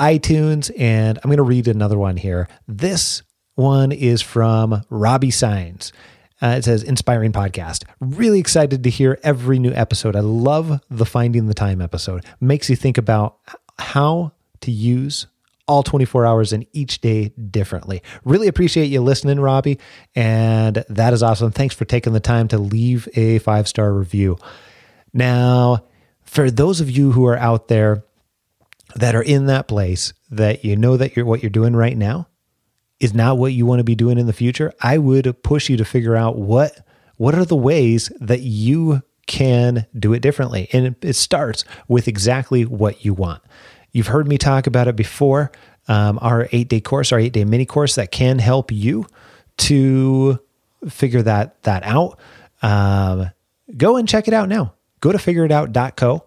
iTunes. 0.01 0.71
And 0.79 1.19
I'm 1.19 1.29
going 1.29 1.37
to 1.39 1.43
read 1.43 1.69
another 1.69 1.99
one 1.99 2.17
here. 2.17 2.49
This 2.67 3.23
one 3.55 3.93
is 3.93 4.23
from 4.23 4.83
Robbie 4.91 5.31
Signs. 5.31 5.93
Uh, 6.41 6.55
it 6.59 6.65
says 6.65 6.83
inspiring 6.83 7.33
podcast. 7.33 7.85
Really 8.01 8.39
excited 8.39 8.85
to 8.85 8.91
hear 8.91 9.19
every 9.23 9.59
new 9.59 9.73
episode. 9.73 10.15
I 10.15 10.21
love 10.21 10.81
the 10.89 11.07
finding 11.07 11.47
the 11.47 11.55
time 11.55 11.81
episode. 11.81 12.25
Makes 12.41 12.71
you 12.71 12.77
think 12.77 12.97
about 12.97 13.39
how 13.79 14.33
to 14.61 14.71
use 14.71 15.27
all 15.67 15.83
24 15.83 16.25
hours 16.25 16.53
in 16.53 16.67
each 16.73 17.01
day 17.01 17.29
differently. 17.29 18.03
Really 18.25 18.49
appreciate 18.49 18.87
you 18.87 19.01
listening, 19.01 19.39
Robbie. 19.39 19.79
And 20.15 20.85
that 20.89 21.13
is 21.13 21.23
awesome. 21.23 21.53
Thanks 21.53 21.75
for 21.75 21.85
taking 21.85 22.15
the 22.15 22.21
time 22.21 22.49
to 22.49 22.59
leave 22.59 23.09
a 23.15 23.39
five 23.41 23.69
star 23.69 23.93
review. 23.93 24.39
Now, 25.13 25.85
for 26.23 26.51
those 26.51 26.81
of 26.81 26.91
you 26.91 27.13
who 27.13 27.27
are 27.27 27.37
out 27.37 27.69
there 27.69 28.05
that 28.97 29.15
are 29.15 29.23
in 29.23 29.47
that 29.47 29.69
place 29.69 30.15
that 30.31 30.65
you 30.65 30.77
know 30.77 30.97
that 30.97 31.15
you're 31.15 31.27
what 31.27 31.43
you're 31.43 31.51
doing 31.51 31.77
right 31.77 31.97
now 31.97 32.27
is 33.01 33.15
not 33.15 33.39
what 33.39 33.53
you 33.53 33.65
want 33.67 33.81
to 33.81 33.85
be 33.85 33.95
doing 33.95 34.19
in 34.19 34.27
the 34.27 34.33
future, 34.33 34.73
I 34.81 34.99
would 34.99 35.43
push 35.43 35.69
you 35.69 35.77
to 35.77 35.85
figure 35.85 36.17
out 36.17 36.37
what 36.37 36.85
what 37.17 37.35
are 37.35 37.45
the 37.45 37.57
ways 37.57 38.13
that 38.21 38.41
you 38.41 39.03
can 39.27 39.87
do 39.97 40.13
it 40.15 40.21
differently. 40.21 40.69
And 40.73 40.97
it, 41.03 41.15
starts 41.15 41.65
with 41.87 42.09
exactly 42.09 42.65
what 42.65 43.05
you 43.05 43.13
want. 43.13 43.43
You've 43.93 44.07
heard 44.07 44.27
me 44.27 44.39
talk 44.39 44.67
about 44.67 44.89
it 44.89 44.97
before. 44.97 45.53
Um, 45.89 46.19
our 46.23 46.49
eight 46.53 46.69
day 46.69 46.81
course, 46.81 47.13
our 47.13 47.19
eight 47.19 47.33
day 47.33 47.45
mini 47.45 47.67
course 47.67 47.95
that 47.97 48.11
can 48.11 48.39
help 48.39 48.73
you 48.73 49.07
to 49.59 50.39
figure 50.89 51.23
that 51.23 51.63
that 51.63 51.83
out. 51.85 52.19
Um, 52.63 53.31
go 53.77 53.97
and 53.97 54.09
check 54.09 54.29
it 54.29 54.35
out 54.35 54.49
now. 54.49 54.75
Go 55.01 55.13
to 55.13 55.19
figureitout.co, 55.19 56.25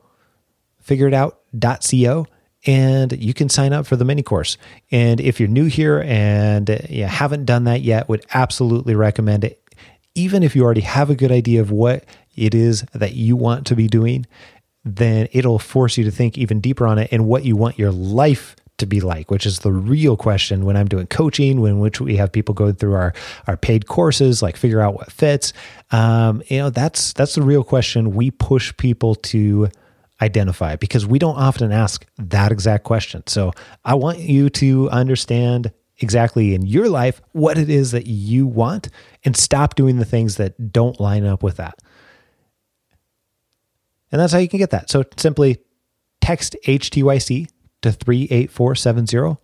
figureitout.co, 0.85 2.27
and 2.65 3.11
you 3.13 3.33
can 3.33 3.49
sign 3.49 3.73
up 3.73 3.85
for 3.85 3.95
the 3.95 4.05
mini 4.05 4.23
course. 4.23 4.57
And 4.91 5.19
if 5.19 5.39
you're 5.39 5.49
new 5.49 5.65
here 5.65 6.01
and 6.05 6.69
you 6.89 7.05
haven't 7.05 7.45
done 7.45 7.63
that 7.65 7.81
yet, 7.81 8.07
would 8.09 8.25
absolutely 8.33 8.95
recommend 8.95 9.43
it. 9.43 9.57
Even 10.13 10.43
if 10.43 10.55
you 10.55 10.63
already 10.63 10.81
have 10.81 11.09
a 11.09 11.15
good 11.15 11.31
idea 11.31 11.61
of 11.61 11.71
what 11.71 12.05
it 12.35 12.53
is 12.53 12.83
that 12.93 13.13
you 13.13 13.35
want 13.35 13.65
to 13.67 13.75
be 13.75 13.87
doing, 13.87 14.25
then 14.83 15.27
it'll 15.31 15.59
force 15.59 15.97
you 15.97 16.03
to 16.03 16.11
think 16.11 16.37
even 16.37 16.59
deeper 16.59 16.85
on 16.85 16.97
it 16.97 17.09
and 17.11 17.27
what 17.27 17.45
you 17.45 17.55
want 17.55 17.79
your 17.79 17.91
life 17.91 18.55
to 18.81 18.85
be 18.85 18.99
like, 18.99 19.31
which 19.31 19.45
is 19.45 19.59
the 19.59 19.71
real 19.71 20.17
question 20.17 20.65
when 20.65 20.75
I'm 20.75 20.87
doing 20.87 21.07
coaching, 21.07 21.61
when 21.61 21.79
which 21.79 22.01
we 22.01 22.17
have 22.17 22.31
people 22.31 22.53
go 22.53 22.71
through 22.71 22.95
our 22.95 23.13
our 23.47 23.55
paid 23.55 23.87
courses, 23.87 24.41
like 24.41 24.57
figure 24.57 24.81
out 24.81 24.95
what 24.95 25.11
fits. 25.11 25.53
Um, 25.91 26.41
you 26.47 26.57
know, 26.57 26.69
that's 26.69 27.13
that's 27.13 27.35
the 27.35 27.43
real 27.43 27.63
question 27.63 28.15
we 28.15 28.31
push 28.31 28.75
people 28.77 29.15
to 29.15 29.69
identify 30.21 30.75
because 30.75 31.05
we 31.05 31.19
don't 31.19 31.37
often 31.37 31.71
ask 31.71 32.05
that 32.17 32.51
exact 32.51 32.83
question. 32.83 33.23
So 33.27 33.53
I 33.83 33.95
want 33.95 34.19
you 34.19 34.49
to 34.51 34.89
understand 34.89 35.71
exactly 35.99 36.53
in 36.53 36.65
your 36.65 36.89
life 36.89 37.21
what 37.31 37.57
it 37.57 37.69
is 37.69 37.91
that 37.91 38.07
you 38.07 38.47
want 38.47 38.89
and 39.23 39.35
stop 39.35 39.75
doing 39.75 39.97
the 39.97 40.05
things 40.05 40.37
that 40.37 40.71
don't 40.71 40.99
line 40.99 41.25
up 41.25 41.43
with 41.43 41.57
that. 41.57 41.79
And 44.11 44.19
that's 44.19 44.33
how 44.33 44.39
you 44.39 44.49
can 44.49 44.59
get 44.59 44.71
that. 44.71 44.89
So 44.89 45.03
simply 45.17 45.59
text 46.19 46.55
HTYC 46.65 47.47
to 47.81 47.91
38470. 47.91 49.39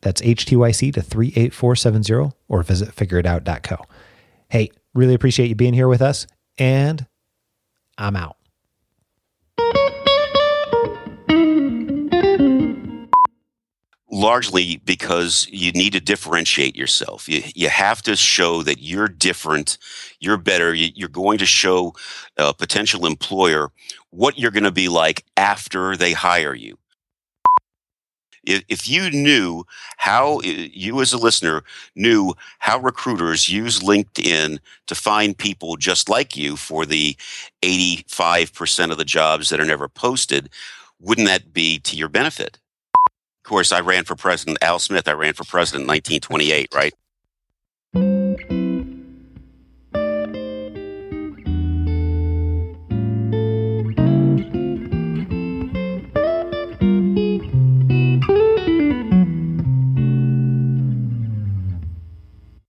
That's 0.00 0.20
HTYC 0.20 0.94
to 0.94 1.02
38470 1.02 2.34
or 2.48 2.62
visit 2.62 2.94
figureitout.co. 2.94 3.76
Hey, 4.48 4.70
really 4.94 5.14
appreciate 5.14 5.48
you 5.48 5.54
being 5.54 5.74
here 5.74 5.88
with 5.88 6.02
us, 6.02 6.26
and 6.58 7.06
I'm 7.96 8.16
out. 8.16 8.36
Largely 14.14 14.76
because 14.76 15.48
you 15.50 15.72
need 15.72 15.92
to 15.92 16.00
differentiate 16.00 16.76
yourself. 16.76 17.28
You, 17.28 17.42
you 17.56 17.68
have 17.68 18.00
to 18.02 18.14
show 18.14 18.62
that 18.62 18.80
you're 18.80 19.08
different, 19.08 19.76
you're 20.20 20.36
better. 20.36 20.72
You, 20.72 21.04
are 21.04 21.08
going 21.08 21.38
to 21.38 21.46
show 21.46 21.94
a 22.36 22.54
potential 22.54 23.06
employer 23.06 23.72
what 24.10 24.38
you're 24.38 24.52
going 24.52 24.62
to 24.62 24.70
be 24.70 24.88
like 24.88 25.24
after 25.36 25.96
they 25.96 26.12
hire 26.12 26.54
you. 26.54 26.78
If, 28.46 28.62
if 28.68 28.88
you 28.88 29.10
knew 29.10 29.64
how, 29.96 30.40
you 30.42 31.00
as 31.00 31.12
a 31.12 31.18
listener 31.18 31.64
knew 31.96 32.34
how 32.60 32.78
recruiters 32.78 33.48
use 33.48 33.80
LinkedIn 33.80 34.60
to 34.86 34.94
find 34.94 35.36
people 35.36 35.76
just 35.76 36.08
like 36.08 36.36
you 36.36 36.54
for 36.54 36.86
the 36.86 37.16
85% 37.62 38.92
of 38.92 38.98
the 38.98 39.04
jobs 39.04 39.48
that 39.48 39.58
are 39.58 39.64
never 39.64 39.88
posted, 39.88 40.50
wouldn't 41.00 41.26
that 41.26 41.52
be 41.52 41.80
to 41.80 41.96
your 41.96 42.08
benefit? 42.08 42.60
Of 43.44 43.50
course, 43.50 43.72
I 43.72 43.80
ran 43.80 44.04
for 44.04 44.16
president. 44.16 44.56
Al 44.62 44.78
Smith, 44.78 45.06
I 45.06 45.12
ran 45.12 45.34
for 45.34 45.44
president 45.44 45.82
in 45.82 45.88
1928, 45.88 46.68
right? 46.74 46.94